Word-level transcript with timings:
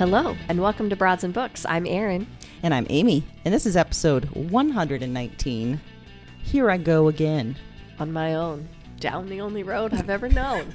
Hello, 0.00 0.34
and 0.48 0.62
welcome 0.62 0.88
to 0.88 0.96
Broads 0.96 1.24
and 1.24 1.34
Books. 1.34 1.66
I'm 1.68 1.84
Erin. 1.86 2.26
And 2.62 2.72
I'm 2.72 2.86
Amy, 2.88 3.22
and 3.44 3.52
this 3.52 3.66
is 3.66 3.76
episode 3.76 4.24
119. 4.30 5.78
Here 6.42 6.70
I 6.70 6.78
go 6.78 7.08
again. 7.08 7.54
On 7.98 8.10
my 8.10 8.34
own, 8.34 8.66
down 8.98 9.28
the 9.28 9.42
only 9.42 9.62
road 9.62 9.92
I've 9.92 10.08
ever 10.08 10.30
known. 10.30 10.72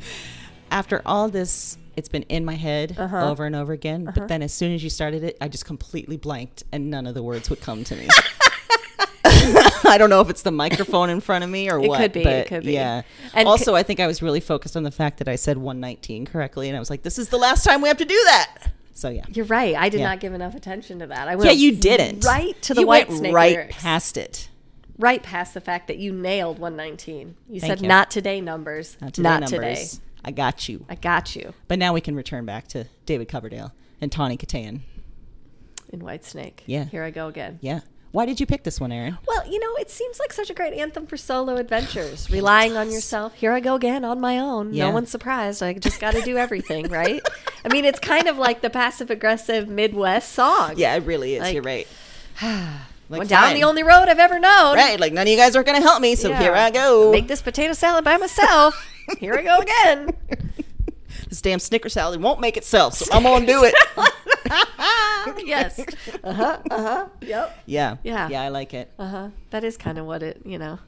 After 0.70 1.00
all 1.06 1.30
this, 1.30 1.78
it's 1.96 2.10
been 2.10 2.24
in 2.24 2.44
my 2.44 2.54
head 2.54 2.96
Uh-huh. 2.98 3.30
over 3.30 3.46
and 3.46 3.56
over 3.56 3.72
again, 3.72 4.04
but 4.14 4.28
then 4.28 4.42
as 4.42 4.52
soon 4.52 4.74
as 4.74 4.84
you 4.84 4.90
started 4.90 5.24
it, 5.24 5.38
I 5.40 5.48
just 5.48 5.64
completely 5.64 6.18
blanked 6.18 6.64
and 6.70 6.90
none 6.90 7.06
of 7.06 7.14
the 7.14 7.22
words 7.22 7.48
would 7.48 7.62
come 7.62 7.82
to 7.84 7.96
me. 7.96 8.08
I 9.84 9.96
don't 9.98 10.10
know 10.10 10.20
if 10.20 10.30
it's 10.30 10.42
the 10.42 10.50
microphone 10.50 11.10
in 11.10 11.20
front 11.20 11.44
of 11.44 11.50
me 11.50 11.70
or 11.70 11.78
It 11.82 11.88
what. 11.88 11.98
could 12.00 12.12
be, 12.12 12.22
But 12.24 12.32
it 12.34 12.46
could 12.48 12.64
be. 12.64 12.72
Yeah. 12.72 13.02
And 13.34 13.48
also, 13.48 13.74
I 13.74 13.82
think 13.82 14.00
I 14.00 14.06
was 14.06 14.22
really 14.22 14.40
focused 14.40 14.76
on 14.76 14.82
the 14.82 14.90
fact 14.90 15.18
that 15.18 15.28
I 15.28 15.36
said 15.36 15.58
119 15.58 16.26
correctly, 16.26 16.68
and 16.68 16.76
I 16.76 16.80
was 16.80 16.90
like, 16.90 17.02
"This 17.02 17.18
is 17.18 17.28
the 17.28 17.38
last 17.38 17.64
time 17.64 17.80
we 17.82 17.88
have 17.88 17.98
to 17.98 18.04
do 18.04 18.20
that." 18.26 18.72
So 18.94 19.08
yeah. 19.08 19.24
You're 19.28 19.46
right. 19.46 19.74
I 19.74 19.88
did 19.88 20.00
Yeah. 20.00 20.08
not 20.08 20.20
give 20.20 20.34
enough 20.34 20.54
attention 20.54 20.98
to 20.98 21.06
that. 21.06 21.26
I 21.28 21.36
went 21.36 21.46
Yeah, 21.46 21.52
you 21.56 21.72
didn't. 21.76 22.24
right 22.24 22.60
to 22.62 22.74
the 22.74 22.82
you 22.82 22.86
white 22.86 23.08
went 23.08 23.18
snake 23.20 23.34
right 23.34 23.52
lyrics. 23.52 23.76
past 23.78 24.16
it. 24.18 24.48
right 24.98 25.22
past 25.22 25.54
the 25.54 25.60
fact 25.62 25.86
that 25.88 25.96
you 25.98 26.12
nailed 26.12 26.58
119. 26.58 27.34
You 27.48 27.60
Thank 27.60 27.70
said 27.70 27.80
you. 27.82 27.88
not 27.88 28.10
today 28.10 28.40
numbers. 28.42 28.96
Not 29.00 29.14
today 29.14 29.28
not 29.28 29.40
numbers. 29.50 29.90
today. 29.92 30.02
I 30.22 30.30
got 30.32 30.68
you. 30.68 30.84
I 30.90 30.96
got 30.96 31.34
you 31.34 31.54
But 31.66 31.78
now 31.78 31.94
we 31.94 32.02
can 32.02 32.14
return 32.14 32.44
back 32.44 32.68
to 32.68 32.84
David 33.06 33.28
Coverdale 33.28 33.72
and 34.02 34.12
Tawny 34.12 34.36
Kitaen. 34.36 34.80
in 35.88 36.00
Whitesnake. 36.02 36.58
Yeah. 36.66 36.84
Here 36.84 37.02
I 37.02 37.10
go 37.10 37.28
again. 37.28 37.58
Yeah. 37.62 37.80
Why 38.12 38.26
did 38.26 38.40
you 38.40 38.46
pick 38.46 38.64
this 38.64 38.80
one, 38.80 38.90
Erin? 38.90 39.18
Well, 39.26 39.46
you 39.48 39.60
know, 39.60 39.76
it 39.76 39.88
seems 39.88 40.18
like 40.18 40.32
such 40.32 40.50
a 40.50 40.54
great 40.54 40.72
anthem 40.72 41.06
for 41.06 41.16
solo 41.16 41.56
adventures. 41.56 42.28
Relying 42.28 42.76
on 42.76 42.90
yourself. 42.90 43.34
Here 43.34 43.52
I 43.52 43.60
go 43.60 43.76
again 43.76 44.04
on 44.04 44.20
my 44.20 44.38
own. 44.38 44.74
Yeah. 44.74 44.86
No 44.88 44.94
one's 44.94 45.10
surprised. 45.10 45.62
I 45.62 45.74
just 45.74 46.00
got 46.00 46.14
to 46.14 46.20
do 46.22 46.36
everything, 46.36 46.88
right? 46.88 47.22
I 47.64 47.68
mean, 47.72 47.84
it's 47.84 48.00
kind 48.00 48.26
of 48.26 48.36
like 48.36 48.62
the 48.62 48.70
passive 48.70 49.10
aggressive 49.10 49.68
Midwest 49.68 50.32
song. 50.32 50.74
Yeah, 50.76 50.96
it 50.96 51.04
really 51.04 51.34
is. 51.36 51.42
Like- 51.42 51.54
You're 51.54 51.62
right. 51.62 51.86
Like, 53.10 53.18
Went 53.18 53.30
down 53.30 53.42
fine. 53.46 53.56
the 53.56 53.64
only 53.64 53.82
road 53.82 54.08
I've 54.08 54.20
ever 54.20 54.38
known. 54.38 54.76
Right, 54.76 55.00
like 55.00 55.12
none 55.12 55.22
of 55.26 55.28
you 55.28 55.36
guys 55.36 55.56
are 55.56 55.64
going 55.64 55.76
to 55.76 55.82
help 55.82 56.00
me, 56.00 56.14
so 56.14 56.28
Yeah. 56.28 56.38
here 56.38 56.52
I 56.54 56.70
go. 56.70 57.10
Make 57.10 57.26
this 57.26 57.42
potato 57.42 57.72
salad 57.72 58.04
by 58.04 58.16
myself. 58.18 58.80
Here 59.18 59.34
I 59.34 59.42
go 59.42 59.58
again. 59.58 60.10
this 61.28 61.40
damn 61.42 61.58
Snicker 61.58 61.88
salad 61.88 62.22
won't 62.22 62.38
make 62.38 62.56
itself, 62.56 62.94
so 62.94 63.12
I'm 63.12 63.24
going 63.24 63.46
to 63.46 63.52
do 63.52 63.64
it. 63.64 63.74
yes. 65.44 65.80
Uh 66.22 66.32
huh. 66.32 66.58
Uh 66.70 66.82
huh. 66.82 67.06
Yep. 67.22 67.58
yeah. 67.66 67.96
Yeah. 68.02 68.28
Yeah, 68.28 68.42
I 68.42 68.48
like 68.48 68.74
it. 68.74 68.92
Uh 68.98 69.08
huh. 69.08 69.28
That 69.50 69.64
is 69.64 69.76
kind 69.76 69.98
of 69.98 70.06
what 70.06 70.22
it, 70.22 70.42
you 70.44 70.58
know. 70.58 70.78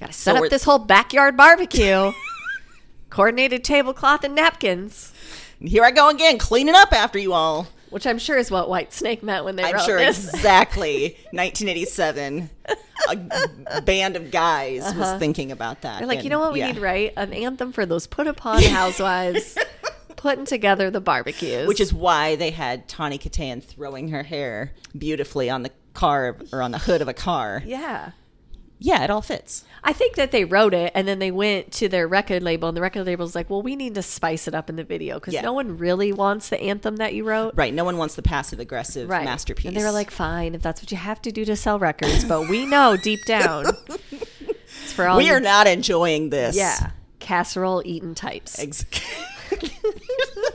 Got 0.00 0.08
to 0.08 0.12
So 0.12 0.34
set 0.34 0.42
up 0.42 0.50
this 0.50 0.64
whole 0.64 0.78
backyard 0.78 1.36
barbecue. 1.36 2.12
Coordinated 3.10 3.64
tablecloth 3.64 4.22
and 4.22 4.34
napkins, 4.34 5.12
Here 5.60 5.82
I 5.82 5.90
go 5.92 6.10
again, 6.10 6.36
cleaning 6.38 6.74
up 6.74 6.92
after 6.92 7.18
you 7.18 7.32
all. 7.32 7.66
which 7.88 8.06
I'm 8.06 8.18
sure 8.18 8.36
is 8.36 8.50
what 8.50 8.68
Whitesnake 8.68 9.22
meant 9.22 9.46
when 9.46 9.56
they 9.56 9.64
I'm 9.64 9.76
wrote 9.76 9.84
sure 9.86 9.98
this. 9.98 10.28
exactly 10.28 11.16
1987. 11.32 12.50
A 13.08 13.80
band 13.80 14.16
of 14.16 14.30
guys 14.30 14.82
was 14.94 15.18
thinking 15.18 15.52
about 15.52 15.80
that. 15.82 15.88
Uh-huh. 15.88 15.98
They're 16.00 16.08
like, 16.08 16.22
you 16.22 16.28
know 16.28 16.38
what 16.38 16.52
we 16.52 16.58
yeah. 16.58 16.66
need 16.66 16.74
to 16.74 16.80
write? 16.82 17.14
An 17.16 17.32
anthem 17.32 17.72
for 17.72 17.86
those 17.86 18.06
put 18.06 18.26
upon 18.26 18.62
housewives 18.62 19.56
putting 20.18 20.44
together 20.44 20.90
the 20.90 21.00
barbecues. 21.00 21.66
Which 21.66 21.80
is 21.80 21.92
why 21.94 22.36
they 22.36 22.50
had 22.50 22.86
Tawny 22.88 23.18
Kitaen 23.18 23.62
throwing 23.64 24.08
her 24.08 24.22
hair 24.24 24.74
beautifully 24.96 25.48
on 25.48 25.62
the 25.62 25.70
car 25.94 26.36
or 26.52 26.60
on 26.60 26.70
the 26.72 26.78
hood 26.78 27.00
of 27.00 27.08
a 27.08 27.14
car. 27.14 27.62
yeah. 27.64 28.10
Yeah, 28.80 29.02
it 29.02 29.10
all 29.10 29.22
fits. 29.22 29.64
I 29.82 29.92
think 29.92 30.14
that 30.14 30.30
they 30.30 30.44
wrote 30.44 30.72
it 30.72 30.92
and 30.94 31.08
then 31.08 31.18
they 31.18 31.32
went 31.32 31.72
to 31.72 31.88
their 31.88 32.06
record 32.06 32.44
label 32.44 32.68
and 32.68 32.76
the 32.76 32.80
record 32.80 33.06
label's 33.06 33.34
like, 33.34 33.50
well, 33.50 33.60
we 33.60 33.74
need 33.74 33.96
to 33.96 34.02
spice 34.02 34.46
it 34.46 34.54
up 34.54 34.70
in 34.70 34.76
the 34.76 34.84
video 34.84 35.14
because 35.16 35.34
Yeah. 35.34 35.40
no 35.40 35.52
one 35.52 35.78
really 35.78 36.12
wants 36.12 36.48
the 36.48 36.60
anthem 36.60 36.94
that 36.98 37.12
you 37.12 37.24
wrote. 37.24 37.54
Right. 37.56 37.74
No 37.74 37.82
one 37.82 37.96
wants 37.96 38.14
the 38.14 38.22
passive 38.22 38.60
aggressive 38.60 39.08
Right. 39.08 39.24
masterpiece. 39.24 39.66
And 39.66 39.76
they 39.76 39.82
were 39.82 39.90
like, 39.90 40.12
fine, 40.12 40.54
if 40.54 40.62
that's 40.62 40.80
what 40.80 40.92
you 40.92 40.96
have 40.96 41.20
to 41.22 41.32
do 41.32 41.44
to 41.46 41.56
sell 41.56 41.80
records. 41.80 42.24
But 42.24 42.48
we 42.48 42.66
know 42.66 42.96
deep 42.96 43.18
down 43.26 43.64
it's 44.12 44.92
for 44.92 45.08
all 45.08 45.16
we 45.18 45.26
you- 45.26 45.32
are 45.32 45.40
not 45.40 45.66
enjoying 45.66 46.30
this. 46.30 46.54
Yeah. 46.56 46.90
Casserole 47.18 47.82
eaten 47.84 48.14
types. 48.14 48.60
Ex- 48.60 48.84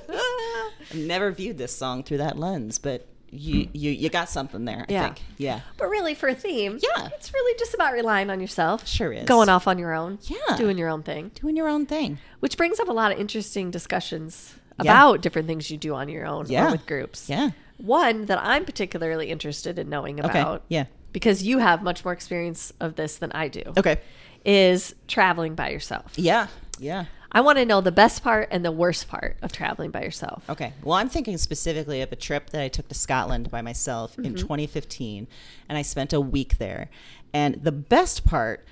I've 0.09 0.95
never 0.97 1.31
viewed 1.31 1.57
this 1.57 1.75
song 1.75 2.03
through 2.03 2.17
that 2.17 2.37
lens, 2.37 2.77
but 2.77 3.07
you 3.29 3.67
you, 3.73 3.89
you 3.91 4.09
got 4.09 4.29
something 4.29 4.65
there, 4.65 4.85
I 4.87 4.91
Yeah. 4.91 5.03
think. 5.05 5.21
Yeah. 5.37 5.61
But 5.77 5.89
really, 5.89 6.13
for 6.13 6.29
a 6.29 6.35
theme, 6.35 6.79
Yeah. 6.81 7.09
it's 7.15 7.33
really 7.33 7.57
just 7.57 7.73
about 7.73 7.93
relying 7.93 8.29
on 8.29 8.39
yourself. 8.39 8.87
Sure 8.87 9.11
is. 9.11 9.25
Going 9.25 9.49
off 9.49 9.67
on 9.67 9.79
your 9.79 9.93
own. 9.93 10.19
Yeah. 10.23 10.55
Doing 10.55 10.77
your 10.77 10.89
own 10.89 11.01
thing. 11.03 11.31
Doing 11.35 11.55
your 11.57 11.67
own 11.67 11.85
thing. 11.85 12.19
Which 12.41 12.57
brings 12.57 12.79
up 12.79 12.89
a 12.89 12.93
lot 12.93 13.11
of 13.11 13.19
interesting 13.19 13.71
discussions 13.71 14.53
Yeah. 14.81 14.91
about 14.91 15.21
different 15.21 15.47
things 15.47 15.71
you 15.71 15.77
do 15.77 15.95
on 15.95 16.09
your 16.09 16.25
own 16.27 16.45
Yeah. 16.47 16.67
or 16.67 16.71
with 16.73 16.85
groups. 16.85 17.27
Yeah. 17.29 17.51
One 17.77 18.25
that 18.25 18.37
I'm 18.39 18.65
particularly 18.65 19.29
interested 19.31 19.79
in 19.79 19.89
knowing 19.89 20.19
Okay. 20.23 20.39
about, 20.39 20.63
Yeah. 20.69 20.85
because 21.11 21.41
you 21.41 21.57
have 21.57 21.81
much 21.81 22.05
more 22.05 22.13
experience 22.13 22.71
of 22.79 22.95
this 22.95 23.17
than 23.17 23.31
I 23.31 23.47
do, 23.47 23.63
Okay. 23.77 23.99
is 24.45 24.93
traveling 25.07 25.55
by 25.55 25.69
yourself. 25.69 26.13
Yeah. 26.17 26.47
Yeah. 26.79 27.05
I 27.33 27.41
want 27.41 27.57
to 27.57 27.65
know 27.65 27.81
the 27.81 27.91
best 27.91 28.23
part 28.23 28.49
and 28.51 28.63
the 28.63 28.71
worst 28.71 29.07
part 29.07 29.37
of 29.41 29.51
traveling 29.51 29.89
by 29.89 30.03
yourself. 30.03 30.47
Okay. 30.49 30.73
Well, 30.83 30.97
I'm 30.97 31.09
thinking 31.09 31.37
specifically 31.37 32.01
of 32.01 32.11
a 32.11 32.15
trip 32.15 32.51
that 32.51 32.61
I 32.61 32.67
took 32.67 32.87
to 32.89 32.95
Scotland 32.95 33.49
by 33.49 33.61
myself 33.61 34.13
Mm-hmm. 34.13 34.25
in 34.25 34.35
2015, 34.35 35.27
and 35.69 35.77
I 35.77 35.81
spent 35.81 36.13
a 36.13 36.21
week 36.21 36.57
there. 36.57 36.89
And 37.33 37.55
the 37.63 37.71
best 37.71 38.25
part 38.25 38.65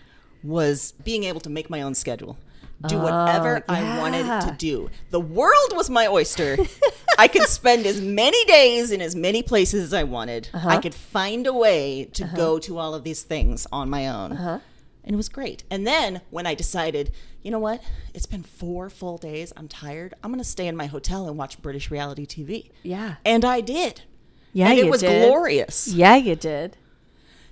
was 0.44 0.94
being 1.04 1.24
able 1.24 1.40
to 1.42 1.50
make 1.50 1.70
my 1.70 1.82
own 1.82 1.96
schedule. 1.96 2.38
do 2.88 2.98
oh, 2.98 3.04
whatever 3.04 3.64
I 3.70 4.00
wanted 4.00 4.26
to 4.26 4.56
do. 4.58 4.90
The 5.12 5.20
world 5.20 5.74
was 5.74 5.90
my 5.90 6.08
oyster. 6.08 6.58
I 7.18 7.28
could 7.28 7.44
spend 7.48 7.86
as 7.86 8.02
many 8.02 8.44
days 8.46 8.92
in 8.92 9.02
as 9.02 9.16
many 9.16 9.44
places 9.44 9.84
as 9.84 9.94
I 9.94 10.04
wanted. 10.04 10.50
I 10.54 10.58
uh-huh. 10.58 10.82
could 10.82 10.96
find 10.96 11.46
a 11.48 11.54
way 11.54 12.06
to 12.14 12.24
uh-huh. 12.24 12.38
go 12.38 12.60
to 12.60 12.78
all 12.78 12.96
of 12.96 13.04
these 13.04 13.24
things 13.24 13.68
on 13.72 13.90
my 13.90 14.08
own. 14.08 14.32
Uh-huh. 14.34 14.60
And 15.04 15.14
it 15.14 15.18
was 15.18 15.30
great. 15.30 15.64
And 15.70 15.86
then 15.86 16.22
when 16.30 16.46
I 16.46 16.56
decided, 16.56 17.12
you 17.42 17.52
know 17.52 17.60
what? 17.60 17.82
It's 18.14 18.26
been 18.26 18.44
four 18.44 18.90
full 18.90 19.18
days. 19.18 19.52
I'm 19.58 19.68
tired. 19.68 20.14
I'm 20.24 20.32
going 20.32 20.44
to 20.44 20.50
stay 20.50 20.68
in 20.68 20.76
my 20.76 20.86
hotel 20.86 21.28
and 21.28 21.38
watch 21.38 21.62
British 21.62 21.90
reality 21.90 22.26
TV. 22.26 22.70
Yeah. 22.84 23.16
And 23.26 23.44
I 23.44 23.62
did. 23.62 24.04
Yeah, 24.54 24.70
and 24.70 24.80
it 24.80 24.90
was 24.90 25.02
did. 25.02 25.28
glorious. 25.28 25.88
Yeah, 25.88 26.16
you 26.16 26.36
did. 26.36 26.78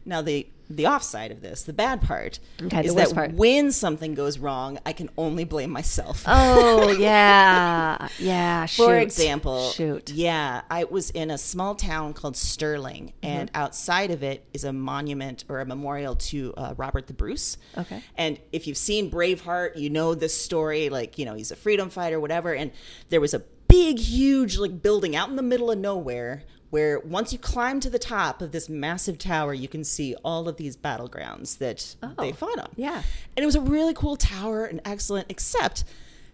Now 0.05 0.21
the 0.21 0.47
the 0.69 0.85
offside 0.87 1.31
of 1.31 1.41
this, 1.41 1.63
the 1.63 1.73
bad 1.73 2.01
part, 2.01 2.39
Okay, 2.61 2.85
is 2.85 2.93
that 2.95 3.13
part. 3.13 3.33
when 3.33 3.71
something 3.71 4.13
goes 4.13 4.37
wrong, 4.37 4.77
I 4.85 4.93
can 4.93 5.09
only 5.17 5.43
blame 5.43 5.71
myself. 5.71 6.23
Oh 6.27 6.91
yeah, 6.99 8.07
yeah. 8.19 8.65
Shoot. 8.65 8.83
For 8.85 8.95
example, 8.97 9.69
shoot. 9.71 10.11
Yeah, 10.11 10.61
I 10.69 10.83
was 10.83 11.09
in 11.09 11.31
a 11.31 11.37
small 11.37 11.75
town 11.75 12.13
called 12.13 12.37
Stirling, 12.37 13.13
Mm-hmm. 13.19 13.25
and 13.27 13.51
outside 13.55 14.11
of 14.11 14.23
it 14.23 14.45
is 14.53 14.63
a 14.63 14.71
monument 14.73 15.43
or 15.49 15.59
a 15.59 15.65
memorial 15.65 16.15
to 16.15 16.53
uh, 16.55 16.73
Robert 16.77 17.07
the 17.07 17.13
Bruce. 17.13 17.57
Okay. 17.77 18.03
And 18.15 18.39
if 18.51 18.67
you've 18.67 18.77
seen 18.77 19.09
Braveheart, 19.11 19.77
you 19.77 19.89
know 19.89 20.13
this 20.15 20.39
story. 20.39 20.89
Like, 20.89 21.17
you 21.17 21.25
know, 21.25 21.33
he's 21.33 21.51
a 21.51 21.55
freedom 21.55 21.89
fighter, 21.89 22.19
whatever. 22.19 22.53
And 22.53 22.71
there 23.09 23.21
was 23.21 23.33
a 23.33 23.39
big, 23.67 23.99
huge, 23.99 24.57
like, 24.57 24.81
building 24.81 25.15
out 25.15 25.29
in 25.29 25.35
the 25.35 25.41
middle 25.43 25.69
of 25.71 25.77
nowhere 25.77 26.43
where 26.69 26.99
once 26.99 27.33
you 27.33 27.39
climb 27.39 27.79
to 27.79 27.89
the 27.89 27.99
top 27.99 28.41
of 28.41 28.51
this 28.51 28.69
massive 28.69 29.17
tower, 29.17 29.53
you 29.53 29.67
can 29.67 29.83
see 29.83 30.15
all 30.23 30.47
of 30.47 30.57
these 30.57 30.77
battlegrounds 30.77 31.57
that 31.57 31.95
they 32.17 32.29
oh, 32.29 32.33
fought 32.33 32.59
on. 32.59 32.67
Oh, 32.69 32.73
yeah. 32.75 33.01
And 33.35 33.43
it 33.43 33.45
was 33.45 33.55
a 33.55 33.61
really 33.61 33.93
cool 33.93 34.15
tower 34.15 34.65
and 34.65 34.81
excellent, 34.85 35.27
except 35.29 35.83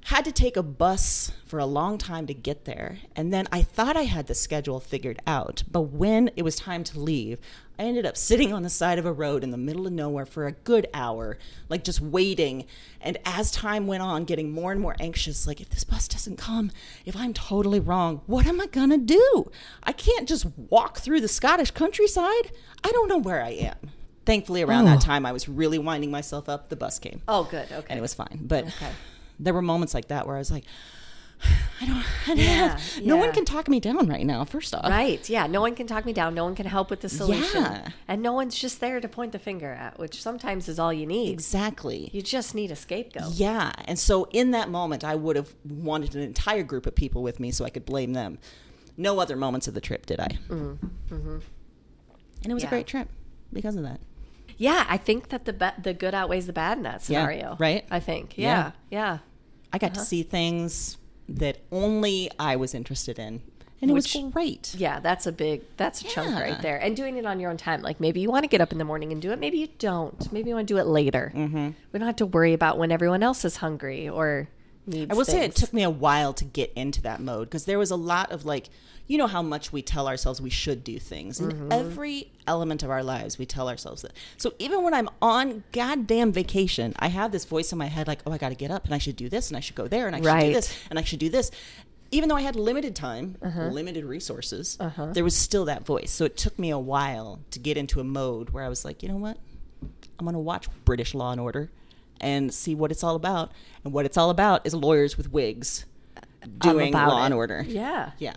had 0.05 0.23
to 0.23 0.31
take 0.31 0.55
a 0.55 0.61
bus 0.61 1.31
for 1.47 1.57
a 1.57 1.65
long 1.65 1.97
time 1.97 2.27
to 2.27 2.33
get 2.33 2.65
there. 2.65 2.99
And 3.15 3.33
then 3.33 3.47
I 3.51 3.63
thought 3.63 3.97
I 3.97 4.03
had 4.03 4.27
the 4.27 4.35
schedule 4.35 4.79
figured 4.79 5.19
out, 5.25 5.63
but 5.71 5.81
when 5.81 6.29
it 6.35 6.43
was 6.43 6.55
time 6.55 6.83
to 6.83 6.99
leave, 6.99 7.39
I 7.79 7.85
ended 7.85 8.05
up 8.05 8.15
sitting 8.15 8.53
on 8.53 8.61
the 8.61 8.69
side 8.69 8.99
of 8.99 9.07
a 9.07 9.11
road 9.11 9.43
in 9.43 9.49
the 9.49 9.57
middle 9.57 9.87
of 9.87 9.93
nowhere 9.93 10.27
for 10.27 10.45
a 10.45 10.51
good 10.51 10.85
hour, 10.93 11.39
like 11.69 11.83
just 11.83 12.01
waiting. 12.01 12.67
And 13.01 13.17
as 13.25 13.49
time 13.49 13.87
went 13.87 14.03
on, 14.03 14.25
getting 14.25 14.51
more 14.51 14.71
and 14.71 14.79
more 14.79 14.95
anxious, 14.99 15.47
like 15.47 15.59
if 15.59 15.69
this 15.69 15.83
bus 15.83 16.07
doesn't 16.07 16.37
come, 16.37 16.69
if 17.03 17.15
I'm 17.15 17.33
totally 17.33 17.79
wrong, 17.79 18.21
what 18.27 18.45
am 18.45 18.61
I 18.61 18.67
gonna 18.67 18.99
do? 18.99 19.49
I 19.81 19.91
can't 19.91 20.29
just 20.29 20.45
walk 20.69 20.99
through 20.99 21.21
the 21.21 21.27
Scottish 21.27 21.71
countryside. 21.71 22.51
I 22.83 22.91
don't 22.91 23.09
know 23.09 23.17
where 23.17 23.41
I 23.41 23.49
am. 23.49 23.89
Thankfully, 24.27 24.61
around 24.61 24.85
that 24.85 24.97
oh. 24.97 25.01
time, 25.01 25.25
I 25.25 25.31
was 25.31 25.49
really 25.49 25.79
winding 25.79 26.11
myself 26.11 26.47
up. 26.47 26.69
The 26.69 26.75
bus 26.75 26.99
came 26.99 27.21
Oh, 27.27 27.45
good. 27.45 27.71
Okay. 27.71 27.87
and 27.89 27.97
it 27.97 28.01
was 28.01 28.13
fine. 28.13 28.41
But 28.43 28.65
there 29.39 29.53
were 29.53 29.61
moments 29.61 29.93
like 29.93 30.07
that 30.09 30.27
where 30.27 30.35
I 30.35 30.39
was 30.39 30.51
like, 30.51 30.65
I 31.81 31.85
don't, 31.85 31.97
I 31.97 32.27
don't 32.27 32.37
Yeah, 32.37 32.79
no 33.03 33.17
one 33.17 33.33
can 33.33 33.43
talk 33.43 33.67
me 33.67 33.79
down 33.81 34.07
right 34.07 34.25
now. 34.25 34.45
First 34.45 34.73
off, 34.73 34.85
Right. 34.89 35.27
Yeah. 35.29 35.47
No 35.47 35.59
one 35.59 35.75
can 35.75 35.85
talk 35.85 36.05
me 36.05 36.13
down. 36.13 36.33
No 36.33 36.45
one 36.45 36.55
can 36.55 36.65
help 36.65 36.89
with 36.89 37.01
the 37.01 37.09
solution. 37.09 37.61
Yeah. 37.61 37.89
And 38.07 38.21
no 38.21 38.31
one's 38.31 38.57
just 38.57 38.79
there 38.79 39.01
to 39.01 39.07
point 39.09 39.33
the 39.33 39.39
finger 39.39 39.71
at, 39.73 39.99
which 39.99 40.21
sometimes 40.21 40.69
is 40.69 40.79
all 40.79 40.93
you 40.93 41.05
need. 41.05 41.33
exactly. 41.33 42.09
You 42.13 42.21
just 42.21 42.55
need 42.55 42.71
a 42.71 42.75
scapegoat. 42.75 43.33
Yeah, 43.33 43.73
and 43.85 43.99
so 43.99 44.29
in 44.31 44.51
that 44.51 44.69
moment, 44.69 45.03
I 45.03 45.15
would 45.15 45.35
have 45.35 45.53
wanted 45.65 46.15
an 46.15 46.21
entire 46.21 46.63
group 46.63 46.85
of 46.85 46.95
people 46.95 47.21
with 47.21 47.39
me 47.41 47.51
so 47.51 47.65
I 47.65 47.69
could 47.69 47.85
blame 47.85 48.13
them. 48.13 48.39
No 48.97 49.19
other 49.19 49.35
moments 49.35 49.67
of 49.67 49.73
the 49.73 49.81
trip 49.81 50.05
did 50.05 50.21
I. 50.21 50.29
Mm, 50.47 50.77
mm-hmm. 51.09 51.37
And 52.43 52.51
it 52.51 52.53
was 52.53 52.63
Yeah. 52.63 52.69
a 52.69 52.71
great 52.71 52.87
trip 52.87 53.09
because 53.51 53.75
of 53.75 53.83
that. 53.83 53.99
Yeah, 54.57 54.85
I 54.87 54.97
think 54.97 55.29
that 55.29 55.45
the 55.45 55.53
be- 55.53 55.81
the 55.81 55.93
good 55.93 56.13
outweighs 56.13 56.47
the 56.47 56.53
bad 56.53 56.77
in 56.77 56.83
that 56.83 57.01
scenario. 57.03 57.55
right? 57.59 57.85
I 57.91 57.99
think. 57.99 58.37
Yeah. 58.37 58.47
Yeah. 58.47 58.71
Yeah. 58.89 59.17
I 59.73 59.77
got 59.77 59.93
to 59.95 59.99
see 59.99 60.23
things 60.23 60.97
that 61.27 61.57
only 61.71 62.29
I 62.39 62.55
was 62.55 62.73
interested 62.73 63.19
in, 63.19 63.41
and 63.81 63.91
it 63.91 63.93
was 63.93 64.15
great. 64.31 64.73
Yeah, 64.77 64.99
that's 65.01 65.27
a 65.27 65.31
big 65.33 65.63
that's 65.75 66.01
a 66.01 66.05
chunk 66.05 66.33
right 66.39 66.61
there. 66.61 66.77
And 66.77 66.95
doing 66.95 67.17
it 67.17 67.25
on 67.25 67.39
your 67.39 67.51
own 67.51 67.57
time. 67.57 67.81
Like 67.81 67.99
maybe 67.99 68.21
you 68.21 68.29
want 68.29 68.43
to 68.43 68.47
get 68.47 68.61
up 68.61 68.71
in 68.71 68.77
the 68.77 68.85
morning 68.85 69.11
and 69.11 69.21
do 69.21 69.31
it, 69.31 69.39
maybe 69.39 69.57
you 69.57 69.67
don't. 69.79 70.31
Maybe 70.31 70.49
you 70.49 70.55
want 70.55 70.67
to 70.67 70.73
do 70.73 70.79
it 70.79 70.85
later. 70.87 71.33
Mm-hmm. 71.35 71.69
We 71.91 71.99
don't 71.99 72.05
have 72.07 72.15
to 72.17 72.25
worry 72.25 72.53
about 72.53 72.77
when 72.77 72.91
everyone 72.91 73.21
else 73.23 73.43
is 73.43 73.57
hungry 73.57 74.07
or 74.07 74.47
I 74.87 75.13
will 75.15 75.25
say 75.25 75.43
it 75.45 75.55
took 75.55 75.73
me 75.73 75.83
a 75.83 75.89
while 75.89 76.33
to 76.33 76.45
get 76.45 76.71
into 76.75 77.01
that 77.03 77.19
mode 77.19 77.47
because 77.47 77.65
there 77.65 77.79
was 77.79 77.91
a 77.91 77.95
lot 77.95 78.31
of 78.31 78.45
like, 78.45 78.69
you 79.07 79.17
know 79.17 79.27
how 79.27 79.41
much 79.41 79.71
we 79.71 79.81
tell 79.81 80.07
ourselves 80.07 80.39
we 80.41 80.49
should 80.49 80.83
do 80.83 80.99
things. 80.99 81.39
In 81.39 81.51
Mm-hmm. 81.51 81.71
every 81.71 82.31
element 82.47 82.83
of 82.83 82.89
our 82.89 83.03
lives, 83.03 83.37
we 83.37 83.45
tell 83.45 83.67
ourselves 83.69 84.01
that. 84.03 84.13
So 84.37 84.53
even 84.59 84.83
when 84.83 84.93
I'm 84.93 85.09
on 85.21 85.63
goddamn 85.71 86.31
vacation, 86.31 86.93
I 86.99 87.07
have 87.07 87.31
this 87.31 87.45
voice 87.45 87.71
in 87.71 87.77
my 87.77 87.87
head 87.87 88.07
like, 88.07 88.19
oh, 88.25 88.31
I 88.31 88.37
got 88.37 88.49
to 88.49 88.55
get 88.55 88.71
up 88.71 88.85
and 88.85 88.93
I 88.93 88.97
should 88.99 89.15
do 89.15 89.29
this 89.29 89.49
and 89.49 89.57
I 89.57 89.59
should 89.59 89.75
go 89.75 89.87
there 89.87 90.07
and 90.07 90.15
I 90.15 90.19
should 90.19 90.25
Right. 90.27 90.47
do 90.47 90.53
this 90.53 90.73
and 90.89 90.97
I 90.99 91.03
should 91.03 91.19
do 91.19 91.29
this. 91.29 91.51
Even 92.11 92.29
though 92.29 92.35
I 92.35 92.41
had 92.41 92.55
limited 92.55 92.95
time, 92.95 93.35
Uh-huh. 93.41 93.67
limited 93.69 94.05
resources, 94.05 94.77
there 95.13 95.23
was 95.23 95.35
still 95.35 95.65
that 95.65 95.85
voice. 95.85 96.11
So 96.11 96.25
it 96.25 96.37
took 96.37 96.57
me 96.59 96.69
a 96.69 96.79
while 96.79 97.39
to 97.51 97.59
get 97.59 97.77
into 97.77 97.99
a 97.99 98.03
mode 98.03 98.51
where 98.51 98.63
I 98.63 98.69
was 98.69 98.85
like, 98.85 99.01
you 99.03 99.09
know 99.09 99.17
what? 99.17 99.37
I'm 100.17 100.25
going 100.25 100.33
to 100.33 100.39
watch 100.39 100.67
British 100.85 101.13
Law 101.13 101.31
and 101.31 101.41
Order 101.41 101.69
and 102.21 102.53
see 102.53 102.75
what 102.75 102.91
it's 102.91 103.03
all 103.03 103.15
about. 103.15 103.51
And 103.83 103.93
what 103.93 104.05
it's 104.05 104.17
all 104.17 104.29
about 104.29 104.65
is 104.65 104.73
lawyers 104.73 105.17
with 105.17 105.31
wigs 105.31 105.85
doing 106.59 106.93
Law 106.93 107.21
it. 107.21 107.25
and 107.25 107.33
Order. 107.33 107.63
Yeah. 107.67 108.11
Yeah. 108.19 108.33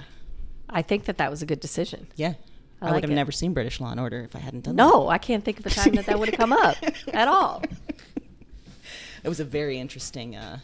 I 0.68 0.82
think 0.82 1.04
that 1.06 1.18
that 1.18 1.30
was 1.30 1.42
a 1.42 1.46
good 1.46 1.60
decision. 1.60 2.08
Yeah. 2.16 2.34
I 2.80 2.86
I, 2.86 2.90
like 2.90 2.94
would 2.96 3.04
have 3.04 3.10
it. 3.10 3.14
never 3.14 3.32
seen 3.32 3.54
British 3.54 3.80
Law 3.80 3.90
and 3.90 3.98
Order 4.00 4.20
if 4.22 4.36
I 4.36 4.38
hadn't 4.38 4.64
done 4.64 4.76
that. 4.76 4.82
No, 4.82 5.08
I 5.08 5.18
can't 5.18 5.44
think 5.44 5.58
of 5.58 5.66
a 5.66 5.70
time 5.70 5.94
that 5.94 6.06
that 6.06 6.18
would 6.18 6.28
have 6.28 6.38
come 6.38 6.52
up 6.52 6.76
at 7.12 7.26
all. 7.28 7.62
It 9.24 9.28
was 9.28 9.40
a 9.40 9.44
very 9.44 9.78
interesting. 9.78 10.36
Uh, 10.36 10.60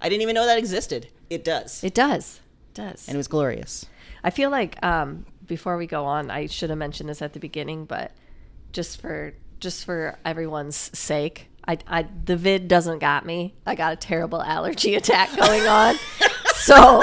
I 0.00 0.08
didn't 0.08 0.22
even 0.22 0.34
know 0.34 0.46
that 0.46 0.58
existed. 0.58 1.08
It 1.30 1.44
does. 1.44 1.82
It 1.82 1.94
does. 1.94 2.40
It 2.70 2.74
does. 2.74 3.08
and 3.08 3.14
it 3.14 3.18
was 3.18 3.28
glorious. 3.28 3.86
I 4.22 4.30
feel 4.30 4.50
like 4.50 4.82
um, 4.84 5.24
before 5.46 5.76
we 5.76 5.86
go 5.86 6.04
on, 6.04 6.30
I 6.30 6.46
should 6.46 6.70
have 6.70 6.78
mentioned 6.78 7.08
this 7.08 7.22
at 7.22 7.32
the 7.32 7.40
beginning, 7.40 7.86
but 7.86 8.12
just 8.72 9.00
for 9.00 9.32
just 9.60 9.84
for 9.84 10.18
everyone's 10.24 10.76
sake, 10.76 11.48
I, 11.66 11.78
I 11.86 12.06
the 12.24 12.36
vid 12.36 12.68
doesn't 12.68 12.98
got 12.98 13.24
me. 13.24 13.54
I 13.66 13.74
got 13.74 13.92
a 13.92 13.96
terrible 13.96 14.42
allergy 14.42 14.94
attack 14.94 15.34
going 15.36 15.66
on, 15.66 15.96
so 16.54 17.02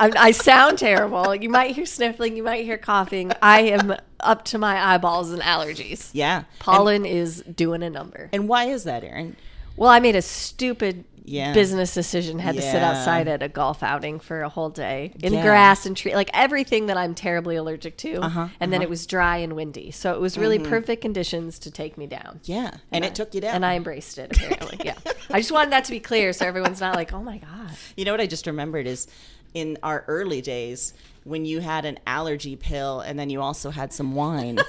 I, 0.00 0.10
I 0.16 0.30
sound 0.30 0.78
terrible. 0.78 1.34
You 1.34 1.50
might 1.50 1.74
hear 1.74 1.84
sniffling, 1.84 2.36
you 2.36 2.42
might 2.42 2.64
hear 2.64 2.78
coughing. 2.78 3.32
I 3.42 3.60
am 3.62 3.94
up 4.18 4.44
to 4.46 4.58
my 4.58 4.94
eyeballs 4.94 5.30
in 5.30 5.40
allergies. 5.40 6.10
Yeah. 6.14 6.44
Pollen 6.58 7.04
is 7.04 7.42
doing 7.42 7.82
a 7.82 7.90
number. 7.90 8.30
And, 8.32 8.42
and 8.42 8.48
why 8.48 8.64
is 8.64 8.84
that, 8.84 9.04
Erin? 9.04 9.36
Well, 9.76 9.90
I 9.90 10.00
made 10.00 10.16
a 10.16 10.22
stupid 10.22 11.04
Yeah. 11.24 11.52
business 11.52 11.92
decision. 11.94 12.38
Had 12.38 12.56
to 12.56 12.62
sit 12.62 12.82
outside 12.82 13.28
at 13.28 13.42
a 13.42 13.48
golf 13.48 13.82
outing 13.82 14.20
for 14.20 14.42
a 14.42 14.48
whole 14.48 14.70
day 14.70 15.12
in 15.22 15.32
Yeah. 15.34 15.42
grass 15.42 15.86
and 15.86 15.96
tree, 15.96 16.14
like 16.14 16.30
everything 16.34 16.86
that 16.86 16.96
I'm 16.96 17.14
terribly 17.14 17.56
allergic 17.56 17.96
to. 17.98 18.16
Uh-huh, 18.22 18.48
and 18.58 18.72
then 18.72 18.82
it 18.82 18.88
was 18.90 19.06
dry 19.06 19.36
and 19.38 19.54
windy, 19.54 19.90
so 19.90 20.14
it 20.14 20.20
was 20.20 20.36
really 20.38 20.58
perfect 20.58 21.02
conditions 21.02 21.58
to 21.60 21.70
take 21.70 21.96
me 21.98 22.06
down. 22.06 22.40
Yeah. 22.44 22.70
And, 22.90 23.04
it 23.04 23.14
took 23.14 23.34
you 23.34 23.40
down. 23.40 23.54
And 23.56 23.66
I 23.66 23.74
embraced 23.76 24.18
it. 24.18 24.36
Apparently, 24.36 24.78
yeah. 24.84 24.94
I 25.30 25.40
just 25.40 25.52
wanted 25.52 25.72
that 25.72 25.84
to 25.84 25.90
be 25.92 26.00
clear, 26.00 26.32
so 26.32 26.46
everyone's 26.46 26.80
not 26.80 26.94
like, 26.96 27.12
"Oh 27.12 27.22
my 27.22 27.38
god." 27.38 27.70
You 27.96 28.04
know 28.04 28.12
what 28.12 28.20
I 28.20 28.26
just 28.26 28.46
remembered 28.46 28.86
is 28.86 29.06
in 29.54 29.76
our 29.82 30.04
early 30.08 30.40
days 30.40 30.94
when 31.24 31.44
you 31.44 31.60
had 31.60 31.84
an 31.84 31.98
allergy 32.06 32.56
pill 32.56 33.00
and 33.00 33.18
then 33.18 33.28
you 33.30 33.40
also 33.42 33.70
had 33.70 33.92
some 33.92 34.14
wine. 34.14 34.58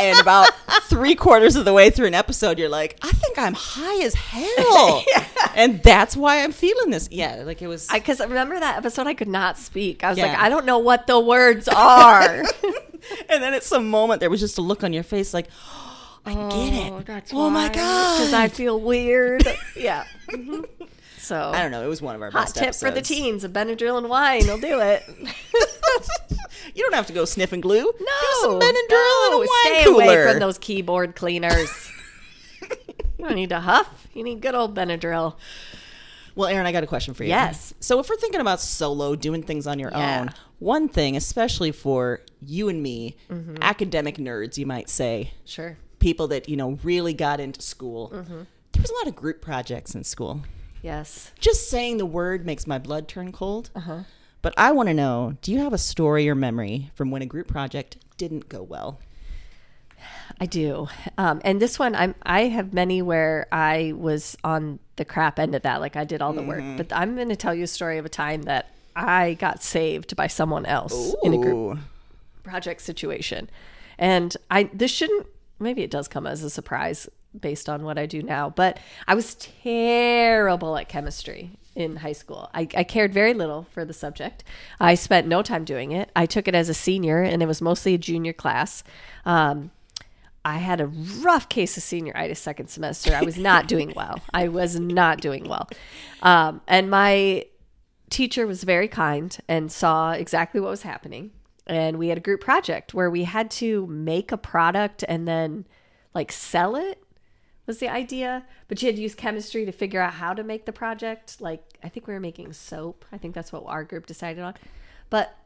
and 0.00 0.18
about 0.18 0.50
three 0.84 1.14
quarters 1.14 1.56
of 1.56 1.64
the 1.64 1.72
way 1.72 1.90
through 1.90 2.06
an 2.06 2.14
episode, 2.14 2.58
you're 2.58 2.68
like, 2.68 2.98
I 3.02 3.10
think 3.10 3.38
I'm 3.38 3.54
high 3.54 4.02
as 4.04 4.14
hell. 4.14 5.04
And 5.56 5.82
that's 5.82 6.16
why 6.16 6.42
I'm 6.42 6.52
feeling 6.52 6.90
this. 6.90 7.08
Yeah, 7.10 7.42
like 7.44 7.60
it 7.60 7.66
was. 7.66 7.88
Because 7.92 8.20
remember 8.20 8.58
that 8.58 8.78
episode, 8.78 9.08
I 9.08 9.14
could 9.14 9.28
not 9.28 9.58
speak. 9.58 10.04
I 10.04 10.10
was 10.10 10.18
like, 10.18 10.36
I 10.38 10.48
don't 10.48 10.64
know 10.64 10.78
what 10.78 11.08
the 11.08 11.18
words 11.18 11.66
are. 11.68 12.44
and 13.28 13.42
then 13.42 13.52
at 13.52 13.64
some 13.64 13.90
moment, 13.90 14.20
there 14.20 14.30
was 14.30 14.40
just 14.40 14.58
a 14.58 14.62
look 14.62 14.84
on 14.84 14.92
your 14.92 15.02
face 15.02 15.34
like, 15.34 15.48
I 16.26 16.34
get 16.34 16.72
it. 16.72 17.06
that's 17.06 17.32
oh 17.34 17.50
my 17.50 17.68
God. 17.68 18.18
Because 18.18 18.32
I 18.32 18.48
feel 18.48 18.78
weird. 18.78 19.44
yeah. 19.76 20.04
Mhm. 20.28 20.66
So 21.18 21.50
I 21.54 21.62
don't 21.62 21.70
know. 21.70 21.82
It 21.84 21.88
was 21.88 22.02
one 22.02 22.14
of 22.14 22.22
our 22.22 22.30
Hot 22.30 22.46
best 22.46 22.56
tip 22.56 22.74
for 22.74 22.90
the 22.90 23.02
teens: 23.02 23.42
a 23.44 23.48
Benadryl 23.48 23.98
and 23.98 24.08
wine 24.08 24.46
will 24.46 24.58
do 24.58 24.80
it. 24.80 25.02
You 26.74 26.82
don't 26.84 26.94
have 26.94 27.06
to 27.08 27.12
go 27.12 27.24
sniffing 27.24 27.60
glue. 27.60 27.82
No, 27.84 27.90
Do 27.90 28.38
some 28.42 28.60
Benadryl 28.60 29.26
and 29.26 29.34
a 29.34 29.38
no, 29.38 29.46
stay 29.62 29.84
cooler. 29.84 30.02
away 30.04 30.30
from 30.30 30.38
those 30.40 30.58
keyboard 30.58 31.16
cleaners. 31.16 31.90
you 32.62 33.24
don't 33.26 33.34
need 33.34 33.48
to 33.48 33.60
huff. 33.60 34.06
You 34.14 34.22
need 34.22 34.40
good 34.40 34.54
old 34.54 34.74
Benadryl. 34.76 35.34
Well, 36.36 36.48
Erin, 36.48 36.66
I 36.66 36.72
got 36.72 36.84
a 36.84 36.86
question 36.86 37.12
for 37.14 37.24
you. 37.24 37.30
Yes. 37.30 37.74
So 37.80 37.98
if 37.98 38.08
we're 38.08 38.16
thinking 38.16 38.40
about 38.40 38.60
solo, 38.60 39.16
doing 39.16 39.42
things 39.42 39.66
on 39.66 39.78
your 39.78 39.90
Yeah. 39.90 40.20
own, 40.20 40.30
one 40.60 40.88
thing, 40.88 41.16
especially 41.16 41.72
for 41.72 42.20
you 42.40 42.68
and 42.68 42.82
me, 42.82 43.16
Mm-hmm. 43.30 43.56
academic 43.62 44.16
nerds, 44.18 44.56
you 44.56 44.66
might 44.66 44.88
say, 44.88 45.32
Sure. 45.44 45.76
people 45.98 46.28
that, 46.28 46.48
you 46.48 46.56
know, 46.56 46.78
really 46.84 47.14
got 47.14 47.40
into 47.40 47.60
school, 47.62 48.10
Mm-hmm. 48.14 48.42
there 48.72 48.82
was 48.82 48.90
a 48.90 48.94
lot 48.94 49.06
of 49.08 49.16
group 49.16 49.40
projects 49.40 49.94
in 49.94 50.04
school. 50.04 50.42
Yes. 50.82 51.32
Just 51.40 51.68
saying 51.68 51.96
the 51.98 52.06
word 52.06 52.46
makes 52.46 52.66
my 52.66 52.78
blood 52.78 53.08
turn 53.08 53.32
cold. 53.32 53.70
Uh-huh. 53.74 54.00
But 54.42 54.54
I 54.56 54.72
want 54.72 54.88
to 54.88 54.94
know 54.94 55.36
do 55.42 55.52
you 55.52 55.58
have 55.58 55.72
a 55.72 55.78
story 55.78 56.28
or 56.28 56.34
memory 56.34 56.90
from 56.94 57.10
when 57.10 57.22
a 57.22 57.26
group 57.26 57.48
project 57.48 57.96
didn't 58.16 58.48
go 58.48 58.62
well? 58.62 58.98
I 60.40 60.46
do. 60.46 60.88
Um, 61.18 61.40
and 61.44 61.60
this 61.60 61.78
one, 61.78 61.94
I'm 61.94 62.14
I 62.22 62.42
have 62.44 62.72
many 62.72 63.02
where 63.02 63.46
I 63.52 63.92
was 63.96 64.36
on 64.42 64.78
the 64.96 65.04
crap 65.04 65.38
end 65.38 65.54
of 65.54 65.62
that. 65.62 65.80
Like 65.80 65.96
I 65.96 66.04
did 66.04 66.22
all 66.22 66.32
the 66.32 66.42
work. 66.42 66.64
But 66.76 66.92
I'm 66.92 67.16
going 67.16 67.28
to 67.28 67.36
tell 67.36 67.54
you 67.54 67.64
a 67.64 67.68
story 67.68 67.98
of 67.98 68.04
a 68.04 68.10
time 68.10 68.42
that 68.42 68.70
I 68.96 69.34
got 69.34 69.62
saved 69.62 70.16
by 70.16 70.26
someone 70.26 70.66
else 70.66 71.14
in 71.22 71.34
a 71.34 71.38
group 71.38 71.78
project 72.42 72.80
situation. 72.82 73.50
And 73.98 74.36
I 74.50 74.70
this 74.72 74.90
shouldn't 74.90 75.26
maybe 75.58 75.82
it 75.82 75.90
does 75.90 76.08
come 76.08 76.26
as 76.26 76.42
a 76.42 76.50
surprise 76.50 77.08
based 77.38 77.68
on 77.68 77.84
what 77.84 77.98
I 77.98 78.06
do 78.06 78.22
now, 78.22 78.50
but 78.50 78.78
I 79.06 79.14
was 79.14 79.34
terrible 79.34 80.76
at 80.76 80.88
chemistry 80.88 81.58
in 81.74 81.96
high 81.96 82.12
school. 82.12 82.50
I, 82.52 82.68
I 82.76 82.84
cared 82.84 83.12
very 83.12 83.34
little 83.34 83.66
for 83.70 83.84
the 83.84 83.92
subject. 83.92 84.44
I 84.80 84.94
spent 84.94 85.26
no 85.26 85.42
time 85.42 85.64
doing 85.64 85.92
it. 85.92 86.10
I 86.16 86.26
took 86.26 86.48
it 86.48 86.54
as 86.54 86.68
a 86.68 86.74
senior 86.74 87.22
and 87.22 87.42
it 87.42 87.46
was 87.46 87.62
mostly 87.62 87.94
a 87.94 87.98
junior 87.98 88.32
class. 88.32 88.82
Um, 89.24 89.70
I 90.44 90.58
had 90.58 90.80
a 90.80 90.86
rough 90.86 91.48
case 91.48 91.76
of 91.76 91.82
senioritis 91.82 92.38
second 92.38 92.68
semester. 92.68 93.14
I 93.14 93.22
was 93.22 93.38
not 93.38 93.68
doing 93.68 93.92
well. 93.94 94.20
I 94.32 94.48
was 94.48 94.80
not 94.80 95.20
doing 95.20 95.48
well. 95.48 95.68
Um, 96.22 96.62
and 96.66 96.90
my 96.90 97.46
teacher 98.08 98.46
was 98.46 98.64
very 98.64 98.88
kind 98.88 99.36
and 99.48 99.70
saw 99.70 100.12
exactly 100.12 100.60
what 100.60 100.70
was 100.70 100.82
happening. 100.82 101.30
And 101.66 101.98
we 101.98 102.08
had 102.08 102.18
a 102.18 102.22
group 102.22 102.40
project 102.40 102.94
where 102.94 103.10
we 103.10 103.24
had 103.24 103.50
to 103.52 103.86
make 103.86 104.32
a 104.32 104.36
product 104.36 105.04
and 105.06 105.28
then 105.28 105.66
like 106.14 106.32
sell 106.32 106.74
it 106.74 107.00
was 107.66 107.78
the 107.78 107.88
idea. 107.88 108.44
But 108.68 108.82
you 108.82 108.86
had 108.86 108.96
to 108.96 109.02
use 109.02 109.14
chemistry 109.14 109.64
to 109.64 109.72
figure 109.72 110.00
out 110.00 110.14
how 110.14 110.34
to 110.34 110.42
make 110.42 110.66
the 110.66 110.72
project. 110.72 111.40
Like 111.40 111.62
I 111.82 111.88
think 111.88 112.06
we 112.06 112.14
were 112.14 112.20
making 112.20 112.52
soap. 112.52 113.04
I 113.12 113.18
think 113.18 113.34
that's 113.34 113.52
what 113.52 113.64
our 113.66 113.84
group 113.84 114.06
decided 114.06 114.42
on. 114.42 114.54
But 115.08 115.36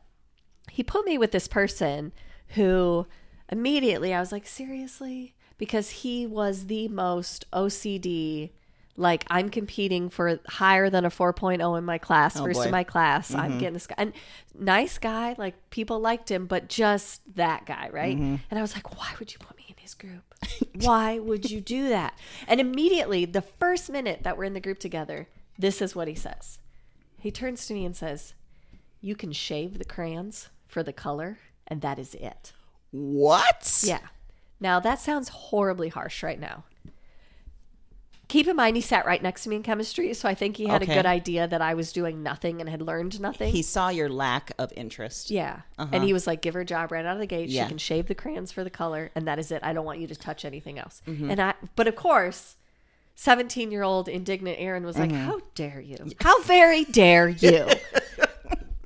he 0.70 0.82
put 0.82 1.06
me 1.06 1.18
with 1.18 1.32
this 1.32 1.48
person 1.48 2.12
who 2.48 3.06
immediately 3.50 4.14
I 4.14 4.20
was 4.20 4.32
like, 4.32 4.46
seriously? 4.46 5.34
Because 5.58 5.90
he 5.90 6.26
was 6.26 6.66
the 6.66 6.88
most 6.88 7.50
OCD. 7.52 8.50
Like 8.96 9.24
I'm 9.28 9.48
competing 9.48 10.08
for 10.08 10.38
higher 10.46 10.88
than 10.88 11.04
a 11.04 11.10
4.0 11.10 11.78
in 11.78 11.84
my 11.84 11.98
class, 11.98 12.38
oh, 12.38 12.44
first 12.44 12.60
boy. 12.60 12.66
in 12.66 12.70
my 12.70 12.84
class. 12.84 13.34
I'm 13.34 13.50
mm-hmm. 13.50 13.58
getting 13.58 13.74
this 13.74 13.86
guy, 13.88 13.94
and 13.98 14.12
nice 14.56 14.98
guy. 14.98 15.34
Like 15.36 15.70
people 15.70 15.98
liked 15.98 16.30
him, 16.30 16.46
but 16.46 16.68
just 16.68 17.20
that 17.34 17.66
guy, 17.66 17.90
right? 17.92 18.16
Mm-hmm. 18.16 18.36
And 18.50 18.58
I 18.58 18.62
was 18.62 18.74
like, 18.74 18.96
why 18.96 19.12
would 19.18 19.32
you 19.32 19.38
put 19.40 19.56
me 19.56 19.64
in 19.68 19.74
his 19.78 19.94
group? 19.94 20.22
why 20.80 21.18
would 21.18 21.50
you 21.50 21.60
do 21.60 21.88
that? 21.88 22.16
And 22.46 22.60
immediately, 22.60 23.24
the 23.24 23.42
first 23.42 23.90
minute 23.90 24.22
that 24.22 24.38
we're 24.38 24.44
in 24.44 24.54
the 24.54 24.60
group 24.60 24.78
together, 24.78 25.28
this 25.58 25.82
is 25.82 25.96
what 25.96 26.06
he 26.06 26.14
says. 26.14 26.58
He 27.18 27.32
turns 27.32 27.66
to 27.66 27.74
me 27.74 27.84
and 27.84 27.96
says, 27.96 28.34
"You 29.00 29.16
can 29.16 29.32
shave 29.32 29.78
the 29.78 29.84
crayons 29.84 30.50
for 30.68 30.84
the 30.84 30.92
color, 30.92 31.38
and 31.66 31.80
that 31.80 31.98
is 31.98 32.14
it." 32.14 32.52
What? 32.92 33.82
Yeah. 33.82 34.06
Now 34.60 34.78
that 34.78 35.00
sounds 35.00 35.30
horribly 35.30 35.88
harsh 35.88 36.22
right 36.22 36.38
now. 36.38 36.64
Keep 38.28 38.48
in 38.48 38.56
mind, 38.56 38.74
he 38.76 38.80
sat 38.82 39.04
right 39.04 39.22
next 39.22 39.42
to 39.44 39.48
me 39.50 39.56
in 39.56 39.62
chemistry, 39.62 40.12
so 40.14 40.28
I 40.28 40.34
think 40.34 40.56
he 40.56 40.66
had 40.66 40.82
Okay. 40.82 40.92
a 40.92 40.94
good 40.96 41.06
idea 41.06 41.46
that 41.46 41.60
I 41.60 41.74
was 41.74 41.92
doing 41.92 42.22
nothing 42.22 42.60
and 42.60 42.70
had 42.70 42.80
learned 42.80 43.20
nothing. 43.20 43.52
He 43.52 43.60
saw 43.62 43.90
your 43.90 44.08
lack 44.08 44.52
of 44.58 44.72
interest. 44.76 45.30
yeah. 45.30 45.60
And 45.78 46.02
he 46.02 46.12
was 46.14 46.26
like, 46.26 46.40
give 46.40 46.54
her 46.54 46.60
a 46.60 46.64
job 46.64 46.90
right 46.90 47.04
out 47.04 47.12
of 47.14 47.20
the 47.20 47.26
gate. 47.26 47.50
Yeah. 47.50 47.64
She 47.64 47.68
can 47.68 47.78
shave 47.78 48.06
the 48.06 48.14
crayons 48.14 48.50
for 48.50 48.64
the 48.64 48.70
color, 48.70 49.10
and 49.14 49.28
that 49.28 49.38
is 49.38 49.52
it. 49.52 49.60
I 49.62 49.72
don't 49.74 49.84
want 49.84 49.98
you 50.00 50.06
to 50.06 50.14
touch 50.16 50.44
anything 50.44 50.78
else. 50.78 51.02
Mm-hmm. 51.06 51.30
And 51.30 51.40
I, 51.42 51.54
but 51.76 51.86
of 51.86 51.96
course, 51.96 52.56
17 53.16 53.70
year 53.70 53.82
old 53.82 54.08
indignant 54.08 54.56
Erin 54.58 54.84
was 54.86 54.98
like, 54.98 55.10
Mm-hmm. 55.10 55.24
how 55.26 55.40
dare 55.54 55.80
you? 55.80 55.96
How 56.20 56.40
very 56.42 56.84
dare 56.84 57.28
you? 57.44 57.66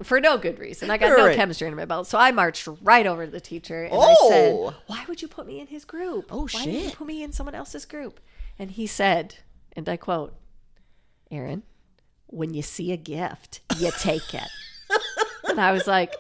for 0.02 0.21
no 0.21 0.38
good 0.38 0.59
reason. 0.59 0.90
I 0.90 0.97
got 0.99 1.16
no 1.16 1.35
chemistry 1.35 1.66
in 1.68 1.75
my 1.75 1.85
belt. 1.85 2.07
So 2.07 2.18
I 2.18 2.30
marched 2.30 2.68
right 2.83 3.07
over 3.07 3.25
to 3.26 3.30
the 3.30 3.40
teacher 3.40 3.85
and 3.85 3.95
I 3.95 4.14
said, 4.28 4.52
Oh. 4.54 4.75
Why 4.87 5.04
would 5.09 5.21
you 5.23 5.28
put 5.28 5.47
me 5.47 5.61
in 5.61 5.66
his 5.66 5.85
group? 5.85 6.26
Oh, 6.30 6.49
Why 6.50 6.64
didn't 6.64 6.85
you 6.85 6.90
put 6.90 7.07
me 7.07 7.23
in 7.23 7.33
someone 7.33 7.54
else's 7.54 7.85
group? 7.85 8.21
And 8.59 8.71
he 8.73 8.87
said, 8.87 9.37
and 9.75 9.88
I 9.88 9.97
quote, 9.97 10.35
Erin, 11.31 11.62
when 12.27 12.55
you 12.55 12.62
see 12.62 12.93
a 12.93 12.97
gift, 12.97 13.61
you 13.79 13.91
take 13.99 14.35
it. 14.35 14.49
and 15.49 15.61
I 15.61 15.73
was 15.73 15.87
like, 15.87 16.15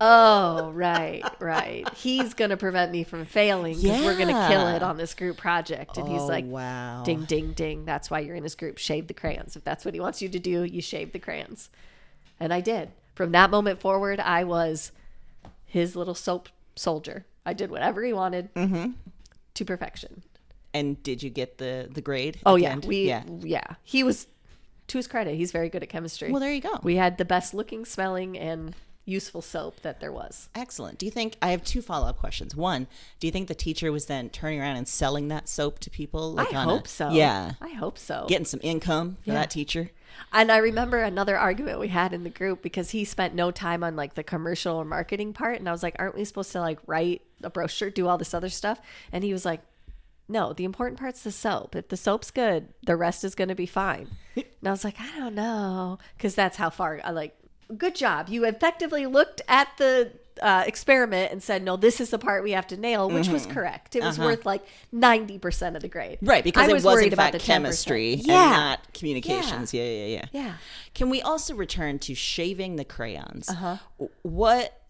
Oh, 0.00 0.70
right, 0.72 1.22
right. 1.40 1.88
He's 1.96 2.34
going 2.34 2.50
to 2.50 2.56
prevent 2.56 2.90
me 2.92 3.02
from 3.04 3.24
failing 3.24 3.80
because 3.80 4.04
we're 4.04 4.16
going 4.16 4.28
to 4.34 4.48
kill 4.48 4.68
it 4.68 4.82
on 4.82 4.96
this 4.96 5.14
group 5.14 5.36
project. 5.36 5.96
And 5.98 6.08
he's 6.08 6.20
Oh, 6.22 6.26
like, 6.26 6.44
wow. 6.44 7.02
Ding, 7.04 7.24
ding, 7.24 7.52
ding. 7.52 7.84
That's 7.84 8.10
why 8.10 8.20
you're 8.20 8.34
in 8.36 8.42
his 8.44 8.54
group. 8.54 8.78
Shave 8.78 9.06
the 9.08 9.14
crayons. 9.14 9.56
If 9.56 9.64
that's 9.64 9.84
what 9.84 9.94
he 9.94 10.00
wants 10.00 10.20
you 10.22 10.28
to 10.28 10.38
do, 10.38 10.62
you 10.64 10.80
shave 10.80 11.12
the 11.12 11.18
crayons. 11.18 11.70
And 12.40 12.52
I 12.52 12.60
did. 12.60 12.90
From 13.14 13.32
that 13.32 13.50
moment 13.50 13.80
forward, 13.80 14.20
I 14.20 14.44
was 14.44 14.90
his 15.64 15.94
little 15.96 16.14
soap 16.14 16.48
soldier. 16.76 17.24
I 17.46 17.52
did 17.52 17.70
whatever 17.70 18.02
he 18.04 18.12
wanted 18.12 18.52
Mm-hmm. 18.54 18.92
to 19.54 19.64
perfection. 19.64 20.22
And 20.74 21.02
did 21.02 21.22
you 21.22 21.30
get 21.30 21.58
the 21.58 21.88
the 21.90 22.02
grade? 22.02 22.38
Oh 22.44 22.56
yeah, 22.56 22.72
end? 22.72 22.84
we 22.84 23.08
yeah. 23.08 23.22
yeah. 23.40 23.76
He 23.82 24.02
was 24.02 24.26
to 24.88 24.98
his 24.98 25.06
credit, 25.06 25.36
he's 25.36 25.52
very 25.52 25.70
good 25.70 25.82
at 25.82 25.88
chemistry. 25.88 26.30
Well, 26.30 26.40
there 26.40 26.52
you 26.52 26.60
go. 26.60 26.78
We 26.82 26.96
had 26.96 27.16
the 27.16 27.24
best 27.24 27.54
looking, 27.54 27.86
smelling, 27.86 28.36
and 28.38 28.74
useful 29.06 29.40
soap 29.42 29.80
that 29.80 30.00
there 30.00 30.12
was. 30.12 30.48
Excellent. 30.54 30.98
Do 30.98 31.06
you 31.06 31.12
think 31.12 31.36
I 31.40 31.50
have 31.52 31.62
two 31.64 31.80
follow 31.80 32.06
up 32.06 32.18
questions? 32.18 32.54
One, 32.56 32.86
do 33.20 33.26
you 33.26 33.30
think 33.30 33.48
the 33.48 33.54
teacher 33.54 33.92
was 33.92 34.06
then 34.06 34.28
turning 34.30 34.60
around 34.60 34.76
and 34.76 34.88
selling 34.88 35.28
that 35.28 35.48
soap 35.48 35.78
to 35.80 35.90
people? 35.90 36.38
I 36.38 36.44
on 36.46 36.54
a- 36.54 36.60
hope 36.72 36.88
so. 36.88 37.10
Yeah, 37.10 37.52
I 37.60 37.70
hope 37.70 37.96
so. 37.98 38.26
getting 38.28 38.44
some 38.46 38.60
income 38.62 39.16
for 39.24 39.30
Yeah. 39.30 39.34
that 39.34 39.50
teacher. 39.50 39.90
And 40.32 40.50
I 40.52 40.58
remember 40.58 40.98
another 41.00 41.36
argument 41.36 41.80
we 41.80 41.88
had 41.88 42.12
in 42.12 42.22
the 42.24 42.30
group 42.30 42.62
because 42.62 42.90
he 42.90 43.04
spent 43.04 43.34
no 43.34 43.50
time 43.50 43.82
on 43.84 43.96
like 43.96 44.14
the 44.14 44.22
commercial 44.22 44.76
or 44.76 44.84
marketing 44.84 45.32
part. 45.32 45.58
And 45.58 45.68
I 45.68 45.72
was 45.72 45.82
like, 45.82 45.96
aren't 45.98 46.14
we 46.14 46.24
supposed 46.24 46.52
to 46.52 46.60
like 46.60 46.78
write 46.86 47.22
a 47.42 47.50
brochure, 47.50 47.90
do 47.90 48.06
all 48.06 48.16
this 48.18 48.32
other 48.34 48.48
stuff? 48.48 48.80
And 49.12 49.24
he 49.24 49.32
was 49.32 49.44
like, 49.44 49.60
no, 50.28 50.52
the 50.52 50.64
important 50.64 50.98
part's 50.98 51.22
the 51.22 51.32
soap. 51.32 51.76
If 51.76 51.88
the 51.88 51.96
soap's 51.96 52.30
good, 52.30 52.68
the 52.86 52.96
rest 52.96 53.24
is 53.24 53.34
going 53.34 53.48
to 53.48 53.54
be 53.54 53.66
fine. 53.66 54.08
and 54.36 54.44
I 54.64 54.70
was 54.70 54.84
like, 54.84 54.98
I 55.00 55.18
don't 55.18 55.34
know. 55.34 55.98
Because 56.16 56.34
that's 56.34 56.56
how 56.56 56.70
far 56.70 57.00
I 57.04 57.10
like, 57.10 57.36
good 57.76 57.94
job. 57.94 58.28
You 58.28 58.44
effectively 58.44 59.06
looked 59.06 59.42
at 59.48 59.68
the 59.78 60.12
uh, 60.42 60.64
experiment 60.66 61.30
and 61.30 61.42
said, 61.42 61.62
no, 61.62 61.76
this 61.76 62.00
is 62.00 62.10
the 62.10 62.18
part 62.18 62.42
we 62.42 62.50
have 62.52 62.66
to 62.68 62.76
nail, 62.76 63.08
which 63.08 63.28
was 63.28 63.46
correct. 63.46 63.94
It 63.94 64.02
was 64.02 64.18
worth 64.18 64.44
like 64.44 64.62
90% 64.92 65.76
of 65.76 65.82
the 65.82 65.88
grade. 65.88 66.18
Right, 66.22 66.42
because 66.42 66.66
I 66.66 66.70
it 66.70 66.74
was 66.74 66.84
was 66.84 66.94
worried 66.94 67.06
in 67.08 67.12
about 67.12 67.32
fact 67.32 67.44
the 67.44 67.52
10%. 67.52 67.54
chemistry 67.54 68.14
Yeah. 68.14 68.42
and 68.42 68.50
not 68.52 68.94
communications. 68.94 69.72
Yeah, 69.72 69.84
yeah, 69.84 70.06
yeah. 70.06 70.24
Yeah. 70.32 70.54
Can 70.94 71.08
we 71.10 71.22
also 71.22 71.54
return 71.54 71.98
to 72.00 72.14
shaving 72.14 72.76
the 72.76 72.84
crayons? 72.84 73.48
Uh-huh. 73.48 73.76
What? 74.22 74.80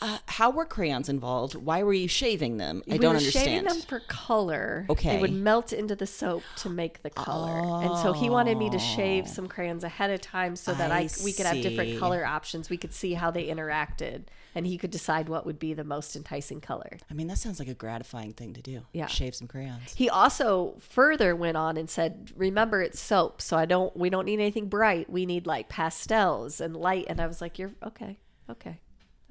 Uh, 0.00 0.18
how 0.26 0.50
were 0.50 0.64
crayons 0.64 1.08
involved? 1.08 1.54
Why 1.54 1.82
were 1.82 1.92
you 1.92 2.08
shaving 2.08 2.56
them? 2.56 2.82
I 2.88 2.92
we 2.92 2.98
don't 2.98 3.12
were 3.12 3.18
understand. 3.18 3.46
shaving 3.46 3.64
them 3.64 3.80
for 3.82 4.00
color. 4.00 4.86
Okay. 4.90 5.16
They 5.16 5.20
would 5.20 5.32
melt 5.32 5.72
into 5.72 5.94
the 5.94 6.06
soap 6.06 6.42
to 6.58 6.70
make 6.70 7.02
the 7.02 7.10
color. 7.10 7.84
And 7.84 7.96
so 7.98 8.12
he 8.12 8.28
wanted 8.30 8.58
me 8.58 8.70
to 8.70 8.78
shave 8.78 9.28
some 9.28 9.48
crayons 9.48 9.84
ahead 9.84 10.10
of 10.10 10.20
time 10.20 10.56
so 10.56 10.74
that 10.74 10.90
I, 10.90 11.00
I 11.00 11.08
we 11.24 11.32
could 11.32 11.46
have 11.46 11.60
different 11.62 11.98
color 11.98 12.24
options. 12.24 12.70
We 12.70 12.78
could 12.78 12.92
see 12.92 13.14
how 13.14 13.30
they 13.30 13.46
interacted 13.46 14.24
and 14.54 14.66
he 14.66 14.76
could 14.78 14.90
decide 14.90 15.28
what 15.28 15.46
would 15.46 15.58
be 15.58 15.74
the 15.74 15.84
most 15.84 16.16
enticing 16.16 16.60
color. 16.60 16.98
I 17.10 17.14
mean, 17.14 17.26
that 17.28 17.38
sounds 17.38 17.58
like 17.58 17.68
a 17.68 17.74
gratifying 17.74 18.32
thing 18.32 18.54
to 18.54 18.62
do. 18.62 18.82
Yeah. 18.92 19.06
shave 19.06 19.34
some 19.34 19.48
crayons. 19.48 19.94
He 19.94 20.08
also 20.10 20.74
further 20.80 21.34
went 21.34 21.56
on 21.56 21.76
and 21.76 21.88
said, 21.88 22.32
"Remember, 22.36 22.82
it's 22.82 23.00
soap, 23.00 23.40
so 23.40 23.56
I 23.56 23.66
don't. 23.66 23.96
We 23.96 24.10
don't 24.10 24.24
need 24.24 24.40
anything 24.40 24.68
bright. 24.68 25.08
We 25.08 25.26
need 25.26 25.46
like 25.46 25.68
pastels 25.68 26.60
and 26.60 26.76
light." 26.76 27.06
And 27.08 27.20
I 27.20 27.26
was 27.26 27.40
like, 27.40 27.58
"You're 27.58 27.72
okay, 27.82 28.18
okay, 28.50 28.80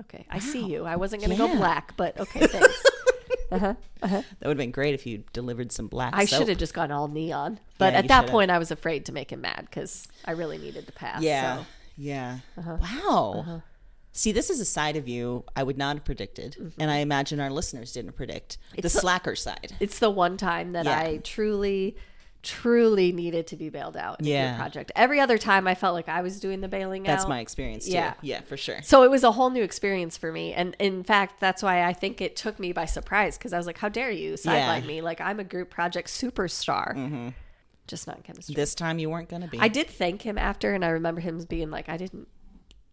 okay. 0.01 0.25
I 0.29 0.39
see 0.39 0.65
you. 0.65 0.85
I 0.85 0.95
wasn't 0.95 1.21
gonna 1.21 1.35
go 1.37 1.47
black, 1.55 1.95
but 1.97 2.19
okay, 2.19 2.47
thanks." 2.47 2.83
That 3.51 3.75
would 4.41 4.47
have 4.47 4.57
been 4.57 4.71
great 4.71 4.93
if 4.93 5.05
you 5.05 5.23
delivered 5.33 5.71
some 5.71 5.87
black. 5.87 6.13
I 6.15 6.25
should 6.25 6.47
have 6.47 6.57
just 6.57 6.73
gone 6.73 6.91
all 6.91 7.07
neon. 7.07 7.59
But 7.77 7.93
Yeah, 7.93 7.99
at 7.99 8.07
that 8.07 8.19
should've. 8.21 8.31
point, 8.31 8.51
I 8.51 8.57
was 8.57 8.71
afraid 8.71 9.05
to 9.07 9.11
make 9.11 9.31
him 9.31 9.41
mad 9.41 9.67
because 9.69 10.07
I 10.25 10.31
really 10.31 10.57
needed 10.57 10.85
to 10.87 10.93
pass. 10.93 11.21
Yeah. 11.21 11.57
so. 11.57 11.65
Yeah. 11.97 12.39
Uh-huh. 12.57 12.77
Wow. 12.81 13.63
See, 14.13 14.31
this 14.31 14.49
is 14.49 14.59
a 14.59 14.65
side 14.65 14.95
of 14.97 15.07
you 15.07 15.43
I 15.55 15.63
would 15.63 15.77
not 15.77 15.97
have 15.97 16.05
predicted, 16.05 16.73
and 16.79 16.89
I 16.91 16.97
imagine 16.97 17.39
our 17.39 17.49
listeners 17.49 17.91
didn't 17.93 18.13
predict 18.13 18.57
the 18.57 18.57
Mm-hmm. 18.77 18.85
It's 18.85 18.93
the- 18.93 18.99
slacker 19.01 19.35
side. 19.35 19.73
It's 19.79 19.99
the 19.99 20.09
one 20.09 20.37
time 20.37 20.71
that 20.73 20.85
Yeah. 20.85 20.99
I 20.99 21.17
truly, 21.23 21.95
truly 22.43 23.11
needed 23.11 23.47
to 23.47 23.55
be 23.55 23.69
bailed 23.69 23.95
out 23.95 24.19
in 24.19 24.25
Yeah. 24.25 24.57
project. 24.57 24.91
Every 24.95 25.19
other 25.19 25.37
time, 25.37 25.67
I 25.67 25.75
felt 25.75 25.93
like 25.93 26.09
I 26.09 26.21
was 26.21 26.39
doing 26.39 26.61
the 26.61 26.67
bailing 26.67 27.03
That's 27.03 27.11
out. 27.11 27.17
That's 27.17 27.29
my 27.29 27.39
experience 27.39 27.85
too. 27.85 27.91
Yeah. 27.91 28.13
Yeah, 28.21 28.41
for 28.41 28.57
sure. 28.57 28.81
So 28.81 29.03
it 29.03 29.11
was 29.11 29.23
a 29.23 29.31
whole 29.31 29.49
new 29.49 29.63
experience 29.63 30.17
for 30.17 30.31
me. 30.31 30.53
And 30.53 30.75
in 30.79 31.03
fact, 31.03 31.39
that's 31.39 31.61
why 31.61 31.83
I 31.83 31.93
think 31.93 32.21
it 32.21 32.35
took 32.35 32.59
me 32.59 32.71
by 32.71 32.85
surprise 32.85 33.37
because 33.37 33.53
I 33.53 33.57
was 33.57 33.67
like, 33.67 33.77
how 33.77 33.89
dare 33.89 34.11
you 34.11 34.37
sideline 34.37 34.85
me? 34.85 35.01
Like, 35.01 35.21
I'm 35.21 35.39
a 35.39 35.43
group 35.43 35.69
project 35.69 36.07
superstar. 36.09 36.95
Mm-hmm. 36.95 37.29
Just 37.87 38.07
not 38.07 38.17
in 38.17 38.23
chemistry. 38.23 38.55
This 38.55 38.73
time 38.73 38.99
you 38.99 39.09
weren't 39.09 39.27
going 39.27 39.41
to 39.41 39.47
be. 39.47 39.59
I 39.59 39.67
did 39.67 39.87
thank 39.87 40.21
him 40.21 40.37
after, 40.37 40.73
and 40.73 40.85
I 40.85 40.89
remember 40.89 41.19
him 41.19 41.43
being 41.49 41.69
like, 41.71 41.89
I 41.89 41.97
didn't. 41.97 42.27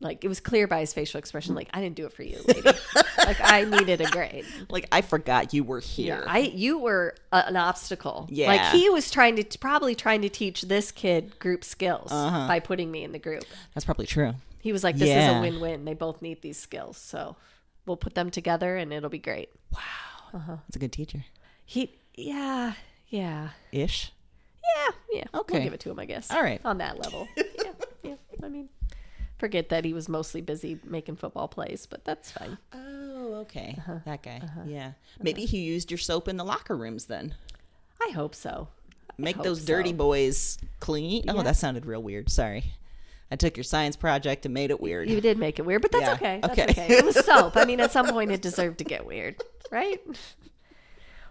Like 0.00 0.24
it 0.24 0.28
was 0.28 0.38
clear 0.38 0.68
by 0.68 0.78
his 0.80 0.92
facial 0.92 1.18
expression, 1.18 1.56
like 1.56 1.68
I 1.74 1.80
didn't 1.80 1.96
do 1.96 2.06
it 2.06 2.12
for 2.12 2.22
you, 2.22 2.38
lady. 2.46 2.62
like 2.62 3.40
I 3.40 3.64
needed 3.68 4.00
a 4.00 4.06
grade. 4.10 4.44
like 4.70 4.86
I 4.92 5.00
forgot 5.00 5.52
you 5.52 5.64
were 5.64 5.80
here. 5.80 6.22
I 6.26 6.38
you 6.38 6.78
were 6.78 7.16
a, 7.32 7.44
an 7.48 7.56
obstacle. 7.56 8.28
Yeah. 8.30 8.46
Like 8.46 8.60
he 8.72 8.88
was 8.90 9.10
trying 9.10 9.34
to 9.42 9.58
probably 9.58 9.96
trying 9.96 10.22
to 10.22 10.28
teach 10.28 10.62
this 10.62 10.92
kid 10.92 11.38
group 11.40 11.64
skills 11.64 12.12
Uh-huh. 12.12 12.46
by 12.46 12.60
putting 12.60 12.92
me 12.92 13.02
in 13.02 13.10
the 13.10 13.18
group. 13.18 13.44
That's 13.74 13.84
probably 13.84 14.06
true. 14.06 14.34
He 14.60 14.72
was 14.72 14.84
like, 14.84 14.96
"This 14.96 15.08
is 15.08 15.36
a 15.36 15.40
win-win. 15.40 15.84
They 15.84 15.94
both 15.94 16.22
need 16.22 16.42
these 16.42 16.58
skills, 16.58 16.96
so 16.96 17.34
we'll 17.86 17.96
put 17.96 18.14
them 18.14 18.30
together, 18.30 18.76
and 18.76 18.92
it'll 18.92 19.10
be 19.10 19.18
great." 19.18 19.50
Wow. 19.72 20.60
That's 20.66 20.76
a 20.76 20.78
good 20.78 20.92
teacher. 20.92 21.24
He, 21.64 21.96
yeah, 22.14 22.74
yeah, 23.08 23.50
Ish. 23.72 24.12
yeah, 24.76 24.88
yeah. 25.10 25.24
Okay. 25.34 25.54
We'll 25.54 25.62
give 25.64 25.72
it 25.74 25.80
to 25.80 25.90
him, 25.90 25.98
I 25.98 26.04
guess. 26.04 26.30
All 26.30 26.42
right. 26.42 26.60
On 26.64 26.78
that 26.78 26.98
level. 27.02 27.26
yeah, 27.36 27.72
yeah. 28.02 28.14
I 28.42 28.48
mean, 28.48 28.68
forget 29.38 29.68
that 29.70 29.84
he 29.84 29.92
was 29.92 30.08
mostly 30.08 30.40
busy 30.40 30.78
making 30.84 31.16
football 31.16 31.48
plays, 31.48 31.86
but 31.86 32.04
that's 32.04 32.30
fine. 32.30 32.58
Oh, 32.72 33.34
okay. 33.42 33.74
Uh-huh. 33.78 33.98
That 34.04 34.22
guy. 34.22 34.42
Yeah. 34.66 34.92
Maybe 35.22 35.44
he 35.44 35.58
used 35.58 35.90
your 35.90 35.98
soap 35.98 36.28
in 36.28 36.36
the 36.36 36.44
locker 36.44 36.76
rooms 36.76 37.06
then. 37.06 37.34
I 38.02 38.10
hope 38.12 38.34
so. 38.34 38.68
Make 39.16 39.36
hope 39.36 39.44
those 39.44 39.64
dirty 39.64 39.90
so. 39.90 39.96
boys 39.96 40.58
clean. 40.80 41.24
Oh, 41.28 41.36
Yeah. 41.36 41.42
that 41.42 41.56
sounded 41.56 41.86
real 41.86 42.02
weird. 42.02 42.30
Sorry. 42.30 42.64
I 43.30 43.36
took 43.36 43.56
your 43.56 43.64
science 43.64 43.94
project 43.96 44.46
and 44.46 44.54
made 44.54 44.70
it 44.70 44.80
weird. 44.80 45.10
You 45.10 45.20
did 45.20 45.36
make 45.38 45.58
it 45.58 45.62
weird, 45.66 45.82
but 45.82 45.92
that's 45.92 46.02
Yeah, 46.04 46.14
okay. 46.14 46.38
That's 46.40 46.52
okay. 46.58 46.70
okay. 46.70 46.94
It 46.96 47.04
was 47.04 47.16
soap. 47.26 47.56
I 47.56 47.64
mean, 47.64 47.78
at 47.80 47.92
some 47.92 48.06
point, 48.06 48.30
it 48.30 48.40
deserved 48.40 48.78
to 48.78 48.84
get 48.84 49.04
weird, 49.04 49.36
right? 49.70 50.00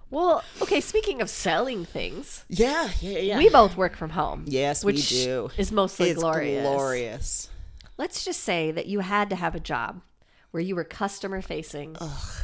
Well, 0.10 0.44
okay. 0.62 0.80
Speaking 0.80 1.22
of 1.22 1.30
selling 1.30 1.86
things, 1.86 2.46
yeah, 2.50 2.90
yeah, 3.02 3.20
yeah. 3.20 3.38
we 3.38 3.50
both 3.50 3.76
work 3.76 3.96
from 3.98 4.12
home. 4.12 4.44
yes, 4.48 4.86
we 4.86 4.94
which 4.94 5.10
do. 5.10 5.50
Is 5.58 5.72
mostly 5.72 6.12
it's 6.12 6.20
glorious. 6.22 6.62
glorious. 6.68 7.50
Let's 7.98 8.24
just 8.24 8.42
say 8.42 8.72
that 8.72 8.86
you 8.86 9.00
had 9.00 9.30
to 9.32 9.36
have 9.36 9.56
a 9.56 9.60
job 9.60 10.02
where 10.52 10.62
you 10.62 10.76
were 10.76 10.84
customer 10.84 11.42
facing 11.42 11.96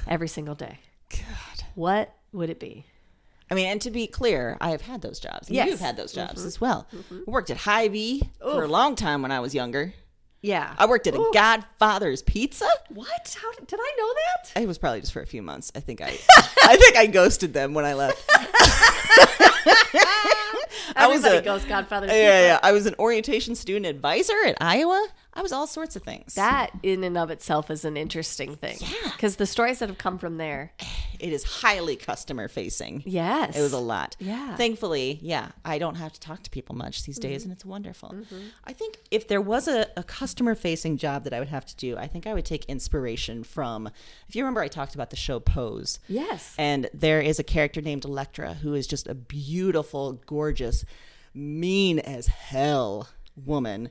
every 0.08 0.28
single 0.28 0.56
day. 0.56 0.80
God. 1.10 1.66
What 1.76 2.16
would 2.32 2.50
it 2.50 2.60
be? 2.60 2.86
I 3.52 3.56
mean, 3.56 3.68
and 3.68 3.82
to 3.82 3.92
be 3.92 4.08
clear, 4.08 4.58
I 4.60 4.72
have 4.72 4.82
had 4.82 5.02
those 5.02 5.20
jobs. 5.20 5.48
And 5.48 5.56
Yes. 5.56 5.70
You've 5.70 5.80
had 5.80 5.96
those 5.96 6.12
jobs 6.12 6.40
mm-hmm. 6.40 6.48
as 6.48 6.60
well. 6.60 6.88
I 6.94 7.30
worked 7.30 7.52
at 7.52 7.58
Hy-Vee 7.58 8.30
for 8.40 8.64
a 8.64 8.68
long 8.68 8.96
time 8.96 9.22
when 9.22 9.32
I 9.32 9.40
was 9.42 9.54
younger. 9.54 9.94
Yeah. 10.42 10.74
I 10.78 10.88
worked 10.88 11.08
at 11.08 11.16
a 11.16 11.32
Godfather's 11.34 12.22
Pizza. 12.22 12.68
What? 12.90 13.38
How 13.42 13.52
did, 13.54 13.68
did 13.68 13.80
I 13.80 13.96
know 13.98 14.14
that? 14.14 14.62
It 14.62 14.68
was 14.68 14.78
probably 14.78 15.00
just 15.00 15.14
for 15.14 15.22
a 15.22 15.28
few 15.28 15.42
months. 15.42 15.72
I 15.74 15.80
think 15.80 16.02
I, 16.02 16.08
I 16.64 16.76
think 16.76 16.98
I 16.98 17.06
ghosted 17.06 17.54
them 17.54 17.74
when 17.74 17.86
I 17.86 17.94
left. 17.94 18.22
I 20.96 21.08
was 21.08 21.24
a 21.24 21.42
goes 21.42 21.64
Godfather's 21.64 22.12
yeah, 22.12 22.16
Pizza. 22.16 22.48
yeah. 22.48 22.60
I 22.62 22.72
was 22.72 22.86
an 22.86 22.96
orientation 23.00 23.56
student 23.56 23.86
advisor 23.86 24.36
at 24.46 24.58
Iowa. 24.60 25.08
I 25.36 25.42
was 25.42 25.52
all 25.52 25.68
sorts 25.68 25.96
of 25.96 26.04
things. 26.04 26.36
That 26.36 26.72
in 26.84 27.04
and 27.04 27.18
of 27.18 27.32
itself 27.32 27.72
is 27.72 27.86
an 27.86 27.98
interesting 27.98 28.56
thing. 28.56 28.78
Yeah. 28.80 29.12
Because 29.12 29.38
the 29.38 29.46
stories 29.46 29.80
that 29.80 29.90
have 29.90 29.98
come 29.98 30.18
from 30.20 30.38
there. 30.38 30.74
it 31.20 31.34
is 31.34 31.44
highly 31.44 31.96
customer 31.96 32.48
facing. 32.48 33.02
Yes. 33.06 33.58
It 33.58 33.62
was 33.62 33.74
a 33.74 33.80
lot. 33.80 34.16
Yeah. 34.20 34.34
Mm-hmm. 34.36 34.56
Thankfully, 34.56 35.20
yeah, 35.22 35.52
I 35.66 35.80
don't 35.80 35.96
have 35.96 36.14
to 36.14 36.20
talk 36.20 36.44
to 36.44 36.50
people 36.50 36.76
much 36.76 37.04
these 37.06 37.18
days, 37.18 37.44
and 37.44 37.52
it's 37.52 37.66
wonderful. 37.66 38.16
I 38.66 38.74
think 38.74 38.98
if 39.10 39.28
there 39.28 39.42
was 39.42 39.68
a, 39.68 39.88
a 39.98 40.04
customer 40.04 40.54
facing 40.54 40.98
job 40.98 41.24
that 41.24 41.34
I 41.34 41.40
would 41.40 41.48
have 41.48 41.66
to 41.66 41.76
do, 41.76 41.98
I 41.98 42.08
think 42.08 42.28
I 42.28 42.34
would 42.34 42.46
take 42.46 42.66
inspiration 42.66 43.44
from. 43.44 43.90
If 44.28 44.36
you 44.36 44.44
remember, 44.44 44.62
I 44.62 44.68
talked 44.68 44.96
about 44.96 45.10
the 45.10 45.16
show 45.16 45.40
Pose. 45.40 46.00
Yes. 46.08 46.54
And 46.58 46.90
there 46.94 47.22
is 47.22 47.40
a 47.40 47.44
character 47.44 47.82
named 47.82 48.06
Electra 48.06 48.56
who 48.56 48.74
is 48.74 48.86
just 48.86 49.08
a 49.08 49.16
beautiful, 49.16 50.14
gorgeous, 50.26 50.86
mean 51.34 52.00
as 52.00 52.28
hell 52.28 53.08
woman. 53.36 53.90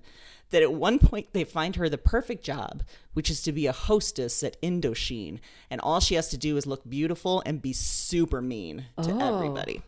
That 0.53 0.63
at 0.63 0.73
one 0.73 0.99
point 0.99 1.33
they 1.33 1.45
find 1.45 1.77
her 1.77 1.89
the 1.89 1.99
perfect 1.99 2.45
job, 2.45 2.83
which 3.13 3.29
is 3.31 3.43
to 3.43 3.53
be 3.53 3.67
a 3.67 3.73
hostess 3.73 4.43
at 4.43 4.61
Indochine. 4.63 5.41
And 5.69 5.81
all 5.81 6.01
she 6.01 6.15
has 6.15 6.29
to 6.29 6.39
do 6.39 6.57
is 6.57 6.67
look 6.67 6.89
beautiful 6.89 7.43
and 7.45 7.61
be 7.61 7.73
super 7.73 8.41
mean 8.41 8.87
to 9.03 9.11
oh. 9.11 9.37
everybody. 9.37 9.83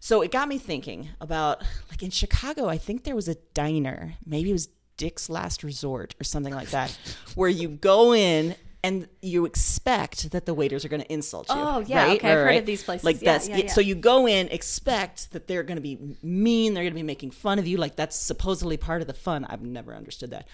So 0.00 0.22
it 0.22 0.30
got 0.30 0.46
me 0.48 0.58
thinking 0.58 1.08
about 1.20 1.62
like 1.90 2.02
in 2.02 2.10
Chicago, 2.10 2.68
I 2.68 2.78
think 2.78 3.02
there 3.02 3.16
was 3.16 3.28
a 3.28 3.34
diner, 3.54 4.14
maybe 4.24 4.50
it 4.50 4.52
was 4.52 4.68
Dick's 4.96 5.28
Last 5.28 5.64
Resort 5.64 6.14
or 6.20 6.24
something 6.24 6.54
like 6.54 6.70
that, 6.70 6.96
where 7.34 7.50
you 7.50 7.68
go 7.68 8.14
in 8.14 8.54
and 8.84 9.08
you 9.22 9.46
expect 9.46 10.30
that 10.30 10.46
the 10.46 10.54
waiters 10.54 10.84
are 10.84 10.88
going 10.88 11.02
to 11.02 11.12
insult 11.12 11.48
you. 11.48 11.54
Oh, 11.56 11.80
yeah, 11.86 12.04
right? 12.04 12.16
okay, 12.18 12.28
I've 12.30 12.34
Right, 12.36 12.40
heard 12.40 12.46
right. 12.46 12.60
of 12.60 12.66
these 12.66 12.82
places. 12.82 13.04
Like 13.04 13.20
Yeah, 13.22 13.32
that's 13.32 13.48
yeah, 13.48 13.56
yeah. 13.56 13.72
so 13.72 13.80
you 13.80 13.94
go 13.94 14.26
in 14.28 14.48
expect 14.48 15.32
that 15.32 15.46
they're 15.48 15.62
going 15.64 15.76
to 15.76 15.82
be 15.82 15.98
mean, 16.22 16.74
they're 16.74 16.84
going 16.84 16.92
to 16.92 16.98
be 16.98 17.02
making 17.02 17.30
fun 17.32 17.58
of 17.58 17.66
you, 17.66 17.76
like 17.78 17.96
that's 17.96 18.16
supposedly 18.16 18.76
part 18.76 19.00
of 19.00 19.06
the 19.08 19.14
fun. 19.14 19.44
I've 19.46 19.62
never 19.62 19.94
understood 19.94 20.30
that, 20.30 20.46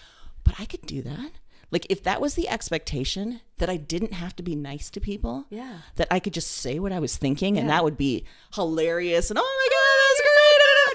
but 0.45 0.55
I 0.59 0.65
could 0.65 0.83
do 0.83 1.03
that. 1.03 1.33
Like 1.71 1.87
if 1.89 2.03
that 2.03 2.21
was 2.21 2.35
the 2.35 2.49
expectation 2.51 3.41
that 3.57 3.71
I 3.71 3.77
didn't 3.79 4.13
have 4.13 4.37
to 4.37 4.43
be 4.43 4.55
nice 4.55 4.91
to 4.91 5.01
people, 5.01 5.47
Yeah. 5.49 5.79
that 5.97 6.09
I 6.11 6.21
could 6.21 6.35
just 6.35 6.51
say 6.51 6.79
what 6.79 6.93
I 6.93 6.99
was 7.01 7.17
thinking, 7.17 7.57
and 7.59 7.69
that 7.71 7.83
would 7.83 7.97
be 7.97 8.25
hilarious. 8.55 9.31
And 9.31 9.39
oh 9.39 9.43
my 9.43 9.69
god, 9.71 9.99
that's 10.09 10.21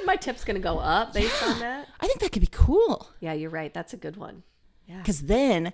great! 0.02 0.06
My 0.06 0.16
tip's 0.16 0.44
going 0.44 0.56
to 0.56 0.62
go 0.62 0.78
up 0.80 1.14
based 1.14 1.42
on 1.44 1.60
that. 1.60 1.88
I 2.00 2.08
think 2.08 2.20
that 2.20 2.32
could 2.32 2.42
be 2.42 2.50
cool 2.52 3.10
Yeah, 3.20 3.34
you're 3.34 3.50
right. 3.50 3.74
That's 3.74 3.94
a 3.94 3.98
good 3.98 4.18
one. 4.18 4.44
Yeah. 4.88 5.00
because 5.00 5.24
then, 5.24 5.74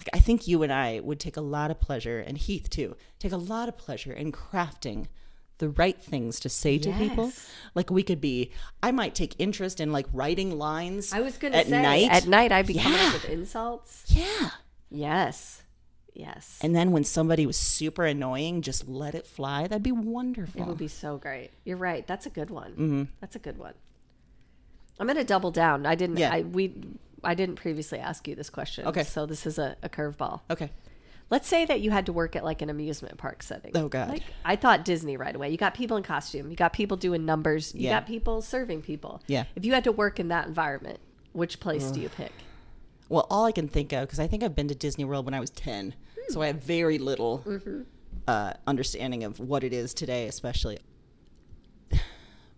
like, 0.00 0.08
I 0.14 0.18
think 0.18 0.48
you 0.48 0.62
and 0.62 0.72
I 0.72 1.00
would 1.00 1.20
take 1.20 1.36
a 1.36 1.42
lot 1.42 1.70
of 1.70 1.80
pleasure, 1.80 2.18
and 2.20 2.38
Heath 2.38 2.70
too, 2.70 2.96
take 3.18 3.32
a 3.32 3.36
lot 3.36 3.68
of 3.68 3.76
pleasure 3.76 4.12
in 4.12 4.32
crafting 4.32 5.06
the 5.58 5.68
right 5.68 6.00
things 6.00 6.40
to 6.40 6.48
say 6.48 6.78
to 6.78 6.90
people. 6.92 7.32
Like 7.74 7.90
we 7.90 8.02
could 8.02 8.20
be, 8.20 8.50
I 8.82 8.92
might 8.92 9.14
take 9.14 9.34
interest 9.38 9.78
in 9.78 9.92
like 9.92 10.06
writing 10.12 10.58
lines. 10.58 11.12
I 11.12 11.20
was 11.20 11.36
going 11.36 11.52
to 11.52 11.58
at 11.58 11.66
say 11.66 11.82
night. 11.82 12.10
at 12.10 12.26
night 12.26 12.50
I'd 12.50 12.66
be 12.66 12.74
coming 12.74 12.98
up 12.98 13.12
with 13.12 13.28
insults. 13.28 14.04
yeah. 14.08 14.50
Yes. 14.90 15.62
Yes. 16.14 16.58
And 16.62 16.74
then 16.74 16.90
when 16.90 17.04
somebody 17.04 17.46
was 17.46 17.56
super 17.56 18.04
annoying, 18.04 18.62
just 18.62 18.88
let 18.88 19.14
it 19.14 19.26
fly. 19.26 19.66
That'd 19.68 19.82
be 19.82 19.92
wonderful. 19.92 20.62
It 20.62 20.66
would 20.66 20.78
be 20.78 20.88
so 20.88 21.18
great. 21.18 21.50
You're 21.64 21.76
right. 21.76 22.06
That's 22.06 22.26
a 22.26 22.30
good 22.30 22.50
one. 22.50 22.72
Mm-hmm. 22.72 23.02
That's 23.20 23.36
a 23.36 23.38
good 23.38 23.58
one. 23.58 23.74
I'm 24.98 25.06
going 25.06 25.16
to 25.16 25.24
double 25.24 25.50
down. 25.50 25.86
I 25.86 25.94
didn't. 25.94 26.16
Yeah. 26.18 26.32
I 26.32 26.42
we. 26.42 26.74
I 27.24 27.34
didn't 27.34 27.56
previously 27.56 27.98
ask 27.98 28.26
you 28.28 28.34
this 28.34 28.50
question. 28.50 28.86
Okay. 28.86 29.02
So 29.04 29.26
this 29.26 29.46
is 29.46 29.58
a, 29.58 29.76
a 29.82 29.88
curveball. 29.88 30.40
okay. 30.50 30.70
Let's 31.28 31.46
say 31.46 31.64
that 31.66 31.80
you 31.80 31.92
had 31.92 32.06
to 32.06 32.12
work 32.12 32.34
at 32.34 32.44
like 32.44 32.60
an 32.60 32.70
amusement 32.70 33.16
park 33.16 33.44
setting. 33.44 33.70
Oh, 33.76 33.86
God. 33.88 34.08
Like 34.08 34.24
I 34.44 34.56
thought 34.56 34.84
Disney 34.84 35.16
right 35.16 35.34
away. 35.36 35.50
You 35.50 35.56
got 35.56 35.74
people 35.74 35.96
in 35.96 36.02
costume. 36.02 36.50
You 36.50 36.56
got 36.56 36.72
people 36.72 36.96
doing 36.96 37.24
numbers. 37.24 37.72
You 37.72 37.82
Yeah. 37.82 38.00
got 38.00 38.08
people 38.08 38.42
serving 38.42 38.82
people. 38.82 39.22
Yeah. 39.28 39.44
If 39.54 39.64
you 39.64 39.72
had 39.72 39.84
to 39.84 39.92
work 39.92 40.18
in 40.18 40.26
that 40.28 40.48
environment, 40.48 40.98
which 41.32 41.60
place 41.60 41.92
do 41.92 42.00
you 42.00 42.08
pick? 42.08 42.32
Well, 43.08 43.28
all 43.30 43.44
I 43.44 43.52
can 43.52 43.68
think 43.68 43.92
of, 43.92 44.02
because 44.08 44.18
I 44.18 44.26
think 44.26 44.42
I've 44.42 44.56
been 44.56 44.66
to 44.68 44.74
Disney 44.74 45.04
World 45.04 45.24
when 45.24 45.34
I 45.34 45.38
was 45.40 45.50
10, 45.50 45.94
so 46.30 46.42
I 46.42 46.48
have 46.48 46.62
very 46.64 46.98
little 46.98 47.44
uh, 48.26 48.54
understanding 48.66 49.22
of 49.22 49.38
what 49.38 49.62
it 49.62 49.72
is 49.72 49.94
today, 49.94 50.26
especially. 50.26 50.78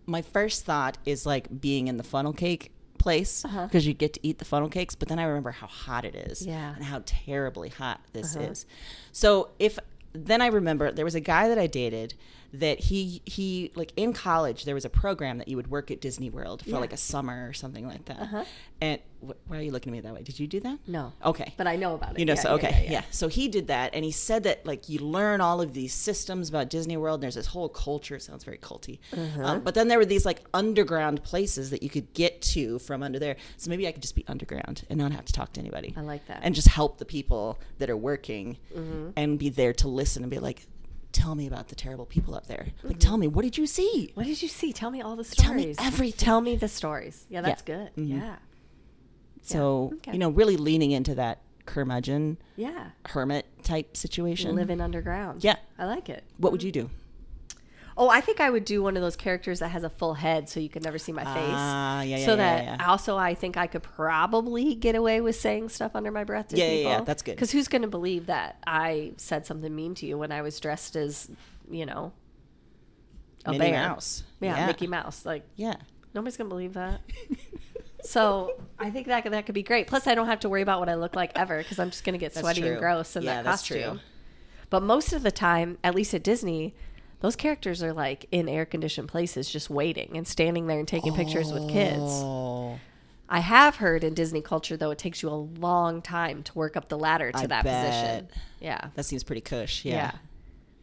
My 0.05 0.21
first 0.21 0.65
thought 0.65 0.97
is 1.05 1.25
like 1.25 1.61
being 1.61 1.87
in 1.87 1.97
the 1.97 2.03
funnel 2.03 2.33
cake 2.33 2.71
place 3.03 3.43
uh-huh. 3.43 3.65
because 3.65 3.85
you 3.85 3.93
get 3.93 4.13
to 4.13 4.19
eat 4.23 4.39
the 4.39 4.45
funnel 4.45 4.69
cakes, 4.69 4.95
but 4.95 5.09
then 5.09 5.19
I 5.19 5.23
remember 5.23 5.51
how 5.51 5.67
hot 5.67 6.05
it 6.05 6.15
is 6.15 6.45
Yeah. 6.45 6.73
and 6.73 6.83
how 6.83 7.03
terribly 7.05 7.69
hot 7.69 7.99
this 8.13 8.35
uh-huh. 8.35 8.51
is. 8.51 8.65
So 9.11 9.49
if 9.59 9.77
then 10.13 10.41
I 10.41 10.47
remember 10.47 10.91
there 10.91 11.05
was 11.05 11.15
a 11.15 11.19
guy 11.19 11.49
that 11.49 11.57
I 11.59 11.67
dated 11.67 12.13
that 12.53 12.79
he 12.79 13.21
he 13.25 13.71
like 13.75 13.91
in 13.97 14.13
college 14.13 14.65
there 14.65 14.75
was 14.75 14.85
a 14.85 14.89
program 14.89 15.39
that 15.39 15.47
you 15.47 15.55
would 15.57 15.67
work 15.71 15.89
at 15.89 15.99
Disney 16.01 16.29
World 16.29 16.63
for 16.63 16.79
like 16.79 16.93
a 16.93 16.97
summer 16.97 17.47
or 17.49 17.53
something 17.53 17.87
like 17.87 18.05
that. 18.05 18.45
And 18.79 18.99
wh- 19.25 19.31
why 19.49 19.57
are 19.57 19.61
you 19.61 19.71
looking 19.71 19.91
at 19.91 19.93
me 19.93 20.01
that 20.01 20.13
way? 20.13 20.21
Did 20.23 20.39
you 20.39 20.45
do 20.45 20.59
that? 20.59 20.77
No. 20.85 21.13
Okay. 21.25 21.53
But 21.57 21.67
I 21.67 21.77
know 21.77 21.95
about 21.95 22.11
it. 22.13 22.19
You 22.19 22.25
know, 22.25 22.33
Yeah, 22.33 22.39
so 22.41 22.49
yeah, 22.49 22.55
okay, 22.55 22.69
yeah, 22.71 22.83
yeah, 22.83 22.91
yeah. 22.91 23.01
So 23.11 23.27
he 23.27 23.47
did 23.47 23.67
that, 23.67 23.95
and 23.95 24.03
he 24.05 24.11
said 24.11 24.43
that 24.43 24.65
like 24.65 24.87
you 24.89 24.99
learn 24.99 25.41
all 25.41 25.61
of 25.61 25.73
these 25.73 25.93
systems 25.93 26.49
about 26.49 26.69
Disney 26.69 26.95
World. 26.97 27.15
And 27.19 27.23
there's 27.23 27.35
this 27.35 27.47
whole 27.47 27.69
culture. 27.69 28.15
It 28.17 28.21
sounds 28.21 28.43
very 28.43 28.57
culty. 28.59 28.99
Uh-huh. 29.13 29.43
Um, 29.43 29.61
but 29.61 29.73
then 29.73 29.87
there 29.87 29.97
were 29.97 30.05
these 30.05 30.25
like 30.25 30.41
underground 30.53 31.23
places 31.23 31.69
that 31.71 31.81
you 31.81 31.89
could 31.89 32.13
get 32.13 32.41
to 32.53 32.77
from 32.79 33.01
under 33.01 33.17
there. 33.17 33.37
So 33.57 33.69
maybe 33.71 33.87
I 33.87 33.91
could 33.93 34.01
just 34.03 34.15
be 34.15 34.25
underground 34.27 34.83
and 34.89 34.99
not 34.99 35.11
have 35.11 35.25
to 35.25 35.33
talk 35.33 35.53
to 35.53 35.59
anybody. 35.59 35.93
I 35.97 36.01
like 36.01 36.27
that. 36.27 36.41
And 36.43 36.53
just 36.53 36.67
help 36.67 36.97
the 36.99 37.05
people 37.05 37.59
that 37.79 37.89
are 37.89 37.97
working, 37.97 38.57
Mm-hmm. 38.77 39.09
and 39.15 39.39
be 39.39 39.49
there 39.49 39.73
to 39.73 39.87
listen 39.87 40.23
and 40.23 40.29
be 40.29 40.39
like, 40.39 40.67
tell 41.13 41.35
me 41.35 41.47
about 41.47 41.69
the 41.69 41.75
terrible 41.75 42.05
people 42.05 42.35
up 42.35 42.47
there. 42.47 42.67
Like, 42.83 42.99
tell 42.99 43.15
me 43.17 43.27
what 43.27 43.43
did 43.43 43.57
you 43.57 43.65
see? 43.67 44.11
What 44.15 44.25
did 44.25 44.41
you 44.41 44.49
see? 44.49 44.73
Tell 44.73 44.91
me 44.91 45.01
all 45.01 45.15
the 45.15 45.23
Tell 45.23 45.53
me 45.53 45.73
stories. 45.73 45.77
everything. 45.79 46.17
Tell 46.25 46.41
me 46.41 46.55
the 46.57 46.67
stories. 46.67 47.25
Yeah, 47.29 47.41
that's 47.41 47.63
Yeah. 47.67 47.75
Mm-hmm. 47.75 48.01
good. 48.01 48.07
Yeah. 48.21 48.35
So 49.41 49.91
okay. 49.95 50.11
you 50.13 50.19
know, 50.19 50.29
really 50.29 50.57
leaning 50.57 50.91
into 50.91 51.15
that 51.15 51.39
curmudgeon 51.65 52.37
Yeah. 52.55 52.89
hermit 53.05 53.45
type 53.63 53.95
situation. 53.95 54.55
Living 54.55 54.81
underground. 54.81 55.43
Yeah. 55.43 55.55
I 55.77 55.85
like 55.85 56.09
it. 56.09 56.23
What 56.37 56.51
would 56.51 56.63
you 56.63 56.71
do? 56.71 56.89
Oh, 57.95 58.09
I 58.09 58.21
think 58.21 58.39
I 58.39 58.49
would 58.49 58.65
do 58.65 58.81
one 58.81 58.95
of 58.97 59.03
those 59.03 59.15
characters 59.15 59.59
that 59.59 59.67
has 59.69 59.83
a 59.83 59.89
full 59.89 60.15
head 60.15 60.49
so 60.49 60.59
you 60.59 60.69
could 60.69 60.83
never 60.83 60.97
see 60.97 61.11
my 61.11 61.23
face. 61.23 61.33
Ah, 61.35 62.01
yeah, 62.01 62.17
yeah, 62.17 62.25
So 62.25 62.31
yeah, 62.31 62.37
that 62.37 62.63
yeah, 62.63 62.75
yeah. 62.79 62.89
also 62.89 63.17
I 63.17 63.35
think 63.35 63.55
I 63.55 63.67
could 63.67 63.83
probably 63.83 64.73
get 64.75 64.95
away 64.95 65.21
with 65.21 65.35
saying 65.35 65.69
stuff 65.69 65.91
under 65.95 66.11
my 66.11 66.23
breath 66.23 66.47
to 66.49 66.57
Yeah, 66.57 66.65
yeah, 66.65 66.75
people. 66.77 66.91
yeah, 66.91 67.01
that's 67.01 67.21
good. 67.21 67.35
Because 67.35 67.51
who's 67.51 67.67
going 67.67 67.83
to 67.83 67.87
believe 67.87 68.25
that 68.25 68.57
I 68.65 69.13
said 69.17 69.45
something 69.45 69.73
mean 69.75 69.93
to 69.95 70.05
you 70.07 70.17
when 70.17 70.31
I 70.31 70.41
was 70.41 70.59
dressed 70.59 70.95
as, 70.95 71.29
you 71.69 71.85
know, 71.85 72.13
a 73.45 73.51
Minnie 73.51 73.71
bear? 73.71 73.87
Mouse. 73.87 74.23
Yeah, 74.39 74.55
Yeah. 74.55 74.67
Mickey 74.67 74.87
Mouse. 74.87 75.25
Like 75.25 75.43
Yeah. 75.55 75.75
nobody's 76.15 76.37
going 76.37 76.49
to 76.49 76.53
believe 76.53 76.73
that. 76.73 77.01
so 78.03 78.53
I 78.79 78.89
think 78.89 79.07
that 79.07 79.23
could, 79.23 79.33
that 79.33 79.45
could 79.45 79.55
be 79.55 79.63
great. 79.63 79.87
Plus, 79.87 80.07
I 80.07 80.15
don't 80.15 80.27
have 80.27 80.39
to 80.41 80.49
worry 80.49 80.61
about 80.61 80.79
what 80.79 80.89
I 80.89 80.95
look 80.95 81.15
like 81.15 81.31
ever 81.35 81.57
because 81.59 81.79
I'm 81.79 81.89
just 81.91 82.03
going 82.03 82.13
to 82.13 82.19
get 82.19 82.33
That's 82.33 82.41
sweaty 82.43 82.67
and 82.67 82.79
gross 82.79 83.15
in 83.15 83.23
Yeah, 83.23 83.35
that 83.35 83.43
that's 83.45 83.61
costume. 83.61 83.91
true. 83.91 83.99
But 84.69 84.81
most 84.83 85.13
of 85.13 85.23
the 85.23 85.31
time, 85.31 85.77
at 85.83 85.93
least 85.93 86.13
at 86.13 86.23
Disney, 86.23 86.73
those 87.23 87.37
characters 87.37 87.81
are 87.81 87.93
like 87.93 88.25
in 88.31 88.49
air 88.49 88.65
conditioned 88.65 89.07
places 89.07 89.49
just 89.49 89.69
waiting 89.69 90.17
and 90.17 90.27
standing 90.27 90.67
there 90.67 90.77
and 90.77 90.87
taking 90.87 91.13
pictures 91.15 91.53
with 91.53 91.69
kids. 91.69 92.01
Oh, 92.01 92.77
I 93.29 93.39
have 93.39 93.77
heard 93.77 94.03
in 94.03 94.13
Disney 94.13 94.41
culture, 94.41 94.75
though, 94.75 94.91
it 94.91 94.97
takes 94.97 95.23
you 95.23 95.29
a 95.29 95.39
long 95.59 96.01
time 96.01 96.43
to 96.43 96.53
work 96.53 96.75
up 96.75 96.89
the 96.89 96.97
ladder 96.97 97.31
to 97.31 97.37
I 97.37 97.45
that 97.47 97.63
bet. 97.63 97.85
position. 97.87 98.27
Yeah. 98.59 98.89
that 98.95 99.05
seems 99.05 99.23
pretty 99.23 99.39
cush. 99.41 99.85
yeah. 99.85 99.93
Yeah. 99.95 100.11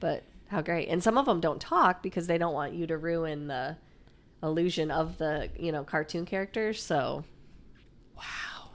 But 0.00 0.24
How 0.48 0.62
great. 0.62 0.88
And 0.88 1.02
some 1.04 1.18
of 1.18 1.26
them 1.26 1.40
don't 1.40 1.60
talk 1.60 2.02
because 2.02 2.26
they 2.26 2.38
don't 2.38 2.54
want 2.54 2.72
you 2.72 2.86
to 2.86 2.96
ruin 2.96 3.46
the 3.46 3.76
illusion 4.42 4.90
of 4.90 5.18
the, 5.18 5.50
you 5.58 5.70
know, 5.72 5.84
cartoon 5.84 6.24
characters. 6.24 6.82
So, 6.82 7.22
Wow. 8.16 8.70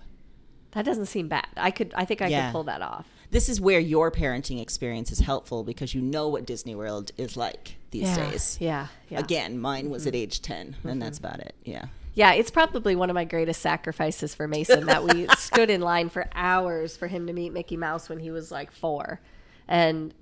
that 0.72 0.86
doesn't 0.86 1.08
seem 1.08 1.28
bad. 1.28 1.48
I 1.58 1.72
could 1.72 1.94
I 1.98 2.06
think 2.06 2.22
I 2.22 2.28
Yeah. 2.28 2.46
could 2.48 2.52
pull 2.54 2.64
that 2.66 2.82
off. 2.84 3.08
This 3.32 3.50
is 3.50 3.60
where 3.60 3.80
your 3.80 4.12
parenting 4.12 4.62
experience 4.62 5.12
is 5.12 5.20
helpful 5.20 5.64
because 5.64 5.94
you 5.94 6.02
know 6.02 6.28
what 6.28 6.46
Disney 6.46 6.76
World 6.76 7.12
is 7.18 7.36
like 7.36 7.76
these 7.92 8.16
days. 8.16 8.58
Yeah. 8.60 8.88
Yeah. 9.10 9.20
Again, 9.20 9.60
mine 9.60 9.90
was 9.90 10.06
at 10.08 10.14
mm-hmm. 10.14 10.24
age 10.24 10.42
10, 10.42 10.58
and 10.58 10.76
mm-hmm. 10.76 11.00
that's 11.00 11.18
about 11.18 11.40
it. 11.40 11.56
Yeah. 11.64 11.86
Yeah, 12.14 12.32
it's 12.32 12.50
probably 12.50 12.96
one 12.96 13.10
of 13.10 13.14
my 13.14 13.26
greatest 13.26 13.62
sacrifices 13.62 14.34
for 14.34 14.48
Mason 14.48 14.86
that 14.86 15.04
we 15.04 15.28
stood 15.38 15.70
in 15.70 15.82
line 15.82 16.10
for 16.10 16.28
hours 16.34 16.96
for 16.96 17.08
him 17.08 17.28
to 17.28 17.34
meet 17.34 17.52
Mickey 17.52 17.76
Mouse 17.76 18.08
when 18.08 18.20
he 18.20 18.32
was 18.32 18.52
like 18.52 18.72
four. 18.72 19.20
And 19.68 20.14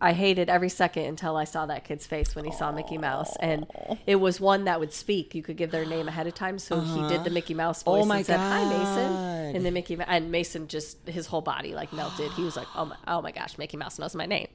I 0.00 0.12
hated 0.12 0.50
every 0.50 0.68
second 0.68 1.04
until 1.04 1.36
I 1.36 1.44
saw 1.44 1.64
that 1.66 1.84
kid's 1.84 2.06
face 2.06 2.34
when 2.36 2.44
he 2.44 2.52
saw 2.52 2.70
Mickey 2.70 2.98
Mouse. 2.98 3.34
And 3.40 3.66
it 4.06 4.16
was 4.16 4.40
one 4.40 4.64
that 4.64 4.78
would 4.78 4.92
speak. 4.92 5.34
You 5.34 5.42
could 5.42 5.56
give 5.56 5.70
their 5.70 5.86
name 5.86 6.06
ahead 6.06 6.26
of 6.26 6.34
time. 6.34 6.58
So 6.58 6.80
he 6.80 7.08
did 7.08 7.24
the 7.24 7.30
Mickey 7.30 7.54
Mouse 7.54 7.82
voice 7.82 8.02
Oh 8.02 8.06
my 8.06 8.18
and 8.18 8.26
said, 8.26 8.38
Hi, 8.38 8.64
Mason. 8.64 9.56
And 9.56 9.64
then 9.64 9.72
Mickey, 9.72 9.98
and 10.06 10.30
Mason 10.30 10.68
just, 10.68 10.98
his 11.08 11.26
whole 11.26 11.40
body 11.40 11.74
like 11.74 11.92
melted. 11.94 12.30
He 12.32 12.42
was 12.42 12.56
like, 12.56 12.66
oh 12.74 12.84
my, 12.86 12.96
oh 13.08 13.22
my 13.22 13.32
gosh, 13.32 13.56
Mickey 13.56 13.78
Mouse 13.78 13.98
knows 13.98 14.14
my 14.14 14.26
name. 14.26 14.48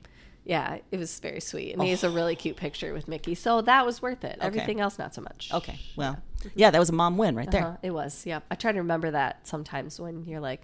Yeah, 0.43 0.77
it 0.91 0.97
was 0.97 1.19
very 1.19 1.39
sweet. 1.39 1.73
And 1.73 1.83
he 1.83 1.89
has 1.91 2.03
a 2.03 2.09
really 2.09 2.35
cute 2.35 2.57
picture 2.57 2.93
with 2.93 3.07
Mickey. 3.07 3.35
So 3.35 3.61
that 3.61 3.85
was 3.85 4.01
worth 4.01 4.23
it. 4.23 4.37
Everything 4.41 4.79
else, 4.79 4.97
not 4.97 5.13
so 5.13 5.21
much. 5.21 5.49
Okay. 5.53 5.79
Well, 5.95 6.17
yeah, 6.55 6.71
that 6.71 6.79
was 6.79 6.89
a 6.89 6.93
mom 6.93 7.17
win 7.17 7.35
right 7.35 7.49
there. 7.49 7.65
Uh-huh, 7.65 7.77
it 7.83 7.91
was. 7.91 8.25
Yeah. 8.25 8.39
I 8.49 8.55
try 8.55 8.71
to 8.71 8.79
remember 8.79 9.11
that 9.11 9.47
sometimes 9.47 9.99
when 9.99 10.25
you're 10.25 10.39
like, 10.39 10.61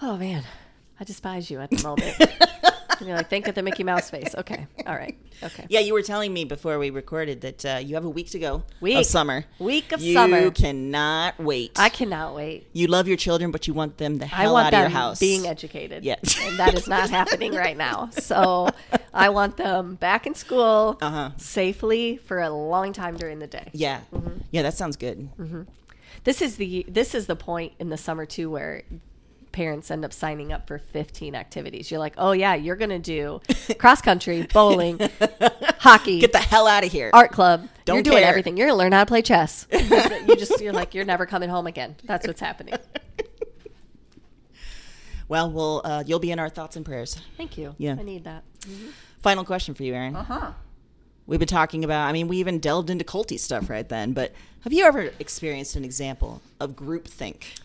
oh 0.00 0.16
man, 0.16 0.44
I 0.98 1.04
despise 1.04 1.50
you 1.50 1.60
at 1.60 1.70
the 1.70 1.82
moment. 1.82 2.16
and 3.00 3.08
you're 3.08 3.16
like, 3.16 3.28
think 3.30 3.48
of 3.48 3.54
the 3.54 3.62
Mickey 3.62 3.82
Mouse 3.84 4.10
face. 4.10 4.34
Okay. 4.36 4.66
All 4.86 4.94
right. 4.94 5.16
Okay. 5.42 5.66
Yeah, 5.68 5.80
you 5.80 5.92
were 5.92 6.02
telling 6.02 6.32
me 6.32 6.44
before 6.44 6.78
we 6.78 6.90
recorded 6.90 7.42
that 7.42 7.64
uh, 7.64 7.78
you 7.82 7.94
have 7.94 8.04
a 8.04 8.10
week 8.10 8.30
to 8.30 8.38
go 8.38 8.62
Week. 8.80 8.96
of 8.96 9.04
summer. 9.06 9.44
Week 9.58 9.92
of 9.92 10.00
you 10.00 10.14
summer. 10.14 10.38
You 10.40 10.50
cannot 10.50 11.38
wait. 11.38 11.72
I 11.78 11.88
cannot 11.90 12.34
wait. 12.34 12.68
you 12.72 12.86
love 12.86 13.06
your 13.08 13.16
children, 13.18 13.50
but 13.50 13.66
you 13.68 13.74
want 13.74 13.98
them 13.98 14.16
the 14.16 14.24
I 14.24 14.28
hell 14.28 14.54
want 14.54 14.66
out 14.68 14.74
of 14.74 14.80
your 14.80 14.88
house. 14.88 15.18
being 15.20 15.46
educated. 15.46 16.04
Yes. 16.04 16.38
And 16.42 16.58
that 16.58 16.74
is 16.74 16.88
not 16.88 17.10
happening 17.10 17.52
right 17.54 17.76
now. 17.76 18.08
So 18.12 18.68
I 19.14 19.28
want 19.28 19.56
them 19.58 19.96
back 19.96 20.26
in 20.26 20.34
school 20.34 20.98
Uh-huh. 21.00 21.30
safely 21.36 22.16
for 22.16 22.40
a 22.40 22.50
long 22.50 22.92
time 22.92 23.16
during 23.16 23.38
the 23.38 23.46
day. 23.46 23.68
yeah. 23.72 24.00
Mm-hmm. 24.14 24.38
Yeah, 24.52 24.62
that 24.62 24.74
sounds 24.74 24.96
good. 24.96 25.28
This 26.24 26.40
is 26.40 26.56
the 26.56 26.84
this 26.88 27.14
is 27.14 27.26
the 27.26 27.36
point 27.36 27.72
in 27.78 27.88
the 27.90 27.96
summer 27.96 28.24
too 28.26 28.50
where 28.50 28.82
parents 29.56 29.90
end 29.90 30.04
up 30.04 30.12
signing 30.12 30.52
up 30.52 30.66
for 30.68 30.78
15 30.78 31.34
activities. 31.34 31.90
You're 31.90 31.98
like, 31.98 32.12
"Oh 32.18 32.32
yeah, 32.32 32.54
you're 32.54 32.76
going 32.76 32.90
to 32.90 32.98
do 32.98 33.40
cross 33.78 34.02
country, 34.02 34.46
bowling, 34.52 35.00
hockey, 35.78 36.20
Get 36.20 36.32
the 36.32 36.38
hell 36.38 36.66
out 36.66 36.84
of 36.84 36.92
here. 36.92 37.10
art 37.14 37.32
club. 37.32 37.66
Don't 37.86 37.96
you're 37.96 38.02
doing 38.02 38.18
care. 38.18 38.28
everything. 38.28 38.56
You're 38.58 38.66
going 38.68 38.76
to 38.76 38.82
learn 38.84 38.92
how 38.92 39.00
to 39.04 39.08
play 39.08 39.22
chess." 39.22 39.66
you 39.72 40.36
just 40.36 40.60
you're 40.60 40.74
like, 40.74 40.94
"You're 40.94 41.06
never 41.06 41.24
coming 41.24 41.48
home 41.48 41.66
again." 41.66 41.96
That's 42.04 42.26
what's 42.26 42.40
happening. 42.40 42.74
Well, 45.28 45.50
we'll 45.50 45.80
uh, 45.84 46.04
you'll 46.06 46.18
be 46.20 46.30
in 46.30 46.38
our 46.38 46.48
thoughts 46.48 46.76
and 46.76 46.84
prayers. 46.84 47.16
Thank 47.36 47.58
you. 47.58 47.74
Yeah. 47.78 47.96
I 47.98 48.02
need 48.02 48.24
that. 48.24 48.44
Final 49.22 49.44
question 49.44 49.74
for 49.74 49.82
you, 49.82 49.94
Erin. 49.94 50.14
Uh 50.14 50.20
Uh-huh. 50.20 50.38
huh. 50.40 50.52
We've 51.26 51.40
been 51.40 51.48
talking 51.48 51.82
about. 51.82 52.06
I 52.06 52.12
mean, 52.12 52.28
we 52.28 52.36
even 52.36 52.60
delved 52.60 52.90
into 52.90 53.04
culty 53.04 53.38
stuff 53.38 53.68
right 53.68 53.88
then. 53.88 54.12
But 54.12 54.32
have 54.60 54.72
you 54.72 54.84
ever 54.84 55.10
experienced 55.18 55.74
an 55.74 55.84
example 55.84 56.40
of 56.60 56.72
groupthink? 56.76 57.58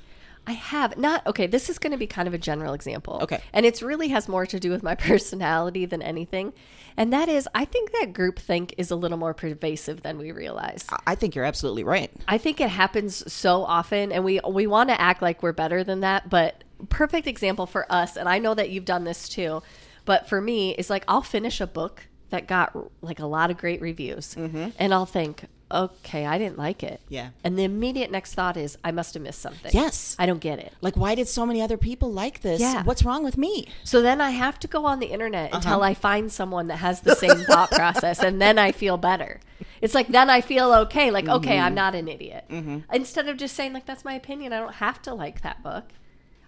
I 0.48 0.54
have 0.54 0.98
not. 0.98 1.26
Okay, 1.28 1.48
this 1.48 1.70
is 1.70 1.78
going 1.78 1.92
to 1.92 1.98
be 1.98 2.08
kind 2.08 2.28
of 2.28 2.34
a 2.34 2.38
general 2.38 2.74
example. 2.74 3.20
Okay. 3.22 3.42
and 3.54 3.66
it's 3.66 3.82
really 3.82 4.10
has 4.10 4.28
more 4.28 4.46
to 4.46 4.60
do 4.60 4.72
with 4.72 4.84
my 4.84 4.96
personality 5.10 5.86
than 5.86 6.02
anything, 6.02 6.54
and 6.98 7.14
that 7.14 7.30
is, 7.30 7.48
I 7.54 7.66
think 7.66 7.92
that 7.92 8.14
groupthink 8.14 8.74
is 8.78 8.92
a 8.92 8.96
little 8.96 9.18
more 9.18 9.34
pervasive 9.34 10.02
than 10.02 10.18
we 10.18 10.32
realize. 10.32 10.86
I 11.06 11.16
think 11.16 11.36
you're 11.36 11.46
absolutely 11.46 11.84
right. 11.84 12.12
I 12.28 12.38
think 12.38 12.60
it 12.60 12.70
happens 12.70 13.32
so 13.32 13.64
often, 13.64 14.12
and 14.12 14.24
we 14.24 14.40
we 14.48 14.68
want 14.68 14.90
to 14.90 15.00
act 15.00 15.22
like 15.22 15.44
we're 15.44 15.54
better 15.54 15.84
than 15.84 16.02
that. 16.02 16.30
But 16.30 16.64
perfect 16.90 17.28
example 17.28 17.66
for 17.66 17.92
us, 17.92 18.18
and 18.18 18.28
I 18.28 18.40
know 18.40 18.54
that 18.54 18.70
you've 18.70 18.86
done 18.86 19.04
this 19.04 19.30
too. 19.30 19.62
But 20.06 20.28
for 20.28 20.42
me, 20.42 20.72
it's 20.76 20.90
like 20.90 21.04
I'll 21.08 21.22
finish 21.22 21.62
a 21.62 21.68
book 21.68 22.08
that 22.30 22.48
got 22.48 22.76
like 23.02 23.20
a 23.20 23.26
lot 23.26 23.52
of 23.52 23.58
great 23.58 23.82
reviews, 23.82 24.36
mm-hmm. 24.36 24.70
and 24.80 24.94
I'll 24.94 25.06
think, 25.06 25.46
okay, 25.74 26.26
I 26.26 26.38
didn't 26.38 26.58
like 26.58 26.84
it. 26.84 27.00
Mm-hmm. 27.06 27.14
Yeah. 27.14 27.30
And 27.44 27.58
the 27.58 27.64
immediate 27.64 28.12
next 28.12 28.34
thought 28.36 28.58
is, 28.58 28.78
I 28.84 28.92
must 28.92 29.14
have 29.14 29.24
missed 29.24 29.42
something. 29.42 29.72
Yes. 29.74 30.16
I 30.20 30.26
don't 30.26 30.40
get 30.40 30.60
it. 30.60 30.74
Like, 30.82 30.96
why 30.98 31.16
did 31.16 31.28
so 31.28 31.46
many 31.46 31.62
other 31.62 31.78
people 31.78 32.12
like 32.12 32.42
this? 32.42 32.60
Yeah. 32.62 32.84
What's 32.84 33.04
wrong 33.04 33.24
with 33.24 33.38
me? 33.38 33.68
So 33.84 34.02
then 34.02 34.22
I 34.22 34.32
have 34.32 34.60
to 34.60 34.68
go 34.68 34.86
on 34.86 35.00
the 35.00 35.08
internet 35.08 35.50
Uh-huh. 35.52 35.58
until 35.58 35.84
I 35.84 35.94
find 35.94 36.32
someone 36.32 36.68
that 36.68 36.78
has 36.78 37.02
the 37.02 37.16
same 37.16 37.38
thought 37.46 37.72
process, 37.82 38.20
and 38.20 38.42
then 38.42 38.58
I 38.60 38.72
feel 38.72 38.98
better. 38.98 39.40
It's 39.82 39.94
like 39.96 40.08
then 40.08 40.30
I 40.30 40.42
feel 40.42 40.72
okay. 40.86 41.12
Like 41.12 41.28
okay, 41.28 41.56
Mm-hmm. 41.58 41.66
I'm 41.66 41.76
not 41.76 41.96
an 41.96 42.08
idiot. 42.08 42.46
Instead 42.92 43.28
of 43.28 43.38
just 43.38 43.56
saying 43.56 43.74
like 43.74 43.86
that's 43.86 44.06
my 44.06 44.14
opinion, 44.14 44.54
I 44.54 44.60
don't 44.60 44.76
have 44.76 45.02
to 45.04 45.14
like 45.14 45.42
that 45.42 45.62
book. 45.64 45.86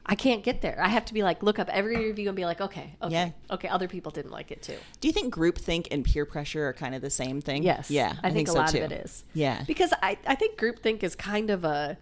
I 0.06 0.16
can't 0.16 0.44
get 0.44 0.62
there. 0.62 0.78
I 0.82 0.90
have 0.90 1.06
to 1.06 1.14
be 1.14 1.24
like 1.24 1.42
look 1.44 1.60
up 1.60 1.70
every 1.70 1.96
review 1.96 2.28
and 2.28 2.36
be 2.36 2.46
like 2.46 2.60
okay, 2.60 2.96
okay, 3.02 3.14
Yeah. 3.14 3.30
okay. 3.52 3.68
Other 3.70 3.88
people 3.88 4.12
didn't 4.12 4.32
like 4.32 4.52
it 4.52 4.62
too. 4.62 4.76
Do 5.00 5.08
you 5.08 5.14
think 5.14 5.34
groupthink 5.34 5.88
and 5.92 6.04
peer 6.04 6.26
pressure 6.26 6.68
are 6.68 6.74
kind 6.74 6.94
of 6.94 7.02
the 7.02 7.10
same 7.10 7.40
thing? 7.40 7.64
Yes. 7.64 7.90
Yeah, 7.90 8.14
I, 8.22 8.30
think, 8.32 8.50
a 8.50 8.52
so 8.52 8.58
lot 8.58 8.70
too. 8.70 8.80
of 8.84 8.92
it 8.92 9.06
is. 9.06 9.24
Yeah. 9.34 9.64
Because 9.66 9.94
I, 10.02 10.18
I 10.28 10.36
think 10.36 10.60
groupthink 10.60 11.04
is 11.04 11.16
kind 11.16 11.50
of 11.50 11.64
a 11.64 11.98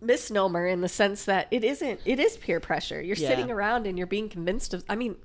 misnomer 0.00 0.66
in 0.66 0.80
the 0.80 0.88
sense 0.88 1.24
that 1.24 1.46
it 1.50 1.62
isn't 1.64 2.00
it 2.04 2.18
is 2.18 2.36
peer 2.36 2.60
pressure. 2.60 3.00
You're 3.00 3.16
Yeah. 3.16 3.28
sitting 3.28 3.50
around 3.50 3.86
and 3.86 3.96
you're 3.96 4.06
being 4.06 4.28
convinced 4.28 4.74
of 4.74 4.84
I 4.88 4.96
mean, 4.96 5.16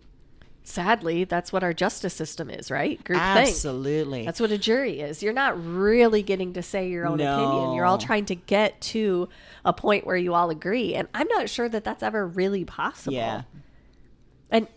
sadly, 0.67 1.23
that's 1.23 1.53
what 1.53 1.63
our 1.63 1.73
justice 1.73 2.13
system 2.13 2.49
is, 2.49 2.69
right? 2.69 3.01
Groupthink. 3.03 3.47
Absolutely. 3.47 4.25
That's 4.25 4.39
what 4.39 4.51
a 4.51 4.57
jury 4.57 4.99
is. 4.99 5.23
You're 5.23 5.33
not 5.33 5.61
really 5.63 6.21
getting 6.21 6.53
to 6.53 6.61
say 6.61 6.89
your 6.89 7.07
own 7.07 7.21
opinion. 7.21 7.73
You're 7.73 7.85
all 7.85 7.97
trying 7.97 8.25
to 8.25 8.35
get 8.35 8.79
to 8.81 9.29
a 9.63 9.73
point 9.73 10.05
where 10.05 10.17
you 10.17 10.33
all 10.33 10.49
agree. 10.49 10.93
And 10.93 11.07
I'm 11.13 11.27
not 11.29 11.49
sure 11.49 11.69
that 11.69 11.83
that's 11.83 12.03
ever 12.03 12.27
really 12.27 12.65
possible. 12.65 13.15
yeah. 13.15 13.43
And 14.49 14.67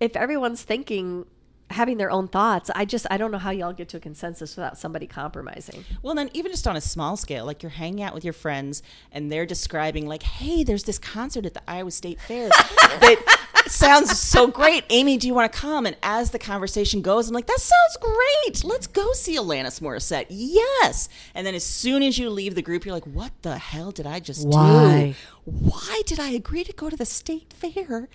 if 0.00 0.16
everyone's 0.16 0.62
thinking, 0.62 1.26
having 1.70 1.96
their 1.96 2.10
own 2.10 2.26
thoughts, 2.26 2.70
I 2.74 2.84
just, 2.84 3.06
I 3.10 3.16
don't 3.16 3.30
know 3.30 3.38
how 3.38 3.50
y'all 3.50 3.72
get 3.72 3.88
to 3.90 3.96
a 3.98 4.00
consensus 4.00 4.56
without 4.56 4.78
somebody 4.78 5.06
compromising. 5.06 5.84
Well, 6.02 6.14
then 6.14 6.30
even 6.32 6.50
just 6.50 6.66
on 6.66 6.76
a 6.76 6.80
small 6.80 7.16
scale, 7.16 7.44
like 7.44 7.62
you're 7.62 7.70
hanging 7.70 8.02
out 8.02 8.14
with 8.14 8.24
your 8.24 8.32
friends 8.32 8.82
and 9.12 9.30
they're 9.30 9.46
describing, 9.46 10.06
like, 10.06 10.24
"Hey, 10.24 10.64
there's 10.64 10.84
this 10.84 10.98
concert 10.98 11.46
at 11.46 11.54
the 11.54 11.62
Iowa 11.68 11.92
State 11.92 12.20
Fair 12.20 12.48
that 12.48 13.38
sounds 13.70 14.18
so 14.18 14.46
great. 14.48 14.84
Amy, 14.90 15.16
do 15.16 15.26
you 15.26 15.34
want 15.34 15.52
to 15.52 15.58
come?" 15.58 15.86
And 15.86 15.96
as 16.02 16.30
the 16.30 16.38
conversation 16.38 17.02
goes, 17.02 17.28
I'm 17.28 17.34
like, 17.34 17.46
"That 17.46 17.60
sounds 17.60 17.96
great. 18.00 18.64
Let's 18.64 18.86
go 18.86 19.12
see 19.12 19.36
Alanis 19.36 19.80
Morissette." 19.80 20.26
Yes. 20.28 21.08
And 21.34 21.46
then 21.46 21.54
as 21.54 21.64
soon 21.64 22.02
as 22.02 22.18
you 22.18 22.30
leave 22.30 22.54
the 22.54 22.62
group, 22.62 22.84
you're 22.84 22.94
like, 22.94 23.06
"What 23.06 23.32
the 23.42 23.58
hell 23.58 23.90
did 23.90 24.06
I 24.06 24.20
just 24.20 24.46
Why? 24.46 25.14
do? 25.44 25.50
Why 25.50 26.02
did 26.06 26.20
I 26.20 26.30
agree 26.30 26.64
to 26.64 26.72
go 26.72 26.90
to 26.90 26.96
the 26.96 27.06
state 27.06 27.52
fair 27.52 28.08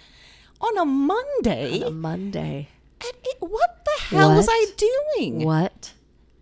on 0.62 0.78
a 0.78 0.86
Monday? 0.86 1.82
A 1.82 1.92
Monday. 1.92 2.70
And 3.02 3.14
it, 3.24 3.38
what 3.40 3.86
the 3.86 4.16
hell 4.16 4.36
was 4.36 4.48
I 4.50 4.66
doing?" 5.18 5.44
What? 5.44 5.94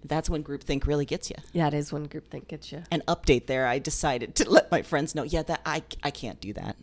That's 0.05 0.29
when 0.29 0.43
groupthink 0.43 0.85
really 0.85 1.05
gets 1.05 1.29
you 1.29 1.37
Yeah, 1.53 1.67
it 1.67 1.73
is 1.73 1.93
when 1.93 2.09
groupthink 2.09 2.49
gets 2.49 2.73
you. 2.73 2.83
an 2.91 3.03
update 3.07 3.47
there, 3.47 3.65
I 3.65 3.79
decided 3.79 4.35
to 4.35 4.49
let 4.49 4.69
my 4.69 4.81
friends 4.81 5.15
know. 5.15 5.23
Yeah, 5.23 5.43
that 5.43 5.61
I 5.65 5.81
I 6.03 6.11
can't 6.11 6.41
do 6.41 6.51
that. 6.53 6.75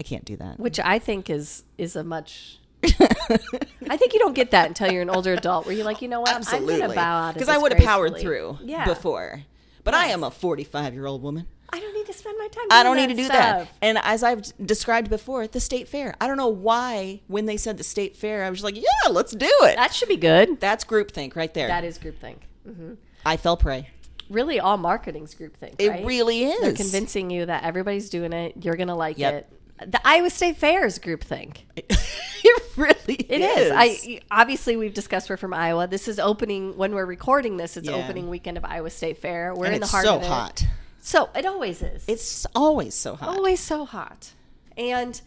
I 0.00 0.04
can't 0.04 0.24
do 0.24 0.36
that. 0.36 0.58
Which 0.58 0.78
I 0.80 0.98
think 0.98 1.30
is 1.30 1.64
is 1.76 1.96
a 1.96 2.04
much. 2.04 2.58
I 2.84 3.96
think 3.96 4.12
you 4.12 4.20
don't 4.20 4.34
get 4.34 4.52
that 4.52 4.68
until 4.68 4.92
you're 4.92 5.02
an 5.02 5.10
older 5.10 5.32
adult, 5.32 5.66
where 5.66 5.74
you're 5.74 5.84
like, 5.84 6.00
you 6.00 6.06
know 6.08 6.20
what, 6.20 6.30
I'm 6.30 6.36
Absolutely, 6.36 6.78
gonna 6.78 6.94
bow 6.94 7.28
out 7.28 7.34
because 7.34 7.48
I 7.48 7.58
would 7.58 7.72
have 7.72 7.82
powered 7.82 8.16
through 8.18 8.58
Yeah, 8.62 8.84
before. 8.84 9.42
But 9.82 9.94
I 9.94 10.06
am 10.08 10.22
a 10.22 10.30
45 10.30 10.94
year 10.94 11.06
old 11.06 11.22
woman. 11.22 11.46
I 11.70 11.80
don't 11.80 11.94
need 11.94 12.06
to 12.06 12.12
spend 12.12 12.38
my 12.38 12.48
time. 12.48 12.64
I 12.70 12.82
don't 12.82 12.96
need 12.96 13.08
to 13.08 13.14
do 13.14 13.24
stuff. 13.24 13.36
that. 13.36 13.68
And 13.82 13.98
as 14.02 14.22
I've 14.22 14.42
described 14.64 15.10
before, 15.10 15.46
the 15.46 15.60
state 15.60 15.86
fair. 15.88 16.14
I 16.20 16.26
don't 16.26 16.36
know 16.38 16.48
why 16.48 17.20
when 17.26 17.44
they 17.46 17.56
said 17.58 17.76
the 17.76 17.84
state 17.84 18.16
fair, 18.16 18.44
I 18.44 18.50
was 18.50 18.64
like, 18.64 18.76
yeah, 18.76 19.10
let's 19.10 19.32
do 19.32 19.50
it. 19.62 19.76
That 19.76 19.92
should 19.92 20.08
be 20.08 20.16
good. 20.16 20.60
That's 20.60 20.84
groupthink 20.84 21.36
right 21.36 21.52
there. 21.52 21.68
That 21.68 21.84
is 21.84 21.98
groupthink. 21.98 22.38
Mm-hmm. 22.66 22.94
I 23.26 23.36
fell 23.36 23.56
prey. 23.58 23.90
Really, 24.30 24.60
all 24.60 24.76
marketing's 24.78 25.34
groupthink. 25.34 25.74
It 25.78 25.88
right? 25.88 26.06
really 26.06 26.44
is. 26.44 26.60
They're 26.60 26.72
convincing 26.72 27.30
you 27.30 27.46
that 27.46 27.64
everybody's 27.64 28.08
doing 28.08 28.32
it. 28.32 28.54
You're 28.62 28.76
gonna 28.76 28.96
like 28.96 29.18
Yep. 29.18 29.34
it. 29.34 29.57
The 29.86 30.00
Iowa 30.04 30.30
State 30.30 30.56
Fair 30.56 30.84
is 30.86 30.98
groupthink. 30.98 31.58
it 31.76 32.62
really 32.76 33.14
It 33.14 33.40
is. 33.40 33.72
I 33.74 34.20
obviously 34.30 34.76
we've 34.76 34.94
discussed 34.94 35.30
we're 35.30 35.36
from 35.36 35.54
Iowa. 35.54 35.86
This 35.86 36.08
is 36.08 36.18
opening 36.18 36.76
when 36.76 36.94
we're 36.94 37.06
recording 37.06 37.56
this. 37.56 37.76
It's 37.76 37.88
Yeah. 37.88 37.96
opening 37.96 38.28
weekend 38.28 38.56
of 38.56 38.64
Iowa 38.64 38.90
State 38.90 39.18
Fair. 39.18 39.54
We're 39.54 39.66
and 39.66 39.76
in 39.76 39.80
the 39.80 39.86
heart 39.86 40.04
so 40.04 40.16
of 40.16 40.22
it. 40.22 40.28
hot. 40.28 40.64
So 41.00 41.30
it 41.34 41.46
always 41.46 41.80
is. 41.82 42.04
It's 42.08 42.46
always 42.54 42.94
so 42.94 43.14
hot. 43.16 43.28
always 43.28 43.60
so 43.60 43.84
hot. 43.84 44.32
And 44.76 45.20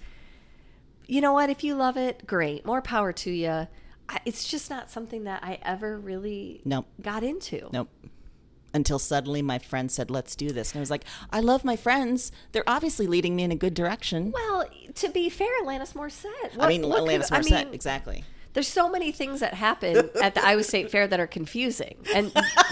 you 1.07 1.21
know 1.21 1.33
what? 1.33 1.49
If 1.49 1.63
you 1.63 1.75
love 1.75 1.97
it, 1.97 2.27
great. 2.27 2.65
More 2.65 2.81
power 2.81 3.13
to 3.13 3.31
you. 3.31 3.67
It's 4.25 4.45
just 4.49 4.69
not 4.69 4.89
something 4.91 5.23
that 5.23 5.41
I 5.43 5.59
ever 5.63 5.97
really 5.97 6.61
Nope. 6.65 6.85
got 7.01 7.23
into. 7.23 7.69
Nope. 7.71 7.89
Until 8.73 8.99
suddenly 8.99 9.41
my 9.41 9.59
friend 9.59 9.91
said, 9.91 10.09
let's 10.09 10.35
do 10.35 10.49
this. 10.51 10.71
And 10.71 10.79
I 10.79 10.81
was 10.81 10.89
like, 10.89 11.03
I 11.29 11.41
love 11.41 11.65
my 11.65 11.75
friends. 11.75 12.31
They're 12.53 12.63
obviously 12.67 13.05
leading 13.05 13.35
me 13.35 13.43
in 13.43 13.51
a 13.51 13.55
good 13.55 13.73
direction. 13.73 14.31
Well, 14.31 14.65
to 14.95 15.09
be 15.09 15.29
fair, 15.29 15.49
Alanis 15.63 15.93
Morissette. 15.93 16.57
I 16.57 16.69
mean, 16.69 16.87
what 16.87 17.03
Alanis 17.03 17.23
could- 17.29 17.33
I 17.33 17.39
Morissette, 17.41 17.65
mean, 17.65 17.73
exactly. 17.73 18.23
There's 18.53 18.67
so 18.67 18.89
many 18.89 19.11
things 19.13 19.39
that 19.41 19.53
happen 19.53 20.09
at 20.21 20.35
the 20.35 20.45
Iowa 20.45 20.63
State 20.63 20.91
Fair 20.91 21.07
that 21.07 21.19
are 21.21 21.27
confusing, 21.27 21.95
and 22.13 22.31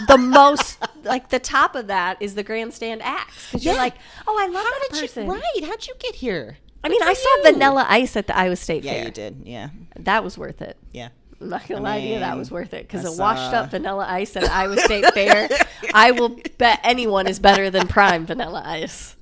the 0.09 0.17
most, 0.17 0.77
like 1.03 1.29
the 1.29 1.39
top 1.39 1.73
of 1.75 1.87
that, 1.87 2.21
is 2.21 2.35
the 2.35 2.43
grandstand 2.43 3.01
acts 3.01 3.47
because 3.51 3.63
you're 3.65 3.75
like, 3.75 3.95
oh, 4.27 4.37
I 4.37 4.47
love 4.47 4.63
How 4.63 4.69
that 4.71 4.87
did 4.91 5.01
person. 5.01 5.25
you? 5.25 5.31
Right? 5.33 5.63
How'd 5.63 5.87
you 5.87 5.93
get 5.99 6.15
here? 6.15 6.57
I 6.83 6.89
mean, 6.89 7.01
I 7.01 7.13
for 7.13 7.19
saw 7.21 7.35
you. 7.37 7.43
Vanilla 7.53 7.85
Ice 7.89 8.17
at 8.17 8.27
the 8.27 8.37
Iowa 8.37 8.57
State 8.57 8.83
Yeah, 8.83 8.91
Fair. 8.93 9.05
you 9.05 9.11
did. 9.11 9.41
Yeah, 9.45 9.69
That 9.97 10.23
was 10.23 10.37
worth 10.37 10.61
it. 10.61 10.75
yeah. 10.91 11.09
I'm 11.41 11.49
not 11.49 11.67
gonna 11.67 11.81
I 11.81 11.83
lie 11.83 11.99
to 12.01 12.05
you, 12.07 12.19
that 12.19 12.37
was 12.37 12.51
worth 12.51 12.73
it 12.73 12.87
because 12.87 13.05
a 13.05 13.11
washed 13.21 13.53
up 13.53 13.71
Vanilla 13.71 14.05
Ice 14.09 14.35
at 14.35 14.43
Iowa 14.49 14.77
State 14.77 15.05
Fair, 15.13 15.47
I 15.93 16.11
will 16.11 16.37
bet 16.57 16.79
anyone 16.83 17.27
is 17.27 17.39
better 17.39 17.69
than 17.69 17.87
Prime 17.87 18.25
Vanilla 18.25 18.61
Ice. 18.65 19.15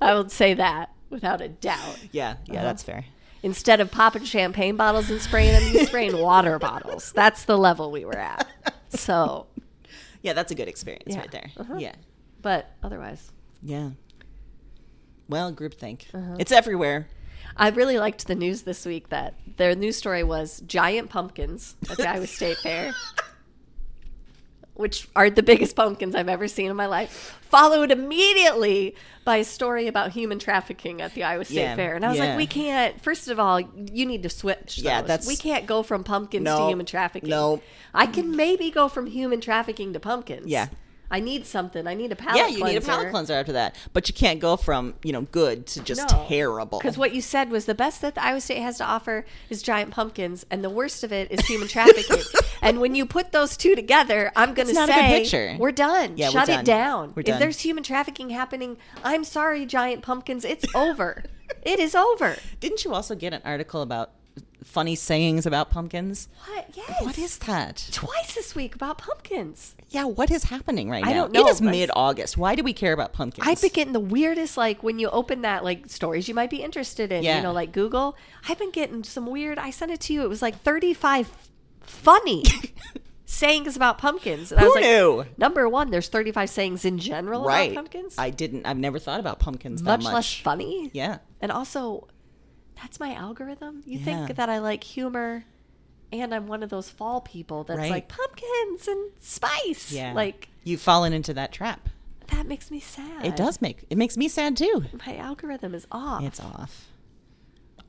I 0.00 0.14
would 0.16 0.32
say 0.32 0.54
that 0.54 0.90
without 1.10 1.40
a 1.40 1.48
doubt. 1.48 1.98
Yeah, 2.12 2.36
yeah, 2.46 2.62
that's 2.62 2.82
fair. 2.82 3.04
Instead 3.42 3.80
of 3.80 3.90
popping 3.90 4.24
champagne 4.24 4.76
bottles 4.76 5.10
and 5.10 5.20
spraying 5.20 5.52
them, 5.52 5.72
you 5.72 5.86
spraying 5.86 6.20
water 6.20 6.58
bottles. 6.58 7.12
That's 7.12 7.44
the 7.44 7.56
level 7.56 7.90
we 7.90 8.04
were 8.04 8.18
at. 8.18 8.46
So, 8.90 9.46
Yeah, 10.22 10.32
that's 10.34 10.50
a 10.52 10.54
good 10.54 10.68
experience 10.68 11.04
Yeah. 11.14 11.20
right 11.20 11.30
there. 11.30 11.50
Uh-huh. 11.56 11.76
Yeah, 11.78 11.94
but 12.42 12.70
otherwise, 12.82 13.30
yeah. 13.62 13.90
Well, 15.28 15.52
groupthink. 15.52 16.06
Uh-huh. 16.12 16.36
It's 16.40 16.50
everywhere. 16.52 17.06
I 17.56 17.70
really 17.70 17.98
liked 17.98 18.26
the 18.26 18.34
news 18.34 18.62
this 18.62 18.86
week 18.86 19.08
that 19.10 19.34
their 19.56 19.74
news 19.74 19.96
story 19.96 20.22
was 20.22 20.60
giant 20.66 21.10
pumpkins 21.10 21.76
at 21.90 21.96
the 21.98 22.08
Iowa 22.08 22.26
State 22.26 22.56
Fair, 22.62 22.92
which 24.74 25.08
are 25.14 25.28
the 25.28 25.42
biggest 25.42 25.76
pumpkins 25.76 26.14
I've 26.14 26.28
ever 26.28 26.48
seen 26.48 26.70
in 26.70 26.76
my 26.76 26.86
life, 26.86 27.38
followed 27.42 27.90
immediately 27.90 28.94
by 29.26 29.36
a 29.38 29.44
story 29.44 29.86
about 29.88 30.12
human 30.12 30.38
trafficking 30.38 31.02
at 31.02 31.12
the 31.14 31.24
Iowa 31.24 31.44
State 31.44 31.56
Yeah, 31.56 31.76
Fair. 31.76 31.94
And 31.96 32.04
I 32.04 32.08
was 32.08 32.18
yeah. 32.18 32.28
like, 32.28 32.36
we 32.38 32.46
can't, 32.46 32.98
first 33.02 33.28
of 33.28 33.38
all, 33.38 33.60
you 33.60 34.06
need 34.06 34.22
to 34.22 34.30
switch. 34.30 34.78
Yeah, 34.78 35.02
those. 35.02 35.08
that's- 35.08 35.26
We 35.28 35.36
can't 35.36 35.66
go 35.66 35.82
from 35.82 36.02
pumpkins 36.02 36.44
to 36.46 36.50
No, 36.50 36.68
human 36.68 36.86
trafficking. 36.86 37.28
no. 37.28 37.60
I 37.92 38.06
can 38.06 38.34
maybe 38.34 38.70
go 38.70 38.88
from 38.88 39.06
human 39.06 39.40
trafficking 39.42 39.92
to 39.92 40.00
pumpkins. 40.00 40.46
Yeah. 40.46 40.68
I 41.10 41.20
need 41.20 41.44
something. 41.46 41.86
I 41.86 41.94
need 41.94 42.12
a 42.12 42.16
palate 42.16 42.36
yeah, 42.36 42.46
you 42.46 42.58
cleanser. 42.58 42.72
need 42.72 42.76
a 42.82 42.86
palate 42.86 43.10
cleanser 43.10 43.32
after 43.34 43.52
that, 43.52 43.74
but 43.92 44.08
you 44.08 44.14
can't 44.14 44.38
go 44.40 44.56
from 44.56 44.94
you 45.02 45.12
know 45.12 45.22
good 45.22 45.66
to 45.68 45.80
just 45.80 46.10
No. 46.10 46.24
terrible. 46.28 46.78
Because 46.78 46.96
what 46.96 47.12
you 47.14 47.20
said 47.20 47.50
was 47.50 47.64
the 47.66 47.74
best 47.74 48.00
that 48.02 48.14
the 48.14 48.22
Iowa 48.24 48.40
State 48.40 48.60
has 48.62 48.78
to 48.78 48.84
offer 48.84 49.24
is 49.48 49.62
giant 49.62 49.90
pumpkins, 49.90 50.46
and 50.50 50.62
the 50.62 50.70
worst 50.70 51.02
of 51.02 51.12
it 51.12 51.30
is 51.32 51.40
human 51.46 51.68
trafficking. 51.76 52.22
and 52.62 52.80
when 52.80 52.94
you 52.94 53.06
put 53.06 53.32
those 53.32 53.56
two 53.56 53.74
together, 53.74 54.30
I'm 54.36 54.54
going 54.54 54.68
to 54.68 54.74
say 54.74 55.56
we're 55.58 55.72
done. 55.72 56.16
Yeah, 56.16 56.30
Shut 56.30 56.46
done. 56.46 56.60
it 56.60 56.64
down. 56.66 57.12
We're 57.16 57.22
If 57.26 57.38
there's 57.38 57.60
human 57.60 57.82
trafficking 57.82 58.30
happening, 58.30 58.76
I'm 59.02 59.24
sorry, 59.24 59.66
giant 59.66 60.02
pumpkins. 60.02 60.44
It's 60.44 60.64
over. 60.74 61.24
it 61.62 61.80
is 61.80 61.94
over. 61.94 62.36
Didn't 62.60 62.84
you 62.84 62.94
also 62.94 63.14
get 63.14 63.32
an 63.32 63.42
article 63.44 63.82
about 63.82 64.10
funny 64.64 64.94
sayings 64.94 65.46
about 65.46 65.70
pumpkins? 65.70 66.28
What? 66.46 66.66
Yes. 66.74 67.02
What 67.02 67.18
is 67.18 67.38
that? 67.38 67.88
twice 67.92 68.34
this 68.34 68.54
week 68.54 68.74
about 68.74 68.98
pumpkins? 68.98 69.74
Yeah, 69.88 70.04
what 70.04 70.30
is 70.30 70.44
happening 70.44 70.88
right 70.88 71.02
now? 71.04 71.10
I 71.10 71.14
don't 71.14 71.32
know. 71.32 71.46
It 71.46 71.50
is 71.50 71.60
mid 71.60 71.90
August. 71.94 72.36
Why 72.36 72.54
do 72.54 72.62
we 72.62 72.72
care 72.72 72.92
about 72.92 73.12
pumpkins? 73.12 73.46
I've 73.48 73.60
been 73.60 73.70
getting 73.72 73.92
the 73.92 74.00
weirdest, 74.00 74.56
like 74.56 74.82
when 74.82 74.98
you 74.98 75.08
open 75.10 75.42
that, 75.42 75.64
like 75.64 75.88
stories 75.88 76.28
you 76.28 76.34
might 76.34 76.50
be 76.50 76.62
interested 76.62 77.10
in, 77.10 77.22
Yeah. 77.24 77.38
you 77.38 77.42
know, 77.42 77.52
like 77.52 77.72
Google. 77.72 78.16
I've 78.48 78.58
been 78.58 78.70
getting 78.70 79.02
some 79.02 79.26
weird. 79.26 79.58
I 79.58 79.70
sent 79.70 79.90
it 79.90 80.00
to 80.02 80.12
you. 80.12 80.22
It 80.22 80.28
was 80.28 80.42
like 80.42 80.60
35 80.62 81.30
funny 81.80 82.44
sayings 83.24 83.76
about 83.76 83.98
pumpkins. 83.98 84.52
And 84.52 84.60
I 84.60 84.64
Who 84.64 84.68
was 84.68 84.74
like, 84.76 84.84
knew? 84.84 85.24
number 85.38 85.68
one, 85.68 85.90
there's 85.90 86.08
35 86.08 86.50
sayings 86.50 86.84
in 86.84 86.98
general 86.98 87.44
right. 87.44 87.72
about 87.72 87.90
pumpkins. 87.90 88.14
I 88.18 88.30
didn't. 88.30 88.66
I've 88.66 88.78
never 88.78 88.98
thought 88.98 89.20
about 89.20 89.38
pumpkins 89.40 89.82
that 89.82 89.98
much, 89.98 90.04
much. 90.04 90.12
less 90.12 90.34
funny. 90.34 90.90
Yeah. 90.92 91.18
And 91.40 91.50
also, 91.50 92.06
that's 92.80 92.98
my 93.00 93.14
algorithm. 93.14 93.82
You 93.86 93.98
Yeah. 93.98 94.04
think 94.04 94.36
that 94.36 94.48
I 94.48 94.58
like 94.58 94.84
humor. 94.84 95.44
And 96.12 96.34
I'm 96.34 96.48
one 96.48 96.64
of 96.64 96.70
those 96.70 96.90
fall 96.90 97.20
people 97.20 97.62
that's 97.62 97.78
Right. 97.78 97.90
like 97.90 98.08
pumpkins 98.08 98.88
and 98.88 99.12
spice. 99.20 99.92
Yeah. 99.92 100.12
Like, 100.12 100.48
you've 100.64 100.80
fallen 100.80 101.12
into 101.12 101.32
that 101.34 101.52
trap. 101.52 101.88
that 102.30 102.46
makes 102.46 102.70
me 102.70 102.78
sad. 102.78 103.26
It 103.26 103.34
does 103.34 103.60
make 103.60 103.84
it 103.90 103.98
makes 103.98 104.16
me 104.16 104.28
sad 104.28 104.56
too. 104.56 104.84
My 105.06 105.16
algorithm 105.16 105.74
is 105.74 105.86
off. 105.90 106.22
It's 106.22 106.38
off. 106.38 106.86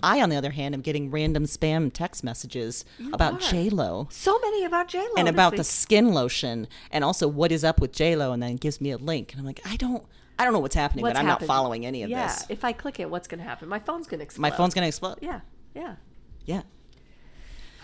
I, 0.04 0.20
on 0.20 0.30
the 0.30 0.36
other 0.36 0.50
hand, 0.50 0.74
am 0.74 0.82
getting 0.82 1.12
random 1.12 1.46
spam 1.46 1.94
text 1.94 2.24
messages 2.24 2.84
about 3.14 3.34
are. 3.36 3.52
J 3.52 3.70
Lo 3.70 4.08
so 4.10 4.40
many 4.40 4.64
about 4.66 4.88
J 4.88 4.98
Lo 5.00 5.14
and 5.18 5.30
about 5.30 5.56
the 5.58 5.64
skin 5.64 6.12
lotion, 6.12 6.68
and 6.92 7.04
also 7.04 7.28
what 7.28 7.52
is 7.52 7.64
up 7.64 7.80
with 7.80 7.92
J 7.92 8.16
Lo, 8.16 8.32
and 8.34 8.42
then 8.42 8.56
gives 8.56 8.82
me 8.82 8.90
a 8.90 8.98
link, 8.98 9.32
and 9.32 9.40
I'm 9.40 9.46
like, 9.46 9.62
I 9.64 9.76
don't, 9.76 10.04
I 10.42 10.44
don't 10.44 10.54
know 10.54 10.60
what's 10.60 10.74
happening, 10.74 11.04
What's 11.04 11.14
but 11.14 11.20
I'm 11.20 11.28
happened? 11.28 11.48
not 11.48 11.54
following 11.54 11.86
any 11.86 12.02
of 12.02 12.10
this. 12.10 12.16
yeah, 12.16 12.28
this. 12.28 12.46
if 12.50 12.66
I 12.66 12.74
click 12.74 13.00
it, 13.00 13.08
what's 13.08 13.28
going 13.28 13.38
to 13.38 13.48
happen? 13.48 13.70
My 13.70 13.78
phone's 13.78 14.08
going 14.08 14.20
to 14.20 14.24
explode. 14.24 14.42
My 14.42 14.50
phone's 14.50 14.74
gonna 14.74 14.88
explode. 14.88 15.20
Yeah, 15.22 15.42
yeah. 15.76 15.98
Yeah. 16.46 16.64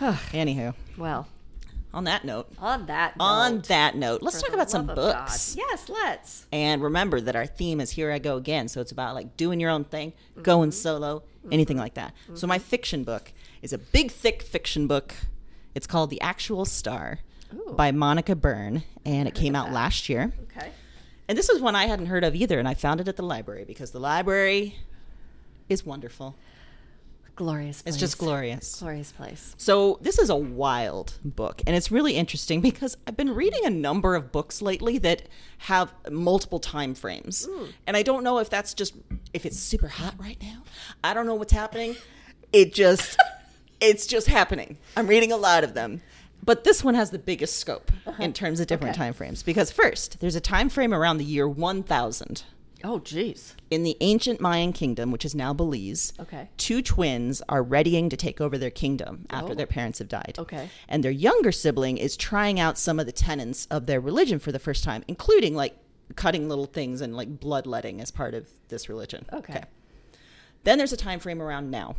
Anywho, 0.00 0.74
Well, 0.96 1.28
on 1.94 2.04
that 2.04 2.24
note, 2.24 2.48
on 2.58 2.86
that 2.86 3.16
note, 3.16 3.24
on 3.24 3.60
that 3.68 3.94
note, 3.96 4.22
let's 4.22 4.42
talk 4.42 4.52
about 4.52 4.70
some 4.70 4.86
books. 4.86 5.54
Yes, 5.56 5.88
let's. 5.88 6.46
And 6.52 6.82
remember 6.82 7.20
that 7.20 7.36
our 7.36 7.46
theme 7.46 7.80
is 7.80 7.92
Here 7.92 8.10
I 8.10 8.18
Go 8.18 8.36
Again. 8.36 8.66
So 8.66 8.80
it's 8.80 8.90
about 8.90 9.14
like 9.14 9.36
doing 9.36 9.60
your 9.60 9.70
own 9.70 9.84
thing, 9.84 10.10
mm-hmm. 10.10 10.42
going 10.42 10.72
solo, 10.72 11.20
mm-hmm. 11.20 11.52
anything 11.52 11.76
like 11.76 11.94
that. 11.94 12.12
So 12.34 12.48
my 12.48 12.58
mm-hmm. 12.58 12.64
fiction 12.64 13.04
book 13.04 13.32
is 13.62 13.72
a 13.72 13.78
big, 13.78 14.10
thick 14.10 14.42
fiction 14.42 14.88
book. 14.88 15.14
It's 15.76 15.86
called 15.86 16.10
The 16.10 16.20
Actual 16.20 16.64
Star 16.64 17.20
by 17.70 17.92
Monica 17.92 18.34
Byrne. 18.34 18.82
And 19.04 19.28
it 19.28 19.34
came 19.34 19.54
out 19.54 19.72
last 19.72 20.08
year. 20.08 20.32
Okay. 20.56 20.70
And 21.28 21.36
this 21.36 21.48
is 21.48 21.60
one 21.60 21.76
I 21.76 21.86
hadn't 21.86 22.06
heard 22.06 22.24
of 22.24 22.34
either. 22.34 22.58
And 22.58 22.66
I 22.66 22.74
found 22.74 23.00
it 23.00 23.08
at 23.08 23.16
the 23.16 23.22
library 23.22 23.64
because 23.64 23.90
the 23.90 24.00
library 24.00 24.76
is 25.68 25.84
wonderful. 25.84 26.36
Glorious. 27.36 27.82
Place. 27.82 27.94
It's 27.94 28.00
just 28.00 28.18
glorious. 28.18 28.80
glorious 28.80 29.12
place. 29.12 29.54
So 29.58 29.98
this 30.00 30.18
is 30.18 30.28
a 30.28 30.34
wild 30.34 31.14
book, 31.24 31.62
and 31.68 31.76
it's 31.76 31.88
really 31.92 32.14
interesting 32.16 32.60
because 32.60 32.96
I've 33.06 33.16
been 33.16 33.32
reading 33.32 33.64
a 33.64 33.70
number 33.70 34.16
of 34.16 34.32
books 34.32 34.60
lately 34.60 34.98
that 34.98 35.22
have 35.58 35.92
multiple 36.10 36.58
time 36.58 36.96
frames, 36.96 37.48
and 37.86 37.96
I 37.96 38.02
don't 38.02 38.24
know 38.24 38.38
if 38.38 38.50
that's 38.50 38.74
just 38.74 38.94
if 39.32 39.46
it's 39.46 39.56
super 39.56 39.86
hot 39.86 40.14
right 40.18 40.36
now. 40.42 40.64
I 41.04 41.14
don't 41.14 41.26
know 41.26 41.36
what's 41.36 41.52
happening. 41.52 41.94
It 42.50 42.72
just 42.72 43.18
it's 43.78 44.06
just 44.06 44.26
happening. 44.26 44.78
I'm 44.96 45.06
reading 45.06 45.32
a 45.32 45.36
lot 45.36 45.64
of 45.64 45.74
them. 45.74 46.00
But 46.48 46.64
this 46.64 46.82
one 46.82 46.94
has 46.94 47.10
the 47.10 47.18
biggest 47.18 47.58
scope 47.58 47.92
uh-huh. 48.06 48.22
in 48.22 48.32
terms 48.32 48.58
of 48.58 48.66
different 48.68 48.96
Okay. 48.96 49.04
time 49.04 49.12
frames 49.12 49.42
because 49.42 49.70
first, 49.70 50.18
there's 50.20 50.34
a 50.34 50.40
time 50.40 50.70
frame 50.70 50.94
around 50.94 51.18
the 51.18 51.24
year 51.26 51.46
1000 51.46 52.42
Oh, 52.82 53.00
jeez. 53.00 53.52
in 53.70 53.82
the 53.82 53.98
ancient 54.00 54.40
Mayan 54.40 54.72
kingdom, 54.72 55.10
which 55.12 55.26
is 55.26 55.34
now 55.34 55.52
Belize, 55.52 56.14
Okay. 56.18 56.48
two 56.56 56.80
twins 56.80 57.42
are 57.50 57.62
readying 57.62 58.08
to 58.08 58.16
take 58.16 58.40
over 58.40 58.56
their 58.56 58.70
kingdom 58.70 59.26
after 59.28 59.52
Oh. 59.52 59.54
their 59.56 59.66
parents 59.66 59.98
have 59.98 60.08
died. 60.08 60.36
Okay. 60.38 60.70
And 60.88 61.04
their 61.04 61.10
younger 61.10 61.52
sibling 61.52 61.98
is 61.98 62.16
trying 62.16 62.58
out 62.58 62.78
some 62.78 62.98
of 62.98 63.04
the 63.04 63.12
tenets 63.12 63.66
of 63.70 63.84
their 63.84 64.00
religion 64.00 64.38
for 64.38 64.50
the 64.50 64.58
first 64.58 64.82
time, 64.84 65.04
including 65.06 65.54
like 65.54 65.76
cutting 66.16 66.48
little 66.48 66.64
things 66.64 67.02
and 67.02 67.14
like 67.14 67.40
bloodletting 67.40 68.00
as 68.00 68.10
part 68.10 68.32
of 68.32 68.48
this 68.68 68.88
religion. 68.88 69.26
Okay. 69.34 69.64
Then 70.64 70.78
there's 70.78 70.94
a 70.94 70.96
time 70.96 71.20
frame 71.20 71.42
around 71.42 71.70
now. 71.70 71.96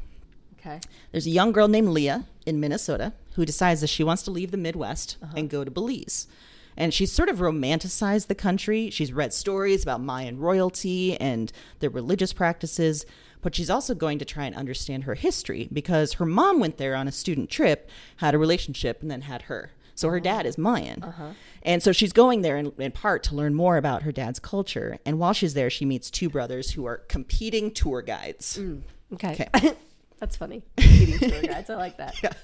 Okay. 0.59 0.79
There's 1.11 1.27
a 1.27 1.29
young 1.29 1.51
girl 1.51 1.67
named 1.67 1.89
Leah 1.89 2.25
in 2.47 2.59
Minnesota 2.59 3.13
who 3.39 3.45
decides 3.45 3.79
that 3.79 3.87
she 3.87 4.03
wants 4.03 4.21
to 4.21 4.31
leave 4.31 4.51
the 4.51 4.57
Midwest 4.57 5.15
Uh-huh. 5.23 5.33
and 5.37 5.49
go 5.49 5.63
to 5.63 5.71
Belize. 5.71 6.27
And 6.75 6.93
she's 6.93 7.09
sort 7.09 7.29
of 7.29 7.37
romanticized 7.37 8.27
the 8.27 8.35
country. 8.35 8.89
She's 8.89 9.13
read 9.13 9.33
stories 9.33 9.81
about 9.81 10.01
Mayan 10.01 10.37
royalty 10.39 11.15
and 11.21 11.49
their 11.79 11.89
religious 11.89 12.33
practices, 12.33 13.05
but 13.41 13.55
she's 13.55 13.69
also 13.69 13.95
going 13.95 14.19
to 14.19 14.25
try 14.25 14.43
and 14.43 14.53
understand 14.57 15.05
her 15.05 15.15
history 15.15 15.69
because 15.71 16.13
her 16.13 16.25
mom 16.25 16.59
went 16.59 16.75
there 16.75 16.95
on 16.97 17.07
a 17.07 17.13
student 17.13 17.49
trip, 17.49 17.89
had 18.17 18.35
a 18.35 18.37
relationship, 18.37 19.01
and 19.01 19.09
then 19.09 19.21
had 19.21 19.43
her. 19.43 19.71
So 19.95 20.09
her 20.09 20.17
uh-huh. 20.17 20.23
dad 20.23 20.45
is 20.45 20.57
Mayan. 20.57 21.01
Uh-huh. 21.01 21.29
And 21.63 21.81
so 21.81 21.93
she's 21.93 22.11
going 22.11 22.41
there 22.41 22.57
in, 22.57 22.73
in 22.77 22.91
part 22.91 23.23
to 23.23 23.35
learn 23.35 23.55
more 23.55 23.77
about 23.77 24.03
her 24.03 24.11
dad's 24.11 24.39
culture. 24.39 24.99
And 25.05 25.17
while 25.17 25.31
she's 25.31 25.53
there, 25.53 25.69
she 25.69 25.85
meets 25.85 26.11
two 26.11 26.29
brothers 26.29 26.71
who 26.71 26.83
are 26.85 26.97
competing 27.07 27.71
tour 27.71 28.01
guides. 28.01 28.57
Mm, 28.57 28.81
okay. 29.13 29.47
Okay. 29.55 29.73
That's 30.19 30.35
funny. 30.35 30.63
Eating 30.77 31.19
tour 31.29 31.41
guides. 31.41 31.69
I 31.69 31.75
like 31.75 31.97
that. 31.99 32.15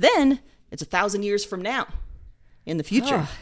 Then 0.00 0.40
it's 0.70 0.80
a 0.80 0.86
thousand 0.86 1.24
years 1.24 1.44
from 1.44 1.60
now 1.60 1.86
in 2.64 2.78
the 2.78 2.84
future. 2.84 3.26
Ah. 3.26 3.32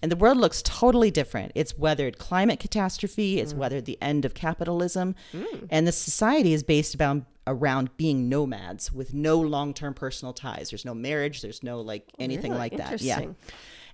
And 0.00 0.10
the 0.10 0.16
world 0.16 0.38
looks 0.38 0.62
totally 0.62 1.10
different. 1.10 1.52
It's 1.54 1.78
weathered 1.78 2.18
climate 2.18 2.58
catastrophe, 2.58 3.38
it's 3.38 3.52
mm. 3.52 3.58
weathered 3.58 3.84
the 3.84 3.98
end 4.02 4.24
of 4.24 4.34
capitalism, 4.34 5.14
mm. 5.32 5.66
and 5.70 5.86
the 5.86 5.92
society 5.92 6.52
is 6.52 6.62
based 6.62 6.94
about, 6.94 7.22
around 7.46 7.94
being 7.96 8.28
nomads 8.28 8.92
with 8.92 9.14
no 9.14 9.38
long 9.38 9.72
term 9.74 9.94
personal 9.94 10.32
ties. 10.32 10.70
There's 10.70 10.84
no 10.84 10.94
marriage, 10.94 11.42
there's 11.42 11.62
no 11.62 11.80
like 11.80 12.10
anything 12.18 12.52
Really? 12.52 12.58
like 12.58 12.76
that. 12.78 13.00
Yeah. 13.00 13.26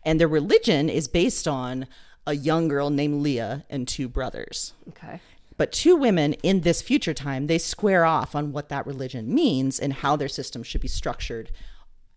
And 0.05 0.21
their 0.21 0.29
religion 0.29 0.89
is 0.89 1.09
based 1.09 1.47
on 1.47 1.87
a 2.27 2.35
young 2.35 2.69
girl 2.69 2.91
named 2.91 3.23
Leah 3.23 3.65
and 3.69 3.87
two 3.87 4.09
brothers. 4.09 4.75
Okay. 4.91 5.21
But 5.57 5.73
two 5.73 5.95
women 5.95 6.35
in 6.43 6.63
this 6.63 6.83
future 6.83 7.15
time, 7.15 7.47
they 7.47 7.59
square 7.59 8.05
off 8.05 8.35
on 8.35 8.53
what 8.53 8.69
that 8.69 8.87
religion 8.87 9.33
means 9.33 9.79
and 9.79 9.93
how 9.93 10.17
their 10.17 10.29
system 10.29 10.63
should 10.63 10.81
be 10.81 10.89
structured 10.89 11.51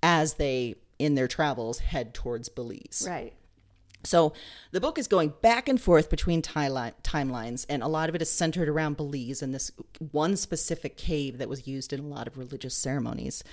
as 0.03 0.35
they, 0.35 0.75
in 0.99 1.15
their 1.15 1.27
travels, 1.27 1.79
head 1.79 2.13
towards 2.13 2.49
Belize. 2.49 3.07
Right. 3.09 3.33
So 4.03 4.33
the 4.71 4.81
book 4.81 4.99
is 4.99 5.07
going 5.07 5.33
back 5.41 5.69
and 5.69 5.79
forth 5.81 6.09
between 6.09 6.41
timeline, 6.41 6.93
timelines, 7.03 7.65
and 7.69 7.81
a 7.81 7.87
lot 7.87 8.09
of 8.09 8.15
it 8.15 8.21
is 8.21 8.29
centered 8.29 8.67
around 8.67 8.97
Belize 8.97 9.41
and 9.41 9.55
this 9.55 9.71
one 10.11 10.35
specific 10.35 10.97
cave 10.97 11.37
that 11.37 11.47
was 11.47 11.67
used 11.67 11.93
in 11.93 12.01
a 12.01 12.07
lot 12.07 12.27
of 12.27 12.37
religious 12.37 12.75
ceremonies. 12.75 13.43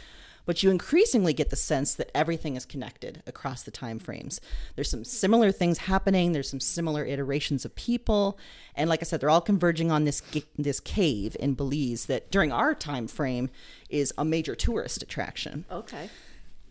but 0.47 0.63
you 0.65 0.71
increasingly 0.71 1.33
get 1.33 1.51
the 1.51 1.57
sense 1.57 1.95
that 1.95 2.11
everything 2.17 2.57
is 2.57 2.65
connected 2.65 3.23
across 3.29 3.63
the 3.63 3.71
time 3.71 4.01
frames. 4.01 4.41
There's 4.75 4.91
some 4.91 5.05
similar 5.05 5.53
things 5.53 5.79
happening, 5.79 6.33
there's 6.33 6.51
some 6.51 6.59
similar 6.59 7.05
iterations 7.05 7.65
of 7.65 7.77
people, 7.77 8.37
and 8.75 8.89
like 8.91 9.03
I 9.03 9.05
said, 9.05 9.21
they're 9.21 9.31
all 9.31 9.41
converging 9.43 9.93
on 9.93 10.05
this 10.05 10.21
this 10.59 10.81
cave 10.81 11.37
in 11.39 11.55
Belize 11.55 12.07
that 12.07 12.33
during 12.33 12.51
our 12.51 12.75
time 12.75 13.07
frame 13.07 13.51
is 13.89 14.13
a 14.19 14.25
major 14.25 14.57
tourist 14.57 15.01
attraction 15.03 15.65
Okay. 15.71 16.09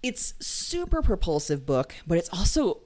It's 0.01 0.33
super 0.39 1.01
propulsive 1.01 1.65
book, 1.65 1.95
but 2.07 2.17
it's 2.17 2.29
also 2.29 2.81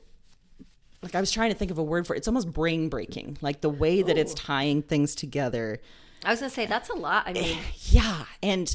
like 1.02 1.16
I 1.16 1.20
was 1.20 1.32
trying 1.32 1.52
to 1.52 1.58
think 1.58 1.70
of 1.70 1.78
a 1.78 1.84
word 1.84 2.08
for 2.08 2.16
it. 2.16 2.20
It's 2.20 2.28
almost 2.28 2.52
brain 2.52 2.90
breaking, 2.90 3.38
like 3.42 3.62
the 3.62 3.70
way 3.70 4.02
that 4.02 4.18
it's 4.18 4.34
tying 4.34 4.82
things 4.82 5.16
together. 5.16 5.82
I 6.26 6.32
was 6.32 6.40
gonna 6.40 6.50
say 6.50 6.66
that's 6.66 6.90
a 6.90 6.96
lot. 6.96 7.28
I 7.28 7.34
mean, 7.34 7.60
Yeah, 7.90 8.26
and 8.42 8.74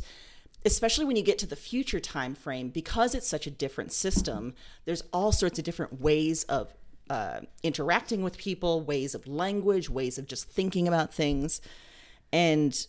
especially 0.64 1.06
when 1.06 1.16
you 1.16 1.22
get 1.22 1.38
to 1.38 1.46
the 1.46 1.56
future 1.56 2.00
time 2.00 2.34
frame, 2.34 2.68
because 2.68 3.14
it's 3.14 3.26
such 3.26 3.46
a 3.46 3.50
different 3.50 3.92
system. 3.92 4.54
There's 4.84 5.02
all 5.12 5.32
sorts 5.32 5.58
of 5.58 5.64
different 5.64 6.00
ways 6.00 6.44
of 6.44 6.74
uh, 7.08 7.40
interacting 7.62 8.22
with 8.22 8.36
people, 8.36 8.82
ways 8.82 9.14
of 9.14 9.26
language, 9.26 9.88
ways 9.88 10.18
of 10.18 10.26
just 10.26 10.48
thinking 10.48 10.86
about 10.86 11.14
things, 11.14 11.62
and 12.32 12.86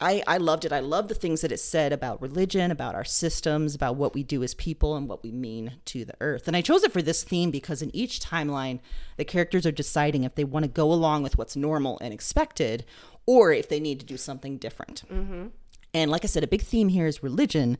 I, 0.00 0.22
I 0.26 0.38
loved 0.38 0.64
it. 0.64 0.72
I 0.72 0.80
love 0.80 1.08
the 1.08 1.14
things 1.14 1.40
that 1.40 1.52
it 1.52 1.60
said 1.60 1.92
about 1.92 2.20
religion, 2.20 2.70
about 2.70 2.94
our 2.94 3.04
systems, 3.04 3.74
about 3.74 3.96
what 3.96 4.14
we 4.14 4.22
do 4.22 4.42
as 4.42 4.54
people, 4.54 4.96
and 4.96 5.08
what 5.08 5.22
we 5.22 5.30
mean 5.30 5.74
to 5.86 6.04
the 6.04 6.14
earth. 6.20 6.48
And 6.48 6.56
I 6.56 6.62
chose 6.62 6.82
it 6.82 6.92
for 6.92 7.00
this 7.00 7.22
theme 7.22 7.50
because 7.50 7.80
in 7.80 7.94
each 7.94 8.20
timeline, 8.20 8.80
the 9.16 9.24
characters 9.24 9.64
are 9.66 9.72
deciding 9.72 10.24
if 10.24 10.34
they 10.34 10.44
want 10.44 10.64
to 10.64 10.70
go 10.70 10.92
along 10.92 11.22
with 11.22 11.38
what's 11.38 11.56
normal 11.56 11.98
and 12.00 12.12
expected, 12.12 12.84
or 13.24 13.52
if 13.52 13.68
they 13.68 13.80
need 13.80 14.00
to 14.00 14.06
do 14.06 14.16
something 14.16 14.58
different. 14.58 15.04
Mm-hmm. 15.12 15.46
And 15.94 16.10
like 16.10 16.24
I 16.24 16.28
said, 16.28 16.42
a 16.42 16.48
big 16.48 16.62
theme 16.62 16.88
here 16.88 17.06
is 17.06 17.22
religion 17.22 17.78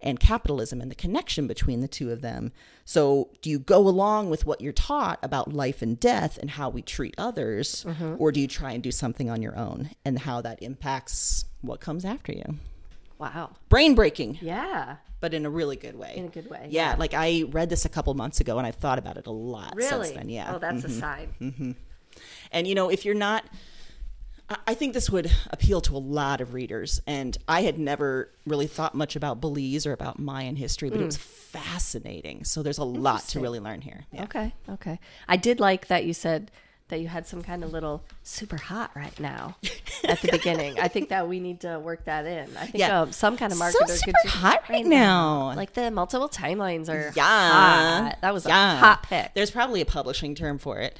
and 0.00 0.20
capitalism 0.20 0.80
and 0.80 0.90
the 0.90 0.94
connection 0.94 1.46
between 1.46 1.80
the 1.80 1.88
two 1.88 2.10
of 2.10 2.20
them. 2.20 2.52
So, 2.84 3.30
do 3.42 3.48
you 3.50 3.58
go 3.58 3.78
along 3.78 4.30
with 4.30 4.44
what 4.46 4.60
you're 4.60 4.72
taught 4.72 5.18
about 5.22 5.52
life 5.52 5.80
and 5.82 5.98
death 5.98 6.36
and 6.38 6.50
how 6.50 6.68
we 6.68 6.82
treat 6.82 7.14
others, 7.16 7.86
or 8.18 8.30
do 8.32 8.40
you 8.40 8.46
try 8.48 8.72
and 8.72 8.82
do 8.82 8.90
something 8.90 9.30
on 9.30 9.40
your 9.42 9.56
own 9.56 9.90
and 10.04 10.18
how 10.20 10.40
that 10.42 10.62
impacts 10.62 11.46
what 11.62 11.80
comes 11.80 12.04
after 12.04 12.32
you? 12.32 12.58
wow. 13.18 13.50
Brain 13.70 13.94
breaking, 13.94 14.38
Yeah. 14.42 14.96
but 15.20 15.32
in 15.32 15.46
a 15.46 15.50
really 15.50 15.76
good 15.76 15.96
way. 15.96 16.14
In 16.16 16.26
a 16.26 16.28
good 16.28 16.50
way, 16.50 16.66
Yeah, 16.68 16.90
yeah. 16.90 16.96
like 16.98 17.14
I 17.14 17.44
read 17.48 17.70
this 17.70 17.84
a 17.86 17.88
couple 17.88 18.12
months 18.14 18.40
ago 18.40 18.58
and 18.58 18.66
I've 18.66 18.74
thought 18.74 18.98
about 18.98 19.16
it 19.16 19.26
a 19.26 19.30
lot 19.30 19.74
Really? 19.76 19.88
since 20.08 20.10
then. 20.10 20.28
Yeah. 20.28 20.52
Oh, 20.54 20.58
that's 20.58 20.82
Mhm. 20.82 20.84
a 20.84 20.90
sign. 20.90 21.76
And 22.52 22.66
you 22.68 22.74
know, 22.74 22.90
if 22.90 23.04
you're 23.04 23.14
not, 23.14 23.44
I- 24.66 24.74
think 24.74 24.92
this 24.92 25.08
would 25.10 25.30
appeal 25.50 25.80
to 25.82 25.96
a 25.96 25.98
lot 25.98 26.40
of 26.40 26.52
readers. 26.54 27.00
And 27.06 27.36
I 27.48 27.62
had 27.62 27.78
never 27.78 28.30
really 28.46 28.66
thought 28.66 28.94
much 28.94 29.16
about 29.16 29.40
Belize 29.40 29.86
or 29.86 29.92
about 29.92 30.18
Mayan 30.18 30.56
history, 30.56 30.90
but 30.90 31.00
it 31.00 31.04
was 31.04 31.16
fascinating. 31.16 32.44
So 32.44 32.62
there's 32.62 32.78
a 32.78 32.84
lot 32.84 33.22
to 33.28 33.40
really 33.40 33.60
learn 33.60 33.80
here. 33.80 34.04
Yeah. 34.12 34.24
Okay. 34.24 34.52
Okay. 34.68 34.98
I 35.28 35.36
did 35.36 35.60
like 35.60 35.86
that 35.88 36.04
you 36.04 36.12
said 36.12 36.50
that 36.88 37.00
you 37.00 37.08
had 37.08 37.26
some 37.26 37.40
kind 37.42 37.64
of 37.64 37.72
little 37.72 38.04
super 38.22 38.58
hot 38.58 38.90
right 38.94 39.18
now 39.18 39.56
at 40.04 40.20
the 40.20 40.28
beginning. 40.30 40.78
I 40.78 40.88
think 40.88 41.08
that 41.08 41.26
we 41.26 41.40
need 41.40 41.60
to 41.60 41.78
work 41.78 42.04
that 42.04 42.26
in. 42.26 42.54
I 42.58 42.66
think 42.66 42.74
Yeah. 42.78 43.00
um, 43.02 43.12
some 43.12 43.38
kind 43.38 43.50
of 43.52 43.56
So 43.58 43.64
marketer 43.64 43.88
super 43.88 44.04
could 44.04 44.14
do 44.24 44.28
hot 44.28 44.68
right 44.68 44.84
now. 44.84 45.54
Like 45.56 45.72
the 45.72 45.90
multiple 45.90 46.28
timelines 46.28 46.90
are 46.90 47.10
Yeah. 47.16 47.22
hot. 48.10 48.18
That 48.20 48.34
was 48.34 48.44
Yeah. 48.44 48.74
a 48.74 48.76
hot 48.76 49.02
pick. 49.04 49.32
There's 49.32 49.50
probably 49.50 49.80
a 49.80 49.86
publishing 49.86 50.34
term 50.34 50.58
for 50.58 50.78
it 50.78 50.98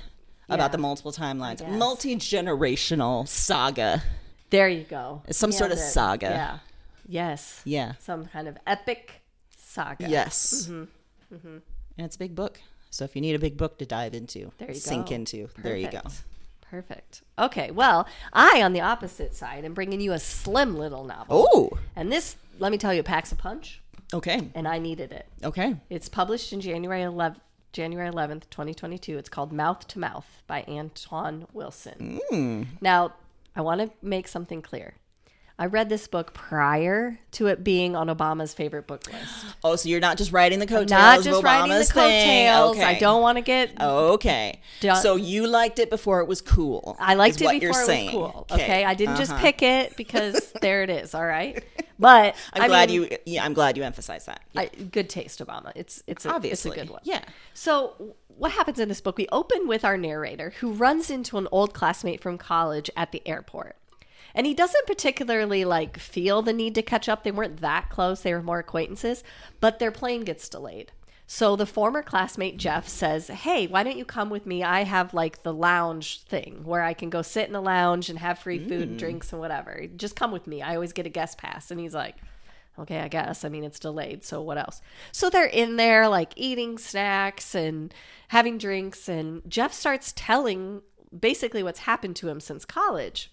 Yeah. 0.48 0.54
about 0.56 0.72
the 0.72 0.78
multiple 0.78 1.12
timelines. 1.12 1.66
Multi 1.68 2.16
generational 2.16 3.26
saga. 3.26 4.02
There 4.50 4.68
you 4.68 4.84
go. 4.84 5.22
Some 5.30 5.52
sort 5.52 5.72
of 5.72 5.78
it. 5.78 5.80
saga. 5.80 6.26
Yeah. 6.26 6.58
Yes. 7.06 7.60
Yeah. 7.64 7.92
Some 7.98 8.26
kind 8.26 8.48
of 8.48 8.56
epic 8.66 9.22
saga. 9.56 10.08
Yes. 10.08 10.68
Mm-hmm. 10.70 11.58
And 11.96 12.04
it's 12.06 12.16
a 12.16 12.18
big 12.18 12.34
book. 12.34 12.60
So 12.90 13.04
if 13.04 13.16
you 13.16 13.22
need 13.22 13.34
a 13.34 13.38
big 13.38 13.56
book 13.56 13.78
to 13.78 13.86
dive 13.86 14.14
into, 14.14 14.52
There 14.58 14.68
you 14.68 14.74
sink 14.74 15.08
go. 15.08 15.14
into, 15.16 15.48
there 15.58 15.76
you 15.76 15.90
go. 15.90 16.00
Perfect. 16.00 16.22
Perfect. 16.70 17.22
Okay. 17.38 17.70
Well, 17.70 18.06
I, 18.32 18.62
on 18.62 18.72
the 18.72 18.80
opposite 18.80 19.34
side, 19.34 19.64
am 19.64 19.74
bringing 19.74 20.00
you 20.00 20.12
a 20.12 20.18
slim 20.18 20.76
little 20.76 21.04
novel. 21.04 21.46
Oh, 21.52 21.70
And 21.96 22.10
this, 22.10 22.36
let 22.58 22.70
me 22.72 22.78
tell 22.78 22.92
you, 22.94 23.02
packs 23.02 23.30
a 23.32 23.36
punch, 23.36 23.80
okay. 24.12 24.48
and 24.54 24.66
I 24.66 24.78
needed 24.78 25.12
it. 25.12 25.26
Okay. 25.44 25.76
It's 25.88 26.08
published 26.08 26.52
in 26.52 26.60
January 26.60 27.02
11th, 27.02 27.36
January 27.74 28.08
11th, 28.08 28.48
2022. 28.50 29.18
It's 29.18 29.28
called 29.28 29.52
Mouth 29.52 29.86
to 29.88 29.98
Mouth 29.98 30.42
by 30.46 30.64
Antoine 30.66 31.46
Wilson. 31.52 32.20
Mm. 32.30 32.66
Now, 32.80 33.14
I 33.54 33.60
want 33.60 33.80
to 33.80 33.90
make 34.00 34.28
something 34.28 34.62
clear. 34.62 34.94
I 35.56 35.66
read 35.66 35.88
this 35.88 36.08
book 36.08 36.34
prior 36.34 37.20
to 37.32 37.46
it 37.46 37.62
being 37.62 37.94
on 37.94 38.08
Obama's 38.08 38.52
favorite 38.52 38.86
book 38.88 39.06
list. 39.12 39.46
Oh, 39.64 39.76
so 39.76 39.88
you're 39.88 40.00
not 40.00 40.18
just 40.18 40.32
writing 40.32 40.58
the 40.58 40.66
coattails 40.66 40.90
Not 40.90 41.18
of 41.20 41.24
just 41.24 41.42
writing 41.44 41.70
the 41.70 41.84
thing. 41.84 41.92
coattails. 41.94 42.76
Okay. 42.76 42.84
I 42.84 42.98
don't 42.98 43.22
want 43.22 43.38
to 43.38 43.42
get. 43.42 43.80
Okay. 43.80 44.60
Don't- 44.80 44.96
So 44.96 45.14
you 45.16 45.46
liked 45.46 45.78
it 45.78 45.90
before 45.90 46.20
it 46.20 46.26
was 46.26 46.40
cool. 46.42 46.96
I 46.98 47.14
liked 47.14 47.36
it 47.36 47.40
before 47.40 47.54
you're 47.54 47.70
it 47.70 47.86
saying. 47.86 48.06
was 48.18 48.32
cool. 48.32 48.46
Okay, 48.50 48.84
I 48.84 48.94
didn't 48.94 49.16
just 49.16 49.30
Uh-huh. 49.32 49.40
pick 49.40 49.62
it 49.62 49.96
because 49.96 50.52
there 50.60 50.82
it 50.82 50.90
is. 50.90 51.14
All 51.14 51.24
right, 51.24 51.64
but 51.98 52.34
I'm 52.52 52.62
I 52.62 52.66
glad 52.66 52.90
mean, 52.90 53.02
you. 53.04 53.18
Yeah, 53.24 53.44
I'm 53.44 53.54
glad 53.54 53.76
you 53.76 53.84
emphasized 53.84 54.26
that. 54.26 54.42
Yeah. 54.52 54.62
I, 54.62 54.66
good 54.66 55.08
taste, 55.08 55.38
Obama. 55.38 55.70
It's 55.76 56.02
it's 56.08 56.26
a, 56.26 56.30
Obviously, 56.32 56.72
it's 56.72 56.78
a 56.78 56.80
good 56.84 56.90
one. 56.90 57.00
Yeah. 57.04 57.22
So, 57.54 58.16
what 58.36 58.50
happens 58.52 58.78
in 58.80 58.88
this 58.88 59.00
book? 59.00 59.16
We 59.16 59.28
open 59.32 59.66
with 59.68 59.84
our 59.84 59.96
narrator 59.96 60.50
who 60.60 60.72
runs 60.72 61.10
into 61.10 61.38
an 61.38 61.46
old 61.52 61.72
classmate 61.74 62.20
from 62.20 62.36
college 62.38 62.90
at 62.96 63.12
the 63.12 63.26
airport. 63.26 63.76
And 64.34 64.46
he 64.46 64.54
doesn't 64.54 64.86
particularly 64.86 65.64
like 65.64 65.98
feel 65.98 66.42
the 66.42 66.52
need 66.52 66.74
to 66.74 66.82
catch 66.82 67.08
up. 67.08 67.22
They 67.22 67.30
weren't 67.30 67.60
that 67.60 67.88
close. 67.90 68.22
They 68.22 68.32
were 68.32 68.42
more 68.42 68.58
acquaintances, 68.58 69.22
but 69.60 69.78
their 69.78 69.92
plane 69.92 70.22
gets 70.22 70.48
delayed. 70.48 70.92
So 71.26 71.56
the 71.56 71.66
former 71.66 72.02
classmate 72.02 72.58
Jeff 72.58 72.86
says, 72.86 73.28
"Hey, 73.28 73.66
why 73.66 73.82
don't 73.82 73.96
you 73.96 74.04
come 74.04 74.28
with 74.28 74.44
me? 74.44 74.62
I 74.62 74.84
have 74.84 75.14
like 75.14 75.42
the 75.42 75.54
lounge 75.54 76.22
thing 76.22 76.64
where 76.64 76.82
I 76.82 76.92
can 76.92 77.08
go 77.10 77.22
sit 77.22 77.46
in 77.46 77.52
the 77.52 77.62
lounge 77.62 78.10
and 78.10 78.18
have 78.18 78.38
free 78.38 78.58
food 78.58 78.88
and 78.88 78.96
mm. 78.96 78.98
drinks 78.98 79.32
and 79.32 79.40
whatever. 79.40 79.86
Just 79.96 80.16
come 80.16 80.32
with 80.32 80.46
me. 80.46 80.60
I 80.60 80.74
always 80.74 80.92
get 80.92 81.06
a 81.06 81.10
guest 81.10 81.38
pass." 81.38 81.70
And 81.70 81.80
he's 81.80 81.94
like, 81.94 82.16
okay, 82.78 83.00
I 83.00 83.08
guess. 83.08 83.44
I 83.44 83.48
mean, 83.48 83.64
it's 83.64 83.78
delayed, 83.78 84.24
so 84.24 84.42
what 84.42 84.58
else? 84.58 84.80
So 85.12 85.30
they're 85.30 85.46
in 85.46 85.76
there, 85.76 86.08
like 86.08 86.32
eating 86.36 86.78
snacks 86.78 87.54
and 87.54 87.94
having 88.28 88.58
drinks, 88.58 89.08
and 89.08 89.42
Jeff 89.48 89.72
starts 89.72 90.12
telling 90.16 90.82
basically 91.18 91.62
what's 91.62 91.80
happened 91.80 92.16
to 92.16 92.28
him 92.28 92.40
since 92.40 92.64
college. 92.64 93.30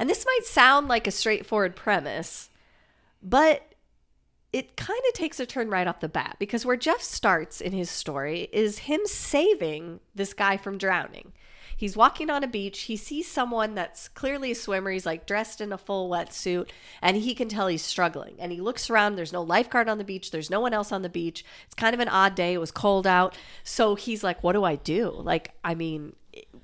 And 0.00 0.08
this 0.08 0.24
might 0.24 0.46
sound 0.46 0.88
like 0.88 1.06
a 1.06 1.10
straightforward 1.10 1.76
premise, 1.76 2.48
but 3.22 3.74
it 4.50 4.74
kind 4.74 5.02
of 5.06 5.12
takes 5.12 5.38
a 5.38 5.44
turn 5.44 5.68
right 5.68 5.86
off 5.86 6.00
the 6.00 6.08
bat 6.08 6.36
because 6.38 6.64
where 6.64 6.74
Jeff 6.74 7.02
starts 7.02 7.60
in 7.60 7.72
his 7.72 7.90
story 7.90 8.48
is 8.50 8.78
him 8.78 9.02
saving 9.04 10.00
this 10.14 10.32
guy 10.32 10.56
from 10.56 10.78
drowning. 10.78 11.34
He's 11.76 11.98
walking 11.98 12.30
on 12.30 12.42
a 12.42 12.48
beach. 12.48 12.80
He 12.80 12.96
sees 12.96 13.28
someone 13.28 13.74
that's 13.74 14.08
clearly 14.08 14.52
a 14.52 14.54
swimmer. 14.54 14.90
He's 14.90 15.04
like 15.04 15.26
dressed 15.26 15.60
in 15.60 15.70
a 15.70 15.76
full 15.76 16.08
wetsuit 16.08 16.70
and 17.02 17.18
he 17.18 17.34
can 17.34 17.50
tell 17.50 17.66
he's 17.66 17.84
struggling. 17.84 18.36
And 18.38 18.52
he 18.52 18.60
looks 18.62 18.88
around. 18.88 19.16
There's 19.16 19.34
no 19.34 19.42
lifeguard 19.42 19.90
on 19.90 19.98
the 19.98 20.04
beach. 20.04 20.30
There's 20.30 20.50
no 20.50 20.60
one 20.60 20.72
else 20.72 20.92
on 20.92 21.02
the 21.02 21.10
beach. 21.10 21.44
It's 21.66 21.74
kind 21.74 21.92
of 21.92 22.00
an 22.00 22.08
odd 22.08 22.34
day. 22.34 22.54
It 22.54 22.60
was 22.60 22.70
cold 22.70 23.06
out. 23.06 23.36
So 23.64 23.96
he's 23.96 24.24
like, 24.24 24.42
what 24.42 24.52
do 24.52 24.64
I 24.64 24.76
do? 24.76 25.10
Like, 25.10 25.52
I 25.62 25.74
mean, 25.74 26.14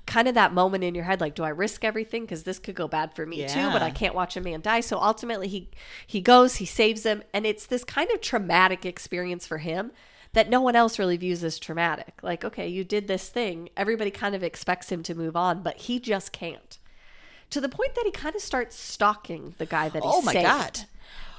kind 0.07 0.27
of 0.27 0.33
that 0.35 0.53
moment 0.53 0.83
in 0.83 0.95
your 0.95 1.03
head 1.03 1.21
like 1.21 1.35
do 1.35 1.43
i 1.43 1.49
risk 1.49 1.83
everything? 1.83 2.23
Because 2.23 2.43
this 2.43 2.57
could 2.59 2.75
go 2.75 2.87
bad 2.87 3.13
for 3.13 3.25
me 3.25 3.45
too 3.47 3.69
but 3.71 3.81
i 3.81 3.89
can't 3.91 4.15
watch 4.15 4.35
a 4.37 4.41
man 4.41 4.61
die. 4.61 4.79
So 4.79 4.97
ultimately 4.97 5.47
he 5.47 5.69
he 6.07 6.21
goes 6.21 6.55
he 6.55 6.65
saves 6.65 7.03
him 7.05 7.21
and 7.33 7.45
it's 7.45 7.65
this 7.67 7.83
kind 7.83 8.09
of 8.11 8.21
traumatic 8.21 8.85
experience 8.85 9.45
for 9.45 9.59
him 9.59 9.91
that 10.33 10.49
no 10.49 10.61
one 10.61 10.75
else 10.75 10.97
really 10.99 11.17
views 11.17 11.43
as 11.43 11.59
traumatic. 11.59 12.13
Like 12.23 12.43
okay 12.43 12.67
you 12.67 12.83
did 12.83 13.07
this 13.07 13.29
thing. 13.29 13.69
Everybody 13.77 14.09
kind 14.11 14.33
of 14.33 14.43
expects 14.43 14.91
him 14.91 15.03
to 15.03 15.13
move 15.15 15.35
on 15.35 15.61
but 15.61 15.77
he 15.77 15.99
just 15.99 16.31
can't. 16.31 16.77
To 17.51 17.61
the 17.61 17.69
point 17.69 17.95
that 17.95 18.03
he 18.05 18.11
kind 18.11 18.35
of 18.35 18.41
starts 18.41 18.75
stalking 18.75 19.55
the 19.57 19.65
guy 19.65 19.89
that 19.89 20.03
he 20.03 20.09
Oh 20.11 20.21
my 20.21 20.33
saved. 20.33 20.45
God. 20.45 20.79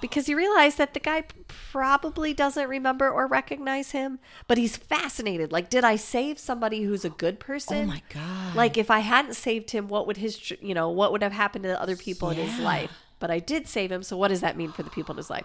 Because 0.01 0.29
you 0.29 0.37
realize 0.37 0.77
that 0.77 0.95
the 0.95 1.01
guy 1.01 1.25
probably 1.47 2.33
doesn't 2.35 2.69
remember 2.69 3.09
or 3.11 3.27
recognize 3.27 3.91
him 3.91 4.19
but 4.47 4.57
he's 4.59 4.77
fascinated 4.77 5.51
like 5.53 5.69
did 5.71 5.85
i 5.85 5.97
save 5.97 6.39
somebody 6.39 6.83
who's 6.83 7.05
a 7.05 7.11
good 7.11 7.39
person 7.41 7.85
Oh 7.85 7.87
my 7.87 8.03
god. 8.13 8.55
like 8.57 8.77
if 8.79 8.91
I 8.91 9.01
hadn't 9.01 9.35
saved 9.35 9.71
him, 9.71 9.89
what 9.89 10.07
would 10.07 10.17
his, 10.17 10.51
you 10.61 10.75
know, 10.75 10.89
what 10.91 11.13
would 11.13 11.23
have 11.23 11.33
happened 11.33 11.65
to 11.65 11.69
the 11.69 11.81
other 11.81 11.97
people 11.97 12.31
in 12.31 12.37
his 12.37 12.59
life? 12.59 12.91
But 13.21 13.31
I 13.31 13.39
did 13.41 13.67
save 13.67 13.91
him, 13.93 14.03
so 14.03 14.17
what 14.17 14.29
does 14.29 14.41
that 14.41 14.57
mean 14.57 14.73
for 14.73 14.83
the 14.83 14.91
people 14.91 15.13
in 15.13 15.17
his 15.19 15.29
life? 15.31 15.45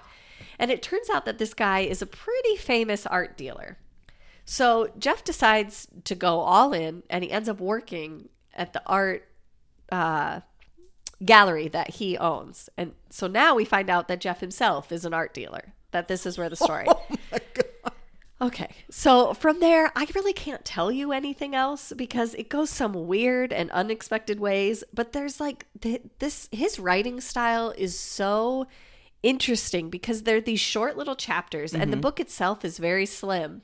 And 0.60 0.70
it 0.72 0.82
turns 0.84 1.10
out 1.10 1.26
that 1.26 1.38
this 1.39 1.54
guy 1.54 1.80
is 1.80 2.01
a 2.01 2.06
pretty 2.06 2.56
famous 2.56 3.06
art 3.06 3.38
dealer. 3.38 3.78
So 4.45 4.89
Jeff 4.97 5.24
decides 5.24 5.88
to 6.04 6.16
go 6.16 6.39
all 6.39 6.74
in, 6.74 7.04
and 7.10 7.24
he 7.24 7.32
ends 7.32 7.49
up 7.49 7.60
working 7.60 8.30
at 8.54 8.74
the 8.74 8.82
art 8.86 9.28
uh, 9.91 10.41
gallery 11.26 11.67
that 11.69 11.91
he 11.91 12.17
owns. 12.17 12.69
And 12.78 12.93
so 13.09 13.28
now 13.28 13.55
we 13.55 13.65
find 13.65 13.89
out 13.89 14.07
that 14.07 14.21
Jeff 14.21 14.39
himself 14.39 14.91
is 14.91 15.05
an 15.05 15.13
art 15.13 15.34
dealer. 15.34 15.74
That 15.91 16.07
this 16.07 16.26
is 16.26 16.38
where 16.38 16.49
the 16.49 16.55
story. 16.55 16.86
Oh 16.95 17.01
my 17.32 17.39
God. 17.53 17.91
Okay. 18.41 18.69
So 18.89 19.34
from 19.34 19.61
there, 19.61 19.91
I 19.95 20.05
really 20.13 20.34
can't 20.34 20.65
tell 20.65 20.91
you 20.91 21.13
anything 21.13 21.55
else 21.55 21.93
because 21.95 22.34
it 22.34 22.49
goes 22.49 22.69
some 22.69 23.07
weird 23.07 23.53
and 23.53 23.71
unexpected 23.71 24.39
ways. 24.39 24.84
But 24.93 25.13
there's 25.13 25.39
like 25.39 25.65
th- 25.80 26.01
this, 26.19 26.49
his 26.51 26.78
writing 26.78 27.21
style 27.21 27.74
is 27.78 27.97
so 27.97 28.67
interesting 29.21 29.89
because 29.89 30.24
they're 30.24 30.41
these 30.41 30.59
short 30.59 30.97
little 30.97 31.15
chapters, 31.15 31.74
and 31.74 31.84
the 31.84 31.95
mm-hmm. 31.95 32.01
book 32.01 32.19
itself 32.19 32.65
is 32.65 32.78
very 32.78 33.05
slim. 33.05 33.61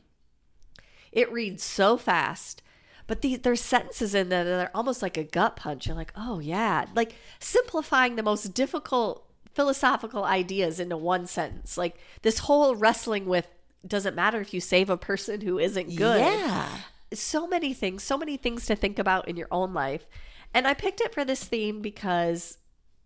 It 1.12 1.32
reads 1.32 1.64
so 1.64 1.98
fast, 1.98 2.64
but 3.10 3.22
these 3.24 3.40
there's 3.40 3.60
sentences 3.60 4.14
in 4.14 4.30
there 4.30 4.44
that 4.44 4.68
are 4.68 4.72
almost 4.76 5.02
like 5.02 5.18
a 5.18 5.24
gut 5.24 5.56
punch. 5.56 5.88
You're 5.88 5.96
like, 5.96 6.14
oh 6.16 6.38
yeah, 6.38 6.86
like 6.96 7.16
simplifying 7.40 8.16
the 8.16 8.22
most 8.24 8.54
difficult 8.54 9.26
philosophical 9.56 10.24
ideas 10.24 10.80
into 10.80 10.96
one 10.96 11.26
sentence. 11.26 11.76
Like 11.76 11.98
this 12.22 12.38
whole 12.40 12.76
wrestling 12.76 13.26
with 13.26 13.48
doesn't 13.86 14.16
matter 14.16 14.40
if 14.40 14.54
you 14.54 14.62
save 14.62 14.92
a 14.92 14.96
person 14.98 15.42
who 15.42 15.58
isn't 15.58 15.96
good 15.96 16.20
Yeah. 16.22 16.70
so 17.12 17.48
many 17.48 17.74
things, 17.74 18.04
so 18.04 18.16
many 18.16 18.38
things 18.38 18.68
to 18.68 18.76
think 18.76 19.00
about 19.00 19.28
in 19.28 19.36
your 19.38 19.48
own 19.50 19.74
life. 19.74 20.06
And 20.54 20.68
I 20.68 20.76
picked 20.76 21.02
it 21.02 21.12
for 21.12 21.26
this 21.26 21.44
theme 21.44 21.82
because 21.82 22.60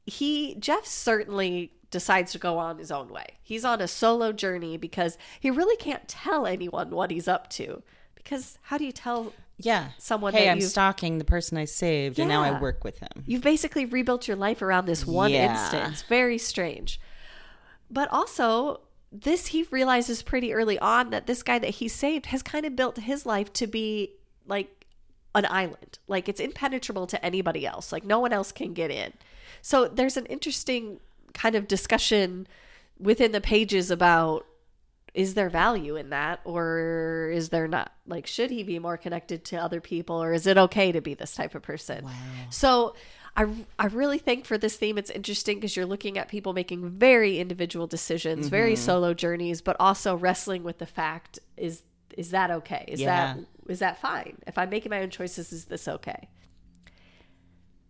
he, 0.05 0.55
Jeff, 0.55 0.85
certainly 0.85 1.71
decides 1.91 2.33
to 2.33 2.39
go 2.39 2.57
on 2.57 2.77
his 2.77 2.91
own 2.91 3.07
way. 3.07 3.37
He's 3.41 3.63
on 3.63 3.79
a 3.79 3.87
solo 3.87 4.33
journey 4.33 4.75
because 4.75 5.17
he 5.39 5.49
really 5.49 5.77
can't 5.77 6.09
tell 6.09 6.45
anyone 6.45 6.89
what 6.89 7.09
he's 7.09 7.29
up 7.29 7.49
to. 7.51 7.83
Because 8.15 8.57
how 8.63 8.77
do 8.77 8.85
you 8.85 8.91
tell? 8.91 9.31
Yeah. 9.57 9.89
Someone 9.97 10.33
Hey, 10.33 10.45
that 10.45 10.51
I'm 10.51 10.61
stalking 10.61 11.19
the 11.19 11.25
person 11.25 11.57
I 11.57 11.65
saved, 11.65 12.19
and 12.19 12.27
now 12.29 12.41
I 12.43 12.59
work 12.59 12.83
with 12.83 12.99
him. 12.99 13.23
You've 13.25 13.43
basically 13.43 13.85
rebuilt 13.85 14.27
your 14.27 14.37
life 14.37 14.61
around 14.61 14.85
this 14.85 15.05
one 15.05 15.31
Yeah. 15.31 15.51
instance. 15.51 16.01
Very 16.03 16.37
strange. 16.37 16.99
But 17.89 18.11
also, 18.11 18.81
this 19.11 19.47
he 19.47 19.63
realizes 19.69 20.23
pretty 20.23 20.53
early 20.53 20.79
on 20.79 21.11
that 21.11 21.27
this 21.27 21.43
guy 21.43 21.59
that 21.59 21.69
he 21.69 21.87
saved 21.87 22.27
has 22.27 22.41
kind 22.41 22.65
of 22.65 22.75
built 22.75 22.97
his 22.97 23.25
life 23.25 23.53
to 23.53 23.67
be 23.67 24.13
like 24.47 24.85
an 25.35 25.45
island. 25.49 25.99
Like 26.07 26.27
it's 26.27 26.39
impenetrable 26.39 27.05
to 27.07 27.23
anybody 27.23 27.65
else. 27.65 27.91
Like 27.91 28.03
no 28.03 28.19
one 28.19 28.33
else 28.33 28.51
can 28.51 28.73
get 28.73 28.89
in. 28.89 29.13
So 29.61 29.87
there's 29.87 30.17
an 30.17 30.25
interesting 30.25 30.99
kind 31.33 31.55
of 31.55 31.67
discussion 31.67 32.47
within 32.99 33.31
the 33.31 33.41
pages 33.41 33.91
about 33.91 34.45
is 35.13 35.35
there 35.35 35.49
value 35.49 35.95
in 35.95 36.09
that 36.09 36.39
or 36.43 37.29
is 37.33 37.49
there 37.49 37.67
not 37.67 37.91
like 38.07 38.25
should 38.25 38.49
he 38.49 38.63
be 38.63 38.79
more 38.79 38.97
connected 38.97 39.45
to 39.45 39.55
other 39.55 39.79
people 39.79 40.21
or 40.21 40.33
is 40.33 40.47
it 40.47 40.57
okay 40.57 40.91
to 40.91 41.01
be 41.01 41.13
this 41.13 41.35
type 41.35 41.53
of 41.55 41.61
person 41.61 42.05
so 42.49 42.95
I, 43.35 43.47
I 43.79 43.87
really 43.87 44.19
think 44.19 44.45
for 44.45 44.57
this 44.57 44.75
theme 44.75 44.97
it's 44.97 45.09
interesting 45.09 45.57
because 45.57 45.75
you're 45.75 45.85
looking 45.85 46.17
at 46.17 46.27
people 46.27 46.53
making 46.53 46.89
very 46.89 47.39
individual 47.39 47.87
decisions 47.87 48.47
very 48.47 48.73
mm-hmm. 48.73 48.83
solo 48.83 49.13
journeys 49.13 49.61
but 49.61 49.75
also 49.79 50.15
wrestling 50.15 50.63
with 50.63 50.79
the 50.79 50.85
fact 50.85 51.39
is 51.57 51.83
is 52.17 52.31
that 52.31 52.51
okay 52.51 52.85
is 52.87 53.01
Yeah. 53.01 53.35
that 53.35 53.45
is 53.69 53.79
that 53.79 53.99
fine 53.99 54.37
if 54.47 54.57
i'm 54.57 54.69
making 54.69 54.89
my 54.89 55.01
own 55.01 55.09
choices 55.09 55.51
is 55.53 55.65
this 55.65 55.87
okay 55.87 56.29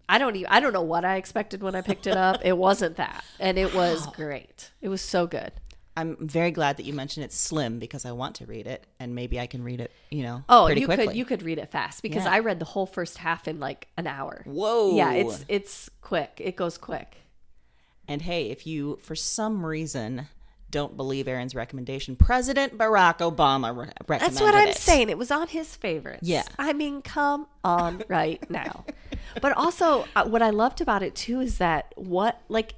I 0.10 0.18
don't 0.18 0.36
even 0.36 0.52
I 0.52 0.60
don't 0.60 0.74
know 0.74 0.82
what 0.82 1.06
I 1.06 1.16
expected 1.16 1.64
when 1.64 1.76
I 1.76 1.82
picked 1.82 2.08
it 2.08 2.18
up. 2.18 2.42
It 2.44 2.58
wasn't 2.58 2.98
that. 2.98 3.24
And 3.40 3.58
it 3.58 3.74
was 3.74 4.06
great. 4.16 4.72
It 4.82 4.90
was 4.90 5.02
so 5.02 5.28
good. 5.28 5.54
I'm 5.96 6.18
very 6.28 6.50
glad 6.52 6.78
that 6.78 6.86
you 6.86 6.94
mentioned 6.94 7.24
it's 7.24 7.38
slim 7.38 7.78
because 7.78 8.04
I 8.06 8.12
want 8.14 8.36
to 8.38 8.46
read 8.48 8.66
it, 8.66 8.88
and 9.00 9.14
maybe 9.14 9.40
I 9.40 9.46
can 9.48 9.64
read 9.64 9.80
it. 9.80 9.92
You 10.10 10.24
know, 10.24 10.44
Oh, 10.50 10.68
you 10.68 10.86
quickly. 10.86 11.08
could 11.08 11.16
you 11.16 11.26
could 11.26 11.44
read 11.44 11.60
it 11.60 11.70
fast 11.72 12.02
because 12.02 12.24
Yeah. 12.26 12.32
I 12.32 12.40
read 12.40 12.60
the 12.60 12.66
whole 12.66 12.86
first 12.88 13.18
half 13.20 13.48
in 13.48 13.60
like 13.60 13.88
an 13.98 14.08
hour. 14.08 14.44
Whoa. 14.46 14.96
Yeah, 14.96 15.14
it's 15.14 15.46
it's 15.48 15.90
quick. 16.02 16.42
It 16.44 16.56
goes 16.56 16.78
quick. 16.78 17.18
And 18.08 18.22
hey, 18.24 18.50
if 18.50 18.66
you 18.68 18.98
for 19.02 19.16
some 19.16 19.66
reason 19.66 20.28
don't 20.72 20.98
believe 20.98 21.28
Erin's 21.28 21.54
recommendation, 21.54 22.16
President 22.16 22.76
Barack 22.80 23.20
Obama 23.20 23.70
re- 23.78 23.92
recommended 24.08 24.20
That's 24.22 24.42
what 24.42 24.56
I'm 24.56 24.70
it. 24.70 24.76
saying. 24.78 25.10
It 25.12 25.20
was 25.20 25.30
on 25.30 25.48
his 25.48 25.76
favorites. 25.76 26.28
Yeah. 26.28 26.42
I 26.58 26.74
mean, 26.74 27.04
come 27.04 27.46
on 27.64 28.04
right 28.10 28.48
now. 28.50 28.86
But 29.42 29.54
also, 29.58 30.06
uh, 30.16 30.26
what 30.26 30.42
I 30.44 30.50
loved 30.52 30.80
about 30.82 31.02
it 31.02 31.16
too 31.16 31.40
is 31.42 31.58
that 31.58 31.92
what, 31.96 32.40
like, 32.50 32.76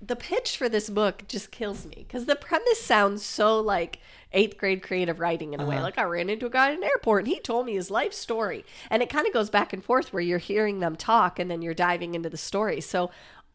the 0.00 0.16
pitch 0.16 0.56
for 0.56 0.68
this 0.68 0.88
book 0.88 1.24
just 1.28 1.50
kills 1.50 1.84
me 1.84 1.94
because 2.06 2.26
the 2.26 2.36
premise 2.36 2.80
sounds 2.80 3.24
so 3.24 3.60
like 3.60 3.98
eighth 4.32 4.56
grade 4.58 4.82
creative 4.82 5.18
writing 5.20 5.54
in 5.54 5.60
a 5.60 5.62
Uh-huh. 5.64 5.70
way. 5.70 5.80
Like, 5.82 5.98
I 5.98 6.02
ran 6.04 6.28
into 6.30 6.46
a 6.46 6.50
guy 6.50 6.68
at 6.70 6.76
an 6.78 6.84
airport 6.84 7.24
and 7.24 7.28
he 7.34 7.40
told 7.40 7.66
me 7.66 7.74
his 7.74 7.90
life 7.90 8.12
story. 8.12 8.64
And 8.90 9.02
it 9.02 9.08
kind 9.08 9.26
of 9.26 9.32
goes 9.32 9.50
back 9.50 9.72
and 9.72 9.82
forth 9.82 10.12
where 10.12 10.22
you're 10.22 10.38
hearing 10.38 10.80
them 10.80 10.94
talk 10.96 11.38
and 11.38 11.50
then 11.50 11.62
you're 11.62 11.74
diving 11.74 12.14
into 12.14 12.28
the 12.30 12.36
story. 12.36 12.80
So 12.80 13.10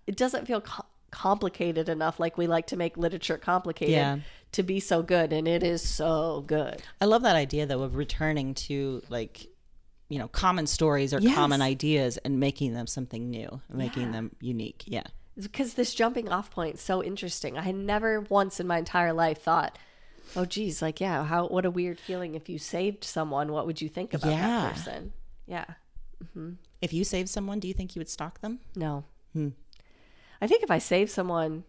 it 0.07 0.17
doesn't 0.17 0.47
feel 0.47 0.61
co- 0.61 0.85
complicated 1.11 1.87
enough 1.89 2.19
like 2.19 2.37
we 2.37 2.47
like 2.47 2.67
to 2.67 2.75
make 2.75 2.97
literature 2.97 3.37
complicated 3.37 3.93
Yeah. 3.93 4.17
to 4.53 4.63
be 4.63 4.79
so 4.79 5.01
good. 5.03 5.31
And 5.31 5.47
it 5.47 5.63
is 5.63 5.81
so 5.87 6.43
good. 6.47 6.81
I 6.99 7.05
love 7.05 7.21
that 7.21 7.35
idea 7.35 7.65
though 7.67 7.83
of 7.83 7.95
returning 7.95 8.53
to 8.55 9.01
like 9.09 9.47
you 10.09 10.19
know 10.19 10.27
common 10.27 10.67
stories 10.67 11.13
or 11.13 11.19
Yes. 11.19 11.35
common 11.35 11.61
ideas 11.61 12.17
and 12.17 12.39
making 12.39 12.73
them 12.73 12.87
something 12.87 13.29
new, 13.29 13.61
making 13.69 14.11
them 14.11 14.35
unique. 14.41 14.83
Yeah. 14.87 15.03
Because 15.39 15.73
this 15.75 15.93
jumping 15.93 16.29
off 16.29 16.51
point 16.51 16.75
is 16.75 16.81
so 16.81 17.03
interesting. 17.03 17.57
I 17.57 17.61
had 17.61 17.75
never 17.75 18.21
once 18.21 18.59
in 18.59 18.67
my 18.67 18.77
entire 18.77 19.13
life 19.13 19.41
thought, 19.41 19.77
"Oh, 20.35 20.45
geez, 20.45 20.81
like 20.81 20.99
yeah, 21.01 21.23
how 21.25 21.47
what 21.47 21.65
a 21.65 21.71
weird 21.71 21.99
feeling 21.99 22.35
if 22.35 22.49
you 22.49 22.57
saved 22.59 23.03
someone. 23.03 23.51
What 23.51 23.65
would 23.65 23.81
you 23.81 23.89
think 23.89 24.13
about 24.13 24.31
Yeah. 24.31 24.47
that 24.61 24.73
person?" 24.75 25.13
Yeah, 25.47 25.65
If 26.81 26.93
you 26.93 27.03
save 27.03 27.29
someone, 27.29 27.59
do 27.59 27.67
you 27.67 27.73
think 27.73 27.95
you 27.95 27.99
would 27.99 28.09
stalk 28.09 28.39
them? 28.41 28.59
no. 28.75 29.03
Hmm. 29.33 29.49
I 30.41 30.47
think 30.47 30.61
if 30.63 30.69
I 30.71 30.77
saved 30.77 31.09
someone, 31.11 31.63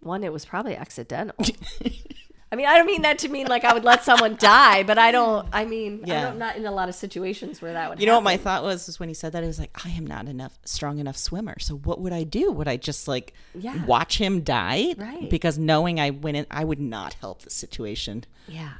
one, 0.00 0.24
it 0.24 0.32
was 0.32 0.44
probably 0.44 0.74
accidental. 0.76 1.36
I 2.52 2.54
mean, 2.54 2.66
I 2.66 2.76
don't 2.76 2.86
mean 2.86 3.00
that 3.02 3.18
to 3.20 3.30
mean 3.30 3.46
like 3.46 3.64
I 3.64 3.72
would 3.72 3.82
let 3.82 4.04
someone 4.04 4.36
die, 4.36 4.82
but 4.82 4.98
I 4.98 5.10
don't. 5.10 5.48
I 5.54 5.64
mean, 5.64 6.02
Yeah. 6.04 6.28
I'm 6.28 6.38
not 6.38 6.56
in 6.56 6.66
a 6.66 6.70
lot 6.70 6.90
of 6.90 6.94
situations 6.94 7.62
where 7.62 7.72
that 7.72 7.88
would. 7.88 7.98
You 7.98 8.04
know 8.06 8.14
what 8.16 8.24
my 8.24 8.36
thought 8.36 8.62
was, 8.62 8.86
was 8.86 9.00
when 9.00 9.08
he 9.08 9.14
said 9.14 9.32
that, 9.32 9.42
it 9.42 9.46
was 9.46 9.58
like, 9.58 9.70
I 9.86 9.88
am 9.90 10.06
not 10.06 10.28
enough 10.28 10.58
strong 10.66 10.98
enough 10.98 11.16
swimmer. 11.16 11.58
So 11.60 11.76
what 11.76 11.98
would 12.00 12.12
I 12.12 12.24
do? 12.24 12.52
Would 12.52 12.68
I 12.68 12.76
just 12.76 13.08
like 13.08 13.32
Yeah. 13.54 13.82
watch 13.86 14.18
him 14.18 14.42
die? 14.42 14.94
Right. 14.98 15.30
Because 15.30 15.56
knowing 15.58 15.98
I 15.98 16.10
went 16.10 16.36
in, 16.36 16.46
I 16.50 16.64
would 16.64 16.78
not 16.80 17.14
help 17.14 17.40
the 17.40 17.50
situation. 17.50 18.24
Yeah. 18.46 18.72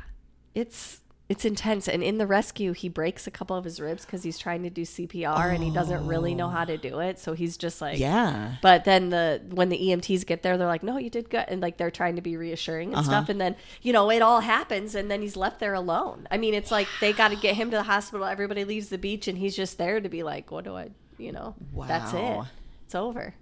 It's 0.55 1.01
it's 1.33 1.45
intense 1.45 1.89
and 1.89 2.03
in 2.03 2.19
the 2.19 2.27
rescue 2.27 2.73
he 2.73 2.89
breaks 2.89 3.27
a 3.27 3.31
couple 3.31 3.57
of 3.57 3.65
his 3.65 3.81
ribs 3.81 4.05
cuz 4.05 4.23
he's 4.23 4.39
trying 4.39 4.63
to 4.63 4.71
do 4.71 4.83
CPR 4.83 5.55
and 5.55 5.63
he 5.65 5.71
doesn't 5.71 6.07
really 6.07 6.35
know 6.35 6.49
how 6.49 6.65
to 6.65 6.77
do 6.77 6.99
it. 7.01 7.19
So 7.19 7.33
he's 7.33 7.57
just 7.57 7.81
like 7.81 7.99
Yeah. 7.99 8.57
But 8.61 8.85
then 8.85 9.09
the 9.11 9.41
when 9.51 9.69
the 9.71 9.79
EMTs 9.79 10.27
get 10.27 10.43
there 10.43 10.59
they're 10.59 10.67
like, 10.75 10.83
"No, 10.83 10.99
you 10.99 11.11
did 11.11 11.31
good." 11.31 11.45
And 11.49 11.63
like 11.63 11.77
they're 11.79 11.91
trying 11.91 12.17
to 12.17 12.23
be 12.23 12.37
reassuring 12.37 12.93
and 12.95 13.05
stuff 13.05 13.29
and 13.29 13.41
then, 13.41 13.57
you 13.81 13.93
know, 13.93 14.11
it 14.11 14.21
all 14.23 14.41
happens 14.41 14.95
and 14.95 15.11
then 15.11 15.23
he's 15.23 15.37
left 15.37 15.59
there 15.61 15.75
alone. 15.75 16.27
I 16.31 16.37
mean, 16.39 16.55
it's 16.55 16.71
like 16.71 16.89
they 17.01 17.13
got 17.13 17.29
to 17.29 17.37
get 17.37 17.55
him 17.57 17.71
to 17.71 17.77
the 17.79 17.83
hospital. 17.95 18.27
Everybody 18.27 18.65
leaves 18.65 18.89
the 18.91 18.99
beach 18.99 19.27
and 19.29 19.39
he's 19.39 19.57
just 19.57 19.79
there 19.79 20.01
to 20.01 20.09
be 20.09 20.23
like, 20.23 20.51
"What 20.51 20.65
do 20.65 20.77
I, 20.77 20.91
you 21.19 21.33
know, 21.33 21.55
Wow. 21.73 21.87
that's 21.87 22.13
it. 22.13 22.39
It's 22.85 22.95
over." 22.95 23.35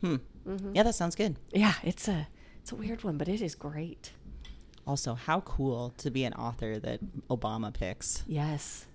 Hmm. 0.00 0.16
Yeah, 0.74 0.82
that 0.82 0.94
sounds 0.96 1.14
good. 1.14 1.36
Yeah, 1.52 1.74
it's 1.84 2.08
a 2.08 2.26
it's 2.60 2.72
a 2.72 2.74
weird 2.76 3.04
one, 3.04 3.16
but 3.18 3.28
it 3.28 3.40
is 3.40 3.54
great. 3.54 4.10
Also, 4.86 5.14
how 5.14 5.40
cool 5.40 5.92
to 5.98 6.10
be 6.10 6.24
an 6.24 6.32
author 6.34 6.78
that 6.78 7.00
Obama 7.28 7.72
picks. 7.72 8.24
Yes. 8.26 8.86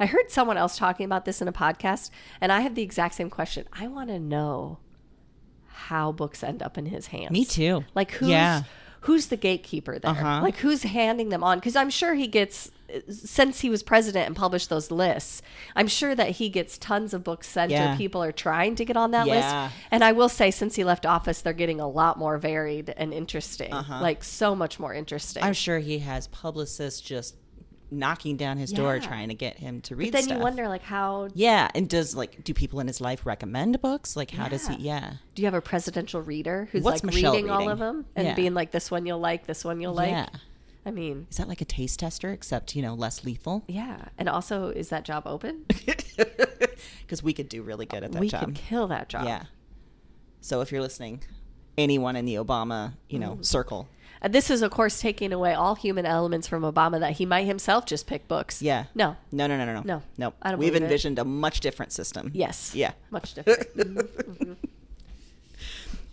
I 0.00 0.06
heard 0.06 0.30
someone 0.30 0.56
else 0.56 0.76
talking 0.76 1.06
about 1.06 1.24
this 1.24 1.40
in 1.40 1.48
a 1.48 1.52
podcast, 1.52 2.10
and 2.40 2.50
I 2.52 2.60
have 2.60 2.74
the 2.74 2.82
exact 2.82 3.14
same 3.14 3.30
question. 3.30 3.66
I 3.72 3.86
want 3.86 4.08
to 4.10 4.18
know 4.18 4.78
how 5.66 6.10
books 6.12 6.42
end 6.42 6.62
up 6.62 6.76
in 6.76 6.86
his 6.86 7.06
hands. 7.08 7.30
Me 7.30 7.44
too. 7.44 7.84
Like 7.94 8.10
who's 8.12 8.28
Yeah. 8.30 8.62
who's 9.02 9.28
the 9.28 9.36
gatekeeper 9.36 9.98
there? 9.98 10.10
Uh-huh. 10.10 10.40
Like 10.42 10.56
who's 10.56 10.82
handing 10.82 11.28
them 11.28 11.44
on? 11.44 11.58
Because 11.58 11.76
I'm 11.76 11.90
sure 11.90 12.14
he 12.14 12.26
gets 12.26 12.70
since 13.08 13.60
he 13.60 13.68
was 13.70 13.82
president 13.82 14.26
and 14.26 14.34
published 14.36 14.68
those 14.70 14.90
lists. 14.90 15.42
I'm 15.76 15.88
sure 15.88 16.14
that 16.14 16.30
he 16.32 16.48
gets 16.48 16.78
tons 16.78 17.12
of 17.14 17.22
books 17.24 17.48
sent 17.48 17.70
Yeah. 17.70 17.94
or 17.94 17.96
people 17.96 18.22
are 18.22 18.32
trying 18.32 18.76
to 18.76 18.84
get 18.84 18.96
on 18.96 19.10
that 19.10 19.26
Yeah. 19.26 19.34
list. 19.64 19.76
And 19.90 20.02
I 20.02 20.12
will 20.12 20.28
say, 20.28 20.50
since 20.50 20.76
he 20.76 20.84
left 20.84 21.04
office, 21.04 21.42
they're 21.42 21.52
getting 21.52 21.80
a 21.80 21.88
lot 21.88 22.18
more 22.18 22.38
varied 22.38 22.94
and 22.96 23.12
interesting. 23.12 23.70
Like 23.72 24.24
so 24.24 24.54
much 24.54 24.78
more 24.80 24.94
interesting. 24.94 25.42
Uh-huh. 25.42 25.48
I'm 25.48 25.54
sure 25.54 25.78
he 25.78 25.98
has 26.00 26.26
publicists 26.28 27.00
just 27.00 27.36
knocking 27.90 28.36
down 28.36 28.58
his 28.58 28.70
door 28.70 28.98
trying 28.98 29.28
to 29.30 29.34
get 29.34 29.56
him 29.58 29.80
to 29.80 29.96
read 29.96 30.12
But 30.12 30.18
then 30.18 30.22
stuff. 30.24 30.36
you 30.36 30.42
wonder, 30.42 30.68
like, 30.68 30.82
how 30.82 31.28
Yeah, 31.34 31.70
and 31.74 31.88
does 31.88 32.14
like 32.14 32.44
do 32.44 32.52
people 32.52 32.80
in 32.80 32.86
his 32.86 33.00
life 33.00 33.24
recommend 33.24 33.80
books? 33.80 34.14
Like 34.14 34.30
how 34.30 34.46
does 34.48 34.66
he 34.68 34.76
yeah. 34.76 35.14
Do 35.34 35.40
you 35.40 35.46
have 35.46 35.54
a 35.54 35.62
presidential 35.62 36.20
reader 36.20 36.68
who's 36.70 36.82
What's 36.82 37.02
like 37.02 37.14
Michelle 37.14 37.32
reading, 37.34 37.50
all 37.50 37.66
of 37.70 37.78
them 37.78 38.04
and 38.14 38.26
Yeah. 38.28 38.34
being 38.34 38.52
like, 38.52 38.72
this 38.72 38.90
one 38.90 39.06
you'll 39.06 39.20
like, 39.20 39.46
this 39.46 39.64
one 39.64 39.80
you'll 39.80 39.94
like? 39.94 40.26
I 40.88 40.90
mean, 40.90 41.26
Is 41.30 41.36
that 41.36 41.48
like 41.48 41.60
a 41.60 41.66
taste 41.66 42.00
tester 42.00 42.30
except, 42.32 42.74
you 42.74 42.80
know, 42.80 42.94
less 42.94 43.22
lethal? 43.24 43.62
yeah. 43.68 44.06
And 44.16 44.26
also, 44.28 44.68
is 44.70 44.88
that 44.88 45.04
job 45.04 45.24
open? 45.26 45.66
Because 47.02 47.22
we 47.22 47.32
could 47.32 47.48
do 47.48 47.62
really 47.62 47.86
good 47.86 48.04
at 48.04 48.12
that 48.12 48.20
we 48.20 48.28
job. 48.28 48.44
could 48.44 48.54
kill 48.54 48.86
that 48.88 49.08
job. 49.08 49.24
Yeah. 49.24 49.44
So 50.42 50.60
if 50.60 50.70
you're 50.70 50.82
listening, 50.82 51.22
anyone 51.78 52.16
in 52.16 52.26
the 52.26 52.34
Obama, 52.34 52.92
you 53.08 53.18
know, 53.18 53.36
mm. 53.36 53.44
circle. 53.44 53.88
And 54.20 54.32
this 54.34 54.50
is, 54.50 54.60
of 54.62 54.70
course, 54.70 55.00
taking 55.00 55.32
away 55.32 55.54
all 55.54 55.74
human 55.74 56.04
elements 56.04 56.46
from 56.46 56.62
Obama 56.64 57.00
that 57.00 57.12
he 57.12 57.24
might 57.24 57.46
himself 57.46 57.86
just 57.86 58.06
pick 58.06 58.28
books. 58.28 58.60
Yeah. 58.60 58.84
No. 58.94 59.16
No, 59.32 59.46
no, 59.46 59.56
no, 59.56 59.64
no, 59.64 59.74
no. 59.74 59.82
No. 59.84 60.02
No. 60.18 60.34
I 60.42 60.50
don't 60.50 60.58
We've 60.58 60.68
believe 60.68 60.82
it. 60.82 60.84
envisioned 60.84 61.18
a 61.18 61.24
much 61.24 61.60
different 61.60 61.92
system. 61.92 62.30
Yes. 62.34 62.74
Yeah. 62.74 62.92
Much 63.10 63.34
different. 63.34 63.58
Mm-hmm. 63.76 63.98
Mm-hmm. 64.00 64.52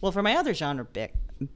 Well, 0.06 0.12
for 0.12 0.22
my 0.22 0.36
other 0.38 0.54
genre 0.54 0.86
pick, 0.86 1.16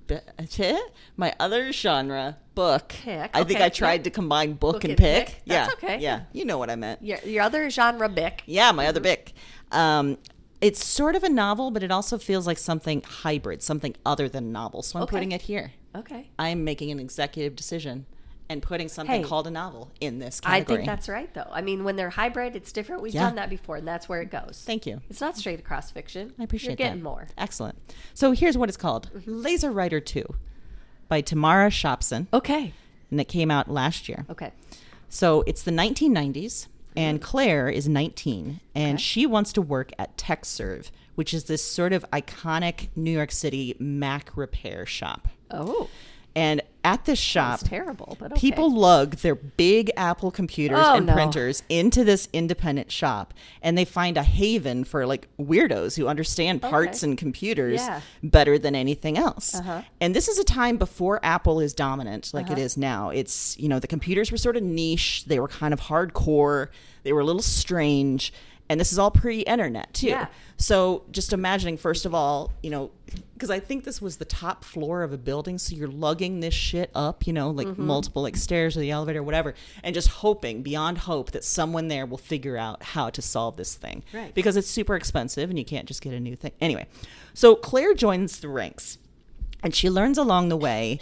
my 1.17 1.35
other 1.39 1.71
genre 1.71 2.35
book, 2.55 2.89
Pick, 2.89 3.29
I 3.31 3.43
think 3.43 3.57
okay, 3.59 3.65
I 3.65 3.69
tried 3.69 4.05
to 4.05 4.09
combine 4.09 4.53
book, 4.53 4.77
Book 4.77 4.83
and 4.85 4.97
pick. 4.97 5.27
pick. 5.27 5.41
Yeah. 5.45 5.67
That's 5.67 5.73
okay. 5.75 5.99
Yeah. 5.99 6.21
You 6.33 6.45
know 6.45 6.57
what 6.57 6.71
I 6.71 6.75
meant. 6.75 7.03
your, 7.03 7.19
your 7.19 7.43
other 7.43 7.69
genre, 7.69 8.09
Bick. 8.09 8.41
Yeah, 8.47 8.71
my 8.71 8.87
other 8.87 9.01
pick. 9.01 9.33
Um, 9.71 10.17
It's 10.61 10.83
sort 10.83 11.15
of 11.15 11.23
a 11.23 11.29
novel, 11.29 11.69
but 11.69 11.83
it 11.83 11.91
also 11.91 12.17
feels 12.17 12.47
like 12.47 12.57
something 12.57 13.03
hybrid, 13.03 13.61
something 13.61 13.95
other 14.03 14.27
than 14.27 14.51
novel. 14.51 14.81
So 14.81 14.97
I'm 14.97 15.03
Okay. 15.03 15.11
putting 15.17 15.31
it 15.31 15.43
here. 15.43 15.73
Okay. 15.95 16.31
I'm 16.39 16.63
making 16.63 16.89
an 16.89 16.99
executive 16.99 17.55
decision 17.55 18.07
and 18.49 18.61
putting 18.63 18.89
something 18.89 19.21
Hey. 19.21 19.27
called 19.27 19.45
a 19.47 19.51
novel 19.51 19.91
in 20.01 20.19
this 20.19 20.41
category. 20.41 20.61
I 20.61 20.77
think 20.79 20.87
that's 20.87 21.07
right, 21.07 21.31
though. 21.33 21.47
I 21.51 21.61
mean, 21.61 21.83
when 21.83 21.95
they're 21.95 22.09
hybrid, 22.09 22.55
it's 22.55 22.71
different. 22.71 23.01
We've 23.01 23.13
Yeah. 23.13 23.25
done 23.25 23.35
that 23.35 23.49
before, 23.49 23.75
and 23.77 23.87
that's 23.87 24.09
where 24.09 24.21
it 24.21 24.31
goes. 24.31 24.63
Thank 24.65 24.85
you. 24.85 25.01
It's 25.09 25.21
not 25.21 25.37
straight 25.37 25.59
across 25.59 25.91
fiction. 25.91 26.33
I 26.39 26.43
appreciate 26.43 26.71
You're 26.71 26.75
getting 26.77 26.99
that. 26.99 27.03
more. 27.03 27.27
Excellent. 27.37 27.77
So 28.13 28.31
here's 28.31 28.57
what 28.57 28.67
it's 28.69 28.77
called 28.77 29.09
mm-hmm. 29.15 29.41
Laser 29.41 29.71
Writer 29.71 29.99
2 29.99 30.25
by 31.07 31.21
Tamara 31.21 31.69
Shopsin. 31.69 32.27
Okay. 32.33 32.73
And 33.11 33.21
it 33.21 33.27
came 33.27 33.51
out 33.51 33.69
last 33.69 34.09
year. 34.09 34.25
Okay. 34.29 34.51
So 35.09 35.43
it's 35.47 35.63
the 35.63 35.71
1990s, 35.71 36.67
and 36.95 37.19
mm-hmm. 37.19 37.25
Claire 37.29 37.69
is 37.69 37.87
19, 37.87 38.59
and 38.75 38.99
she 38.99 39.25
wants 39.25 39.53
to 39.53 39.61
work 39.61 39.91
at 39.97 40.17
Tekserve, 40.17 40.91
which 41.15 41.33
is 41.33 41.45
this 41.45 41.63
sort 41.63 41.93
of 41.93 42.05
iconic 42.11 42.89
New 42.95 43.11
York 43.11 43.31
City 43.31 43.75
Mac 43.79 44.35
repair 44.35 44.85
shop. 44.85 45.27
Oh, 45.51 45.89
And 46.35 46.61
at 46.83 47.03
this 47.05 47.19
shop, 47.19 47.59
terrible, 47.61 48.15
but 48.19 48.31
okay. 48.31 48.39
people 48.39 48.73
lug 48.73 49.15
their 49.17 49.35
big 49.35 49.91
Apple 49.97 50.31
computers 50.31 50.79
Oh, 50.81 50.95
and 50.95 51.05
no. 51.05 51.13
printers 51.13 51.61
into 51.67 52.03
this 52.05 52.29
independent 52.31 52.89
shop, 52.91 53.33
and 53.61 53.77
they 53.77 53.83
find 53.85 54.15
a 54.15 54.23
haven 54.23 54.85
for 54.85 55.05
like 55.05 55.27
weirdos 55.37 55.97
who 55.97 56.07
understand 56.07 56.61
parts 56.61 57.03
Okay. 57.03 57.09
and 57.11 57.17
computers 57.17 57.81
Yeah. 57.81 58.01
better 58.23 58.57
than 58.57 58.75
anything 58.75 59.17
else. 59.17 59.55
Uh-huh. 59.55 59.81
And 59.99 60.15
this 60.15 60.27
is 60.29 60.39
a 60.39 60.43
time 60.45 60.77
before 60.77 61.19
Apple 61.21 61.59
is 61.59 61.73
dominant 61.73 62.33
like 62.33 62.49
it 62.49 62.57
is 62.57 62.77
now. 62.77 63.09
It's, 63.09 63.57
you 63.59 63.67
know, 63.67 63.79
the 63.79 63.87
computers 63.87 64.31
were 64.31 64.37
sort 64.37 64.55
of 64.55 64.63
niche, 64.63 65.25
they 65.27 65.39
were 65.39 65.47
kind 65.49 65.73
of 65.73 65.81
hardcore, 65.81 66.67
they 67.03 67.11
were 67.13 67.21
a 67.21 67.25
little 67.25 67.41
strange, 67.41 68.31
and 68.69 68.79
this 68.79 68.91
is 68.91 68.99
all 68.99 69.11
pre 69.11 69.39
internet 69.41 69.93
too. 69.93 70.07
Yeah. 70.07 70.27
So 70.57 71.03
just 71.11 71.33
imagining, 71.33 71.77
first 71.77 72.05
of 72.05 72.13
all, 72.13 72.51
you 72.61 72.69
know, 72.69 72.91
because 73.33 73.49
I 73.49 73.59
think 73.59 73.85
this 73.85 74.01
was 74.01 74.17
the 74.17 74.25
top 74.25 74.63
floor 74.63 75.03
of 75.03 75.11
a 75.13 75.17
building, 75.17 75.57
so 75.57 75.75
you're 75.75 75.87
lugging 75.87 76.41
this 76.41 76.53
shit 76.53 76.91
up, 76.93 77.25
you 77.25 77.33
know, 77.33 77.49
like 77.49 77.67
Mm-hmm. 77.67 77.85
multiple 77.85 78.21
like 78.21 78.35
stairs 78.35 78.75
or 78.75 78.81
the 78.81 78.91
elevator 78.91 79.19
or 79.19 79.23
whatever, 79.23 79.55
and 79.83 79.93
just 79.95 80.07
hoping 80.09 80.61
beyond 80.61 80.99
hope 80.99 81.31
that 81.31 81.43
someone 81.43 81.87
there 81.87 82.05
will 82.05 82.17
figure 82.17 82.57
out 82.57 82.83
how 82.83 83.09
to 83.09 83.21
solve 83.21 83.55
this 83.57 83.75
thing. 83.75 84.03
Right. 84.13 84.33
Because 84.33 84.57
it's 84.57 84.69
super 84.69 84.95
expensive 84.95 85.49
and 85.49 85.57
you 85.57 85.65
can't 85.65 85.87
just 85.87 86.01
get 86.01 86.13
a 86.13 86.19
new 86.19 86.35
thing. 86.35 86.51
Anyway, 86.59 86.87
so 87.33 87.55
Claire 87.55 87.93
joins 87.93 88.39
the 88.39 88.49
ranks, 88.49 88.97
and 89.63 89.73
she 89.73 89.89
learns 89.89 90.17
along 90.17 90.49
the 90.49 90.57
way 90.57 90.99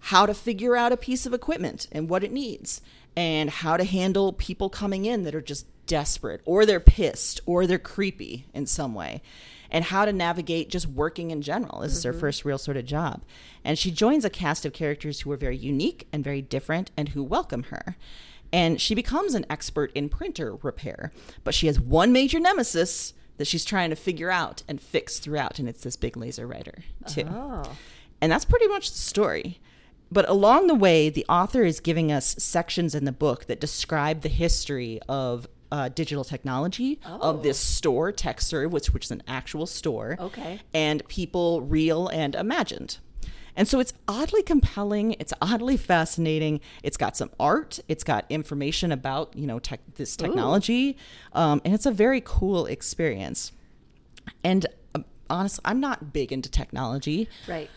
how 0.00 0.24
to 0.24 0.34
figure 0.34 0.76
out 0.76 0.92
a 0.92 0.96
piece 0.96 1.26
of 1.26 1.34
equipment 1.34 1.86
and 1.92 2.08
what 2.08 2.24
it 2.24 2.32
needs 2.32 2.80
and 3.16 3.50
how 3.50 3.76
to 3.76 3.84
handle 3.84 4.32
people 4.32 4.68
coming 4.70 5.04
in 5.04 5.24
that 5.24 5.34
are 5.34 5.40
just 5.40 5.66
desperate 5.86 6.40
or 6.44 6.66
they're 6.66 6.80
pissed 6.80 7.40
or 7.46 7.66
they're 7.66 7.78
creepy 7.78 8.46
in 8.52 8.66
some 8.66 8.94
way 8.94 9.22
and 9.70 9.84
how 9.84 10.04
to 10.04 10.12
navigate 10.12 10.70
just 10.70 10.86
working 10.86 11.30
in 11.30 11.42
general. 11.42 11.80
This 11.80 11.96
is 11.96 12.04
her 12.04 12.12
mm-hmm. 12.12 12.20
first 12.20 12.44
real 12.44 12.58
sort 12.58 12.76
of 12.76 12.84
job. 12.84 13.22
And 13.64 13.78
she 13.78 13.90
joins 13.90 14.24
a 14.24 14.30
cast 14.30 14.64
of 14.64 14.72
characters 14.72 15.20
who 15.20 15.32
are 15.32 15.36
very 15.36 15.56
unique 15.56 16.06
and 16.12 16.22
very 16.22 16.42
different 16.42 16.90
and 16.96 17.10
who 17.10 17.22
welcome 17.22 17.64
her. 17.64 17.96
And 18.52 18.80
she 18.80 18.94
becomes 18.94 19.34
an 19.34 19.44
expert 19.50 19.90
in 19.94 20.08
printer 20.08 20.54
repair, 20.56 21.12
but 21.42 21.54
she 21.54 21.66
has 21.66 21.80
one 21.80 22.12
major 22.12 22.38
nemesis 22.38 23.12
that 23.38 23.46
she's 23.46 23.64
trying 23.64 23.90
to 23.90 23.96
figure 23.96 24.30
out 24.30 24.62
and 24.68 24.80
fix 24.80 25.18
throughout, 25.18 25.58
and 25.58 25.68
it's 25.68 25.82
this 25.82 25.96
big 25.96 26.16
laser 26.16 26.46
writer, 26.46 26.84
too. 27.06 27.26
Oh. 27.28 27.76
And 28.20 28.32
that's 28.32 28.44
pretty 28.44 28.68
much 28.68 28.90
the 28.92 28.98
story. 28.98 29.60
But 30.10 30.28
along 30.28 30.68
the 30.68 30.74
way, 30.74 31.10
the 31.10 31.26
author 31.28 31.64
is 31.64 31.80
giving 31.80 32.12
us 32.12 32.36
sections 32.38 32.94
in 32.94 33.04
the 33.04 33.12
book 33.12 33.46
that 33.46 33.60
describe 33.60 34.22
the 34.22 34.28
history 34.28 35.00
of 35.08 35.48
uh, 35.72 35.88
digital 35.88 36.24
technology 36.24 37.00
of 37.04 37.42
this 37.42 37.58
store, 37.58 38.12
Tekserve, 38.12 38.70
which 38.70 38.92
which 38.92 39.04
is 39.06 39.10
an 39.10 39.22
actual 39.26 39.66
store, 39.66 40.16
Okay. 40.18 40.60
and 40.74 41.06
people 41.08 41.62
real 41.62 42.08
and 42.08 42.34
imagined. 42.34 42.98
And 43.58 43.66
so 43.66 43.80
it's 43.80 43.94
oddly 44.06 44.42
compelling. 44.42 45.12
It's 45.18 45.32
oddly 45.40 45.78
fascinating. 45.78 46.60
It's 46.82 46.98
got 46.98 47.16
some 47.16 47.30
art. 47.40 47.80
It's 47.88 48.04
got 48.04 48.26
information 48.28 48.92
about 48.92 49.34
you 49.34 49.46
know 49.46 49.58
tech, 49.58 49.80
this 49.94 50.16
technology, 50.16 50.96
um, 51.32 51.62
and 51.64 51.72
it's 51.74 51.86
a 51.86 51.90
very 51.90 52.20
cool 52.24 52.66
experience. 52.66 53.52
And 54.44 54.66
um, 54.94 55.04
honestly, 55.30 55.62
I'm 55.64 55.80
not 55.80 56.12
big 56.12 56.32
into 56.32 56.50
technology. 56.50 57.28
Right. 57.48 57.70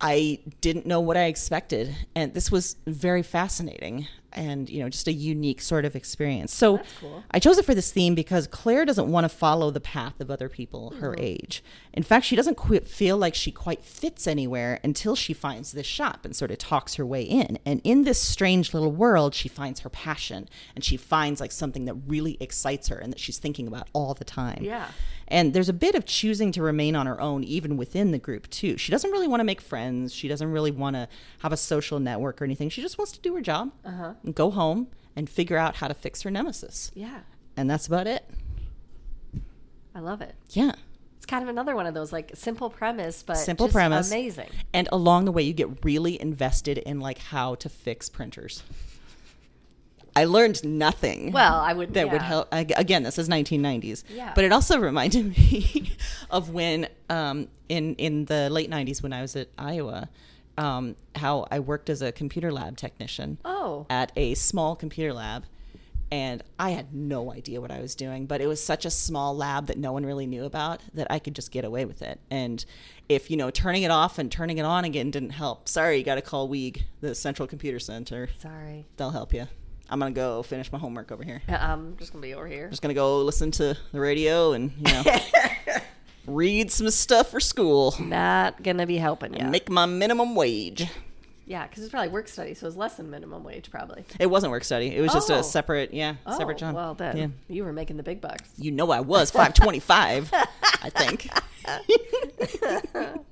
I 0.00 0.38
didn't 0.62 0.86
know 0.86 1.00
what 1.00 1.18
I 1.18 1.24
expected, 1.24 1.94
and 2.14 2.32
this 2.32 2.50
was 2.50 2.76
very 2.86 3.22
fascinating 3.22 4.08
and 4.32 4.68
you 4.70 4.80
know 4.82 4.88
just 4.88 5.06
a 5.08 5.12
unique 5.12 5.60
sort 5.60 5.84
of 5.84 5.94
experience. 5.96 6.52
So 6.54 6.80
cool. 7.00 7.24
I 7.30 7.38
chose 7.38 7.58
it 7.58 7.64
for 7.64 7.74
this 7.74 7.90
theme 7.92 8.14
because 8.14 8.46
Claire 8.46 8.84
doesn't 8.84 9.10
want 9.10 9.24
to 9.24 9.28
follow 9.28 9.70
the 9.70 9.80
path 9.80 10.20
of 10.20 10.30
other 10.30 10.48
people 10.48 10.90
her 11.00 11.10
Mm-hmm. 11.12 11.20
age. 11.24 11.64
In 11.92 12.02
fact, 12.04 12.24
she 12.24 12.36
doesn't 12.36 12.56
quite 12.56 12.86
feel 12.86 13.16
like 13.18 13.34
she 13.34 13.50
quite 13.50 13.82
fits 13.82 14.26
anywhere 14.28 14.78
until 14.84 15.16
she 15.16 15.32
finds 15.32 15.72
this 15.72 15.86
shop 15.86 16.24
and 16.24 16.36
sort 16.36 16.52
of 16.52 16.58
talks 16.58 16.94
her 16.94 17.04
way 17.04 17.22
in. 17.22 17.58
And 17.66 17.80
in 17.82 18.04
this 18.04 18.20
strange 18.20 18.72
little 18.72 18.92
world, 18.92 19.34
she 19.34 19.48
finds 19.48 19.80
her 19.80 19.90
passion 19.90 20.48
and 20.76 20.84
she 20.84 20.96
finds 20.96 21.40
like 21.40 21.50
something 21.50 21.86
that 21.86 21.94
really 22.06 22.36
excites 22.40 22.88
her 22.88 22.96
and 22.98 23.12
that 23.12 23.18
she's 23.18 23.38
thinking 23.38 23.66
about 23.66 23.88
all 23.92 24.14
the 24.14 24.24
time. 24.24 24.60
Yeah. 24.62 24.86
And 25.26 25.52
there's 25.52 25.68
a 25.68 25.72
bit 25.72 25.94
of 25.94 26.06
choosing 26.06 26.50
to 26.52 26.62
remain 26.62 26.96
on 26.96 27.06
her 27.06 27.20
own, 27.20 27.44
even 27.44 27.76
within 27.76 28.10
the 28.10 28.18
group, 28.18 28.50
too. 28.50 28.76
She 28.76 28.90
doesn't 28.90 29.12
really 29.12 29.28
want 29.28 29.38
to 29.40 29.44
make 29.44 29.60
friends. 29.60 30.12
She 30.12 30.26
doesn't 30.26 30.50
really 30.50 30.72
want 30.72 30.96
to 30.96 31.08
have 31.40 31.52
a 31.52 31.56
social 31.56 32.00
network 32.00 32.42
or 32.42 32.44
anything. 32.44 32.68
She 32.68 32.82
just 32.82 32.98
wants 32.98 33.12
to 33.12 33.20
do 33.20 33.34
her 33.36 33.40
job 33.40 33.70
and 34.24 34.34
go 34.34 34.50
home 34.50 34.88
and 35.16 35.28
figure 35.28 35.56
out 35.56 35.76
how 35.76 35.88
to 35.88 35.94
fix 35.94 36.22
her 36.22 36.30
nemesis. 36.30 36.90
Yeah. 36.94 37.20
And 37.56 37.68
that's 37.68 37.86
about 37.86 38.06
it. 38.06 38.24
I 39.94 40.00
love 40.00 40.20
it. 40.22 40.34
Yeah. 40.50 40.72
It's 41.16 41.26
kind 41.26 41.42
of 41.42 41.48
another 41.48 41.74
one 41.76 41.86
of 41.86 41.94
those 41.94 42.12
like 42.12 42.32
simple 42.34 42.70
premise, 42.70 43.22
but 43.22 43.36
Simple 43.36 43.66
just 43.66 43.74
premise. 43.74 44.10
amazing. 44.10 44.48
And 44.72 44.88
along 44.92 45.26
the 45.26 45.32
way, 45.32 45.42
you 45.42 45.52
get 45.52 45.84
really 45.84 46.20
invested 46.20 46.78
in 46.78 47.00
like 47.00 47.18
how 47.18 47.56
to 47.56 47.68
fix 47.68 48.08
printers. 48.08 48.62
I 50.16 50.24
learned 50.24 50.64
nothing. 50.64 51.30
Well, 51.30 51.54
I 51.60 51.72
would 51.72 51.94
that 51.94 52.10
would 52.10 52.22
help. 52.22 52.48
ag- 52.52 52.72
Again, 52.76 53.02
this 53.04 53.16
is 53.18 53.28
1990s. 53.28 54.02
Yeah. 54.12 54.32
But 54.34 54.44
it 54.44 54.52
also 54.52 54.78
reminded 54.80 55.36
me 55.36 55.92
of 56.30 56.50
when 56.50 56.88
um, 57.08 57.48
in 57.68 57.94
in 57.96 58.24
the 58.24 58.48
late 58.50 58.70
90s 58.70 59.02
when 59.02 59.12
I 59.12 59.20
was 59.22 59.36
at 59.36 59.48
Iowa, 59.58 60.08
um, 60.60 60.94
how 61.16 61.46
I 61.50 61.58
worked 61.60 61.88
as 61.88 62.02
a 62.02 62.12
computer 62.12 62.52
lab 62.52 62.76
technician. 62.76 63.38
Oh. 63.44 63.86
At 63.88 64.12
a 64.14 64.34
small 64.34 64.76
computer 64.76 65.12
lab. 65.14 65.44
And 66.12 66.42
I 66.58 66.70
had 66.70 66.92
no 66.92 67.32
idea 67.32 67.60
what 67.60 67.70
I 67.70 67.80
was 67.80 67.94
doing, 67.94 68.26
but 68.26 68.40
it 68.40 68.48
was 68.48 68.60
such 68.62 68.84
a 68.84 68.90
small 68.90 69.36
lab 69.36 69.68
that 69.68 69.78
no 69.78 69.92
one 69.92 70.04
really 70.04 70.26
knew 70.26 70.44
about 70.44 70.82
that 70.94 71.06
I 71.08 71.20
could 71.20 71.36
just 71.36 71.52
get 71.52 71.64
away 71.64 71.84
with 71.84 72.02
it. 72.02 72.18
And 72.32 72.64
if, 73.08 73.30
you 73.30 73.36
know, 73.36 73.50
turning 73.50 73.84
it 73.84 73.92
off 73.92 74.18
and 74.18 74.30
turning 74.30 74.58
it 74.58 74.64
on 74.64 74.84
again 74.84 75.12
didn't 75.12 75.30
help, 75.30 75.68
sorry, 75.68 75.98
you 75.98 76.04
got 76.04 76.16
to 76.16 76.22
call 76.22 76.48
Weeg, 76.48 76.82
the 77.00 77.14
Central 77.14 77.46
Computer 77.46 77.78
Center. 77.78 78.28
Sorry. 78.40 78.86
They'll 78.96 79.10
help 79.10 79.32
you. 79.32 79.46
I'm 79.88 80.00
going 80.00 80.12
to 80.12 80.18
go 80.20 80.42
finish 80.42 80.72
my 80.72 80.78
homework 80.78 81.12
over 81.12 81.22
here. 81.22 81.42
Uh, 81.48 81.58
I'm 81.60 81.96
just 81.96 82.12
gonna 82.12 82.22
be 82.22 82.34
over 82.34 82.46
here. 82.46 82.68
just 82.68 82.82
gonna 82.82 82.94
go 82.94 83.22
listen 83.22 83.50
to 83.52 83.76
the 83.92 84.00
radio 84.00 84.52
and 84.52 84.72
you 84.76 84.92
know 84.92 85.02
read 86.34 86.70
some 86.70 86.90
stuff 86.90 87.30
for 87.30 87.40
school 87.40 87.94
Not 88.00 88.62
gonna 88.62 88.86
be 88.86 88.96
helping 88.96 89.34
you. 89.34 89.46
make 89.46 89.68
my 89.70 89.86
minimum 89.86 90.34
wage 90.34 90.86
yeah, 91.46 91.66
because 91.66 91.82
it's 91.82 91.90
probably 91.90 92.10
work 92.10 92.28
study, 92.28 92.54
so 92.54 92.68
it's 92.68 92.76
less 92.76 92.94
than 92.96 93.10
minimum 93.10 93.42
wage, 93.42 93.72
probably. 93.72 94.04
it 94.20 94.26
wasn't 94.30 94.52
work 94.52 94.62
study 94.62 94.94
it 94.94 95.00
was 95.00 95.12
just 95.12 95.30
Oh. 95.30 95.40
a 95.40 95.42
separate 95.42 95.92
yeah 95.92 96.14
Oh, 96.26 96.38
separate 96.38 96.58
job 96.58 96.74
well 96.74 96.94
then 96.94 97.16
yeah 97.16 97.26
you 97.48 97.64
were 97.64 97.72
making 97.72 97.96
the 97.96 98.02
big 98.04 98.20
bucks. 98.20 98.48
you 98.56 98.70
know 98.70 98.90
i 98.92 99.00
was 99.00 99.30
525 99.32 100.30
i 100.32 100.90
think 100.90 101.28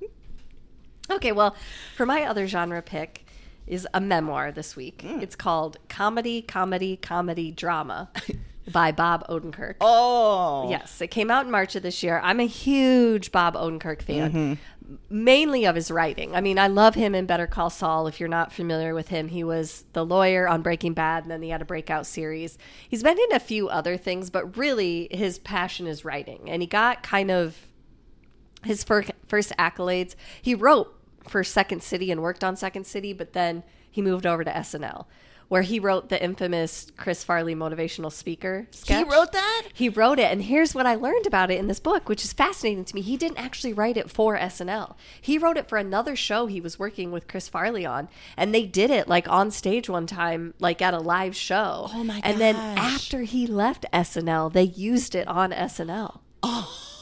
Okay, 1.11 1.31
well, 1.31 1.55
for 1.95 2.05
my 2.05 2.23
other 2.23 2.45
genre 2.45 2.81
pick 2.83 3.25
is 3.65 3.87
a 3.95 3.99
memoir 3.99 4.51
this 4.51 4.75
week. 4.75 5.01
Hmm. 5.01 5.19
It's 5.21 5.35
called 5.35 5.77
Comedy, 5.89 6.41
Comedy, 6.43 6.97
Comedy, 6.97 7.51
Drama 7.51 8.09
by 8.71 8.91
Bob 8.91 9.27
Odenkirk. 9.27 9.75
oh 9.81 10.69
Yes, 10.69 11.01
it 11.01 11.07
came 11.07 11.29
out 11.31 11.45
in 11.45 11.51
March 11.51 11.75
of 11.75 11.83
this 11.83 12.01
year. 12.03 12.19
I'm 12.23 12.39
a 12.39 12.45
huge 12.47 13.31
Bob 13.31 13.55
Odenkirk 13.55 14.01
fan, 14.01 14.31
Mm-hmm. 14.31 14.95
mainly 15.09 15.65
of 15.65 15.75
his 15.75 15.91
writing. 15.91 16.35
I 16.35 16.41
mean, 16.41 16.57
I 16.59 16.67
love 16.67 16.95
him 16.95 17.13
in 17.15 17.25
Better 17.25 17.47
Call 17.47 17.69
Saul. 17.69 18.07
If 18.07 18.19
you're 18.19 18.29
not 18.29 18.51
familiar 18.51 18.93
with 18.93 19.09
him, 19.09 19.27
he 19.29 19.43
was 19.43 19.85
the 19.93 20.05
lawyer 20.05 20.47
on 20.47 20.61
Breaking 20.61 20.93
Bad, 20.93 21.23
and 21.23 21.31
then 21.31 21.41
he 21.41 21.49
had 21.49 21.61
a 21.61 21.65
breakout 21.65 22.05
series. 22.05 22.57
He's 22.87 23.03
been 23.03 23.17
in 23.19 23.33
a 23.35 23.39
few 23.39 23.69
other 23.69 23.97
things, 23.97 24.29
but 24.29 24.57
really 24.57 25.07
his 25.11 25.39
passion 25.39 25.85
is 25.87 26.03
writing. 26.05 26.49
And 26.49 26.61
he 26.61 26.67
got 26.67 27.03
kind 27.03 27.29
of 27.31 27.67
his 28.63 28.83
first, 28.83 29.11
first 29.27 29.53
accolades. 29.57 30.15
He 30.41 30.53
wrote 30.55 30.93
for 31.27 31.43
Second 31.43 31.83
City 31.83 32.11
and 32.11 32.21
worked 32.21 32.43
on 32.43 32.55
Second 32.55 32.85
City, 32.87 33.13
but 33.13 33.33
then 33.33 33.63
he 33.91 34.01
moved 34.01 34.25
over 34.25 34.43
to 34.43 34.51
SNL, 34.51 35.05
where 35.49 35.63
he 35.63 35.79
wrote 35.79 36.09
the 36.09 36.23
infamous 36.23 36.91
Chris 36.95 37.23
Farley 37.23 37.55
motivational 37.55 38.11
speaker 38.11 38.67
sketch. 38.71 39.05
He 39.05 39.11
wrote 39.11 39.33
that? 39.33 39.63
He 39.73 39.89
wrote 39.89 40.19
it, 40.19 40.31
and 40.31 40.43
here's 40.43 40.73
what 40.73 40.85
I 40.85 40.95
learned 40.95 41.27
about 41.27 41.51
it 41.51 41.59
in 41.59 41.67
this 41.67 41.79
book, 41.79 42.07
which 42.07 42.23
is 42.23 42.31
fascinating 42.31 42.85
to 42.85 42.95
me. 42.95 43.01
He 43.01 43.17
didn't 43.17 43.39
actually 43.39 43.73
write 43.73 43.97
it 43.97 44.09
for 44.09 44.37
SNL. 44.37 44.95
He 45.19 45.37
wrote 45.37 45.57
it 45.57 45.67
for 45.67 45.77
another 45.77 46.15
show 46.15 46.45
he 46.45 46.61
was 46.61 46.79
working 46.79 47.11
with 47.11 47.27
Chris 47.27 47.49
Farley 47.49 47.85
on, 47.85 48.07
and 48.37 48.53
they 48.53 48.65
did 48.65 48.91
it 48.91 49.07
like 49.07 49.27
on 49.27 49.51
stage 49.51 49.89
one 49.89 50.07
time, 50.07 50.53
like 50.59 50.81
at 50.81 50.93
a 50.93 50.99
live 50.99 51.35
show. 51.35 51.89
Oh 51.93 52.03
my 52.03 52.21
And 52.23 52.39
then 52.39 52.55
after 52.55 53.23
he 53.23 53.47
left 53.47 53.85
SNL, 53.91 54.53
they 54.53 54.63
used 54.63 55.15
it 55.15 55.27
on 55.27 55.51
SNL. 55.51 56.19
Oh, 56.43 56.98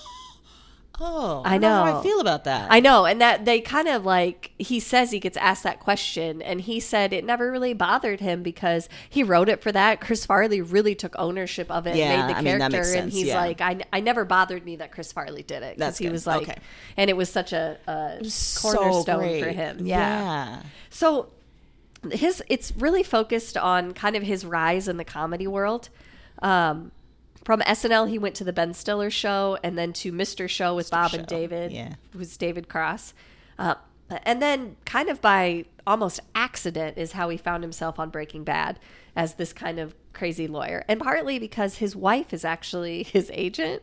I 1.00 1.58
don't 1.58 1.88
how. 1.88 2.00
I 2.00 2.04
feel 2.04 2.20
about 2.20 2.44
that. 2.46 2.72
I 2.72 2.80
know, 2.80 3.06
and 3.06 3.22
that 3.22 3.46
they 3.46 3.62
kind 3.62 3.88
of 3.88 4.04
like 4.06 4.52
he 4.58 4.80
says 4.80 5.12
he 5.12 5.20
gets 5.20 5.38
asked 5.38 5.64
that 5.64 5.80
question, 5.80 6.42
and 6.42 6.62
he 6.62 6.80
said 6.80 7.14
it 7.14 7.24
never 7.24 7.52
really 7.52 7.74
bothered 7.74 8.20
him 8.20 8.42
because 8.44 8.90
he 9.10 9.22
wrote 9.24 9.48
it 9.50 9.62
for 9.62 9.72
that. 9.72 10.02
Chris 10.02 10.26
Farley 10.26 10.62
really 10.62 10.96
took 10.96 11.16
ownership 11.20 11.70
of 11.70 11.86
it, 11.88 11.96
Yeah, 11.96 12.06
and 12.12 12.28
made 12.28 12.34
the 12.34 12.38
I 12.40 12.42
mean, 12.42 12.60
that 12.60 12.72
character, 12.72 12.78
makes 12.92 12.96
and 12.96 13.12
he's 13.12 13.28
yeah. 13.28 13.40
like, 13.40 13.62
I, 13.62 13.80
I 13.94 14.00
never 14.00 14.26
bothered 14.26 14.66
me 14.66 14.78
that 14.78 14.92
Chris 14.92 15.12
Farley 15.12 15.44
did 15.44 15.62
it 15.64 15.76
because 15.76 15.80
That's 15.80 15.98
he 16.00 16.06
good. 16.06 16.12
was 16.14 16.26
like, 16.26 16.44
Okay. 16.44 16.58
and 16.98 17.10
it 17.10 17.16
was 17.18 17.30
such 17.30 17.54
a, 17.54 17.78
a 17.88 18.24
So 18.28 18.74
cornerstone 18.74 19.40
for 19.44 19.50
him, 19.50 19.86
yeah. 19.86 20.00
yeah. 20.00 20.62
So 20.90 21.30
his 22.12 22.42
it's 22.48 22.72
really 22.78 23.04
focused 23.04 23.58
on 23.58 23.94
kind 23.94 24.16
of 24.16 24.24
his 24.24 24.46
rise 24.46 24.88
in 24.88 24.98
the 24.98 25.06
comedy 25.06 25.48
world. 25.48 25.90
Um, 26.42 26.92
from 27.48 27.62
SNL, 27.62 28.10
he 28.10 28.20
went 28.20 28.36
to 28.36 28.44
the 28.44 28.52
Ben 28.52 28.74
Stiller 28.74 29.10
show 29.10 29.58
and 29.64 29.78
then 29.78 29.94
to 29.94 30.12
Mr. 30.12 30.50
Show 30.50 30.76
with 30.76 30.92
Bob 30.92 31.14
and 31.14 31.26
David, 31.26 31.72
yeah. 31.72 31.94
who's 32.12 32.36
David 32.36 32.68
Cross. 32.68 33.14
Uh, 33.58 33.76
and 34.24 34.42
then, 34.42 34.76
kind 34.84 35.08
of 35.08 35.22
by 35.22 35.64
almost 35.88 36.20
accident, 36.36 36.98
is 36.98 37.14
how 37.14 37.30
he 37.30 37.38
found 37.38 37.64
himself 37.64 38.00
on 38.00 38.10
Breaking 38.10 38.44
Bad 38.44 38.82
as 39.16 39.36
this 39.36 39.54
kind 39.54 39.80
of 39.80 39.96
crazy 40.12 40.46
lawyer. 40.46 40.84
And 40.90 41.00
partly 41.00 41.40
because 41.40 41.78
his 41.78 41.96
wife 41.96 42.34
is 42.34 42.44
actually 42.44 43.04
his 43.14 43.32
agent. 43.34 43.82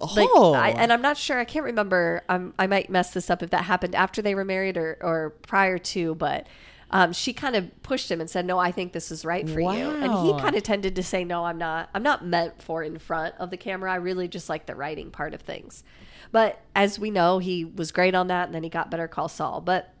Like, 0.00 0.30
Oh. 0.32 0.54
I, 0.54 0.70
and 0.70 0.90
I'm 0.90 1.02
not 1.02 1.18
sure. 1.18 1.38
I 1.38 1.44
can't 1.44 1.66
remember. 1.66 2.22
Um, 2.30 2.54
I 2.58 2.66
might 2.66 2.88
mess 2.88 3.10
this 3.10 3.28
up 3.28 3.42
if 3.42 3.50
that 3.50 3.64
happened 3.64 3.94
after 3.94 4.22
they 4.22 4.34
were 4.34 4.42
married 4.42 4.78
or, 4.78 4.96
or 5.02 5.34
prior 5.42 5.76
to. 5.76 6.14
But 6.14 6.46
um, 6.90 7.12
she 7.12 7.32
kind 7.32 7.56
of 7.56 7.82
pushed 7.82 8.10
him 8.10 8.20
and 8.20 8.30
said, 8.30 8.46
"No, 8.46 8.58
I 8.58 8.70
think 8.70 8.92
this 8.92 9.10
is 9.10 9.24
right 9.24 9.48
for 9.48 9.60
you." 9.60 9.90
And 9.90 10.12
he 10.12 10.40
kind 10.40 10.54
of 10.54 10.62
tended 10.62 10.94
to 10.96 11.02
say, 11.02 11.24
"No, 11.24 11.44
I'm 11.44 11.58
not. 11.58 11.90
I'm 11.94 12.02
not 12.02 12.24
meant 12.24 12.62
for 12.62 12.82
in 12.82 12.98
front 12.98 13.34
of 13.38 13.50
the 13.50 13.56
camera. 13.56 13.92
I 13.92 13.96
really 13.96 14.28
just 14.28 14.48
like 14.48 14.66
the 14.66 14.74
writing 14.74 15.10
part 15.10 15.34
of 15.34 15.40
things." 15.40 15.82
But 16.30 16.60
as 16.74 16.98
we 16.98 17.10
know, 17.10 17.38
he 17.38 17.64
was 17.64 17.92
great 17.92 18.14
on 18.14 18.28
that, 18.28 18.46
and 18.46 18.54
then 18.54 18.62
he 18.62 18.68
got 18.68 18.90
Better 18.90 19.08
Call 19.08 19.28
Saul. 19.28 19.60
But 19.60 19.92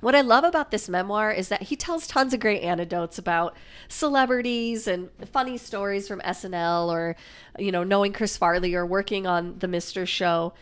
what 0.00 0.14
I 0.14 0.22
love 0.22 0.44
about 0.44 0.70
this 0.70 0.88
memoir 0.88 1.30
is 1.30 1.48
that 1.48 1.62
he 1.64 1.76
tells 1.76 2.06
tons 2.06 2.32
of 2.32 2.40
great 2.40 2.62
anecdotes 2.62 3.18
about 3.18 3.54
celebrities 3.88 4.86
and 4.86 5.10
funny 5.30 5.58
stories 5.58 6.08
from 6.08 6.20
SNL 6.20 6.88
or, 6.90 7.16
you 7.58 7.70
know, 7.70 7.84
knowing 7.84 8.12
Chris 8.12 8.36
Farley 8.36 8.74
or 8.74 8.86
working 8.86 9.26
on 9.26 9.58
the 9.58 9.66
Mr. 9.66 10.06
Show. 10.06 10.54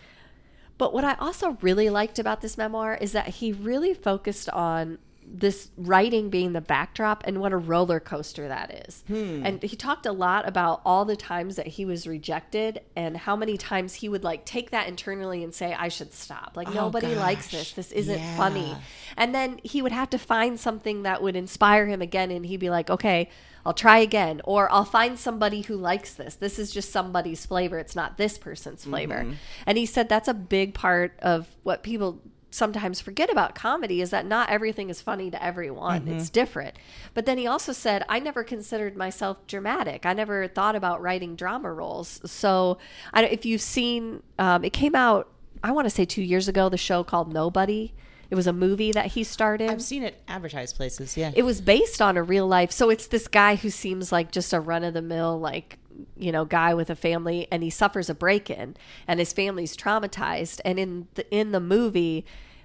But 0.76 0.92
what 0.92 1.04
I 1.04 1.14
also 1.14 1.56
really 1.60 1.88
liked 1.88 2.18
about 2.18 2.40
this 2.40 2.58
memoir 2.58 2.94
is 2.94 3.12
that 3.12 3.28
he 3.28 3.52
really 3.52 3.94
focused 3.94 4.50
on 4.50 4.98
this 5.30 5.70
writing 5.76 6.30
being 6.30 6.52
the 6.52 6.60
backdrop 6.60 7.22
and 7.26 7.40
what 7.40 7.52
a 7.52 7.56
roller 7.56 8.00
coaster 8.00 8.48
that 8.48 8.86
is. 8.88 9.04
Hmm. 9.06 9.44
And 9.44 9.62
he 9.62 9.76
talked 9.76 10.06
a 10.06 10.12
lot 10.12 10.48
about 10.48 10.80
all 10.84 11.04
the 11.04 11.16
times 11.16 11.56
that 11.56 11.66
he 11.66 11.84
was 11.84 12.06
rejected 12.06 12.80
and 12.96 13.16
how 13.16 13.36
many 13.36 13.56
times 13.56 13.94
he 13.94 14.08
would 14.08 14.24
like 14.24 14.44
take 14.44 14.70
that 14.70 14.88
internally 14.88 15.44
and 15.44 15.54
say, 15.54 15.74
I 15.74 15.88
should 15.88 16.12
stop. 16.12 16.52
Like, 16.56 16.68
oh, 16.68 16.74
nobody 16.74 17.14
likes 17.14 17.50
this. 17.50 17.72
This 17.72 17.92
isn't 17.92 18.20
funny. 18.36 18.76
And 19.16 19.34
then 19.34 19.60
he 19.62 19.82
would 19.82 19.92
have 19.92 20.10
to 20.10 20.18
find 20.18 20.58
something 20.58 21.02
that 21.02 21.22
would 21.22 21.36
inspire 21.36 21.86
him 21.86 22.02
again. 22.02 22.30
And 22.30 22.46
he'd 22.46 22.60
be 22.60 22.70
like, 22.70 22.90
okay, 22.90 23.28
I'll 23.66 23.74
try 23.74 23.98
again. 23.98 24.40
Or 24.44 24.70
I'll 24.72 24.84
find 24.84 25.18
somebody 25.18 25.62
who 25.62 25.76
likes 25.76 26.14
this. 26.14 26.36
This 26.36 26.58
is 26.58 26.70
just 26.70 26.90
somebody's 26.90 27.44
flavor. 27.44 27.78
It's 27.78 27.96
not 27.96 28.16
this 28.16 28.38
person's 28.38 28.84
flavor. 28.84 29.24
Mm-hmm. 29.24 29.32
And 29.66 29.78
he 29.78 29.86
said 29.86 30.08
that's 30.08 30.28
a 30.28 30.34
big 30.34 30.74
part 30.74 31.18
of 31.20 31.48
what 31.62 31.82
people 31.82 32.22
sometimes 32.50 33.00
forget 33.00 33.30
about 33.30 33.54
comedy 33.54 34.00
is 34.00 34.10
that 34.10 34.24
not 34.24 34.48
everything 34.50 34.88
is 34.90 35.00
funny 35.02 35.30
to 35.30 35.42
everyone. 35.44 36.08
It's 36.08 36.30
different. 36.30 36.76
But 37.14 37.26
then 37.26 37.36
he 37.38 37.46
also 37.46 37.72
said, 37.72 38.04
I 38.08 38.18
never 38.20 38.42
considered 38.42 38.96
myself 38.96 39.46
dramatic. 39.46 40.06
I 40.06 40.14
never 40.14 40.48
thought 40.48 40.74
about 40.74 41.02
writing 41.02 41.36
drama 41.36 41.70
roles. 41.72 42.20
So 42.30 42.78
I, 43.12 43.20
don't- 43.20 43.32
if 43.32 43.44
you've 43.44 43.60
seen, 43.60 44.22
um, 44.38 44.64
it 44.64 44.72
came 44.72 44.94
out, 44.94 45.28
I 45.62 45.72
want 45.72 45.86
to 45.86 45.90
say 45.90 46.04
two 46.04 46.22
years 46.22 46.48
ago, 46.48 46.68
the 46.68 46.76
show 46.78 47.04
called 47.04 47.32
Nobody. 47.32 47.92
It 48.30 48.34
was 48.34 48.46
a 48.46 48.52
movie 48.52 48.92
that 48.92 49.06
he 49.06 49.24
started. 49.24 49.70
I've 49.70 49.82
seen 49.82 50.02
it 50.02 50.20
advertised 50.28 50.76
places. 50.76 51.16
Yeah. 51.16 51.32
It 51.34 51.42
was 51.44 51.60
based 51.62 52.02
on 52.02 52.16
a 52.18 52.22
real 52.22 52.46
life. 52.46 52.70
So 52.72 52.90
it's 52.90 53.06
this 53.06 53.26
guy 53.26 53.56
who 53.56 53.70
seems 53.70 54.12
like 54.12 54.30
just 54.32 54.52
a 54.52 54.60
run 54.60 54.84
of 54.84 54.92
the 54.94 55.00
mill, 55.02 55.38
like, 55.40 55.77
you 56.16 56.32
know, 56.32 56.44
guy 56.44 56.74
with 56.74 56.90
a 56.90 56.96
family 56.96 57.48
and 57.50 57.62
he 57.62 57.70
suffers 57.70 58.08
a 58.08 58.14
break 58.14 58.50
in 58.50 58.76
and 59.06 59.20
his 59.20 59.32
family's 59.32 59.76
traumatized. 59.76 60.60
And 60.64 60.78
in 60.78 61.08
the, 61.14 61.30
in 61.34 61.52
the 61.52 61.60
movie, 61.60 62.24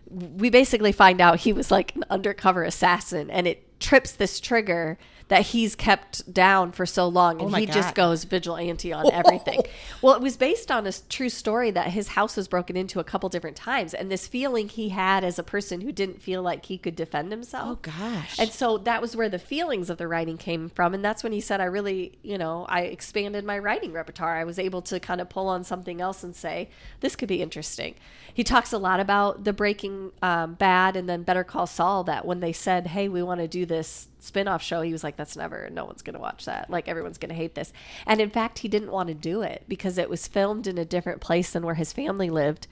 we 0.10 0.50
basically 0.50 0.92
find 0.92 1.22
out 1.22 1.40
he 1.40 1.54
was 1.54 1.72
like 1.72 1.96
an 1.96 2.04
undercover 2.10 2.64
assassin 2.64 3.30
and 3.30 3.48
it 3.48 3.80
trips 3.80 4.12
this 4.14 4.40
trigger 4.40 4.98
that 5.28 5.48
he's 5.48 5.76
kept 5.76 6.32
down 6.32 6.72
for 6.72 6.86
so 6.86 7.08
long 7.08 7.42
and 7.42 7.52
my 7.52 7.62
he 7.62 7.66
just 7.66 7.96
goes 7.96 8.24
vigilante 8.24 8.92
on 8.92 9.12
everything. 9.12 9.62
well, 10.02 10.16
it 10.16 10.22
was 10.22 10.38
based 10.38 10.72
on 10.72 10.86
a 10.86 10.94
true 11.10 11.30
story 11.30 11.72
that 11.72 11.88
his 11.88 12.10
house 12.10 12.36
was 12.38 12.48
broken 12.48 12.76
into 12.76 13.00
a 13.00 13.04
couple 13.04 13.30
different 13.30 13.56
times 13.56 13.94
and 13.94 14.12
this 14.12 14.28
feeling 14.28 14.70
he 14.70 14.90
had 14.90 15.24
as 15.24 15.40
a 15.40 15.44
person 15.44 15.82
who 15.82 15.92
didn't 15.92 16.22
feel 16.22 16.42
like 16.42 16.66
he 16.66 16.78
could 16.78 16.96
defend 16.96 17.32
himself. 17.32 17.64
oh 17.72 17.80
gosh. 17.82 18.38
And 18.40 18.52
so 18.52 18.78
that 18.80 19.02
was 19.02 19.16
where 19.16 19.30
the 19.30 19.40
feelings 19.40 19.90
of 19.90 19.98
the 19.98 20.08
writing 20.08 20.38
came 20.38 20.70
from. 20.70 20.94
And 20.94 21.04
that's 21.04 21.24
when 21.24 21.32
he 21.32 21.42
said, 21.42 21.62
I 21.62 21.66
really, 21.66 22.18
you 22.22 22.38
know, 22.38 22.66
I 22.68 22.82
expanded 22.82 23.46
my 23.46 23.58
writing 23.60 23.94
repertoire. 23.94 24.36
I 24.36 24.44
was 24.44 24.60
able 24.60 24.82
to 24.84 25.00
kind 25.00 25.22
of 25.22 25.30
pull 25.30 25.48
on 25.48 25.64
something 25.64 26.02
else 26.02 26.24
and 26.24 26.36
say, 26.36 26.70
this 27.00 27.16
could 27.16 27.30
be 27.30 27.42
interesting. 27.42 27.96
He 28.34 28.44
talks 28.44 28.74
a 28.74 28.78
lot 28.78 29.00
about 29.00 29.44
the 29.44 29.54
Breaking 29.54 30.12
um, 30.22 30.56
Bad 30.56 30.96
and 30.96 31.08
then 31.08 31.24
Better 31.24 31.44
Call 31.44 31.68
Saul, 31.68 32.04
that 32.06 32.26
when 32.26 32.40
they 32.40 32.54
said, 32.54 32.88
hey, 32.88 33.08
we 33.08 33.22
want 33.22 33.42
to 33.42 33.48
do 33.48 33.66
this 33.66 34.08
spin-off 34.24 34.64
show 34.64 34.82
he 34.82 34.92
was 34.92 35.04
like 35.04 35.18
that's 35.18 35.36
never 35.36 35.70
no 35.70 35.86
one's 35.86 36.02
going 36.02 36.14
to 36.14 36.20
watch 36.20 36.46
that. 36.46 36.70
Like 36.70 36.88
everyone's 36.88 37.18
going 37.18 37.30
to 37.30 37.36
hate 37.36 37.56
this. 37.56 37.74
And 38.06 38.22
in 38.22 38.30
fact 38.30 38.60
he 38.60 38.68
didn't 38.68 38.92
want 38.92 39.08
to 39.10 39.14
do 39.14 39.42
it 39.42 39.66
because 39.68 39.98
it 39.98 40.10
was 40.10 40.28
filmed 40.28 40.68
in 40.68 40.78
a 40.78 40.86
different 40.86 41.22
place 41.22 41.52
than 41.52 41.66
where 41.66 41.76
his 41.76 41.94
family 41.94 42.30
lived. 42.30 42.68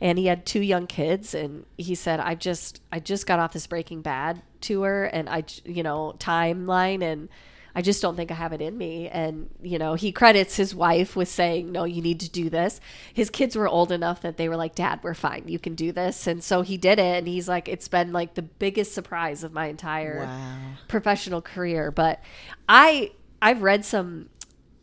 And 0.00 0.18
he 0.18 0.26
had 0.26 0.44
two 0.44 0.60
young 0.60 0.86
kids 0.86 1.34
and 1.34 1.64
he 1.78 1.94
said 1.94 2.20
i 2.20 2.34
just 2.34 2.82
i 2.92 3.00
just 3.00 3.26
got 3.26 3.38
off 3.38 3.54
this 3.54 3.66
breaking 3.66 4.02
bad 4.02 4.42
tour 4.60 5.08
and 5.10 5.26
i 5.28 5.42
you 5.64 5.82
know 5.82 6.14
timeline 6.18 7.02
and 7.02 7.30
i 7.76 7.80
just 7.82 8.02
don't 8.02 8.16
think 8.16 8.32
i 8.32 8.34
have 8.34 8.52
it 8.52 8.60
in 8.60 8.76
me 8.76 9.08
and 9.08 9.48
you 9.62 9.78
know 9.78 9.94
he 9.94 10.10
credits 10.10 10.56
his 10.56 10.74
wife 10.74 11.14
with 11.14 11.28
saying 11.28 11.70
no 11.70 11.84
you 11.84 12.02
need 12.02 12.18
to 12.18 12.28
do 12.28 12.50
this 12.50 12.80
his 13.14 13.30
kids 13.30 13.54
were 13.54 13.68
old 13.68 13.92
enough 13.92 14.20
that 14.22 14.36
they 14.36 14.48
were 14.48 14.56
like 14.56 14.74
dad 14.74 14.98
we're 15.04 15.14
fine 15.14 15.44
you 15.46 15.58
can 15.60 15.74
do 15.76 15.92
this 15.92 16.26
and 16.26 16.42
so 16.42 16.62
he 16.62 16.76
did 16.76 16.98
it 16.98 17.18
and 17.18 17.28
he's 17.28 17.46
like 17.48 17.68
it's 17.68 17.86
been 17.86 18.12
like 18.12 18.34
the 18.34 18.42
biggest 18.42 18.92
surprise 18.92 19.44
of 19.44 19.52
my 19.52 19.66
entire 19.66 20.24
Wow. 20.24 20.56
professional 20.88 21.40
career 21.42 21.92
but 21.92 22.20
i 22.68 23.12
i've 23.40 23.62
read 23.62 23.84
some 23.84 24.28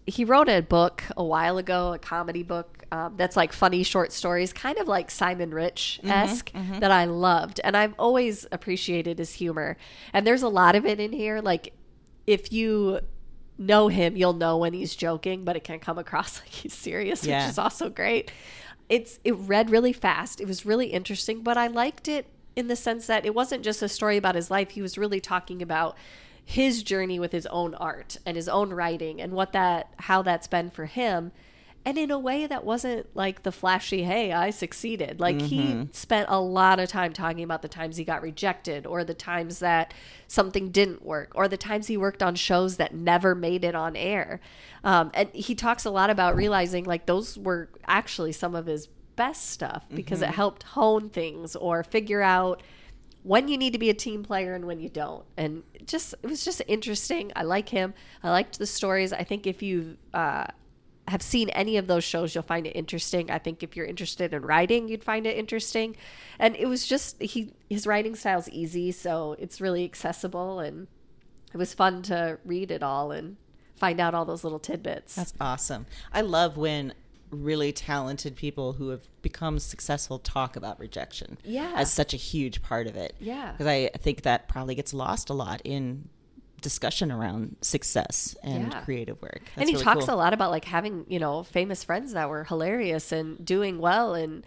he 0.05 0.25
wrote 0.25 0.49
a 0.49 0.61
book 0.61 1.01
a 1.15 1.23
while 1.23 1.57
ago, 1.57 1.93
a 1.93 1.97
comedy 1.97 2.43
book 2.43 2.83
um, 2.91 3.13
that's 3.15 3.37
like 3.37 3.53
funny 3.53 3.83
short 3.83 4.11
stories, 4.11 4.51
kind 4.51 4.77
of 4.77 4.85
like 4.85 5.09
Simon 5.09 5.51
Rich 5.53 6.01
esque, 6.03 6.51
that 6.81 6.91
I 6.91 7.05
loved. 7.05 7.61
And 7.63 7.77
I've 7.77 7.93
always 7.97 8.45
appreciated 8.51 9.17
his 9.17 9.31
humor. 9.35 9.77
And 10.11 10.27
there's 10.27 10.43
a 10.43 10.49
lot 10.49 10.75
of 10.75 10.85
it 10.85 10.99
in 10.99 11.13
here. 11.13 11.39
Like, 11.39 11.71
if 12.27 12.51
you 12.53 12.99
know 13.57 13.87
him, 13.87 14.15
you'll 14.17 14.33
know 14.33 14.57
when 14.57 14.73
he's 14.73 14.95
joking, 14.95 15.43
but 15.43 15.55
it 15.55 15.63
can 15.63 15.79
come 15.79 15.97
across 15.97 16.39
like 16.41 16.49
he's 16.49 16.73
serious, 16.73 17.25
Yeah. 17.25 17.43
which 17.43 17.51
is 17.51 17.57
also 17.57 17.89
great. 17.89 18.31
It's 18.89 19.19
it 19.23 19.35
read 19.35 19.69
really 19.69 19.93
fast. 19.93 20.41
It 20.41 20.47
was 20.47 20.65
really 20.65 20.87
interesting, 20.87 21.41
but 21.41 21.57
I 21.57 21.67
liked 21.67 22.07
it 22.07 22.27
in 22.55 22.67
the 22.67 22.75
sense 22.75 23.07
that 23.07 23.25
it 23.25 23.33
wasn't 23.33 23.63
just 23.63 23.81
a 23.81 23.89
story 23.89 24.17
about 24.17 24.35
his 24.35 24.51
life. 24.51 24.71
He 24.71 24.81
was 24.81 24.97
really 24.97 25.19
talking 25.19 25.61
about 25.61 25.97
his 26.45 26.83
journey 26.83 27.19
with 27.19 27.31
his 27.31 27.45
own 27.47 27.73
art 27.75 28.17
and 28.25 28.35
his 28.35 28.49
own 28.49 28.71
writing 28.73 29.21
and 29.21 29.31
what 29.33 29.53
that 29.53 29.93
how 29.97 30.21
that's 30.21 30.47
been 30.47 30.69
for 30.69 30.85
him 30.85 31.31
and 31.85 31.97
in 31.97 32.11
a 32.11 32.19
way 32.19 32.47
that 32.47 32.63
wasn't 32.63 33.05
like 33.15 33.43
the 33.43 33.51
flashy 33.51 34.03
hey 34.03 34.31
i 34.31 34.49
succeeded 34.49 35.19
like 35.19 35.41
he 35.41 35.87
spent 35.91 36.25
a 36.29 36.39
lot 36.39 36.79
of 36.79 36.87
time 36.87 37.11
talking 37.11 37.43
about 37.43 37.61
the 37.61 37.67
times 37.67 37.97
he 37.97 38.03
got 38.03 38.21
rejected 38.21 38.85
or 38.85 39.03
the 39.03 39.13
times 39.13 39.59
that 39.59 39.93
something 40.27 40.69
didn't 40.69 41.03
work 41.03 41.31
or 41.35 41.47
the 41.47 41.57
times 41.57 41.87
he 41.87 41.97
worked 41.97 42.23
on 42.23 42.35
shows 42.35 42.77
that 42.77 42.93
never 42.93 43.35
made 43.35 43.63
it 43.63 43.75
on 43.75 43.95
air 43.95 44.39
um, 44.83 45.11
and 45.13 45.29
he 45.33 45.55
talks 45.55 45.85
a 45.85 45.91
lot 45.91 46.09
about 46.09 46.35
realizing 46.35 46.83
like 46.83 47.05
those 47.05 47.37
were 47.37 47.69
actually 47.87 48.31
some 48.31 48.55
of 48.55 48.65
his 48.65 48.87
best 49.15 49.49
stuff 49.51 49.85
because 49.93 50.21
it 50.21 50.29
helped 50.29 50.63
hone 50.63 51.09
things 51.09 51.55
or 51.55 51.83
figure 51.83 52.21
out 52.21 52.63
when 53.23 53.47
you 53.47 53.57
need 53.57 53.73
to 53.73 53.79
be 53.79 53.89
a 53.89 53.93
team 53.93 54.23
player 54.23 54.53
and 54.53 54.65
when 54.65 54.79
you 54.79 54.89
don't. 54.89 55.25
And 55.37 55.63
just 55.85 56.13
it 56.21 56.27
was 56.27 56.43
just 56.43 56.61
interesting. 56.67 57.31
I 57.35 57.43
like 57.43 57.69
him. 57.69 57.93
I 58.21 58.29
liked 58.29 58.59
the 58.59 58.67
stories. 58.67 59.13
I 59.13 59.23
think 59.23 59.47
if 59.47 59.61
you 59.61 59.97
uh, 60.13 60.47
have 61.07 61.21
seen 61.21 61.49
any 61.49 61.77
of 61.77 61.87
those 61.87 62.03
shows, 62.03 62.33
you'll 62.33 62.43
find 62.43 62.65
it 62.65 62.71
interesting. 62.71 63.29
I 63.29 63.37
think 63.37 63.61
if 63.61 63.75
you're 63.75 63.85
interested 63.85 64.33
in 64.33 64.43
writing, 64.43 64.87
you'd 64.87 65.03
find 65.03 65.27
it 65.27 65.37
interesting. 65.37 65.95
And 66.39 66.55
it 66.55 66.67
was 66.67 66.87
just 66.87 67.21
he 67.21 67.53
his 67.69 67.85
writing 67.85 68.15
style's 68.15 68.49
easy, 68.49 68.91
so 68.91 69.35
it's 69.39 69.59
really 69.59 69.83
accessible 69.83 70.59
and 70.59 70.87
it 71.53 71.57
was 71.57 71.73
fun 71.73 72.01
to 72.03 72.39
read 72.45 72.71
it 72.71 72.81
all 72.81 73.11
and 73.11 73.37
find 73.75 73.99
out 73.99 74.13
all 74.13 74.25
those 74.25 74.43
little 74.43 74.59
tidbits. 74.59 75.15
That's 75.15 75.33
awesome. 75.39 75.85
I 76.11 76.21
love 76.21 76.57
when 76.57 76.93
really 77.29 77.71
talented 77.71 78.35
people 78.35 78.73
who 78.73 78.89
have 78.89 79.07
become 79.21 79.59
successful 79.59 80.19
talk 80.19 80.55
about 80.55 80.79
rejection. 80.79 81.37
Yeah. 81.43 81.73
As 81.75 81.91
such 81.91 82.13
a 82.13 82.17
huge 82.17 82.61
part 82.61 82.87
of 82.87 82.95
it. 82.95 83.15
Yeah. 83.19 83.51
Because 83.51 83.67
I 83.67 83.89
think 83.97 84.21
that 84.21 84.47
probably 84.47 84.75
gets 84.75 84.93
lost 84.93 85.29
a 85.29 85.33
lot 85.33 85.61
in 85.63 86.09
discussion 86.63 87.11
around 87.11 87.57
success 87.61 88.35
and 88.41 88.71
Yeah. 88.71 88.81
creative 88.81 89.21
work. 89.21 89.41
That's 89.43 89.57
and 89.57 89.69
he 89.69 89.73
really 89.75 89.83
talks 89.83 90.05
cool. 90.05 90.15
a 90.15 90.17
lot 90.17 90.33
about 90.33 90.49
like 90.49 90.65
having 90.65 91.05
you 91.07 91.19
know 91.19 91.43
famous 91.43 91.83
friends 91.83 92.13
that 92.13 92.27
were 92.29 92.45
hilarious 92.45 93.11
and 93.11 93.43
doing 93.45 93.77
well 93.77 94.15
and 94.15 94.43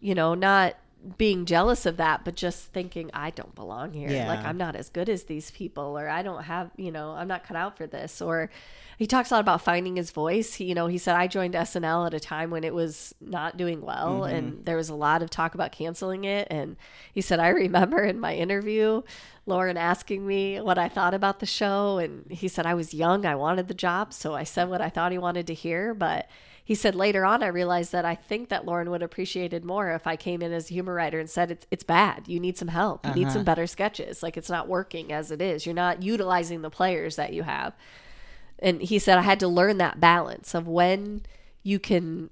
you 0.00 0.14
know 0.14 0.34
not 0.34 0.76
being 1.18 1.44
jealous 1.46 1.86
of 1.86 1.96
that 1.98 2.24
but 2.24 2.34
just 2.34 2.72
thinking 2.72 3.10
i 3.14 3.30
don't 3.30 3.54
belong 3.54 3.92
here. 3.92 4.10
Yeah. 4.10 4.26
like 4.26 4.44
i'm 4.44 4.56
not 4.56 4.74
as 4.74 4.88
good 4.88 5.08
as 5.08 5.24
these 5.24 5.50
people 5.50 5.96
or 5.98 6.08
i 6.08 6.22
don't 6.22 6.44
have 6.44 6.70
you 6.76 6.90
know 6.90 7.10
i'm 7.10 7.28
not 7.28 7.44
cut 7.46 7.56
out 7.56 7.76
for 7.76 7.86
this. 7.86 8.20
Or 8.20 8.50
he 8.98 9.06
talks 9.06 9.30
a 9.30 9.34
lot 9.34 9.40
about 9.40 9.60
finding 9.60 9.96
his 9.96 10.10
voice. 10.10 10.54
He, 10.54 10.64
you 10.64 10.74
know 10.74 10.86
he 10.86 10.98
said 10.98 11.14
i 11.16 11.26
joined 11.26 11.54
snl 11.54 12.06
at 12.06 12.14
a 12.14 12.20
time 12.20 12.50
when 12.50 12.64
it 12.64 12.74
was 12.74 13.14
not 13.20 13.56
doing 13.56 13.82
well 13.82 14.20
Mm-hmm. 14.22 14.34
and 14.34 14.64
there 14.64 14.76
was 14.76 14.88
a 14.88 14.94
lot 14.94 15.22
of 15.22 15.30
talk 15.30 15.54
about 15.54 15.70
canceling 15.72 16.24
it. 16.24 16.48
And 16.50 16.76
he 17.12 17.20
said 17.20 17.38
i 17.38 17.48
remember 17.48 18.02
in 18.02 18.18
my 18.18 18.34
interview 18.34 19.02
Lorne 19.46 19.76
asking 19.76 20.26
me 20.26 20.60
what 20.60 20.78
i 20.78 20.88
thought 20.88 21.14
about 21.14 21.38
the 21.40 21.46
show 21.46 21.98
and 21.98 22.24
he 22.30 22.48
said 22.48 22.66
i 22.66 22.74
was 22.74 22.92
young. 22.92 23.24
I 23.24 23.34
wanted 23.36 23.68
the 23.68 23.74
job 23.74 24.12
so 24.12 24.34
i 24.34 24.42
said 24.44 24.68
what 24.68 24.80
i 24.80 24.88
thought 24.88 25.12
he 25.12 25.18
wanted 25.18 25.46
to 25.46 25.54
hear 25.54 25.94
but 25.94 26.28
he 26.66 26.74
said 26.74 26.94
later 26.94 27.24
on 27.24 27.42
i 27.42 27.46
realized 27.46 27.92
that 27.92 28.04
i 28.04 28.14
think 28.14 28.50
that 28.50 28.66
Lorne 28.66 28.90
would 28.90 29.02
appreciate 29.02 29.54
it 29.54 29.64
more 29.64 29.92
if 29.92 30.06
i 30.06 30.16
came 30.16 30.42
in 30.42 30.52
as 30.52 30.68
a 30.70 30.74
humor 30.74 30.92
writer 30.92 31.18
and 31.18 31.30
said 31.30 31.50
it's, 31.50 31.66
it's 31.70 31.84
bad. 31.84 32.24
You 32.26 32.40
need 32.40 32.58
some 32.58 32.68
help. 32.68 33.06
You 33.06 33.14
need 33.14 33.28
some 33.28 33.38
uh-huh. 33.38 33.44
better 33.44 33.66
sketches. 33.66 34.22
Like 34.22 34.36
it's 34.36 34.50
not 34.50 34.68
working 34.68 35.12
as 35.12 35.30
it 35.30 35.40
is. 35.40 35.64
You're 35.64 35.74
not 35.74 36.02
utilizing 36.02 36.62
the 36.62 36.70
players 36.70 37.16
that 37.16 37.32
you 37.32 37.44
have. 37.44 37.74
And 38.58 38.82
he 38.82 38.98
said 38.98 39.18
i 39.18 39.22
had 39.22 39.40
to 39.40 39.48
learn 39.48 39.78
that 39.78 40.00
balance 40.00 40.54
of 40.54 40.66
when 40.66 41.22
you 41.62 41.78
can 41.78 42.30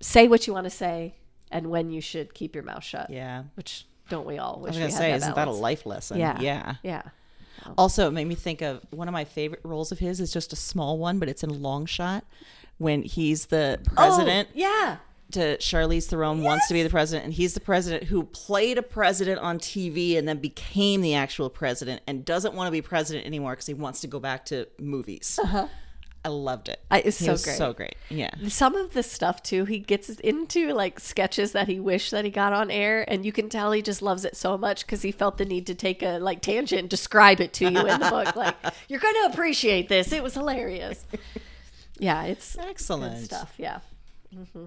say 0.00 0.28
what 0.28 0.46
you 0.46 0.52
want 0.52 0.64
to 0.64 0.70
say 0.70 1.14
and 1.50 1.68
when 1.68 1.90
you 1.90 2.00
should 2.00 2.34
keep 2.34 2.54
your 2.54 2.64
mouth 2.64 2.84
shut 2.84 3.08
Yeah. 3.10 3.44
which 3.54 3.86
don't 4.08 4.26
we 4.26 4.38
all 4.38 4.58
I 4.64 4.68
was 4.68 4.78
gonna 4.78 4.90
say, 4.90 5.10
that 5.10 5.16
isn't 5.16 5.34
that 5.34 5.48
a 5.48 5.52
life 5.52 5.86
lesson? 5.86 6.18
yeah. 6.18 6.40
Yeah. 6.40 6.74
yeah. 6.82 7.02
Also, 7.76 8.08
it 8.08 8.12
made 8.12 8.26
me 8.26 8.34
think 8.34 8.62
of 8.62 8.80
one 8.90 9.08
of 9.08 9.12
my 9.12 9.24
favorite 9.24 9.60
roles 9.64 9.90
of 9.90 9.98
his 9.98 10.20
is 10.20 10.32
just 10.32 10.52
a 10.52 10.56
small 10.56 10.98
one, 10.98 11.18
but 11.18 11.28
it's 11.28 11.42
in 11.42 11.62
long 11.62 11.86
shot 11.86 12.24
when 12.78 13.02
he's 13.02 13.46
the 13.46 13.80
oh, 13.90 13.94
president 13.94 14.48
oh, 14.50 14.54
yeah 14.54 14.96
to 15.32 15.56
Charlize 15.58 16.06
Theron 16.06 16.42
wants 16.42 16.68
to 16.68 16.74
be 16.74 16.82
the 16.82 16.90
president, 16.90 17.24
and 17.24 17.34
he's 17.34 17.54
the 17.54 17.60
president 17.60 18.04
who 18.04 18.24
played 18.24 18.78
a 18.78 18.82
president 18.82 19.40
on 19.40 19.58
TV 19.58 20.16
and 20.16 20.26
then 20.26 20.38
became 20.38 21.00
the 21.00 21.14
actual 21.14 21.50
president 21.50 22.02
and 22.06 22.24
doesn't 22.24 22.54
want 22.54 22.68
to 22.68 22.72
be 22.72 22.80
president 22.80 23.26
anymore 23.26 23.52
because 23.52 23.66
he 23.66 23.74
wants 23.74 24.00
to 24.02 24.06
go 24.06 24.20
back 24.20 24.44
to 24.46 24.68
movies. 24.78 25.38
Uh-huh. 25.42 25.66
I 26.24 26.28
loved 26.28 26.68
it. 26.68 26.80
I- 26.90 27.00
it's 27.00 27.20
He 27.20 27.26
so 27.26 27.36
great. 27.36 27.56
So 27.56 27.72
great. 27.72 27.94
Yeah. 28.08 28.30
some 28.48 28.74
of 28.74 28.94
the 28.94 29.04
stuff 29.04 29.44
too 29.44 29.64
he 29.64 29.78
gets 29.78 30.08
into 30.08 30.72
like 30.72 30.98
sketches 30.98 31.52
that 31.52 31.68
he 31.68 31.78
wished 31.78 32.10
that 32.10 32.24
he 32.24 32.32
got 32.32 32.52
on 32.52 32.68
air 32.68 33.04
and 33.08 33.24
you 33.24 33.30
can 33.30 33.48
tell 33.48 33.70
he 33.70 33.80
just 33.80 34.02
loves 34.02 34.24
it 34.24 34.36
so 34.36 34.58
much 34.58 34.84
because 34.84 35.02
he 35.02 35.12
felt 35.12 35.38
the 35.38 35.44
need 35.44 35.68
to 35.68 35.74
take 35.74 36.02
a 36.02 36.18
like 36.18 36.42
tangent 36.42 36.80
and 36.80 36.90
describe 36.90 37.40
it 37.40 37.52
to 37.52 37.70
you 37.70 37.78
in 37.78 38.00
the 38.00 38.10
book 38.10 38.34
like 38.34 38.56
you're 38.88 38.98
going 38.98 39.14
to 39.14 39.32
appreciate 39.32 39.88
this 39.88 40.10
it 40.10 40.20
was 40.20 40.34
hilarious 40.34 41.06
yeah 41.98 42.24
it's 42.24 42.56
Excellent. 42.58 43.24
stuff 43.24 43.54
yeah 43.58 43.80
hmm 44.52 44.66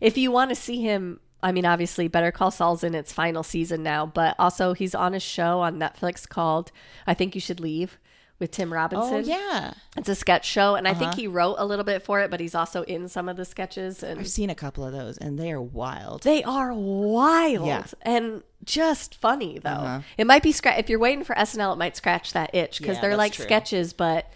if 0.00 0.16
you 0.18 0.30
want 0.30 0.50
to 0.50 0.54
see 0.54 0.82
him 0.82 1.18
i 1.42 1.50
mean 1.52 1.64
obviously 1.64 2.08
better 2.08 2.30
call 2.30 2.50
saul's 2.50 2.84
in 2.84 2.94
its 2.94 3.12
final 3.12 3.42
season 3.42 3.82
now 3.82 4.04
but 4.06 4.34
also 4.38 4.74
he's 4.74 4.94
on 4.94 5.14
a 5.14 5.20
show 5.20 5.60
on 5.60 5.76
netflix 5.78 6.28
called 6.28 6.70
i 7.06 7.14
think 7.14 7.34
you 7.34 7.40
should 7.40 7.58
leave 7.60 7.98
with 8.38 8.50
tim 8.52 8.72
robinson 8.72 9.14
Oh 9.14 9.18
yeah. 9.18 9.72
it's 9.96 10.08
a 10.08 10.14
sketch 10.14 10.46
show, 10.46 10.76
and 10.76 10.86
I 10.86 10.94
think 10.94 11.08
Uh-huh. 11.10 11.16
he 11.22 11.26
wrote 11.26 11.56
a 11.58 11.66
little 11.66 11.84
bit 11.84 12.04
for 12.04 12.20
it, 12.20 12.30
but 12.30 12.38
he's 12.38 12.54
also 12.54 12.82
in 12.84 13.08
some 13.08 13.28
of 13.28 13.36
the 13.36 13.44
sketches, 13.44 14.04
and 14.04 14.20
I've 14.20 14.28
seen 14.28 14.48
a 14.48 14.54
couple 14.54 14.84
of 14.84 14.92
those, 14.92 15.18
and 15.18 15.36
they 15.36 15.50
are 15.50 15.60
wild. 15.60 16.22
they 16.22 16.44
are 16.44 16.72
wild 16.72 17.66
Yeah. 17.66 17.84
and 18.02 18.44
just 18.64 19.16
funny 19.16 19.58
though. 19.58 20.02
It 20.16 20.28
might 20.28 20.44
be 20.44 20.52
scratch 20.52 20.78
if 20.78 20.88
you're 20.88 21.00
waiting 21.00 21.24
for 21.24 21.34
SNL, 21.34 21.72
it 21.72 21.78
might 21.78 21.96
scratch 21.96 22.32
that 22.32 22.54
itch 22.54 22.78
because 22.78 22.96
Yeah, 22.98 23.00
they're 23.02 23.16
like 23.16 23.32
true. 23.32 23.44
sketches, 23.44 23.92
but 23.92 24.30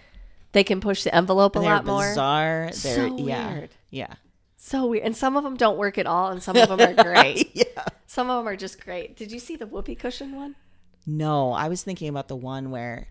they 0.53 0.65
can 0.65 0.81
push 0.81 1.03
the 1.05 1.15
envelope 1.15 1.57
a 1.57 1.59
lot 1.61 1.85
more. 1.85 2.09
bizarre. 2.09 2.71
They're 2.73 2.73
So 3.09 3.17
yeah. 3.19 3.53
weird. 3.55 3.71
Yeah. 3.91 4.15
So 4.57 4.87
weird, 4.87 5.05
and 5.05 5.17
some 5.17 5.37
of 5.37 5.43
them 5.45 5.57
don't 5.57 5.77
work 5.77 5.99
at 5.99 6.07
all, 6.07 6.29
and 6.31 6.43
some 6.43 6.57
of 6.57 6.69
them 6.69 6.81
are 6.81 7.03
great. 7.05 7.51
Yeah. 7.55 7.85
Some 8.07 8.31
of 8.31 8.39
them 8.39 8.49
are 8.49 8.57
just 8.57 8.83
great. 8.85 9.17
Did 9.17 9.33
you 9.33 9.39
see 9.41 9.57
the 9.57 9.67
whoopee 9.67 9.95
cushion 9.97 10.37
one? 10.37 10.55
No, 11.07 11.53
I 11.53 11.69
was 11.69 11.83
thinking 11.83 12.09
about 12.09 12.29
the 12.29 12.37
one 12.37 12.71
where 12.71 13.09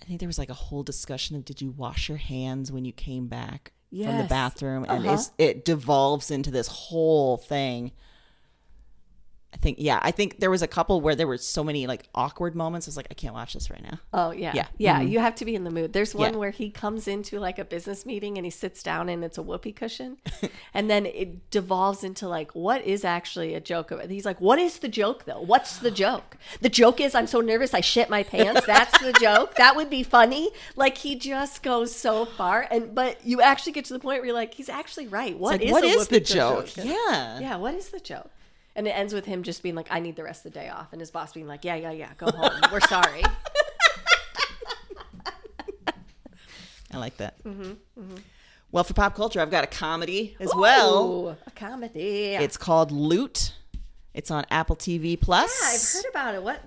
I 0.00 0.04
think 0.06 0.20
there 0.20 0.28
was 0.28 0.38
like 0.38 0.48
a 0.50 0.54
whole 0.54 0.82
discussion 0.82 1.36
of 1.36 1.44
did 1.44 1.60
you 1.60 1.70
wash 1.70 2.08
your 2.08 2.16
hands 2.18 2.70
when 2.72 2.84
you 2.86 2.92
came 2.92 3.26
back 3.26 3.72
from 3.90 4.16
the 4.18 4.24
bathroom, 4.28 4.84
and 4.88 5.04
Uh-huh. 5.04 5.14
it's, 5.14 5.30
it 5.38 5.64
devolves 5.64 6.30
into 6.30 6.50
this 6.50 6.68
whole 6.68 7.36
thing. 7.36 7.92
I 9.54 9.58
think 9.58 9.78
yeah, 9.80 9.98
I 10.02 10.10
think 10.10 10.38
there 10.40 10.50
was 10.50 10.60
a 10.60 10.66
couple 10.66 11.00
where 11.00 11.14
there 11.14 11.26
were 11.26 11.38
so 11.38 11.64
many 11.64 11.86
like 11.86 12.08
awkward 12.14 12.54
moments. 12.54 12.86
I 12.86 12.90
was 12.90 12.96
like, 12.98 13.06
I 13.10 13.14
can't 13.14 13.32
watch 13.32 13.54
this 13.54 13.70
right 13.70 13.82
now. 13.82 13.98
Oh 14.12 14.30
yeah, 14.30 14.52
Yeah. 14.54 14.66
yeah. 14.76 14.98
Mm-hmm. 15.00 15.08
You 15.08 15.18
have 15.20 15.34
to 15.36 15.44
be 15.46 15.54
in 15.54 15.64
the 15.64 15.70
mood. 15.70 15.94
There's 15.94 16.14
one 16.14 16.32
Yeah. 16.34 16.38
where 16.38 16.50
he 16.50 16.68
comes 16.68 17.08
into 17.08 17.40
like 17.40 17.58
a 17.58 17.64
business 17.64 18.04
meeting 18.04 18.36
and 18.36 18.44
he 18.44 18.50
sits 18.50 18.82
down 18.82 19.08
and 19.08 19.24
it's 19.24 19.38
a 19.38 19.42
whoopee 19.42 19.72
cushion, 19.72 20.18
and 20.74 20.90
then 20.90 21.06
it 21.06 21.50
devolves 21.50 22.04
into 22.04 22.28
like, 22.28 22.54
what 22.54 22.84
is 22.84 23.02
actually 23.04 23.54
a 23.54 23.60
joke? 23.60 23.90
Of 23.92 24.00
it? 24.00 24.10
He's 24.10 24.26
like, 24.26 24.40
what 24.42 24.58
is 24.58 24.80
the 24.80 24.88
joke 24.88 25.24
though? 25.24 25.40
What's 25.40 25.78
the 25.78 25.90
joke? 25.90 26.36
The 26.60 26.68
joke 26.68 27.00
is 27.00 27.14
I'm 27.14 27.26
so 27.26 27.40
nervous 27.40 27.72
I 27.72 27.80
shit 27.80 28.10
my 28.10 28.24
pants. 28.24 28.66
That's 28.66 28.98
the 29.00 29.12
joke. 29.20 29.54
That 29.54 29.74
would 29.74 29.88
be 29.88 30.02
funny. 30.02 30.50
Like 30.76 30.98
he 30.98 31.14
just 31.14 31.62
goes 31.62 31.94
so 31.94 32.26
far, 32.26 32.66
and 32.70 32.94
but 32.94 33.24
you 33.24 33.40
actually 33.40 33.72
get 33.72 33.86
to 33.86 33.94
the 33.94 34.00
point 34.00 34.18
where 34.20 34.26
you're 34.26 34.34
like, 34.34 34.52
he's 34.52 34.68
actually 34.68 35.06
right. 35.06 35.38
What 35.38 35.54
It's 35.62 35.64
is 35.66 35.72
like, 35.72 35.82
what 35.82 35.84
is 35.96 36.08
the 36.08 36.20
joke? 36.20 36.64
cushion? 36.66 36.88
Yeah. 36.88 37.38
Yeah, 37.40 37.56
what 37.56 37.74
is 37.74 37.88
the 37.88 38.00
joke? 38.00 38.30
And 38.76 38.86
it 38.86 38.90
ends 38.90 39.12
with 39.14 39.24
him 39.24 39.42
just 39.42 39.62
being 39.64 39.74
like, 39.74 39.88
I 39.90 39.98
need 39.98 40.14
the 40.16 40.22
rest 40.22 40.46
of 40.46 40.52
the 40.52 40.58
day 40.60 40.68
off. 40.68 40.92
And 40.92 41.00
his 41.00 41.10
boss 41.10 41.32
being 41.32 41.48
like, 41.48 41.64
Yeah, 41.64 41.74
yeah, 41.74 41.90
yeah, 41.90 42.10
go 42.18 42.30
home. 42.30 42.52
We're 42.70 42.80
sorry. 42.80 43.22
I 46.92 46.98
like 46.98 47.16
that. 47.16 47.42
Mm-hmm, 47.44 48.14
Well, 48.70 48.84
for 48.84 48.94
pop 48.94 49.14
culture, 49.16 49.40
I've 49.40 49.50
got 49.50 49.64
a 49.64 49.66
comedy 49.66 50.36
as 50.40 50.50
well. 50.54 51.36
A 51.46 51.50
comedy. 51.50 52.34
It's 52.34 52.56
called 52.56 52.92
Loot. 52.92 53.54
It's 54.14 54.30
on 54.30 54.46
Apple 54.50 54.76
TV 54.76 55.20
Plus. 55.20 55.52
yeah, 55.60 55.68
I've 55.74 56.04
heard 56.04 56.10
about 56.10 56.34
it. 56.34 56.42
What? 56.42 56.62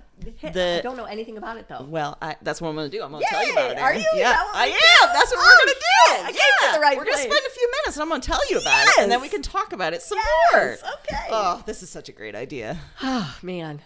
The- 0.52 0.78
I 0.78 0.80
don't 0.82 0.96
know 0.96 1.04
anything 1.04 1.36
about 1.38 1.56
it 1.56 1.68
though. 1.68 1.84
Well, 1.88 2.16
I, 2.20 2.36
that's 2.42 2.60
what 2.60 2.68
I'm 2.68 2.74
going 2.76 2.90
to 2.90 2.96
do. 2.96 3.02
I'm 3.02 3.10
going 3.10 3.22
to 3.22 3.28
tell 3.28 3.46
you 3.46 3.52
about 3.52 3.70
it. 3.72 3.78
Are 3.78 3.92
you? 3.94 4.00
Is 4.00 4.06
Yeah, 4.14 4.32
that 4.32 4.44
what 4.46 4.56
I 4.56 4.66
we 4.66 4.72
am. 4.72 5.14
That's 5.14 5.30
what 5.30 5.38
Oh, 5.40 5.42
we're 5.42 5.66
going 5.66 5.74
to 5.74 5.80
do. 5.80 6.14
shit! 6.16 6.20
I 6.26 6.32
came 6.32 6.70
to 6.70 6.74
the 6.76 6.80
right 6.80 6.96
We're 6.96 7.04
going 7.04 7.16
to 7.16 7.22
spend 7.22 7.46
a 7.46 7.50
few 7.50 7.70
minutes, 7.70 7.96
and 7.96 8.02
I'm 8.02 8.08
going 8.08 8.20
to 8.20 8.26
tell 8.26 8.48
you 8.50 8.58
about 8.58 8.86
it, 8.86 8.98
and 9.00 9.10
then 9.12 9.20
we 9.20 9.26
Yes! 9.26 9.32
can 9.34 9.42
talk 9.42 9.72
about 9.72 9.92
it 9.94 10.02
some 10.02 10.18
Yes, 10.18 10.82
more. 10.82 10.92
okay. 11.02 11.26
Oh, 11.30 11.62
this 11.66 11.82
is 11.82 11.90
such 11.90 12.08
a 12.08 12.12
great 12.12 12.34
idea. 12.34 12.78
Oh 13.02 13.36
man. 13.42 13.80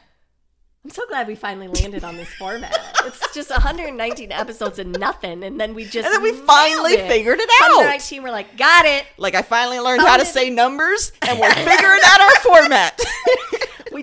I'm 0.86 0.90
so 0.90 1.06
glad 1.08 1.26
we 1.28 1.34
finally 1.34 1.66
landed 1.66 2.04
on 2.04 2.16
this 2.18 2.28
format. 2.34 2.78
It's 3.04 3.34
just 3.34 3.50
119 3.50 4.32
episodes 4.32 4.78
and 4.78 4.92
nothing, 4.98 5.44
and 5.44 5.60
then 5.60 5.74
we 5.74 5.84
just 5.84 6.06
And 6.06 6.14
then 6.14 6.22
we 6.22 6.32
nailed 6.32 6.46
finally 6.46 6.94
it. 6.94 7.06
figured 7.06 7.38
it 7.38 7.50
out. 7.62 7.76
119, 7.76 8.22
we're 8.22 8.30
like, 8.30 8.56
got 8.56 8.86
it. 8.86 9.04
Like 9.18 9.34
I 9.34 9.42
finally 9.42 9.78
learned 9.78 10.00
how 10.00 10.16
to 10.16 10.24
say 10.24 10.48
numbers, 10.48 11.12
and 11.20 11.38
we're 11.38 11.50
figuring 11.54 12.00
out 12.04 12.20
our 12.22 12.34
format. 12.40 12.98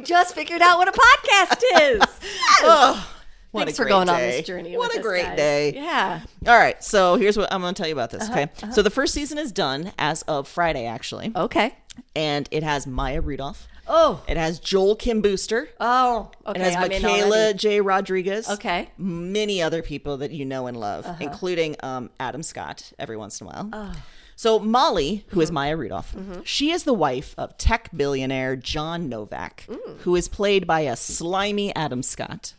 Just 0.04 0.36
figured 0.36 0.62
out 0.62 0.78
what 0.78 0.88
a 0.88 0.92
podcast 0.92 1.62
is. 1.82 2.02
oh, 2.64 3.14
what 3.52 3.66
Thanks 3.66 3.78
for 3.78 3.86
going 3.86 4.10
on 4.10 4.18
this 4.20 4.46
journey. 4.46 4.78
What 4.78 4.96
a 4.96 5.02
great 5.02 5.24
guys. 5.26 5.38
day. 5.38 5.74
Yeah. 5.74 6.22
All 6.48 6.58
right, 6.58 6.82
so 6.84 7.16
here's 7.16 7.38
what 7.38 7.52
I'm 7.54 7.62
going 7.62 7.74
to 7.74 7.78
tell 7.82 7.88
you 7.88 7.94
about 7.94 8.10
this. 8.12 8.24
Uh-huh, 8.30 8.40
Okay, 8.64 8.72
so 8.72 8.82
the 8.82 8.90
first 8.90 9.14
season 9.14 9.38
is 9.38 9.52
done 9.52 9.92
as 10.00 10.22
of 10.24 10.48
Friday, 10.48 10.86
actually, 10.86 11.32
Okay. 11.36 11.76
and 12.16 12.48
it 12.52 12.64
has 12.64 12.88
Maya 12.88 13.22
Rudolph. 13.22 13.68
Oh. 13.88 14.24
It 14.30 14.38
has 14.38 14.60
Joel 14.60 14.96
Kim 14.96 15.22
Booster. 15.22 15.68
Oh. 15.80 16.32
Okay. 16.48 16.62
It 16.62 16.64
has 16.64 16.76
I'm 16.78 16.88
Michaela. 16.90 17.54
J. 17.54 17.82
Rodriguez. 17.82 18.48
Okay. 18.50 18.90
Many 18.98 19.62
other 19.62 19.82
people 19.82 20.18
that 20.18 20.32
you 20.32 20.46
know 20.46 20.68
and 20.68 20.78
love, 20.80 21.06
Uh-huh. 21.06 21.18
including 21.20 21.76
um, 21.84 22.10
Adam 22.20 22.42
Scott 22.44 22.94
every 23.00 23.18
once 23.18 23.42
in 23.42 23.48
a 23.48 23.50
while. 23.50 23.70
Oh. 23.74 23.94
So 24.42 24.58
Molly, 24.58 25.24
who 25.28 25.34
Mm-hmm. 25.34 25.42
is 25.42 25.52
Maya 25.52 25.78
Rudolph, 25.78 26.16
she 26.44 26.72
is 26.72 26.84
the 26.84 26.96
wife 26.96 27.36
of 27.38 27.60
tech 27.60 27.92
billionaire 27.96 28.56
John 28.56 29.08
Novak, 29.08 29.66
Mm. 29.70 29.98
who 30.00 30.16
is 30.16 30.28
played 30.28 30.66
by 30.66 30.80
a 30.80 30.96
slimy 30.96 31.76
Adam 31.76 32.02
Scott. 32.02 32.56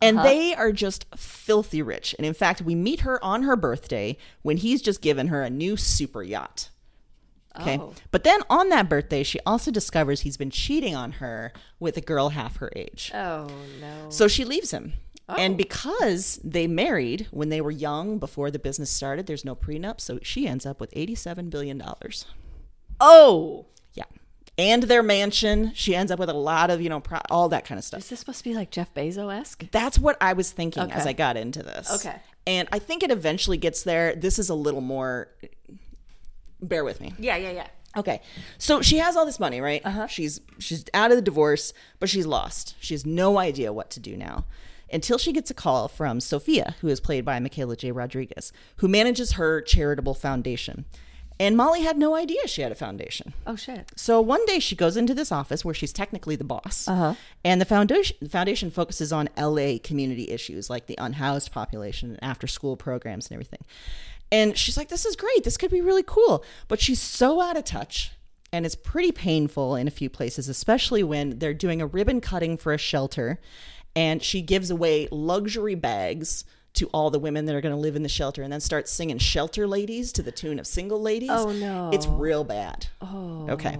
And 0.00 0.16
Uh-huh. 0.16 0.26
they 0.26 0.54
are 0.54 0.72
just 0.72 1.04
filthy 1.14 1.82
rich. 1.82 2.14
And 2.16 2.26
in 2.26 2.32
fact, 2.32 2.62
we 2.62 2.74
meet 2.74 3.00
her 3.00 3.22
on 3.22 3.42
her 3.42 3.54
birthday 3.54 4.16
when 4.40 4.56
he's 4.56 4.80
just 4.80 5.02
given 5.02 5.26
her 5.28 5.42
a 5.42 5.50
new 5.50 5.76
super 5.76 6.22
yacht. 6.22 6.70
Okay. 7.60 7.76
Oh. 7.78 7.92
But 8.10 8.24
then 8.24 8.40
on 8.48 8.70
that 8.70 8.88
birthday, 8.88 9.22
she 9.24 9.40
also 9.44 9.70
discovers 9.70 10.22
he's 10.22 10.38
been 10.38 10.50
cheating 10.50 10.94
on 10.96 11.12
her 11.20 11.52
with 11.78 11.98
a 11.98 12.00
girl 12.00 12.30
half 12.30 12.56
her 12.58 12.70
age. 12.74 13.10
Oh 13.14 13.48
no. 13.78 14.08
So 14.08 14.26
she 14.26 14.46
leaves 14.46 14.70
him. 14.70 14.94
Oh. 15.28 15.34
And 15.36 15.56
because 15.56 16.40
they 16.42 16.66
married 16.66 17.26
when 17.30 17.50
they 17.50 17.60
were 17.60 17.70
young 17.70 18.18
before 18.18 18.50
the 18.50 18.58
business 18.58 18.90
started, 18.90 19.26
there's 19.26 19.44
no 19.44 19.54
prenup. 19.54 20.00
So 20.00 20.18
she 20.22 20.48
ends 20.48 20.64
up 20.64 20.80
with 20.80 20.90
$87 20.92 21.50
billion. 21.50 21.82
Oh. 22.98 23.66
Yeah. 23.92 24.04
And 24.56 24.84
their 24.84 25.02
mansion. 25.02 25.72
She 25.74 25.94
ends 25.94 26.10
up 26.10 26.18
with 26.18 26.30
a 26.30 26.34
lot 26.34 26.70
of, 26.70 26.80
you 26.80 26.88
know, 26.88 27.00
pro- 27.00 27.20
all 27.30 27.50
that 27.50 27.66
kind 27.66 27.78
of 27.78 27.84
stuff. 27.84 28.00
Is 28.00 28.08
this 28.08 28.20
supposed 28.20 28.38
to 28.38 28.44
be 28.44 28.54
like 28.54 28.70
Jeff 28.70 28.92
Bezos 28.94 29.38
esque? 29.38 29.70
That's 29.70 29.98
what 29.98 30.16
I 30.20 30.32
was 30.32 30.50
thinking 30.50 30.90
as 30.90 31.06
I 31.06 31.12
got 31.12 31.36
into 31.36 31.62
this. 31.62 31.90
Okay. 32.06 32.16
And 32.46 32.66
I 32.72 32.78
think 32.78 33.02
it 33.02 33.10
eventually 33.10 33.58
gets 33.58 33.82
there. 33.82 34.14
This 34.14 34.38
is 34.38 34.48
a 34.48 34.54
little 34.54 34.80
more. 34.80 35.28
Bear 36.62 36.84
with 36.84 37.02
me. 37.02 37.12
Yeah, 37.18 37.36
yeah, 37.36 37.50
yeah. 37.50 37.66
Okay. 37.96 38.22
So 38.56 38.80
she 38.80 38.98
has 38.98 39.16
all 39.16 39.26
this 39.26 39.38
money, 39.38 39.60
right? 39.60 39.84
Uh-huh. 39.84 40.06
She's 40.06 40.40
she's 40.58 40.84
out 40.94 41.10
of 41.10 41.16
the 41.16 41.22
divorce, 41.22 41.74
but 42.00 42.08
she's 42.08 42.26
lost. 42.26 42.74
She 42.80 42.94
has 42.94 43.04
no 43.04 43.38
idea 43.38 43.72
what 43.72 43.90
to 43.90 44.00
do 44.00 44.16
now. 44.16 44.46
Until 44.92 45.18
she 45.18 45.32
gets 45.32 45.50
a 45.50 45.54
call 45.54 45.88
from 45.88 46.20
Sophia, 46.20 46.74
who 46.80 46.88
is 46.88 47.00
played 47.00 47.24
by 47.24 47.38
Michaela 47.38 47.76
J. 47.76 47.92
Rodriguez, 47.92 48.52
who 48.76 48.88
manages 48.88 49.32
her 49.32 49.60
charitable 49.60 50.14
foundation. 50.14 50.84
And 51.40 51.56
Molly 51.56 51.82
had 51.82 51.96
no 51.96 52.16
idea 52.16 52.48
she 52.48 52.62
had 52.62 52.72
a 52.72 52.76
foundation. 52.76 53.32
Oh 53.46 53.54
shit. 53.54 53.92
So 53.94 54.20
one 54.20 54.44
day 54.46 54.58
she 54.58 54.74
goes 54.74 54.96
into 54.96 55.14
this 55.14 55.30
office 55.30 55.64
where 55.64 55.74
she's 55.74 55.92
technically 55.92 56.34
the 56.34 56.44
boss, 56.44 56.88
uh-huh. 56.88 57.14
and 57.44 57.60
the 57.60 57.64
foundation 57.64 58.16
the 58.20 58.28
foundation 58.28 58.70
focuses 58.70 59.12
on 59.12 59.28
LA 59.38 59.74
community 59.82 60.30
issues 60.30 60.68
like 60.68 60.86
the 60.86 60.96
unhoused 60.98 61.52
population 61.52 62.10
and 62.10 62.22
after 62.22 62.46
school 62.46 62.76
programs 62.76 63.28
and 63.28 63.34
everything. 63.34 63.64
And 64.32 64.58
she's 64.58 64.76
like, 64.76 64.88
"This 64.88 65.06
is 65.06 65.14
great. 65.14 65.44
This 65.44 65.56
could 65.56 65.70
be 65.70 65.80
really 65.80 66.02
cool." 66.04 66.44
But 66.66 66.80
she's 66.80 67.00
so 67.00 67.40
out 67.40 67.56
of 67.56 67.64
touch, 67.64 68.12
and 68.52 68.66
it's 68.66 68.74
pretty 68.74 69.12
painful 69.12 69.76
in 69.76 69.86
a 69.86 69.92
few 69.92 70.10
places, 70.10 70.48
especially 70.48 71.04
when 71.04 71.38
they're 71.38 71.54
doing 71.54 71.80
a 71.80 71.86
ribbon 71.86 72.20
cutting 72.20 72.56
for 72.56 72.72
a 72.72 72.78
shelter, 72.78 73.38
and 73.96 74.22
she 74.22 74.42
gives 74.42 74.70
away 74.70 75.08
luxury 75.10 75.74
bags. 75.74 76.44
To 76.74 76.86
all 76.94 77.10
the 77.10 77.18
women 77.18 77.46
that 77.46 77.56
are 77.56 77.60
going 77.60 77.74
to 77.74 77.80
live 77.80 77.96
in 77.96 78.04
the 78.04 78.08
shelter, 78.08 78.42
and 78.42 78.52
then 78.52 78.60
starts 78.60 78.92
singing 78.92 79.18
"Shelter 79.18 79.66
Ladies" 79.66 80.12
to 80.12 80.22
the 80.22 80.30
tune 80.30 80.60
of 80.60 80.66
"Single 80.66 81.00
Ladies." 81.00 81.30
Oh, 81.32 81.50
no. 81.50 81.90
It's 81.92 82.06
real 82.06 82.44
bad. 82.44 82.86
Oh, 83.00 83.48
okay. 83.48 83.76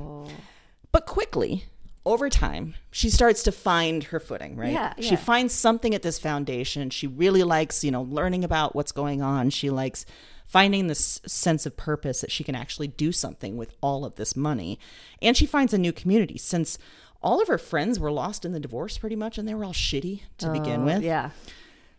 But 0.90 1.06
quickly, 1.06 1.66
over 2.04 2.28
time, 2.28 2.74
she 2.90 3.08
starts 3.08 3.44
to 3.44 3.52
find 3.52 4.04
her 4.04 4.18
footing, 4.18 4.56
right? 4.56 4.72
Yeah, 4.72 4.94
She 4.98 5.14
finds 5.14 5.54
something 5.54 5.94
at 5.94 6.02
this 6.02 6.18
foundation. 6.18 6.90
She 6.90 7.06
really 7.06 7.44
likes, 7.44 7.84
you 7.84 7.92
know, 7.92 8.02
learning 8.02 8.42
about 8.42 8.74
what's 8.74 8.90
going 8.90 9.22
on. 9.22 9.50
She 9.50 9.70
likes 9.70 10.04
finding 10.46 10.86
this 10.86 11.20
sense 11.26 11.66
of 11.66 11.76
purpose 11.76 12.22
that 12.22 12.32
she 12.32 12.42
can 12.42 12.54
actually 12.54 12.88
do 12.88 13.12
something 13.12 13.56
with 13.58 13.74
all 13.82 14.04
of 14.06 14.16
this 14.16 14.34
money. 14.34 14.78
And 15.20 15.36
she 15.36 15.44
finds 15.46 15.74
a 15.74 15.78
new 15.78 15.92
community 15.92 16.38
since 16.38 16.78
all 17.22 17.40
of 17.40 17.48
her 17.48 17.58
friends 17.58 17.98
were 17.98 18.12
lost 18.12 18.44
in 18.44 18.52
the 18.52 18.60
divorce 18.60 18.98
pretty 18.98 19.16
much 19.16 19.38
and 19.38 19.48
they 19.48 19.54
were 19.54 19.64
all 19.64 19.72
shitty 19.72 20.22
to 20.38 20.50
begin 20.50 20.82
oh, 20.82 20.84
with. 20.84 20.98
Oh, 20.98 21.06
Yeah. 21.06 21.30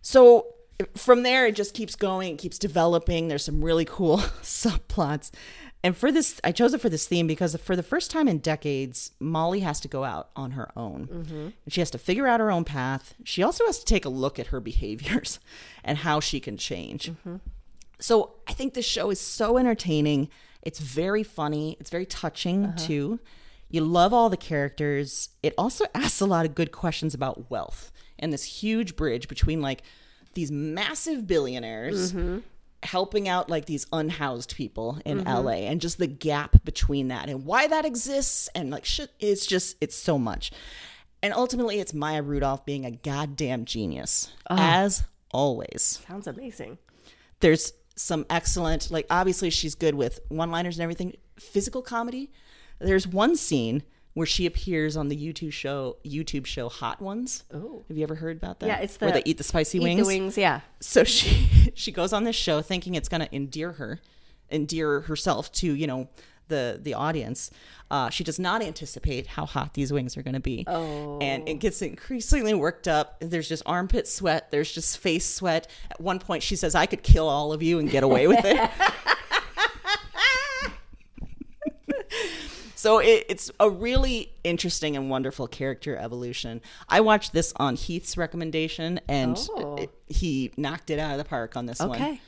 So 0.02 0.48
from 0.96 1.24
there, 1.24 1.46
it 1.46 1.56
just 1.56 1.74
keeps 1.74 1.96
going, 1.96 2.34
it 2.34 2.38
keeps 2.38 2.58
developing. 2.58 3.28
There's 3.28 3.44
some 3.44 3.64
really 3.64 3.86
cool 3.86 4.18
subplots. 4.42 5.32
And 5.84 5.96
for 5.96 6.12
this, 6.12 6.42
I 6.44 6.52
chose 6.52 6.74
it 6.74 6.82
for 6.82 6.90
this 6.90 7.08
theme 7.08 7.26
because 7.26 7.56
for 7.56 7.76
the 7.76 7.84
first 7.84 8.12
time 8.12 8.28
in 8.28 8.40
decades, 8.40 9.12
Molly 9.20 9.62
has 9.62 9.80
to 9.82 9.88
go 9.88 10.04
out 10.04 10.30
on 10.36 10.52
her 10.52 10.70
own. 10.78 11.08
And 11.64 11.74
she 11.74 11.80
has 11.80 11.90
to 11.92 11.98
figure 11.98 12.28
out 12.28 12.42
her 12.42 12.52
own 12.52 12.66
path. 12.66 13.16
She 13.24 13.44
also 13.44 13.66
has 13.66 13.80
to 13.80 13.86
take 13.86 14.04
a 14.04 14.10
look 14.10 14.40
at 14.40 14.48
her 14.48 14.60
behaviors 14.60 15.40
and 15.84 16.00
how 16.00 16.20
she 16.20 16.40
can 16.40 16.58
change. 16.58 17.12
Mm-hmm. 17.12 17.38
So 18.00 18.36
I 18.48 18.54
think 18.54 18.74
this 18.74 18.86
show 18.86 19.10
is 19.10 19.20
so 19.20 19.58
entertaining. 19.58 20.30
It's 20.62 20.80
very 20.80 21.24
funny. 21.24 21.78
It's 21.80 21.90
very 21.90 22.06
touching 22.06 22.66
uh-huh. 22.66 22.78
too. 22.78 23.20
You 23.70 23.82
love 23.82 24.14
all 24.14 24.30
the 24.30 24.38
characters. 24.38 25.30
It 25.44 25.54
also 25.58 25.86
asks 25.96 26.22
a 26.22 26.26
lot 26.26 26.46
of 26.46 26.56
good 26.56 26.72
questions 26.72 27.14
about 27.14 27.50
wealth 27.50 27.92
and 28.18 28.34
this 28.34 28.44
huge 28.44 28.96
bridge 28.96 29.28
between 29.28 29.62
like 29.62 29.84
these 30.34 30.52
massive 30.52 31.26
billionaires 31.26 32.14
mm-hmm. 32.14 32.40
helping 32.84 33.28
out 33.28 33.50
like 33.50 33.66
these 33.66 33.88
unhoused 33.92 34.56
people 34.56 35.00
in 35.06 35.24
mm-hmm. 35.24 35.46
LA 35.46 35.52
and 35.52 35.82
just 35.82 35.98
the 35.98 36.08
gap 36.08 36.64
between 36.64 37.08
that 37.08 37.30
and 37.30 37.46
why 37.46 37.68
that 37.68 37.86
exists 37.86 38.50
and 38.54 38.70
like 38.70 38.86
shit 38.86 39.12
it's 39.20 39.46
just 39.46 39.76
it's 39.82 39.96
so 39.96 40.18
much. 40.18 40.52
And 41.22 41.34
ultimately 41.34 41.80
it's 41.80 41.94
Maya 41.94 42.22
Rudolph 42.22 42.66
being 42.66 42.86
a 42.86 42.92
goddamn 42.92 43.66
genius 43.66 44.32
as 44.50 45.04
always 45.32 46.00
Sounds 46.08 46.28
amazing. 46.28 46.78
there's 47.40 47.74
some 47.96 48.26
excellent 48.30 48.90
like 48.90 49.06
obviously 49.10 49.50
she's 49.50 49.76
good 49.76 49.94
with 49.94 50.20
one 50.30 50.50
liners 50.50 50.78
and 50.78 50.84
everything 50.84 51.16
physical 51.38 51.82
comedy 51.82 52.32
there's 52.80 53.08
one 53.08 53.36
scene 53.36 53.84
where 54.14 54.26
she 54.26 54.46
appears 54.46 54.98
on 54.98 55.08
the 55.08 55.16
youtube 55.16 55.54
show 55.54 55.98
youtube 56.06 56.46
show 56.46 56.68
hot 56.70 57.02
ones. 57.02 57.44
Oh. 57.54 57.84
have 57.88 57.98
you 57.98 58.04
ever 58.04 58.16
heard 58.16 58.38
about 58.38 58.60
that? 58.60 58.68
Yeah, 58.68 58.80
it's 58.80 58.98
the 58.98 59.06
where 59.06 59.14
they 59.14 59.24
eat 59.26 59.38
the 59.38 59.44
spicy 59.44 59.78
Eat 59.78 59.84
wings 59.84 60.02
the 60.02 60.06
wings, 60.08 60.38
yeah. 60.38 60.62
so 60.80 61.04
she 61.04 61.72
she 61.76 61.92
goes 61.92 62.14
on 62.14 62.24
this 62.24 62.36
show 62.36 62.62
thinking 62.62 62.96
it's 62.96 63.10
going 63.10 63.22
to 63.22 63.34
endear 63.36 63.74
her 63.74 64.00
endear 64.52 65.02
herself 65.02 65.52
to 65.54 65.72
you 65.74 65.88
know 65.88 66.10
the 66.48 66.80
the 66.82 66.94
audience. 66.96 67.52
Uh, 67.92 68.10
she 68.10 68.24
does 68.24 68.38
not 68.38 68.62
anticipate 68.62 69.26
how 69.26 69.46
hot 69.48 69.74
these 69.74 69.92
wings 69.92 70.16
are 70.16 70.22
going 70.22 70.36
to 70.36 70.40
be. 70.40 70.64
Oh. 70.68 71.18
and 71.22 71.48
it 71.50 71.56
gets 71.56 71.82
increasingly 71.82 72.54
worked 72.54 72.88
up. 72.88 73.18
There's 73.20 73.48
just 73.50 73.64
armpit 73.66 74.08
sweat. 74.08 74.52
There's 74.52 74.72
just 74.72 75.00
face 75.00 75.28
sweat. 75.28 75.68
At 75.90 76.00
one 76.02 76.20
point 76.20 76.44
she 76.44 76.56
says 76.56 76.76
i 76.76 76.86
could 76.86 77.04
kill 77.04 77.28
all 77.28 77.54
of 77.54 77.64
you 77.64 77.80
and 77.80 77.90
get 77.90 78.04
away 78.04 78.28
with 78.28 78.44
it 78.44 78.58
So 82.80 83.00
it, 83.00 83.26
it's 83.28 83.52
a 83.60 83.70
really 83.70 84.32
interesting 84.46 84.96
and 84.96 85.10
wonderful 85.10 85.48
character 85.50 85.98
evolution. 85.98 86.62
I 86.88 87.02
watched 87.02 87.34
this 87.34 87.52
on 87.58 87.76
Heath's 87.76 88.16
recommendation, 88.16 89.02
and 89.10 89.38
Oh. 89.52 89.76
it- 89.76 89.90
he 90.08 90.54
knocked 90.56 90.90
it 90.90 90.98
out 90.98 91.12
of 91.12 91.18
the 91.18 91.26
park 91.26 91.58
on 91.58 91.66
this 91.66 91.80
one. 91.80 91.92
Okay. 91.92 92.22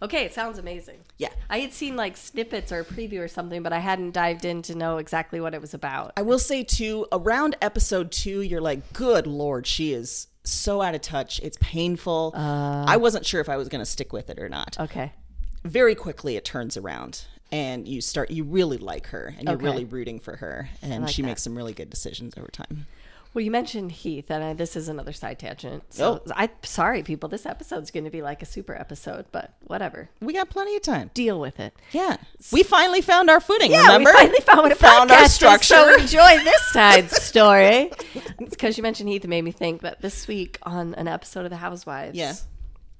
Okay, 0.00 0.24
it 0.26 0.32
sounds 0.32 0.58
amazing. 0.60 0.98
Yeah. 1.18 1.30
I 1.50 1.58
had 1.58 1.72
seen 1.72 1.96
like 1.96 2.16
snippets 2.16 2.70
or 2.70 2.80
a 2.80 2.84
preview 2.84 3.18
or 3.18 3.26
something, 3.26 3.64
but 3.64 3.72
I 3.72 3.80
hadn't 3.80 4.12
dived 4.12 4.44
in 4.44 4.62
to 4.62 4.76
know 4.76 4.98
exactly 4.98 5.40
what 5.40 5.54
it 5.54 5.60
was 5.60 5.74
about. 5.74 6.12
I 6.16 6.22
will 6.22 6.38
say 6.38 6.62
too, 6.62 7.06
around 7.10 7.56
episode 7.60 8.12
two, 8.12 8.42
you're 8.42 8.60
like, 8.60 8.92
good 8.92 9.26
lord, 9.26 9.66
she 9.66 9.92
is 9.92 10.28
so 10.44 10.82
out 10.82 10.94
of 10.94 11.00
touch. 11.00 11.40
It's 11.42 11.58
painful. 11.60 12.32
Uh. 12.36 12.84
I 12.86 12.96
wasn't 12.96 13.26
sure 13.26 13.40
if 13.40 13.48
I 13.48 13.56
was 13.56 13.68
going 13.68 13.80
to 13.80 13.90
stick 13.90 14.12
with 14.12 14.30
it 14.30 14.38
or 14.38 14.48
not. 14.48 14.76
Okay. 14.78 15.12
Very 15.64 15.96
quickly, 15.96 16.36
it 16.36 16.44
turns 16.44 16.76
around. 16.76 17.24
And 17.52 17.86
you 17.86 18.00
start, 18.00 18.30
you 18.30 18.42
really 18.44 18.78
like 18.78 19.06
her, 19.08 19.32
and 19.38 19.46
you're 19.46 19.54
Okay. 19.56 19.64
really 19.64 19.84
rooting 19.84 20.18
for 20.18 20.36
her, 20.36 20.68
and 20.82 21.04
like 21.04 21.12
she 21.14 21.22
that. 21.22 21.28
makes 21.28 21.42
some 21.42 21.54
really 21.56 21.72
good 21.72 21.88
decisions 21.90 22.34
over 22.36 22.48
time. 22.48 22.86
Well, 23.32 23.42
you 23.42 23.50
mentioned 23.50 23.90
Heath, 23.90 24.30
and 24.30 24.42
I, 24.44 24.52
this 24.54 24.76
is 24.76 24.88
another 24.88 25.12
side 25.12 25.40
tangent. 25.40 25.82
So 25.92 26.22
Oh. 26.24 26.32
I 26.36 26.50
sorry, 26.62 27.02
people. 27.02 27.28
This 27.28 27.46
episode's 27.46 27.90
going 27.90 28.04
to 28.04 28.10
be 28.10 28.22
like 28.22 28.42
a 28.42 28.46
super 28.46 28.74
episode, 28.76 29.26
but 29.32 29.54
whatever. 29.66 30.08
We 30.20 30.32
got 30.32 30.50
plenty 30.50 30.74
of 30.76 30.82
time. 30.82 31.10
Deal 31.14 31.38
with 31.40 31.58
it. 31.60 31.74
Yeah, 31.92 32.16
we 32.52 32.62
finally 32.62 33.00
found 33.00 33.28
our 33.30 33.40
footing. 33.40 33.72
Yeah, 33.72 33.82
remember? 33.82 34.10
we 34.10 34.16
finally 34.18 34.40
found 34.40 34.60
what 34.62 34.72
a 34.72 34.76
found 34.76 35.10
podcast 35.10 35.16
our 35.16 35.22
is, 35.24 35.32
structure. 35.32 35.74
so 35.74 35.94
enjoy 35.94 36.44
this 36.44 36.62
side 36.72 37.10
story. 37.10 37.90
Because 38.38 38.76
you 38.76 38.82
mentioned 38.82 39.08
Heath, 39.08 39.24
it 39.24 39.28
made 39.28 39.42
me 39.42 39.50
think 39.52 39.82
that 39.82 40.00
this 40.00 40.26
week 40.28 40.58
on 40.62 40.94
an 40.94 41.08
episode 41.08 41.44
of 41.44 41.50
The 41.50 41.56
Housewives, 41.56 42.16
Yeah. 42.16 42.34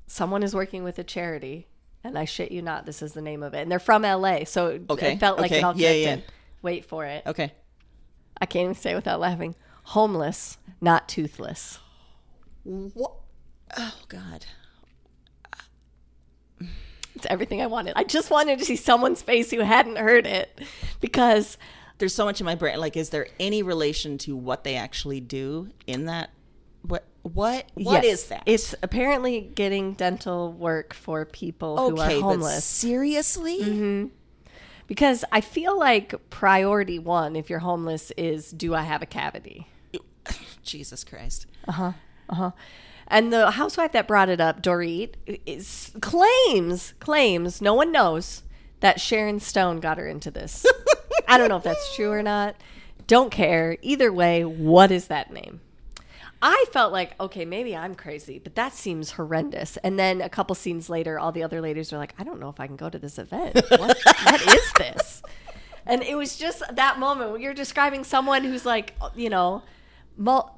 someone 0.09 0.43
is 0.43 0.53
working 0.55 0.83
with 0.85 0.99
a 0.99 1.05
charity, 1.05 1.69
and 2.05 2.17
I 2.19 2.27
shit 2.27 2.53
you 2.53 2.63
not, 2.63 2.87
this 2.87 3.03
is 3.03 3.15
the 3.15 3.23
name 3.23 3.43
of 3.43 3.55
it, 3.55 3.63
and 3.63 3.71
they're 3.73 3.79
from 3.79 4.03
LA, 4.03 4.45
so 4.45 4.69
it, 4.69 4.83
Okay, 4.89 5.15
it 5.15 5.21
felt 5.21 5.39
like 5.39 5.51
okay, 5.51 5.59
it 5.59 5.65
all 5.65 5.75
yeah, 5.77 5.91
yeah. 5.93 6.17
Wait 6.63 6.85
for 6.85 7.05
it. 7.05 7.25
Okay. 7.27 7.53
I 8.41 8.47
can't 8.47 8.65
even 8.65 8.75
say 8.75 8.93
it 8.93 8.97
without 8.97 9.21
laughing. 9.21 9.55
Homeless, 9.85 10.59
not 10.81 11.09
toothless. 11.09 11.79
What? 12.65 13.13
Oh 13.77 13.99
God. 14.09 14.47
It's 17.15 17.27
everything 17.31 17.63
I 17.63 17.67
wanted. 17.67 17.93
I 17.97 18.03
just 18.05 18.31
wanted 18.31 18.59
to 18.59 18.65
see 18.65 18.77
someone's 18.77 19.23
face 19.23 19.51
who 19.51 19.61
hadn't 19.61 19.97
heard 19.97 20.27
it 20.27 20.61
because 21.01 21.59
There's 21.99 22.15
so 22.15 22.25
much 22.25 22.41
in 22.41 22.45
my 22.45 22.55
brain. 22.55 22.79
Like, 22.81 22.97
is 22.97 23.11
there 23.11 23.29
any 23.39 23.63
relation 23.63 24.19
to 24.19 24.37
what 24.37 24.65
they 24.65 24.75
actually 24.77 25.21
do 25.21 25.71
in 25.87 26.07
that? 26.07 26.31
What? 26.87 27.05
What? 27.23 27.67
What 27.75 28.05
yes, 28.05 28.05
is 28.05 28.25
that? 28.29 28.43
It's 28.47 28.75
apparently 28.83 29.41
getting 29.41 29.95
dental 29.95 30.53
work 30.53 30.93
for 30.93 31.25
people 31.25 31.77
who 31.77 31.99
are 31.99 32.07
okay, 32.07 32.21
homeless. 32.21 32.65
seriously? 32.65 34.11
because 34.87 35.25
I 35.33 35.41
feel 35.41 35.79
like 35.79 36.15
priority 36.31 36.99
one, 36.99 37.37
if 37.37 37.49
you're 37.49 37.61
homeless, 37.61 38.11
is 38.17 38.51
do 38.51 38.75
I 38.75 38.83
have 38.83 39.03
a 39.03 39.07
cavity? 39.07 39.67
Jesus 40.63 41.05
Christ. 41.05 41.47
Uh 41.67 41.73
huh. 41.73 41.93
Uh 42.29 42.35
huh. 42.35 42.51
And 43.09 43.33
the 43.33 43.53
housewife 43.53 43.93
that 43.93 44.09
brought 44.09 44.29
it 44.29 44.41
up, 44.41 44.63
Dorit, 44.63 45.15
is 45.47 45.93
claims 46.01 46.95
claims 47.01 47.61
no 47.61 47.75
one 47.75 47.93
knows 47.93 48.43
that 48.81 49.01
Sharon 49.01 49.41
Stone 49.41 49.81
got 49.81 49.99
her 49.99 50.07
into 50.07 50.31
this. 50.31 50.67
I 51.29 51.39
don't 51.39 51.49
know 51.49 51.57
if 51.57 51.63
that's 51.63 51.95
true 51.97 52.11
or 52.11 52.23
not. 52.23 52.57
Don't 53.07 53.31
care. 53.31 53.77
Either 53.83 54.13
way, 54.13 54.45
what 54.45 54.91
is 54.91 55.09
that 55.09 55.33
name? 55.33 55.61
I 56.47 56.67
felt 56.73 56.93
like, 56.93 57.19
okay, 57.19 57.47
maybe 57.47 57.75
I'm 57.75 57.95
crazy, 57.95 58.39
but 58.39 58.55
that 58.55 58.75
seems 58.75 59.13
horrendous. 59.13 59.79
And 59.79 59.99
then 59.99 60.21
a 60.21 60.29
couple 60.29 60.55
scenes 60.55 60.91
later, 60.91 61.19
all 61.19 61.33
the 61.33 61.43
other 61.43 61.63
ladies 61.63 61.91
are 61.91 61.97
like, 61.97 62.13
I 62.19 62.23
don't 62.23 62.39
know 62.39 62.51
if 62.51 62.61
I 62.61 62.67
can 62.67 62.77
go 62.77 62.91
to 62.91 62.99
this 62.99 63.19
event. 63.19 63.55
What, 63.71 63.97
what 64.05 64.43
is 64.55 64.73
this? 64.75 65.23
And 65.87 66.03
it 66.03 66.15
was 66.17 66.37
just 66.37 66.63
that 66.71 66.99
moment 66.99 67.33
when 67.33 67.41
you're 67.41 67.55
describing 67.55 68.05
someone 68.05 68.45
who's 68.45 68.67
like, 68.67 68.93
you 69.17 69.31
know, 69.31 69.63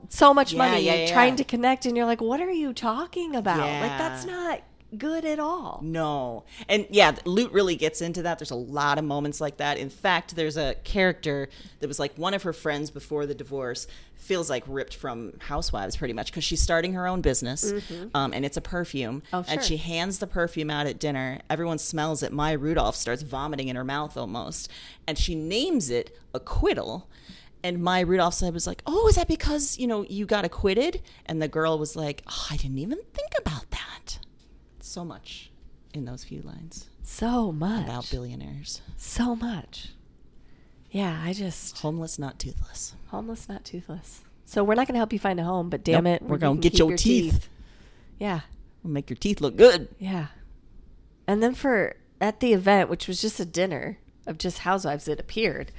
so 0.09 0.35
much 0.35 0.53
Yeah, 0.53 0.59
money 0.59 0.83
yeah, 0.83 0.95
yeah, 0.95 1.13
trying 1.13 1.37
to 1.37 1.45
connect, 1.45 1.87
and 1.87 1.97
you're 1.97 2.05
like, 2.05 2.21
what 2.21 2.41
are 2.41 2.51
you 2.51 2.73
talking 2.73 3.37
about? 3.37 3.59
Like, 3.59 3.97
that's 3.97 4.25
not 4.25 4.63
good 4.97 5.25
at 5.25 5.39
all. 5.39 5.81
No. 5.83 6.45
And 6.69 6.87
yeah, 6.91 7.17
Loot 7.25 7.53
really 7.53 7.77
gets 7.77 8.01
into 8.01 8.23
that. 8.23 8.39
There's 8.39 8.51
a 8.51 8.55
lot 8.55 8.99
of 8.99 9.05
moments 9.05 9.41
like 9.41 9.59
that. 9.59 9.79
In 9.79 9.91
fact, 9.91 10.37
there's 10.37 10.57
a 10.57 10.75
character 10.85 11.49
that 11.81 11.89
was 11.89 11.99
like 11.99 12.17
one 12.17 12.35
of 12.35 12.43
her 12.45 12.53
friends 12.53 12.91
before 12.91 13.27
the 13.27 13.35
divorce, 13.35 13.87
feels 14.15 14.51
like 14.51 14.65
ripped 14.67 14.95
from 14.95 15.35
Housewives 15.41 15.97
pretty 15.97 16.15
much 16.15 16.33
because 16.33 16.43
she's 16.45 16.61
starting 16.61 16.95
her 16.95 17.07
own 17.07 17.21
business 17.21 17.73
um, 18.15 18.33
and 18.33 18.45
it's 18.45 18.57
a 18.57 18.61
perfume. 18.61 19.23
Oh, 19.33 19.43
sure. 19.43 19.53
And 19.53 19.63
she 19.63 19.77
hands 19.77 20.19
the 20.19 20.27
perfume 20.27 20.71
out 20.71 20.87
at 20.87 20.99
dinner. 20.99 21.41
Everyone 21.49 21.79
smells 21.79 22.23
it. 22.23 22.33
Maya 22.33 22.59
Rudolph 22.59 22.97
starts 22.97 23.23
vomiting 23.23 23.69
in 23.69 23.77
her 23.77 23.85
mouth 23.85 24.17
almost. 24.17 24.69
And 25.07 25.17
she 25.17 25.35
names 25.35 25.91
it 25.91 26.17
Acquittal. 26.35 27.09
And 27.63 27.83
my 27.83 28.01
Rudolph 28.01 28.35
said 28.35 28.55
was 28.55 28.67
like, 28.67 28.83
"Oh, 28.87 29.09
is 29.09 29.17
that 29.17 29.27
because 29.27 29.77
you 29.79 29.87
know 29.89 30.05
you 30.05 30.25
got 30.27 30.45
acquitted?" 30.45 31.03
And 31.25 31.43
the 31.43 31.49
girl 31.49 31.79
was 31.79 31.97
like, 31.97 32.23
oh, 32.29 32.47
"I 32.51 32.57
didn't 32.57 32.79
even 32.79 32.99
think 33.13 33.33
about 33.39 33.71
that." 33.71 33.76
So 34.97 35.05
much 35.05 35.51
in 35.93 36.07
those 36.07 36.25
few 36.25 36.41
lines 36.41 36.89
So 37.03 37.53
much. 37.53 37.85
about 37.85 38.09
billionaires, 38.11 38.81
so 38.97 39.37
much. 39.37 39.91
Yeah, 40.91 41.21
I 41.23 41.35
just 41.35 41.77
homeless, 41.81 42.19
not 42.19 42.39
toothless. 42.39 42.95
homeless, 43.09 43.47
not 43.47 43.63
toothless. 43.63 44.23
So 44.47 44.65
we're 44.65 44.75
not 44.75 44.87
going 44.87 44.95
to 44.95 44.99
help 45.01 45.13
you 45.13 45.19
find 45.19 45.39
a 45.39 45.45
home, 45.45 45.69
but 45.69 45.85
damn 45.85 46.05
Nope, 46.05 46.15
it, 46.15 46.23
we're 46.23 46.39
gonna 46.39 46.53
gonna 46.55 46.61
get 46.63 46.73
keep 46.73 46.79
your 46.79 46.97
teeth. 46.97 47.51
Yeah, 48.19 48.41
We'll 48.83 48.95
make 48.95 49.11
your 49.11 49.19
teeth 49.19 49.43
look 49.43 49.57
good. 49.59 49.89
yeah. 49.99 50.29
And 51.27 51.43
then 51.43 51.53
for 51.55 51.97
at 52.19 52.41
the 52.41 52.55
event, 52.55 52.89
which 52.89 53.07
was 53.07 53.21
just 53.21 53.39
a 53.39 53.45
dinner 53.45 53.99
of 54.27 54.39
just 54.39 54.61
housewives, 54.61 55.09
it 55.09 55.21
appeared 55.21 55.73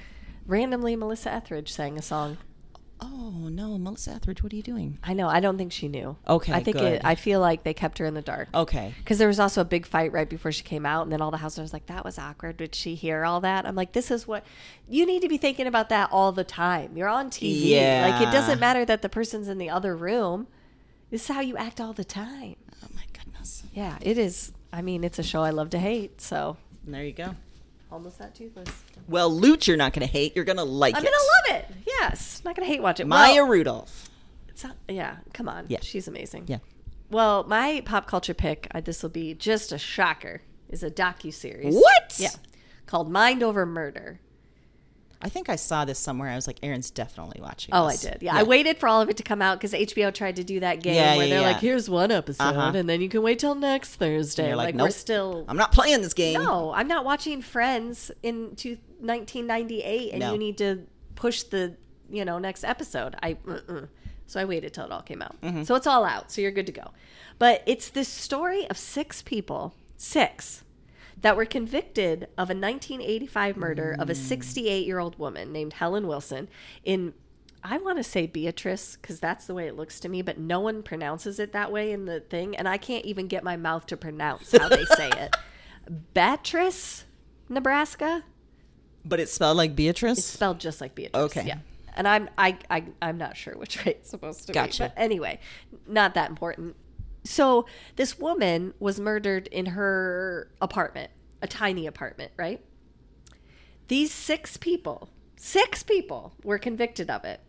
randomly 0.46 0.94
Melissa 0.94 1.32
Etheridge 1.32 1.72
sang 1.72 1.98
a 1.98 2.02
song. 2.02 2.38
Oh 3.00 3.48
no, 3.48 3.78
Melissa 3.78 4.10
Etheridge, 4.12 4.42
what 4.42 4.52
are 4.52 4.56
you 4.56 4.62
doing? 4.62 4.98
I 5.04 5.12
know. 5.12 5.28
I 5.28 5.38
don't 5.40 5.56
think 5.56 5.70
she 5.70 5.86
knew. 5.86 6.16
Okay, 6.28 6.52
I 6.52 6.62
think 6.62 6.78
good. 6.78 6.94
it. 6.94 7.02
I 7.04 7.14
feel 7.14 7.38
like 7.40 7.62
they 7.62 7.72
kept 7.74 7.98
her 7.98 8.04
in 8.06 8.14
the 8.14 8.22
dark. 8.22 8.48
Okay. 8.52 8.92
Because 8.98 9.18
there 9.18 9.28
was 9.28 9.38
also 9.38 9.60
a 9.60 9.64
big 9.64 9.86
fight 9.86 10.12
right 10.12 10.28
before 10.28 10.50
she 10.50 10.64
came 10.64 10.84
out, 10.84 11.02
and 11.04 11.12
then 11.12 11.20
all 11.20 11.30
the 11.30 11.36
housewives 11.36 11.72
like, 11.72 11.86
"That 11.86 12.04
was 12.04 12.18
awkward." 12.18 12.56
Did 12.56 12.74
she 12.74 12.96
hear 12.96 13.24
all 13.24 13.40
that? 13.42 13.66
I'm 13.66 13.76
like, 13.76 13.92
"This 13.92 14.10
is 14.10 14.26
what 14.26 14.44
you 14.88 15.06
need 15.06 15.22
to 15.22 15.28
be 15.28 15.38
thinking 15.38 15.66
about 15.68 15.88
that 15.90 16.08
all 16.10 16.32
the 16.32 16.42
time. 16.44 16.96
You're 16.96 17.08
on 17.08 17.30
TV. 17.30 17.68
Yeah. 17.70 18.08
Like 18.10 18.26
it 18.28 18.32
doesn't 18.32 18.58
matter 18.58 18.84
that 18.84 19.02
the 19.02 19.08
person's 19.08 19.46
in 19.48 19.58
the 19.58 19.70
other 19.70 19.96
room. 19.96 20.48
This 21.10 21.22
is 21.22 21.34
how 21.34 21.40
you 21.40 21.56
act 21.56 21.80
all 21.80 21.92
the 21.92 22.04
time." 22.04 22.56
Oh 22.82 22.88
my 22.96 23.02
goodness. 23.12 23.62
Yeah, 23.72 23.96
it 24.00 24.18
is. 24.18 24.52
I 24.72 24.82
mean, 24.82 25.04
it's 25.04 25.18
a 25.20 25.22
show 25.22 25.42
I 25.42 25.50
love 25.50 25.70
to 25.70 25.78
hate. 25.78 26.20
So 26.20 26.56
And 26.84 26.92
there 26.94 27.04
you 27.04 27.12
go. 27.12 27.34
almost 27.92 28.18
not 28.20 28.34
toothless. 28.34 28.68
Well, 29.08 29.30
Loot, 29.34 29.66
you're 29.66 29.78
not 29.78 29.94
going 29.94 30.06
to 30.06 30.12
hate. 30.12 30.36
You're 30.36 30.44
going 30.44 30.58
to 30.58 30.64
like 30.64 30.94
I'm 30.94 31.02
it. 31.02 31.06
gonna 31.06 31.56
love 31.56 31.62
it. 31.62 31.76
Yes, 32.00 32.42
not 32.44 32.54
gonna 32.56 32.66
hate 32.66 32.82
watch 32.82 33.00
it. 33.00 33.06
Maya 33.06 33.34
Well, 33.36 33.48
Rudolph. 33.48 34.08
it's 34.48 34.64
not, 34.64 34.76
yeah, 34.88 35.16
come 35.32 35.48
on. 35.48 35.66
Yeah. 35.68 35.78
she's 35.82 36.08
amazing. 36.08 36.44
Yeah. 36.46 36.58
Well, 37.10 37.44
my 37.44 37.82
pop 37.84 38.06
culture 38.06 38.34
pick, 38.34 38.68
uh, 38.74 38.80
this 38.80 39.02
will 39.02 39.10
be 39.10 39.34
just 39.34 39.72
a 39.72 39.78
shocker, 39.78 40.42
is 40.68 40.82
a 40.82 40.90
docu 40.90 41.32
series. 41.32 41.74
What? 41.74 42.16
Yeah, 42.18 42.30
called 42.86 43.10
Mind 43.10 43.42
Over 43.42 43.64
Murder. 43.64 44.20
I 45.20 45.28
think 45.28 45.48
I 45.48 45.56
saw 45.56 45.84
this 45.84 45.98
somewhere. 45.98 46.30
I 46.30 46.36
was 46.36 46.46
like, 46.46 46.58
Erin's 46.62 46.92
definitely 46.92 47.40
watching. 47.40 47.74
Oh, 47.74 47.88
this. 47.90 48.06
I 48.06 48.10
did. 48.10 48.22
Yeah. 48.22 48.36
I 48.36 48.44
waited 48.44 48.78
for 48.78 48.88
all 48.88 49.00
of 49.00 49.08
it 49.10 49.16
to 49.16 49.24
come 49.24 49.42
out 49.42 49.58
because 49.58 49.72
HBO 49.72 50.14
tried 50.14 50.36
to 50.36 50.44
do 50.44 50.60
that 50.60 50.80
game 50.80 50.94
Yeah, 50.94 51.16
where 51.16 51.26
yeah, 51.26 51.34
they're 51.34 51.40
yeah. 51.40 51.52
like, 51.54 51.60
"Here's 51.60 51.90
one 51.90 52.12
episode, 52.12 52.44
Uh-huh. 52.44 52.70
and 52.76 52.88
then 52.88 53.00
you 53.00 53.08
can 53.08 53.22
wait 53.22 53.40
till 53.40 53.56
next 53.56 53.96
Thursday." 53.96 54.54
Like, 54.54 54.74
like 54.76 54.80
we're 54.80 54.90
still. 54.90 55.44
I'm 55.48 55.56
not 55.56 55.72
playing 55.72 56.02
this 56.02 56.14
game. 56.14 56.34
no, 56.40 56.72
I'm 56.72 56.86
not 56.86 57.04
watching 57.04 57.42
Friends 57.42 58.12
in 58.22 58.54
1998, 59.00 60.12
and 60.12 60.20
No. 60.20 60.32
you 60.34 60.38
need 60.38 60.58
to 60.58 60.86
push 61.16 61.42
the 61.42 61.74
you 62.10 62.24
know 62.24 62.38
next 62.38 62.64
episode. 62.64 63.16
I 63.22 63.36
uh-uh. 63.46 63.86
so 64.26 64.40
I 64.40 64.44
waited 64.44 64.72
till 64.72 64.84
it 64.84 64.92
all 64.92 65.02
came 65.02 65.22
out. 65.22 65.40
Mm-hmm. 65.40 65.62
So 65.64 65.74
it's 65.74 65.86
all 65.86 66.04
out. 66.04 66.30
So 66.30 66.40
you're 66.40 66.50
good 66.50 66.66
to 66.66 66.72
go. 66.72 66.90
But 67.38 67.62
it's 67.66 67.90
this 67.90 68.08
story 68.08 68.68
of 68.68 68.76
six 68.76 69.22
people, 69.22 69.74
six 69.96 70.64
that 71.22 71.36
were 71.36 71.44
convicted 71.44 72.24
of 72.36 72.50
a 72.50 72.54
1985 72.54 73.56
murder 73.56 73.96
of 73.98 74.08
a 74.08 74.14
68 74.14 74.86
year 74.86 74.98
old 74.98 75.18
woman 75.18 75.52
named 75.52 75.74
Helen 75.74 76.06
Wilson 76.06 76.48
in, 76.84 77.14
I 77.62 77.78
want 77.78 77.98
to 77.98 78.04
say 78.04 78.26
Beatrice 78.26 78.96
because 79.00 79.18
that's 79.18 79.46
the 79.46 79.54
way 79.54 79.66
it 79.66 79.76
looks 79.76 79.98
to 80.00 80.08
me, 80.08 80.22
but 80.22 80.38
no 80.38 80.60
one 80.60 80.82
pronounces 80.82 81.38
it 81.38 81.52
that 81.52 81.72
way 81.72 81.92
in 81.92 82.04
the 82.04 82.20
thing. 82.20 82.56
And 82.56 82.68
I 82.68 82.78
can't 82.78 83.04
even 83.04 83.26
get 83.26 83.42
my 83.42 83.56
mouth 83.56 83.86
to 83.86 83.96
pronounce 83.96 84.56
how 84.56 84.68
they 84.68 84.84
say 84.84 85.10
it. 85.10 85.36
Beatrice, 86.14 87.04
Nebraska. 87.48 88.24
But 89.04 89.20
it's 89.20 89.32
spelled 89.32 89.56
like 89.56 89.74
Beatrice. 89.74 90.18
It's 90.18 90.26
spelled 90.26 90.60
just 90.60 90.80
like 90.80 90.94
Beatrice. 90.94 91.24
Okay. 91.24 91.46
Yeah. 91.46 91.58
And 91.98 92.06
I'm 92.08 92.30
I, 92.38 92.56
I 92.70 92.84
I'm 93.02 93.18
not 93.18 93.36
sure 93.36 93.54
which 93.58 93.84
way 93.84 93.92
it's 93.92 94.08
supposed 94.08 94.46
to 94.46 94.52
Gotcha. 94.52 94.84
be. 94.84 94.88
But 94.88 94.94
anyway, 94.96 95.40
not 95.86 96.14
that 96.14 96.30
important. 96.30 96.76
So 97.24 97.66
this 97.96 98.18
woman 98.18 98.72
was 98.78 98.98
murdered 98.98 99.48
in 99.48 99.66
her 99.66 100.50
apartment, 100.62 101.10
a 101.42 101.48
tiny 101.48 101.86
apartment, 101.86 102.32
right? 102.36 102.64
These 103.88 104.12
six 104.12 104.56
people, 104.56 105.10
six 105.36 105.82
people 105.82 106.34
were 106.44 106.58
convicted 106.58 107.10
of 107.10 107.24
it. 107.24 107.40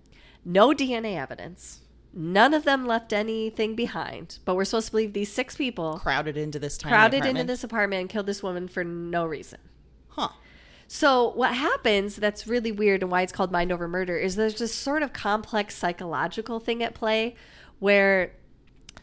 No 0.43 0.69
DNA 0.69 1.15
evidence. 1.15 1.81
None 2.11 2.55
of 2.55 2.63
them 2.63 2.87
left 2.87 3.13
anything 3.13 3.75
behind. 3.75 4.39
But 4.45 4.55
we're 4.55 4.65
supposed 4.65 4.87
to 4.87 4.91
believe 4.93 5.13
these 5.13 5.31
six 5.31 5.55
people 5.55 5.99
crowded 5.99 6.37
into 6.37 6.57
this 6.57 6.77
tiny 6.77 6.91
crowded 6.91 7.25
into 7.25 7.43
this 7.43 7.63
apartment 7.63 8.01
and 8.01 8.09
killed 8.09 8.25
this 8.25 8.41
woman 8.41 8.67
for 8.67 8.83
no 8.83 9.25
reason. 9.25 9.59
Huh. 10.07 10.29
So 10.91 11.29
what 11.33 11.53
happens 11.53 12.15
that's 12.15 12.47
really 12.47 12.71
weird 12.71 13.03
and 13.03 13.11
why 13.11 13.21
it's 13.21 13.31
called 13.31 13.51
mind 13.51 13.71
over 13.71 13.87
murder 13.87 14.17
is 14.17 14.35
there's 14.35 14.55
this 14.55 14.73
sort 14.73 15.03
of 15.03 15.13
complex 15.13 15.75
psychological 15.75 16.59
thing 16.59 16.81
at 16.81 16.95
play 16.95 17.35
where 17.77 18.31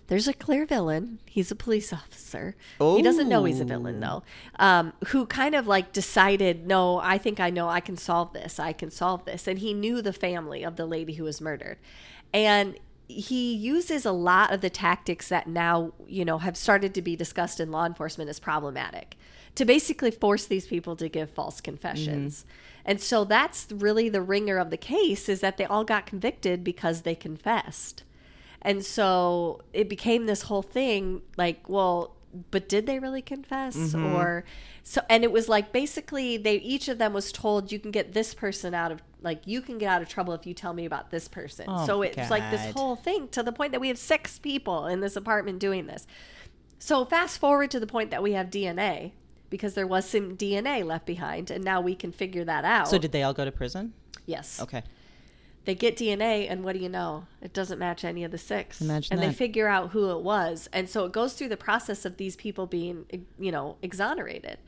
there's 0.08 0.26
a 0.26 0.32
clear 0.32 0.66
villain. 0.66 1.20
He's 1.26 1.52
a 1.52 1.54
police 1.54 1.92
officer. 1.92 2.56
He 2.96 3.02
doesn't 3.02 3.28
know 3.28 3.44
he's 3.44 3.60
a 3.60 3.64
villain 3.64 4.00
though. 4.00 4.24
Um, 4.58 4.94
who 5.08 5.26
kind 5.26 5.54
of 5.54 5.68
like 5.68 5.92
decided, 5.92 6.66
no, 6.66 6.98
I 6.98 7.18
think 7.18 7.38
I 7.38 7.50
know 7.50 7.68
I 7.68 7.78
can 7.78 7.96
solve 7.96 8.32
this. 8.32 8.58
I 8.58 8.72
can 8.72 8.90
solve 8.90 9.24
this. 9.24 9.46
And 9.46 9.60
he 9.60 9.72
knew 9.72 10.02
the 10.02 10.12
family 10.12 10.64
of 10.64 10.74
the 10.74 10.86
lady 10.86 11.14
who 11.14 11.22
was 11.22 11.40
murdered. 11.40 11.78
And 12.34 12.80
he 13.06 13.54
uses 13.54 14.04
a 14.04 14.10
lot 14.10 14.52
of 14.52 14.60
the 14.60 14.70
tactics 14.70 15.28
that 15.28 15.46
now, 15.46 15.92
you 16.08 16.24
know, 16.24 16.38
have 16.38 16.56
started 16.56 16.94
to 16.94 17.02
be 17.02 17.14
discussed 17.14 17.60
in 17.60 17.70
law 17.70 17.86
enforcement 17.86 18.28
as 18.28 18.40
problematic 18.40 19.16
to 19.56 19.64
basically 19.64 20.10
force 20.10 20.46
these 20.46 20.66
people 20.66 20.94
to 20.96 21.08
give 21.08 21.30
false 21.30 21.60
confessions. 21.60 22.44
And 22.84 23.00
so 23.00 23.24
that's 23.24 23.66
really 23.72 24.08
the 24.08 24.22
ringer 24.22 24.58
of 24.58 24.70
the 24.70 24.76
case 24.76 25.28
is 25.28 25.40
that 25.40 25.56
they 25.56 25.64
all 25.64 25.82
got 25.84 26.06
convicted 26.06 26.62
because 26.62 27.02
they 27.02 27.14
confessed. 27.14 28.04
And 28.62 28.84
so 28.84 29.62
it 29.72 29.88
became 29.88 30.26
this 30.26 30.42
whole 30.42 30.62
thing 30.62 31.22
like, 31.36 31.68
well, 31.68 32.14
but 32.50 32.68
did 32.68 32.86
they 32.86 32.98
really 32.98 33.22
confess 33.22 33.76
Mm-hmm. 33.76 34.14
or 34.14 34.44
so 34.82 35.00
and 35.08 35.24
it 35.24 35.32
was 35.32 35.48
like 35.48 35.72
basically 35.72 36.36
they 36.36 36.56
each 36.56 36.86
of 36.88 36.98
them 36.98 37.14
was 37.14 37.32
told 37.32 37.72
you 37.72 37.78
can 37.78 37.90
get 37.90 38.12
this 38.12 38.34
person 38.34 38.74
out 38.74 38.92
of 38.92 39.02
like 39.22 39.40
you 39.46 39.62
can 39.62 39.78
get 39.78 39.88
out 39.88 40.02
of 40.02 40.08
trouble 40.08 40.34
if 40.34 40.46
you 40.46 40.52
tell 40.52 40.74
me 40.74 40.84
about 40.84 41.10
this 41.10 41.28
person. 41.28 41.64
Oh, 41.66 41.86
so 41.86 42.02
it's 42.02 42.30
like 42.30 42.50
this 42.50 42.72
whole 42.74 42.94
thing 42.94 43.28
to 43.28 43.42
the 43.42 43.52
point 43.52 43.72
that 43.72 43.80
we 43.80 43.88
have 43.88 43.98
six 43.98 44.38
people 44.38 44.86
in 44.86 45.00
this 45.00 45.16
apartment 45.16 45.58
doing 45.60 45.86
this. 45.86 46.06
So 46.78 47.06
fast 47.06 47.38
forward 47.38 47.70
to 47.70 47.80
the 47.80 47.86
point 47.86 48.10
that 48.10 48.22
we 48.22 48.32
have 48.32 48.48
DNA 48.48 49.12
because 49.50 49.74
there 49.74 49.86
was 49.86 50.04
some 50.08 50.36
DNA 50.36 50.84
left 50.84 51.06
behind 51.06 51.50
and 51.50 51.64
now 51.64 51.80
we 51.80 51.94
can 51.94 52.12
figure 52.12 52.44
that 52.44 52.64
out. 52.64 52.88
So 52.88 52.98
did 52.98 53.12
they 53.12 53.22
all 53.22 53.34
go 53.34 53.44
to 53.44 53.52
prison? 53.52 53.92
yes. 54.26 54.60
Okay. 54.60 54.82
They 55.66 55.74
get 55.74 55.96
DNA, 55.96 56.48
and 56.48 56.62
what 56.62 56.74
do 56.74 56.78
you 56.78 56.88
know? 56.88 57.26
It 57.42 57.52
doesn't 57.52 57.80
match 57.80 58.04
any 58.04 58.22
of 58.22 58.30
the 58.30 58.38
six. 58.38 58.80
Imagine 58.80 59.14
and 59.14 59.22
they 59.22 59.34
figure 59.34 59.66
out 59.66 59.90
who 59.90 60.12
it 60.12 60.22
was. 60.22 60.68
And 60.72 60.88
so 60.88 61.04
it 61.04 61.12
goes 61.12 61.34
through 61.34 61.48
the 61.48 61.56
process 61.56 62.04
of 62.04 62.18
these 62.18 62.36
people 62.36 62.66
being, 62.66 63.04
you 63.36 63.50
know, 63.50 63.76
exonerated. 63.82 64.58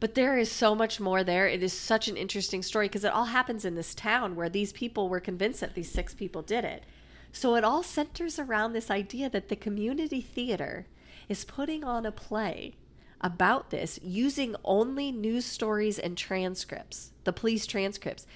But 0.00 0.14
there 0.14 0.38
is 0.38 0.50
so 0.50 0.74
much 0.74 1.00
more 1.00 1.22
there. 1.22 1.46
It 1.46 1.62
is 1.62 1.74
such 1.74 2.08
an 2.08 2.16
interesting 2.16 2.62
story 2.62 2.88
because 2.88 3.04
it 3.04 3.12
all 3.12 3.26
happens 3.26 3.66
in 3.66 3.74
this 3.74 3.94
town 3.94 4.36
where 4.36 4.48
these 4.48 4.72
people 4.72 5.10
were 5.10 5.20
convinced 5.20 5.60
that 5.60 5.74
these 5.74 5.90
six 5.90 6.14
people 6.14 6.40
did 6.40 6.64
it. 6.64 6.84
So 7.30 7.54
it 7.56 7.64
all 7.64 7.82
centers 7.82 8.38
around 8.38 8.72
this 8.72 8.90
idea 8.90 9.28
that 9.28 9.50
the 9.50 9.56
community 9.56 10.22
theater 10.22 10.86
is 11.28 11.44
putting 11.44 11.84
on 11.84 12.06
a 12.06 12.12
play 12.12 12.74
about 13.20 13.70
this 13.70 13.98
using 14.02 14.54
only 14.64 15.10
news 15.12 15.44
stories 15.44 15.98
and 15.98 16.16
transcripts, 16.16 17.10
the 17.24 17.32
police 17.32 17.66
transcripts, 17.66 18.26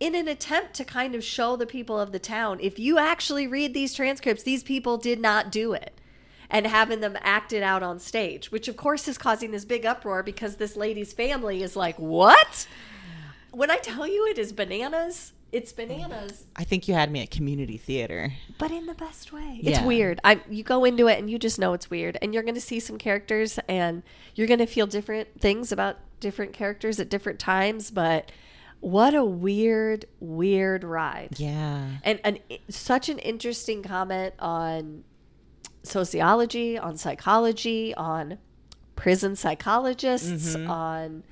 in 0.00 0.14
an 0.14 0.26
attempt 0.26 0.74
to 0.74 0.84
kind 0.84 1.14
of 1.14 1.22
show 1.22 1.54
the 1.54 1.66
people 1.66 1.98
of 1.98 2.12
the 2.12 2.18
town 2.18 2.58
if 2.60 2.78
you 2.78 2.98
actually 2.98 3.46
read 3.46 3.72
these 3.72 3.94
transcripts, 3.94 4.42
these 4.42 4.62
people 4.62 4.96
did 4.96 5.20
not 5.20 5.52
do 5.52 5.72
it. 5.72 6.00
And 6.50 6.66
having 6.66 7.00
them 7.00 7.16
acted 7.20 7.62
out 7.62 7.82
on 7.82 7.98
stage, 7.98 8.52
which 8.52 8.68
of 8.68 8.76
course 8.76 9.08
is 9.08 9.16
causing 9.16 9.52
this 9.52 9.64
big 9.64 9.86
uproar 9.86 10.22
because 10.22 10.56
this 10.56 10.76
lady's 10.76 11.12
family 11.12 11.62
is 11.62 11.76
like, 11.76 11.98
What? 11.98 12.66
When 13.52 13.70
I 13.70 13.76
tell 13.76 14.06
you 14.06 14.26
it 14.26 14.38
is 14.38 14.52
bananas, 14.52 15.32
it's 15.52 15.72
bananas 15.72 16.46
I 16.56 16.64
think 16.64 16.88
you 16.88 16.94
had 16.94 17.10
me 17.12 17.22
at 17.22 17.30
community 17.30 17.76
theater. 17.76 18.32
but 18.58 18.70
in 18.70 18.86
the 18.86 18.94
best 18.94 19.32
way. 19.32 19.60
It's 19.62 19.80
weird. 19.82 20.20
I 20.24 20.40
you 20.48 20.64
go 20.64 20.84
into 20.84 21.06
it 21.08 21.18
and 21.18 21.30
you 21.30 21.38
just 21.38 21.58
know 21.58 21.72
it's 21.74 21.90
weird, 21.90 22.16
and 22.22 22.32
you're 22.34 22.42
going 22.42 22.54
to 22.54 22.60
see 22.60 22.80
some 22.80 22.98
characters, 22.98 23.58
and 23.68 24.02
you're 24.34 24.46
going 24.46 24.60
to 24.60 24.66
feel 24.66 24.86
different 24.86 25.40
things 25.40 25.70
about 25.70 25.96
different 26.20 26.52
characters 26.52 26.98
at 26.98 27.08
different 27.08 27.38
times. 27.38 27.90
But 27.90 28.32
what 28.80 29.14
a 29.14 29.24
weird, 29.24 30.06
weird 30.20 30.82
ride, 30.84 31.38
Yeah. 31.38 31.86
and 32.02 32.20
an 32.24 32.38
such 32.68 33.08
an 33.08 33.18
interesting 33.18 33.82
comment 33.82 34.34
on 34.38 35.04
sociology, 35.82 36.78
on 36.78 36.96
psychology, 36.96 37.94
on 37.94 38.38
prison 38.96 39.36
psychologists, 39.36 40.56
mm-hmm. 40.56 40.70
on 40.70 41.24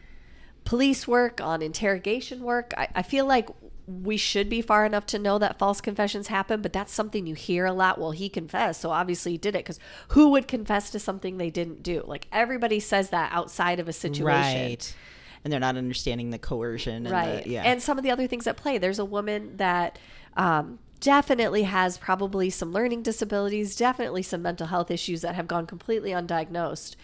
police 0.65 1.09
work, 1.09 1.41
on 1.41 1.63
interrogation 1.63 2.43
work. 2.43 2.75
I, 2.77 2.89
I 2.97 3.03
feel 3.03 3.27
like 3.27 3.49
we 3.91 4.17
should 4.17 4.49
be 4.49 4.63
far 4.63 4.87
enough 4.87 5.05
to 5.07 5.19
know 5.19 5.39
that 5.39 5.59
false 5.59 5.81
confessions 5.81 6.29
happen, 6.29 6.63
but 6.63 6.73
that's 6.73 6.93
something 6.93 7.27
you 7.27 7.35
hear 7.35 7.67
a 7.67 7.73
lot. 7.73 7.99
Well, 7.99 8.13
he 8.13 8.29
confessed, 8.29 8.81
so 8.81 8.91
obviously 8.91 9.33
he 9.33 9.39
did 9.39 9.55
it 9.55 9.65
because 9.65 9.81
who 10.09 10.31
would 10.31 10.47
confess 10.47 10.91
to 10.91 10.99
something 10.99 11.37
they 11.37 11.51
didn't 11.51 11.83
do? 11.83 12.03
Like 12.07 12.29
everybody 12.31 12.79
says 12.81 13.11
that 13.11 13.33
outside 13.33 13.81
of 13.81 13.89
a 13.89 13.93
situation. 13.93 14.25
Right. 14.27 14.97
and 15.43 15.53
they're 15.53 15.61
not 15.61 15.77
understanding 15.77 16.31
the 16.31 16.39
coercion. 16.39 17.07
And 17.07 17.11
right 17.11 17.45
The, 17.45 17.51
yeah. 17.51 17.63
and 17.65 17.83
some 17.83 17.99
of 17.99 18.05
the 18.05 18.11
other 18.11 18.27
things 18.27 18.47
at 18.47 18.57
play 18.57 18.79
there's 18.79 18.99
a 18.99 19.05
woman 19.05 19.57
that 19.57 19.99
um, 20.37 20.79
definitely 21.01 21.65
has 21.65 21.99
probably 21.99 22.51
some 22.51 22.73
learning 22.73 23.03
disabilities 23.03 23.75
definitely 23.75 24.23
some 24.23 24.43
mental 24.43 24.69
health 24.69 24.91
issues 24.91 25.23
that 25.23 25.35
have 25.35 25.49
gone 25.49 25.67
completely 25.67 26.11
undiagnosed 26.11 26.95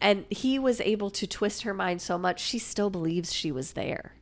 and 0.00 0.24
he 0.30 0.58
was 0.58 0.80
able 0.80 1.10
to 1.10 1.26
twist 1.26 1.62
her 1.62 1.74
mind 1.74 2.00
so 2.00 2.16
much 2.16 2.40
she 2.40 2.58
still 2.58 2.90
believes 2.90 3.34
she 3.34 3.50
was 3.52 3.72
there 3.72 4.14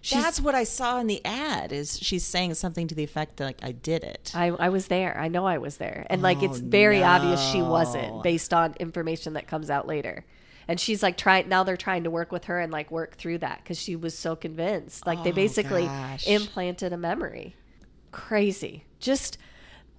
She's, 0.00 0.22
That's 0.22 0.40
what 0.40 0.54
I 0.54 0.64
saw 0.64 0.98
in 1.00 1.06
the 1.06 1.24
ad. 1.24 1.70
Is 1.72 1.98
she's 2.00 2.24
saying 2.24 2.54
something 2.54 2.88
to 2.88 2.94
the 2.94 3.04
effect 3.04 3.36
that 3.36 3.44
like 3.44 3.58
I 3.62 3.72
did 3.72 4.02
it. 4.04 4.32
I, 4.34 4.46
I 4.48 4.68
was 4.70 4.86
there. 4.88 5.18
I 5.18 5.28
know 5.28 5.46
I 5.46 5.58
was 5.58 5.76
there. 5.76 6.06
And 6.08 6.22
like 6.22 6.42
it's 6.42 6.58
Oh, 6.60 6.64
very 6.64 7.02
obvious 7.02 7.40
she 7.50 7.60
wasn't 7.60 8.22
based 8.22 8.54
on 8.54 8.74
information 8.80 9.34
that 9.34 9.46
comes 9.46 9.68
out 9.70 9.86
later. 9.86 10.24
And 10.68 10.78
she's 10.80 11.02
like 11.02 11.16
trying 11.16 11.48
now 11.48 11.62
they're 11.64 11.76
trying 11.76 12.04
to 12.04 12.10
work 12.10 12.32
with 12.32 12.44
her 12.44 12.58
and 12.60 12.72
like 12.72 12.90
work 12.90 13.16
through 13.16 13.38
that 13.38 13.60
because 13.62 13.78
she 13.78 13.96
was 13.96 14.16
so 14.16 14.34
convinced. 14.36 15.06
Like 15.06 15.22
they 15.24 15.30
Oh, 15.32 15.34
basically 15.34 15.84
gosh. 15.84 16.26
implanted 16.26 16.92
a 16.92 16.96
memory. 16.96 17.54
Crazy. 18.12 18.84
Just 19.00 19.38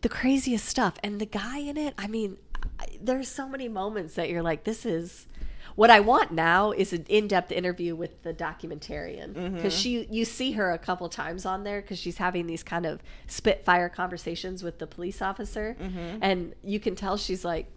the 0.02 0.10
craziest 0.10 0.66
stuff. 0.66 0.96
And 1.04 1.20
the 1.20 1.26
guy 1.26 1.60
in 1.60 1.78
it, 1.78 1.94
I 1.98 2.08
mean, 2.08 2.38
I, 2.80 2.86
there's 3.02 3.28
so 3.28 3.48
many 3.48 3.68
moments 3.68 4.16
that 4.16 4.30
you're 4.30 4.41
like, 4.44 4.64
this 4.64 4.86
is 4.86 5.28
what 5.76 5.89
I 5.89 5.99
want 5.99 6.32
now 6.32 6.71
is 6.71 6.93
an 6.93 7.05
in-depth 7.09 7.51
interview 7.51 7.95
with 7.95 8.24
the 8.24 8.34
documentarian. 8.34 9.34
Mm-hmm. 9.34 9.55
Because 9.55 9.74
she 9.74 10.07
you 10.09 10.26
see 10.26 10.53
her 10.53 10.71
a 10.71 10.78
couple 10.78 11.09
times 11.09 11.45
on 11.45 11.63
there 11.63 11.82
because 11.82 11.97
she's 11.99 12.17
having 12.17 12.47
these 12.47 12.63
kind 12.63 12.86
of 12.86 13.01
spitfire 13.28 13.89
conversations 13.89 14.63
with 14.63 14.80
the 14.80 14.88
police 14.88 15.21
officer. 15.21 15.76
Mm-hmm. 15.80 16.17
And 16.21 16.55
you 16.63 16.80
can 16.80 16.95
tell 16.95 17.17
she's 17.17 17.43
like 17.43 17.67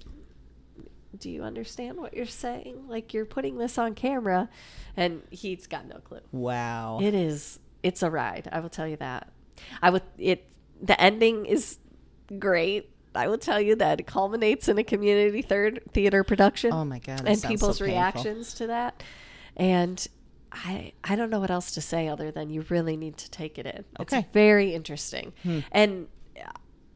do 1.19 1.31
you 1.31 1.43
understand 1.43 1.97
what 1.97 2.13
you're 2.13 2.27
saying? 2.27 2.89
Like 2.89 3.15
you're 3.15 3.25
putting 3.25 3.57
this 3.57 3.79
on 3.79 3.95
camera. 3.95 4.51
And 4.99 5.23
he's 5.31 5.67
got 5.67 5.87
no 5.87 5.97
clue. 5.99 6.21
Wow. 6.33 7.01
it 7.03 7.15
is 7.15 7.59
it's 7.83 8.03
a 8.03 8.11
ride 8.11 8.49
i 8.51 8.59
will 8.59 8.69
tell 8.69 8.89
you 8.89 8.97
that. 8.97 9.33
I 9.81 9.91
would 9.91 10.03
it 10.19 10.51
the 10.81 11.01
ending 11.01 11.47
is 11.47 11.79
great 12.39 12.91
i 13.17 13.29
will 13.29 13.39
tell 13.39 13.61
you 13.61 13.75
that 13.77 14.01
it 14.01 14.07
culminates 14.07 14.69
in 14.69 14.79
a 14.79 14.85
community 14.85 15.43
third 15.43 15.83
theater 15.93 16.25
production. 16.25 16.73
Oh 16.73 16.85
my 16.85 16.99
God, 16.99 17.23
and 17.27 17.43
people's 17.43 17.79
so 17.79 17.85
reactions 17.85 18.55
to 18.55 18.67
that. 18.69 19.03
And 19.57 20.07
i 20.53 20.93
i 21.05 21.17
don't 21.17 21.31
know 21.31 21.41
what 21.41 21.51
else 21.51 21.73
to 21.73 21.81
say 21.81 22.09
other 22.09 22.31
than 22.31 22.51
you 22.51 22.65
really 22.69 22.97
need 22.97 23.17
to 23.19 23.31
take 23.31 23.59
it 23.59 23.67
in. 23.67 23.85
Okay. 24.01 24.19
it's 24.19 24.33
very 24.33 24.75
interesting. 24.75 25.33
And 25.73 26.09
uh, 26.39 26.51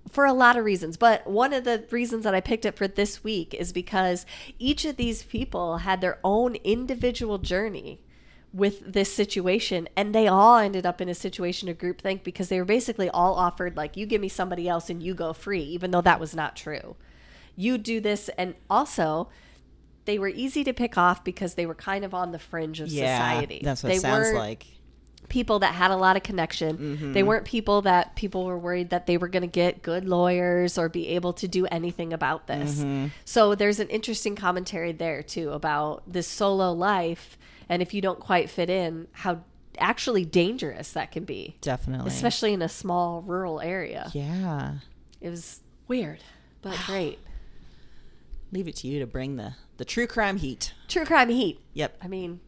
for 0.09 0.25
a 0.25 0.33
lot 0.33 0.57
of 0.57 0.65
reasons. 0.65 0.97
But 0.97 1.27
one 1.27 1.53
of 1.53 1.65
the 1.65 1.85
reasons 1.91 2.25
that 2.25 2.35
I 2.35 2.41
picked 2.41 2.65
it 2.65 2.77
for 2.77 2.89
this 2.89 3.23
week 3.23 3.55
is 3.55 3.73
because 3.73 4.27
each 4.59 4.85
of 4.85 4.97
these 4.97 5.23
people 5.23 5.79
had 5.79 6.01
their 6.01 6.19
own 6.25 6.57
individual 6.57 7.39
journey 7.39 8.01
with 8.53 8.93
this 8.93 9.13
situation 9.13 9.89
and 9.97 10.15
they 10.15 10.27
all 10.27 10.57
ended 10.59 10.85
up 10.85 11.01
in 11.01 11.09
a 11.09 11.15
situation 11.15 11.69
of 11.69 11.79
groupthink 11.79 12.25
because 12.25 12.49
they 12.49 12.59
were 12.59 12.65
basically 12.65 13.09
all 13.11 13.35
offered 13.35 13.77
like 13.77 13.97
you 13.97 14.07
give 14.07 14.21
me 14.21 14.29
somebody 14.29 14.69
else 14.69 14.91
and 14.91 15.03
you 15.03 15.15
go 15.15 15.33
free 15.33 15.63
even 15.63 15.93
though 15.93 16.01
that 16.01 16.19
was 16.19 16.35
not 16.35 16.57
true 16.57 16.97
you 17.55 17.79
do 17.79 18.01
this 18.01 18.29
and 18.31 18.55
also 18.69 19.29
they 20.05 20.19
were 20.19 20.29
easy 20.29 20.65
to 20.65 20.73
pick 20.73 20.99
off 20.99 21.23
because 21.23 21.55
they 21.55 21.67
were 21.67 21.75
kind 21.75 22.05
of 22.05 22.13
on 22.13 22.33
the 22.33 22.39
fringe 22.39 22.81
of 22.81 22.89
yeah, 22.89 23.17
society 23.17 23.61
that's 23.63 23.85
what 23.85 23.91
they 23.91 23.97
it 23.97 24.01
sounds 24.01 24.25
weren't 24.25 24.39
like. 24.39 24.67
people 25.29 25.61
that 25.61 25.73
had 25.75 25.93
a 25.93 25.97
lot 25.97 26.17
of 26.17 26.25
connection. 26.25 26.77
Mm-hmm. 26.77 27.13
They 27.13 27.23
weren't 27.23 27.45
people 27.45 27.83
that 27.83 28.17
people 28.17 28.45
were 28.47 28.59
worried 28.59 28.91
that 28.91 29.07
they 29.07 29.17
were 29.17 29.29
going 29.29 29.43
to 29.43 29.47
get 29.47 29.83
good 29.83 30.09
lawyers 30.09 30.77
or 30.77 30.89
be 30.89 31.09
able 31.11 31.35
to 31.35 31.47
do 31.47 31.67
anything 31.67 32.13
about 32.13 32.49
this. 32.49 32.81
Mm-hmm. 32.81 33.09
So 33.25 33.55
there's 33.55 33.79
an 33.79 33.89
interesting 33.91 34.35
commentary 34.35 34.91
there 34.91 35.23
too 35.23 35.51
about 35.51 36.03
this 36.13 36.27
solo 36.27 36.73
life 36.73 37.39
and 37.71 37.81
if 37.81 37.95
you 37.95 38.03
don't 38.03 38.19
quite 38.19 38.51
fit 38.51 38.69
in, 38.69 39.07
how 39.13 39.45
actually 39.79 40.25
dangerous 40.25 40.93
that 40.93 41.13
can 41.13 41.25
be. 41.25 41.57
Definitely. 41.61 42.09
Especially 42.09 42.53
in 42.53 42.61
a 42.61 42.69
small 42.69 43.23
rural 43.23 43.61
area. 43.61 44.11
Yeah. 44.13 44.75
It 45.21 45.31
was 45.31 45.61
weird, 45.87 46.19
but 46.63 46.77
great. 46.85 47.21
Leave 48.53 48.67
it 48.67 48.75
to 48.77 48.89
you 48.89 48.99
to 48.99 49.07
bring 49.07 49.37
the 49.37 49.55
the 49.77 49.85
true 49.85 50.09
crime 50.09 50.37
heat. 50.37 50.75
True 50.89 51.05
crime 51.05 51.29
heat. 51.29 51.61
Yep. 51.75 51.99
I 52.03 52.09
mean, 52.09 52.41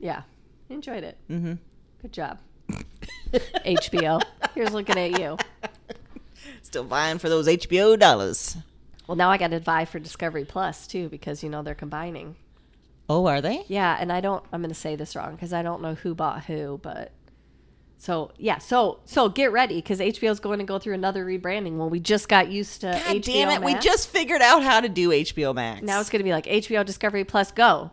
yeah, 0.00 0.22
enjoyed 0.68 1.04
it. 1.04 1.16
Mm-hmm. 1.30 1.54
Good 2.02 2.12
job, 2.12 2.38
HBO. 3.32 4.20
Here's 4.54 4.72
looking 4.72 4.98
at 4.98 5.20
you. 5.20 5.38
Still 6.62 6.82
vying 6.84 7.18
for 7.18 7.28
those 7.28 7.46
HBO 7.46 7.96
dollars. 7.96 8.56
Well, 9.06 9.16
now 9.16 9.30
I 9.30 9.38
got 9.38 9.52
to 9.52 9.60
vie 9.60 9.84
for 9.84 10.00
Discovery 10.00 10.44
Plus 10.44 10.88
too 10.88 11.08
because 11.08 11.44
you 11.44 11.48
know 11.48 11.62
they're 11.62 11.76
combining. 11.76 12.34
Oh, 13.08 13.26
are 13.26 13.40
they? 13.40 13.64
Yeah, 13.68 13.96
and 14.00 14.12
I 14.12 14.20
don't. 14.20 14.44
I'm 14.52 14.60
going 14.60 14.68
to 14.70 14.74
say 14.74 14.96
this 14.96 15.14
wrong 15.14 15.34
because 15.36 15.52
I 15.52 15.62
don't 15.62 15.80
know 15.82 15.94
who 15.94 16.14
bought 16.14 16.44
who, 16.46 16.80
but 16.82 17.12
so 17.98 18.32
yeah. 18.36 18.58
So 18.58 19.00
so 19.04 19.28
get 19.28 19.52
ready 19.52 19.76
because 19.76 20.00
HBO's 20.00 20.40
going 20.40 20.58
to 20.58 20.64
go 20.64 20.78
through 20.78 20.94
another 20.94 21.24
rebranding. 21.24 21.76
Well, 21.78 21.88
we 21.88 22.00
just 22.00 22.28
got 22.28 22.50
used 22.50 22.80
to 22.82 22.88
God 22.88 23.16
HBO 23.16 23.22
damn 23.24 23.50
it! 23.50 23.64
We 23.64 23.74
just 23.76 24.08
figured 24.08 24.42
out 24.42 24.62
how 24.62 24.80
to 24.80 24.88
do 24.88 25.10
HBO 25.10 25.54
Max. 25.54 25.82
now 25.82 26.00
it's 26.00 26.10
going 26.10 26.20
to 26.20 26.24
be 26.24 26.32
like 26.32 26.46
HBO 26.46 26.84
Discovery 26.84 27.24
Plus 27.24 27.52
Go. 27.52 27.90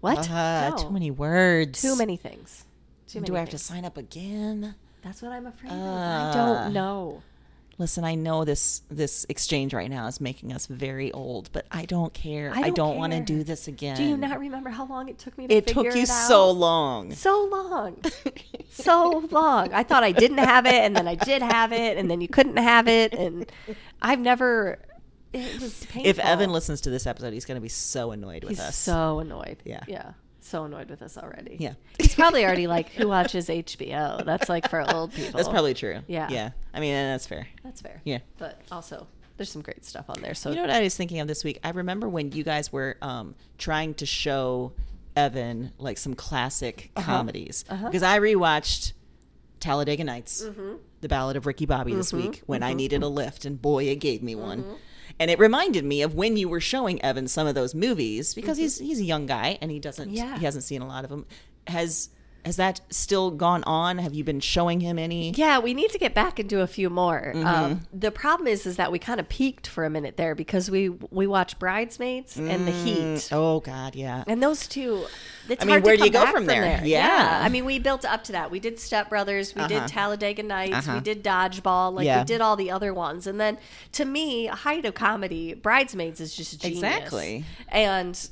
What? 0.00 0.30
uh, 0.30 0.70
No. 0.70 0.76
too 0.76 0.90
many 0.90 1.10
words. 1.10 1.80
Too 1.82 1.96
many 1.96 2.16
things. 2.16 2.64
Too 3.06 3.20
many. 3.20 3.26
Do 3.26 3.36
I 3.36 3.40
have 3.40 3.50
to 3.50 3.58
sign 3.58 3.84
up 3.84 3.96
again? 3.96 4.74
That's 5.02 5.20
what 5.22 5.32
I'm 5.32 5.46
afraid 5.46 5.72
of. 5.72 5.78
I 5.78 5.82
Uh, 6.30 6.32
don't 6.34 6.72
know. 6.74 7.22
Listen, 7.80 8.04
I 8.04 8.14
know 8.14 8.44
this 8.44 8.82
this 8.90 9.24
exchange 9.30 9.72
right 9.72 9.88
now 9.90 10.06
is 10.06 10.20
making 10.20 10.52
us 10.52 10.66
very 10.66 11.10
old, 11.12 11.48
but 11.50 11.64
I 11.72 11.86
don't 11.86 12.12
care. 12.12 12.52
I 12.54 12.64
don't 12.64 12.74
don't, 12.74 12.96
want 12.98 13.14
to 13.14 13.20
do 13.20 13.42
this 13.42 13.68
again. 13.68 13.96
Do 13.96 14.04
you 14.04 14.18
not 14.18 14.38
remember 14.38 14.68
how 14.68 14.86
long 14.86 15.08
it 15.08 15.18
took 15.18 15.36
me 15.38 15.46
to 15.46 15.54
It 15.54 15.66
took 15.66 15.86
you 15.86 16.02
it 16.02 16.06
so 16.06 16.50
long. 16.50 17.12
so 17.14 17.48
long 17.50 17.96
so 18.70 19.26
long 19.30 19.72
i 19.72 19.82
thought 19.82 20.02
i 20.04 20.12
didn't 20.12 20.38
have 20.38 20.64
it 20.66 20.74
and 20.74 20.94
then 20.94 21.08
i 21.08 21.14
did 21.14 21.42
have 21.42 21.72
it 21.72 21.98
and 21.98 22.10
then 22.10 22.20
you 22.20 22.28
couldn't 22.28 22.56
have 22.56 22.86
it 22.88 23.12
and 23.12 23.50
i've 24.00 24.20
never 24.20 24.78
it 25.32 25.60
was 25.60 25.84
painful 25.86 26.10
If 26.10 26.18
Evan 26.18 26.50
listens 26.50 26.80
to 26.82 26.90
this 26.90 27.06
episode, 27.06 27.32
he's 27.32 27.44
going 27.44 27.56
to 27.56 27.60
be 27.60 27.68
so 27.68 28.10
annoyed 28.10 28.42
with 28.42 28.50
he's 28.50 28.60
us. 28.60 28.76
so 28.76 29.20
annoyed 29.20 29.58
Yeah. 29.64 29.80
yeah 29.86 30.12
so 30.50 30.64
annoyed 30.64 30.90
with 30.90 31.00
us 31.02 31.16
already 31.16 31.56
Yeah. 31.58 31.74
he's 31.98 32.14
probably 32.14 32.44
already 32.44 32.66
like 32.66 32.90
who 32.90 33.08
watches 33.08 33.48
hbo 33.48 34.24
that's 34.24 34.48
like 34.48 34.68
for 34.68 34.80
old 34.94 35.12
people 35.12 35.36
That's 35.38 35.48
probably 35.48 35.74
true. 35.74 36.00
Yeah. 36.06 36.28
Yeah. 36.30 36.50
I 36.74 36.80
mean, 36.80 36.92
that's 36.92 37.26
fair. 37.26 37.46
that's 37.64 37.80
fair 37.80 38.00
Yeah. 38.04 38.18
but 38.38 38.60
also 38.70 39.06
there's 39.36 39.50
some 39.50 39.62
great 39.62 39.84
stuff 39.84 40.06
on 40.10 40.20
there 40.20 40.34
so 40.34 40.50
You 40.50 40.56
know 40.56 40.62
what 40.62 40.70
I 40.70 40.80
was 40.82 40.94
thinking 40.96 41.20
of 41.20 41.28
this 41.28 41.44
week? 41.44 41.58
I 41.64 41.70
remember 41.70 42.08
when 42.08 42.32
you 42.32 42.44
guys 42.44 42.70
were 42.72 42.96
um, 43.00 43.34
trying 43.56 43.94
to 43.94 44.06
show 44.06 44.72
Evan 45.16 45.72
like 45.78 45.96
some 45.98 46.14
classic 46.14 46.90
Uh-huh. 46.96 47.06
comedies 47.06 47.64
because 47.68 48.02
I 48.02 48.18
rewatched 48.18 48.92
Talladega 49.60 50.04
Nights, 50.04 50.42
Mm-hmm. 50.44 50.74
The 51.02 51.08
Ballad 51.08 51.36
of 51.36 51.46
Ricky 51.46 51.64
Bobby 51.64 51.94
this 51.94 52.12
week 52.12 52.42
when 52.44 52.62
I 52.62 52.74
needed 52.74 53.02
a 53.02 53.08
lift, 53.08 53.46
and 53.46 53.60
boy, 53.60 53.84
it 53.88 53.96
gave 54.00 54.22
me 54.22 54.34
one. 54.34 54.64
Mm-hmm. 55.20 55.22
And 55.22 55.30
it 55.30 55.38
reminded 55.38 55.84
me 55.84 56.02
of 56.02 56.14
when 56.14 56.36
you 56.36 56.48
were 56.48 56.60
showing 56.60 57.00
Evan 57.02 57.28
some 57.28 57.46
of 57.46 57.54
those 57.54 57.74
movies 57.74 58.34
because 58.34 58.56
he's 58.56 58.78
he's 58.78 59.00
a 59.00 59.04
young 59.04 59.26
guy 59.26 59.58
and 59.60 59.70
he 59.70 59.78
doesn't 59.78 60.08
Mm-hmm. 60.08 60.16
Yeah. 60.16 60.38
he 60.38 60.44
hasn't 60.46 60.64
seen 60.64 60.80
a 60.82 60.86
lot 60.86 61.04
of 61.04 61.10
them. 61.10 61.26
Has 61.66 62.08
has 62.44 62.56
that 62.56 62.80
still 62.90 63.30
gone 63.30 63.62
on? 63.64 63.98
Have 63.98 64.14
you 64.14 64.24
been 64.24 64.40
showing 64.40 64.80
him 64.80 64.98
any? 64.98 65.30
Yeah, 65.32 65.58
we 65.58 65.74
need 65.74 65.90
to 65.90 65.98
get 65.98 66.14
back 66.14 66.38
and 66.38 66.48
do 66.48 66.60
a 66.60 66.66
few 66.66 66.88
more. 66.90 67.32
Mm-hmm. 67.34 67.46
Um, 67.46 67.80
the 67.92 68.10
problem 68.10 68.46
is, 68.46 68.66
is 68.66 68.76
that 68.76 68.90
we 68.90 68.98
kind 68.98 69.20
of 69.20 69.28
peaked 69.28 69.66
for 69.66 69.84
a 69.84 69.90
minute 69.90 70.16
there 70.16 70.34
because 70.34 70.70
we 70.70 70.88
we 70.88 71.26
watched 71.26 71.58
Bridesmaids 71.58 72.36
and 72.36 72.66
The 72.66 72.72
Heat, 72.72 73.28
Oh 73.32 73.60
God, 73.60 73.94
yeah. 73.94 74.24
and 74.26 74.42
those 74.42 74.66
two. 74.66 75.06
It's 75.48 75.62
I 75.64 75.66
mean, 75.66 75.82
where 75.82 75.96
do 75.96 76.04
you 76.04 76.10
go 76.10 76.24
back 76.24 76.32
from 76.34 76.46
there? 76.46 76.64
Yeah. 76.64 76.84
Yeah. 76.84 77.40
I 77.42 77.48
mean, 77.48 77.64
we 77.64 77.78
built 77.80 78.04
up 78.04 78.22
to 78.24 78.32
that. 78.32 78.50
We 78.50 78.60
did 78.60 78.78
Step 78.78 79.08
Brothers, 79.08 79.54
we 79.54 79.62
Uh-huh. 79.62 79.68
did 79.80 79.88
Talladega 79.88 80.42
Nights, 80.44 80.86
we 80.86 80.92
Uh-huh. 80.92 81.00
did 81.00 81.24
Dodgeball, 81.24 81.92
like 81.94 82.06
Yeah. 82.06 82.20
we 82.20 82.24
did 82.24 82.40
all 82.40 82.54
the 82.56 82.70
other 82.70 82.94
ones. 82.94 83.26
And 83.26 83.40
then, 83.40 83.58
to 83.92 84.04
me, 84.04 84.46
height 84.46 84.84
of 84.84 84.94
comedy, 84.94 85.54
Bridesmaids 85.54 86.20
is 86.20 86.34
just 86.34 86.60
genius. 86.60 86.82
Exactly. 86.82 87.44
and 87.68 88.28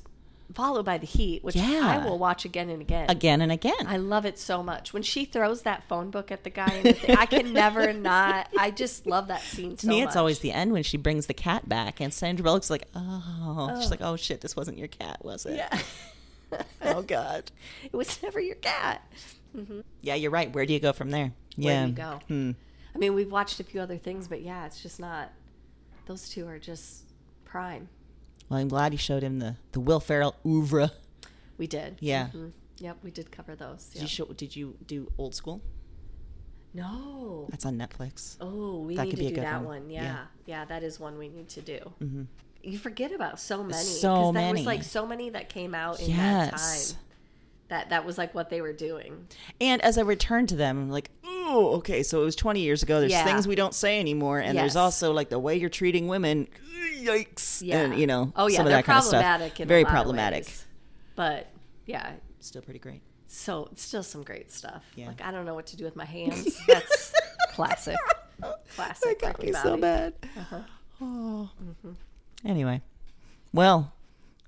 followed 0.55 0.85
by 0.85 0.99
The 0.99 1.07
Heat, 1.07 1.45
which 1.45 1.57
Yeah. 1.57 1.81
I 1.85 2.05
will 2.05 2.19
watch 2.19 2.45
again 2.45 2.69
and 2.70 2.81
again. 2.81 3.11
Again 3.11 3.41
and 3.41 3.53
again. 3.53 3.87
I 3.87 3.97
love 3.99 4.25
it 4.25 4.39
so 4.39 4.62
much. 4.62 4.93
When 4.93 5.03
she 5.03 5.25
throws 5.25 5.62
that 5.62 5.87
phone 5.89 6.11
book 6.11 6.31
at 6.33 6.45
the 6.45 6.51
guy, 6.51 6.81
the 6.83 6.93
thing, 6.95 7.16
I 7.16 7.27
can 7.27 7.53
never 7.53 7.93
not. 7.93 8.49
I 8.59 8.70
just 8.70 9.07
love 9.07 9.29
that 9.29 9.43
scene 9.43 9.77
To 9.77 9.87
so 9.87 9.89
me, 9.89 10.01
much. 10.01 10.09
it's 10.09 10.16
always 10.16 10.39
the 10.41 10.53
end 10.53 10.73
when 10.73 10.83
she 10.83 10.97
brings 10.97 11.27
the 11.27 11.35
cat 11.35 11.69
back, 11.69 12.01
and 12.01 12.12
Sandra 12.12 12.43
Bullock's 12.45 12.70
like, 12.70 12.85
"Oh," 12.95 13.77
she's 13.81 13.91
like, 13.91 14.01
"Oh 14.03 14.16
shit, 14.16 14.41
this 14.41 14.57
wasn't 14.57 14.79
your 14.79 14.89
cat, 14.89 15.25
was 15.25 15.45
it?" 15.47 15.57
Yeah. 15.57 15.79
oh 16.83 17.03
god. 17.03 17.51
it 17.85 17.93
was 17.97 18.23
never 18.23 18.41
your 18.41 18.57
cat. 18.57 19.03
Yeah, 20.03 20.15
you're 20.15 20.31
right. 20.31 20.53
Where 20.55 20.65
do 20.66 20.73
you 20.73 20.81
go 20.81 20.93
from 20.93 21.11
there? 21.11 21.33
Where 21.57 21.75
yeah. 21.75 21.83
do 21.85 21.89
you 21.91 21.95
go? 21.97 22.20
Hmm. 22.29 22.51
I 22.95 22.99
mean, 22.99 23.15
we've 23.15 23.31
watched 23.31 23.61
a 23.61 23.65
few 23.65 23.81
other 23.81 23.97
things, 23.99 24.29
but 24.29 24.41
yeah, 24.43 24.66
it's 24.66 24.81
just 24.83 24.99
not. 25.01 25.31
Those 26.07 26.29
two 26.29 26.47
are 26.49 26.59
just 26.59 27.05
prime. 27.45 27.89
Well, 28.49 28.59
I'm 28.61 28.69
glad 28.69 28.93
you 28.93 28.99
showed 28.99 29.23
him 29.23 29.39
the 29.41 29.57
the 29.73 29.81
Will 29.81 30.01
Ferrell 30.01 30.35
oeuvre. 30.47 30.91
We 31.59 31.66
did. 31.66 31.97
Yeah. 32.01 32.29
Mhm. 32.29 32.53
Yep, 32.79 32.99
we 33.03 33.11
did 33.11 33.31
cover 33.33 33.57
those. 33.57 33.87
Did 33.87 33.95
Yep. 33.97 34.03
you 34.03 34.09
show? 34.09 34.25
Did 34.27 34.55
you 34.57 34.77
do 34.87 35.11
Old 35.19 35.35
School? 35.35 35.61
no. 36.75 37.47
That's 37.51 37.65
on 37.65 37.79
Netflix. 37.79 38.37
Oh, 38.41 38.81
we 38.83 38.95
That 38.97 39.05
need 39.05 39.11
could 39.11 39.16
to 39.16 39.23
be 39.23 39.27
a 39.27 39.29
do 39.31 39.35
good 39.37 39.45
that 39.45 39.62
one. 39.65 39.83
one. 39.83 39.91
Yeah. 39.91 40.03
Yeah. 40.03 40.25
yeah, 40.47 40.65
that 40.66 40.83
is 40.83 41.01
one 41.01 41.19
we 41.19 41.29
need 41.29 41.49
to 41.51 41.61
do. 41.62 41.79
You 42.62 42.79
forget 42.79 43.12
about 43.12 43.41
so 43.41 43.62
many. 43.65 43.83
So 43.83 44.15
'cause 44.15 44.35
There 44.35 44.43
many. 44.43 44.61
was 44.61 44.66
like 44.66 44.83
so 44.83 45.07
many 45.07 45.31
that 45.31 45.49
came 45.49 45.75
out 45.75 46.01
in 46.01 46.11
Yes. 46.11 46.51
that 46.51 46.97
time. 46.97 47.05
That 47.69 47.90
that 47.90 48.05
was 48.05 48.16
like 48.19 48.35
what 48.35 48.49
they 48.51 48.61
were 48.61 48.73
doing. 48.73 49.27
And 49.61 49.82
as 49.82 49.99
I 49.99 50.03
returned 50.03 50.49
to 50.51 50.57
them, 50.57 50.78
I'm 50.78 50.90
like, 50.90 51.11
oh, 51.24 51.77
okay, 51.77 52.03
so 52.03 52.23
it 52.23 52.24
was 52.24 52.36
20 52.36 52.61
years 52.61 52.82
ago. 52.82 53.01
There's 53.01 53.12
Yeah. 53.12 53.24
things 53.24 53.47
we 53.49 53.55
don't 53.55 53.74
say 53.74 54.01
anymore, 54.01 54.39
and 54.39 54.57
there's 54.57 54.70
Yes. 54.74 54.77
also 54.77 55.12
like 55.12 55.28
the 55.31 55.39
way 55.39 55.57
you're 55.57 55.69
treating 55.70 56.09
women. 56.09 56.49
Yikes! 56.97 57.62
Yeah. 57.62 57.81
And 57.82 57.99
you 57.99 58.07
know, 58.07 58.32
oh 58.36 58.49
yeah, 58.49 58.57
some 58.59 58.66
of 58.66 58.70
they're 58.70 58.78
that 58.78 58.85
kind 58.85 58.99
of 58.99 59.05
problematic 59.05 59.49
stuff. 59.55 59.61
in 59.61 59.66
a 59.66 59.69
Very 59.69 59.85
lot 59.85 59.89
of 59.90 59.95
problematic. 59.95 60.45
ways. 60.45 60.66
But 61.16 61.47
yeah, 61.86 62.12
Still 62.40 62.62
pretty 62.62 62.81
great. 62.81 63.03
so 63.27 63.69
it's 63.73 63.82
still 63.82 64.03
some 64.03 64.23
great 64.23 64.51
stuff. 64.53 64.82
Yeah. 64.97 65.09
Like 65.09 65.20
I 65.23 65.31
don't 65.31 65.45
know 65.45 65.55
what 65.55 65.66
to 65.69 65.77
do 65.77 65.85
with 65.85 65.95
my 65.97 66.05
hands. 66.05 66.59
That's 66.66 67.12
classic. 67.53 67.97
Classic. 68.74 69.19
That 69.20 69.20
got 69.20 69.39
Ricky 69.39 69.53
me 69.53 69.53
so 69.59 69.70
Bobby. 69.70 69.81
bad. 69.81 70.15
Uh-huh. 70.36 70.61
Oh. 71.01 71.51
Mm-hmm. 71.62 71.93
Anyway, 72.49 72.82
well, 73.53 73.93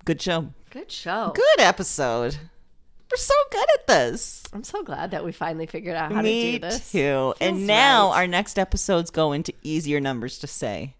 good 0.05 0.21
show. 0.21 0.49
Good 0.69 0.91
show. 0.91 1.31
Good 1.35 1.59
episode. 1.59 2.37
We're 3.11 3.17
so 3.17 3.33
good 3.51 3.67
at 3.75 3.87
this. 3.87 4.43
I'm 4.53 4.63
so 4.63 4.83
glad 4.83 5.11
that 5.11 5.25
we 5.25 5.31
finally 5.33 5.65
figured 5.65 5.95
out 5.95 6.11
how 6.13 6.21
Me 6.21 6.53
to 6.53 6.59
do 6.59 6.69
this. 6.69 6.91
too. 6.91 7.33
And 7.41 7.67
now 7.67 8.09
right. 8.09 8.19
our 8.19 8.27
next 8.27 8.57
episodes 8.57 9.09
go 9.11 9.33
into 9.33 9.53
easier 9.63 9.99
numbers 9.99 10.39
to 10.39 10.47
say. 10.47 10.95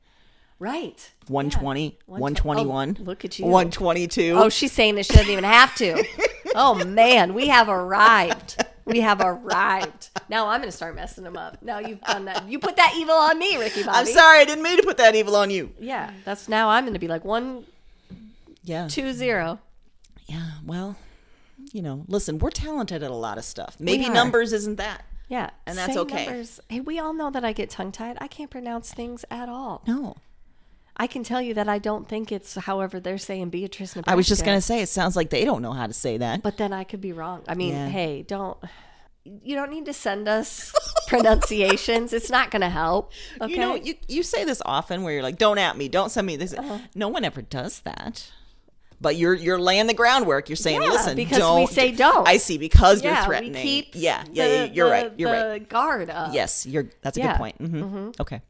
Right. 0.60 1.10
120, 1.28 1.86
Yeah. 1.86 1.92
121. 2.08 2.98
Oh, 3.00 3.04
look 3.04 3.26
at 3.26 3.40
you. 3.40 3.46
122. 3.46 4.34
Oh, 4.36 4.50
she's 4.50 4.72
saying 4.72 4.96
that 4.96 5.06
she 5.06 5.14
doesn't 5.14 5.32
even 5.32 5.44
have 5.44 5.74
to. 5.76 6.04
oh 6.56 6.84
man, 6.86 7.34
we 7.34 7.48
have 7.48 7.70
arrived. 7.70 8.64
We 8.86 9.00
have 9.00 9.22
arrived. 9.22 10.10
Now 10.30 10.48
I'm 10.50 10.60
gonna 10.60 10.72
start 10.72 10.96
messing 10.96 11.24
them 11.24 11.38
up. 11.38 11.64
Now 11.64 11.80
you've 11.80 12.02
done 12.02 12.26
that. 12.26 12.48
You 12.50 12.60
put 12.60 12.76
that 12.76 12.94
evil 12.98 13.16
on 13.16 13.40
me, 13.40 13.58
Ricky 13.58 13.84
Bobby. 13.84 13.98
I'm 13.98 14.06
sorry, 14.06 14.40
I 14.40 14.46
didn't 14.46 14.64
mean 14.64 14.78
to 14.78 14.84
put 14.84 14.98
that 14.98 15.16
evil 15.16 15.36
on 15.36 15.50
you. 15.50 15.72
Yeah, 15.80 16.12
that's 16.26 16.48
now 16.50 16.70
I'm 16.70 16.86
gonna 16.86 17.00
be 17.00 17.08
like 17.08 17.24
one 17.26 17.66
Yeah. 18.64 18.88
two 18.88 19.14
zero. 19.14 19.60
Yeah, 20.28 20.52
well, 20.66 20.96
you 21.72 21.81
know, 21.81 22.03
listen, 22.07 22.38
we're 22.39 22.49
talented 22.52 23.03
at 23.03 23.11
a 23.11 23.15
lot 23.15 23.38
of 23.38 23.43
stuff. 23.45 23.77
Maybe 23.80 24.10
numbers 24.10 24.53
isn't 24.53 24.76
that. 24.77 25.06
Yeah, 25.30 25.52
And 25.65 25.77
that's 25.77 25.95
okay. 25.95 26.26
Numbers. 26.26 26.60
Hey, 26.68 26.81
we 26.81 26.99
all 26.99 27.14
know 27.14 27.31
that 27.31 27.45
I 27.45 27.53
get 27.53 27.69
tongue 27.69 27.93
tied. 27.93 28.18
I 28.19 28.27
can't 28.27 28.49
pronounce 28.52 28.93
things 28.93 29.23
at 29.31 29.48
all. 29.48 29.81
No. 29.88 30.18
I 30.98 31.07
can 31.07 31.23
tell 31.23 31.41
you 31.41 31.53
that 31.53 31.69
I 31.69 31.80
don't 31.80 32.07
think 32.10 32.34
it's 32.34 32.56
however 32.56 32.99
they're 32.99 33.18
saying 33.18 33.49
Beatrice. 33.49 33.95
Nebraska. 33.95 34.11
I 34.11 34.15
was 34.15 34.27
just 34.27 34.43
going 34.43 34.57
to 34.57 34.61
say, 34.61 34.81
it 34.81 34.89
sounds 34.89 35.15
like 35.15 35.30
they 35.30 35.45
don't 35.45 35.61
know 35.61 35.72
how 35.72 35.88
to 35.88 35.93
say 35.93 36.18
that. 36.18 36.43
but 36.43 36.57
then 36.57 36.73
I 36.73 36.84
could 36.84 36.99
be 36.99 37.14
wrong. 37.14 37.43
I 37.48 37.56
mean, 37.56 37.73
Yeah. 37.73 37.88
hey, 37.88 38.23
don't. 38.23 38.57
You 39.23 39.56
don't 39.56 39.69
need 39.72 39.85
to 39.85 39.93
send 39.93 40.27
us 40.27 40.73
pronunciations. 41.07 42.11
It's 42.11 42.30
not 42.30 42.52
going 42.52 42.61
to 42.64 42.69
help. 42.69 43.14
Okay. 43.39 43.53
You 43.53 43.57
know, 43.60 43.76
you, 43.76 43.93
you 44.10 44.23
say 44.23 44.43
this 44.43 44.61
often 44.65 45.03
where 45.03 45.14
you're 45.14 45.23
like, 45.23 45.38
don't 45.38 45.57
at 45.60 45.77
me, 45.77 45.88
don't 45.88 46.10
send 46.10 46.27
me 46.27 46.35
this. 46.35 46.53
Uh-huh. 46.53 46.80
No 46.93 47.07
one 47.07 47.23
ever 47.23 47.41
does 47.41 47.80
that. 47.81 48.30
But 49.02 49.15
you're 49.15 49.34
you're 49.34 49.60
laying 49.60 49.88
the 49.88 49.95
groundwork. 49.95 50.48
You're 50.48 50.56
saying, 50.56 50.84
Yeah, 50.84 50.90
listen, 50.90 51.15
because 51.15 51.40
don't. 51.40 51.68
say 51.68 51.91
don't. 51.91 52.28
I 52.28 52.38
see, 52.38 52.60
because 52.60 53.03
yeah, 53.03 53.15
you're 53.15 53.26
threatening. 53.26 53.53
we 53.53 53.61
keep 53.61 53.90
yeah, 53.95 54.23
yeah, 54.32 54.48
the- 54.48 54.53
yeah, 54.53 54.64
you're 54.65 54.86
the- 54.88 54.91
right. 54.91 55.14
You're 55.18 55.32
the 55.36 55.48
right. 55.49 55.69
guard 55.69 56.10
up. 56.11 56.34
Yes, 56.34 56.68
you're. 56.68 56.86
That's 57.02 57.18
a 57.18 57.22
good 57.22 57.36
point. 57.36 57.56
hmm 57.57 58.11
Okay, 58.19 58.41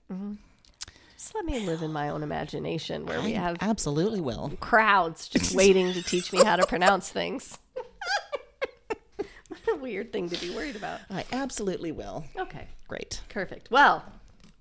Just 1.17 1.33
let 1.35 1.45
me 1.45 1.59
live 1.65 1.81
in 1.83 1.93
my 1.93 2.09
own 2.09 2.21
imagination 2.21 3.05
where 3.05 3.21
we 3.21 3.31
have 3.33 3.55
absolutely 3.61 4.19
will. 4.19 4.51
crowds 4.59 5.29
just 5.29 5.55
waiting 5.61 5.93
to 5.93 6.03
teach 6.03 6.33
me 6.33 6.43
how 6.43 6.57
to 6.57 6.65
pronounce 6.65 7.09
things. 7.09 7.57
what 9.47 9.59
a 9.71 9.75
weird 9.77 10.11
thing 10.11 10.29
to 10.29 10.37
be 10.45 10.53
worried 10.55 10.75
about. 10.75 10.99
I 11.09 11.23
absolutely 11.31 11.91
will. 11.91 12.25
Okay, 12.37 12.67
Great. 12.87 13.21
perfect. 13.29 13.71
Well, 13.71 14.03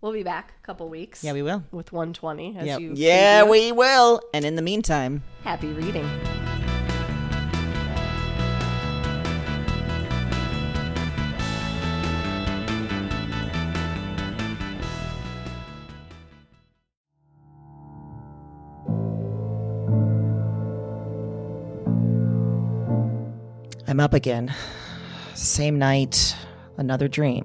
we'll 0.00 0.12
be 0.12 0.22
back 0.22 0.52
a 0.62 0.66
couple 0.66 0.88
weeks. 0.88 1.22
Yeah, 1.24 1.32
we 1.32 1.42
will. 1.42 1.64
with 1.70 1.92
120 1.92 2.56
as 2.58 2.66
Yeah, 2.66 2.78
you 2.78 2.92
yeah, 2.94 3.42
preview. 3.42 3.50
we 3.50 3.72
will. 3.72 4.20
And 4.34 4.44
in 4.44 4.56
the 4.56 4.62
meantime, 4.62 5.22
happy 5.44 5.68
reading. 5.68 6.08
I'm 23.86 23.98
up 23.98 24.14
again. 24.14 24.54
Same 25.34 25.78
night, 25.78 26.36
another 26.76 27.08
dream. 27.08 27.44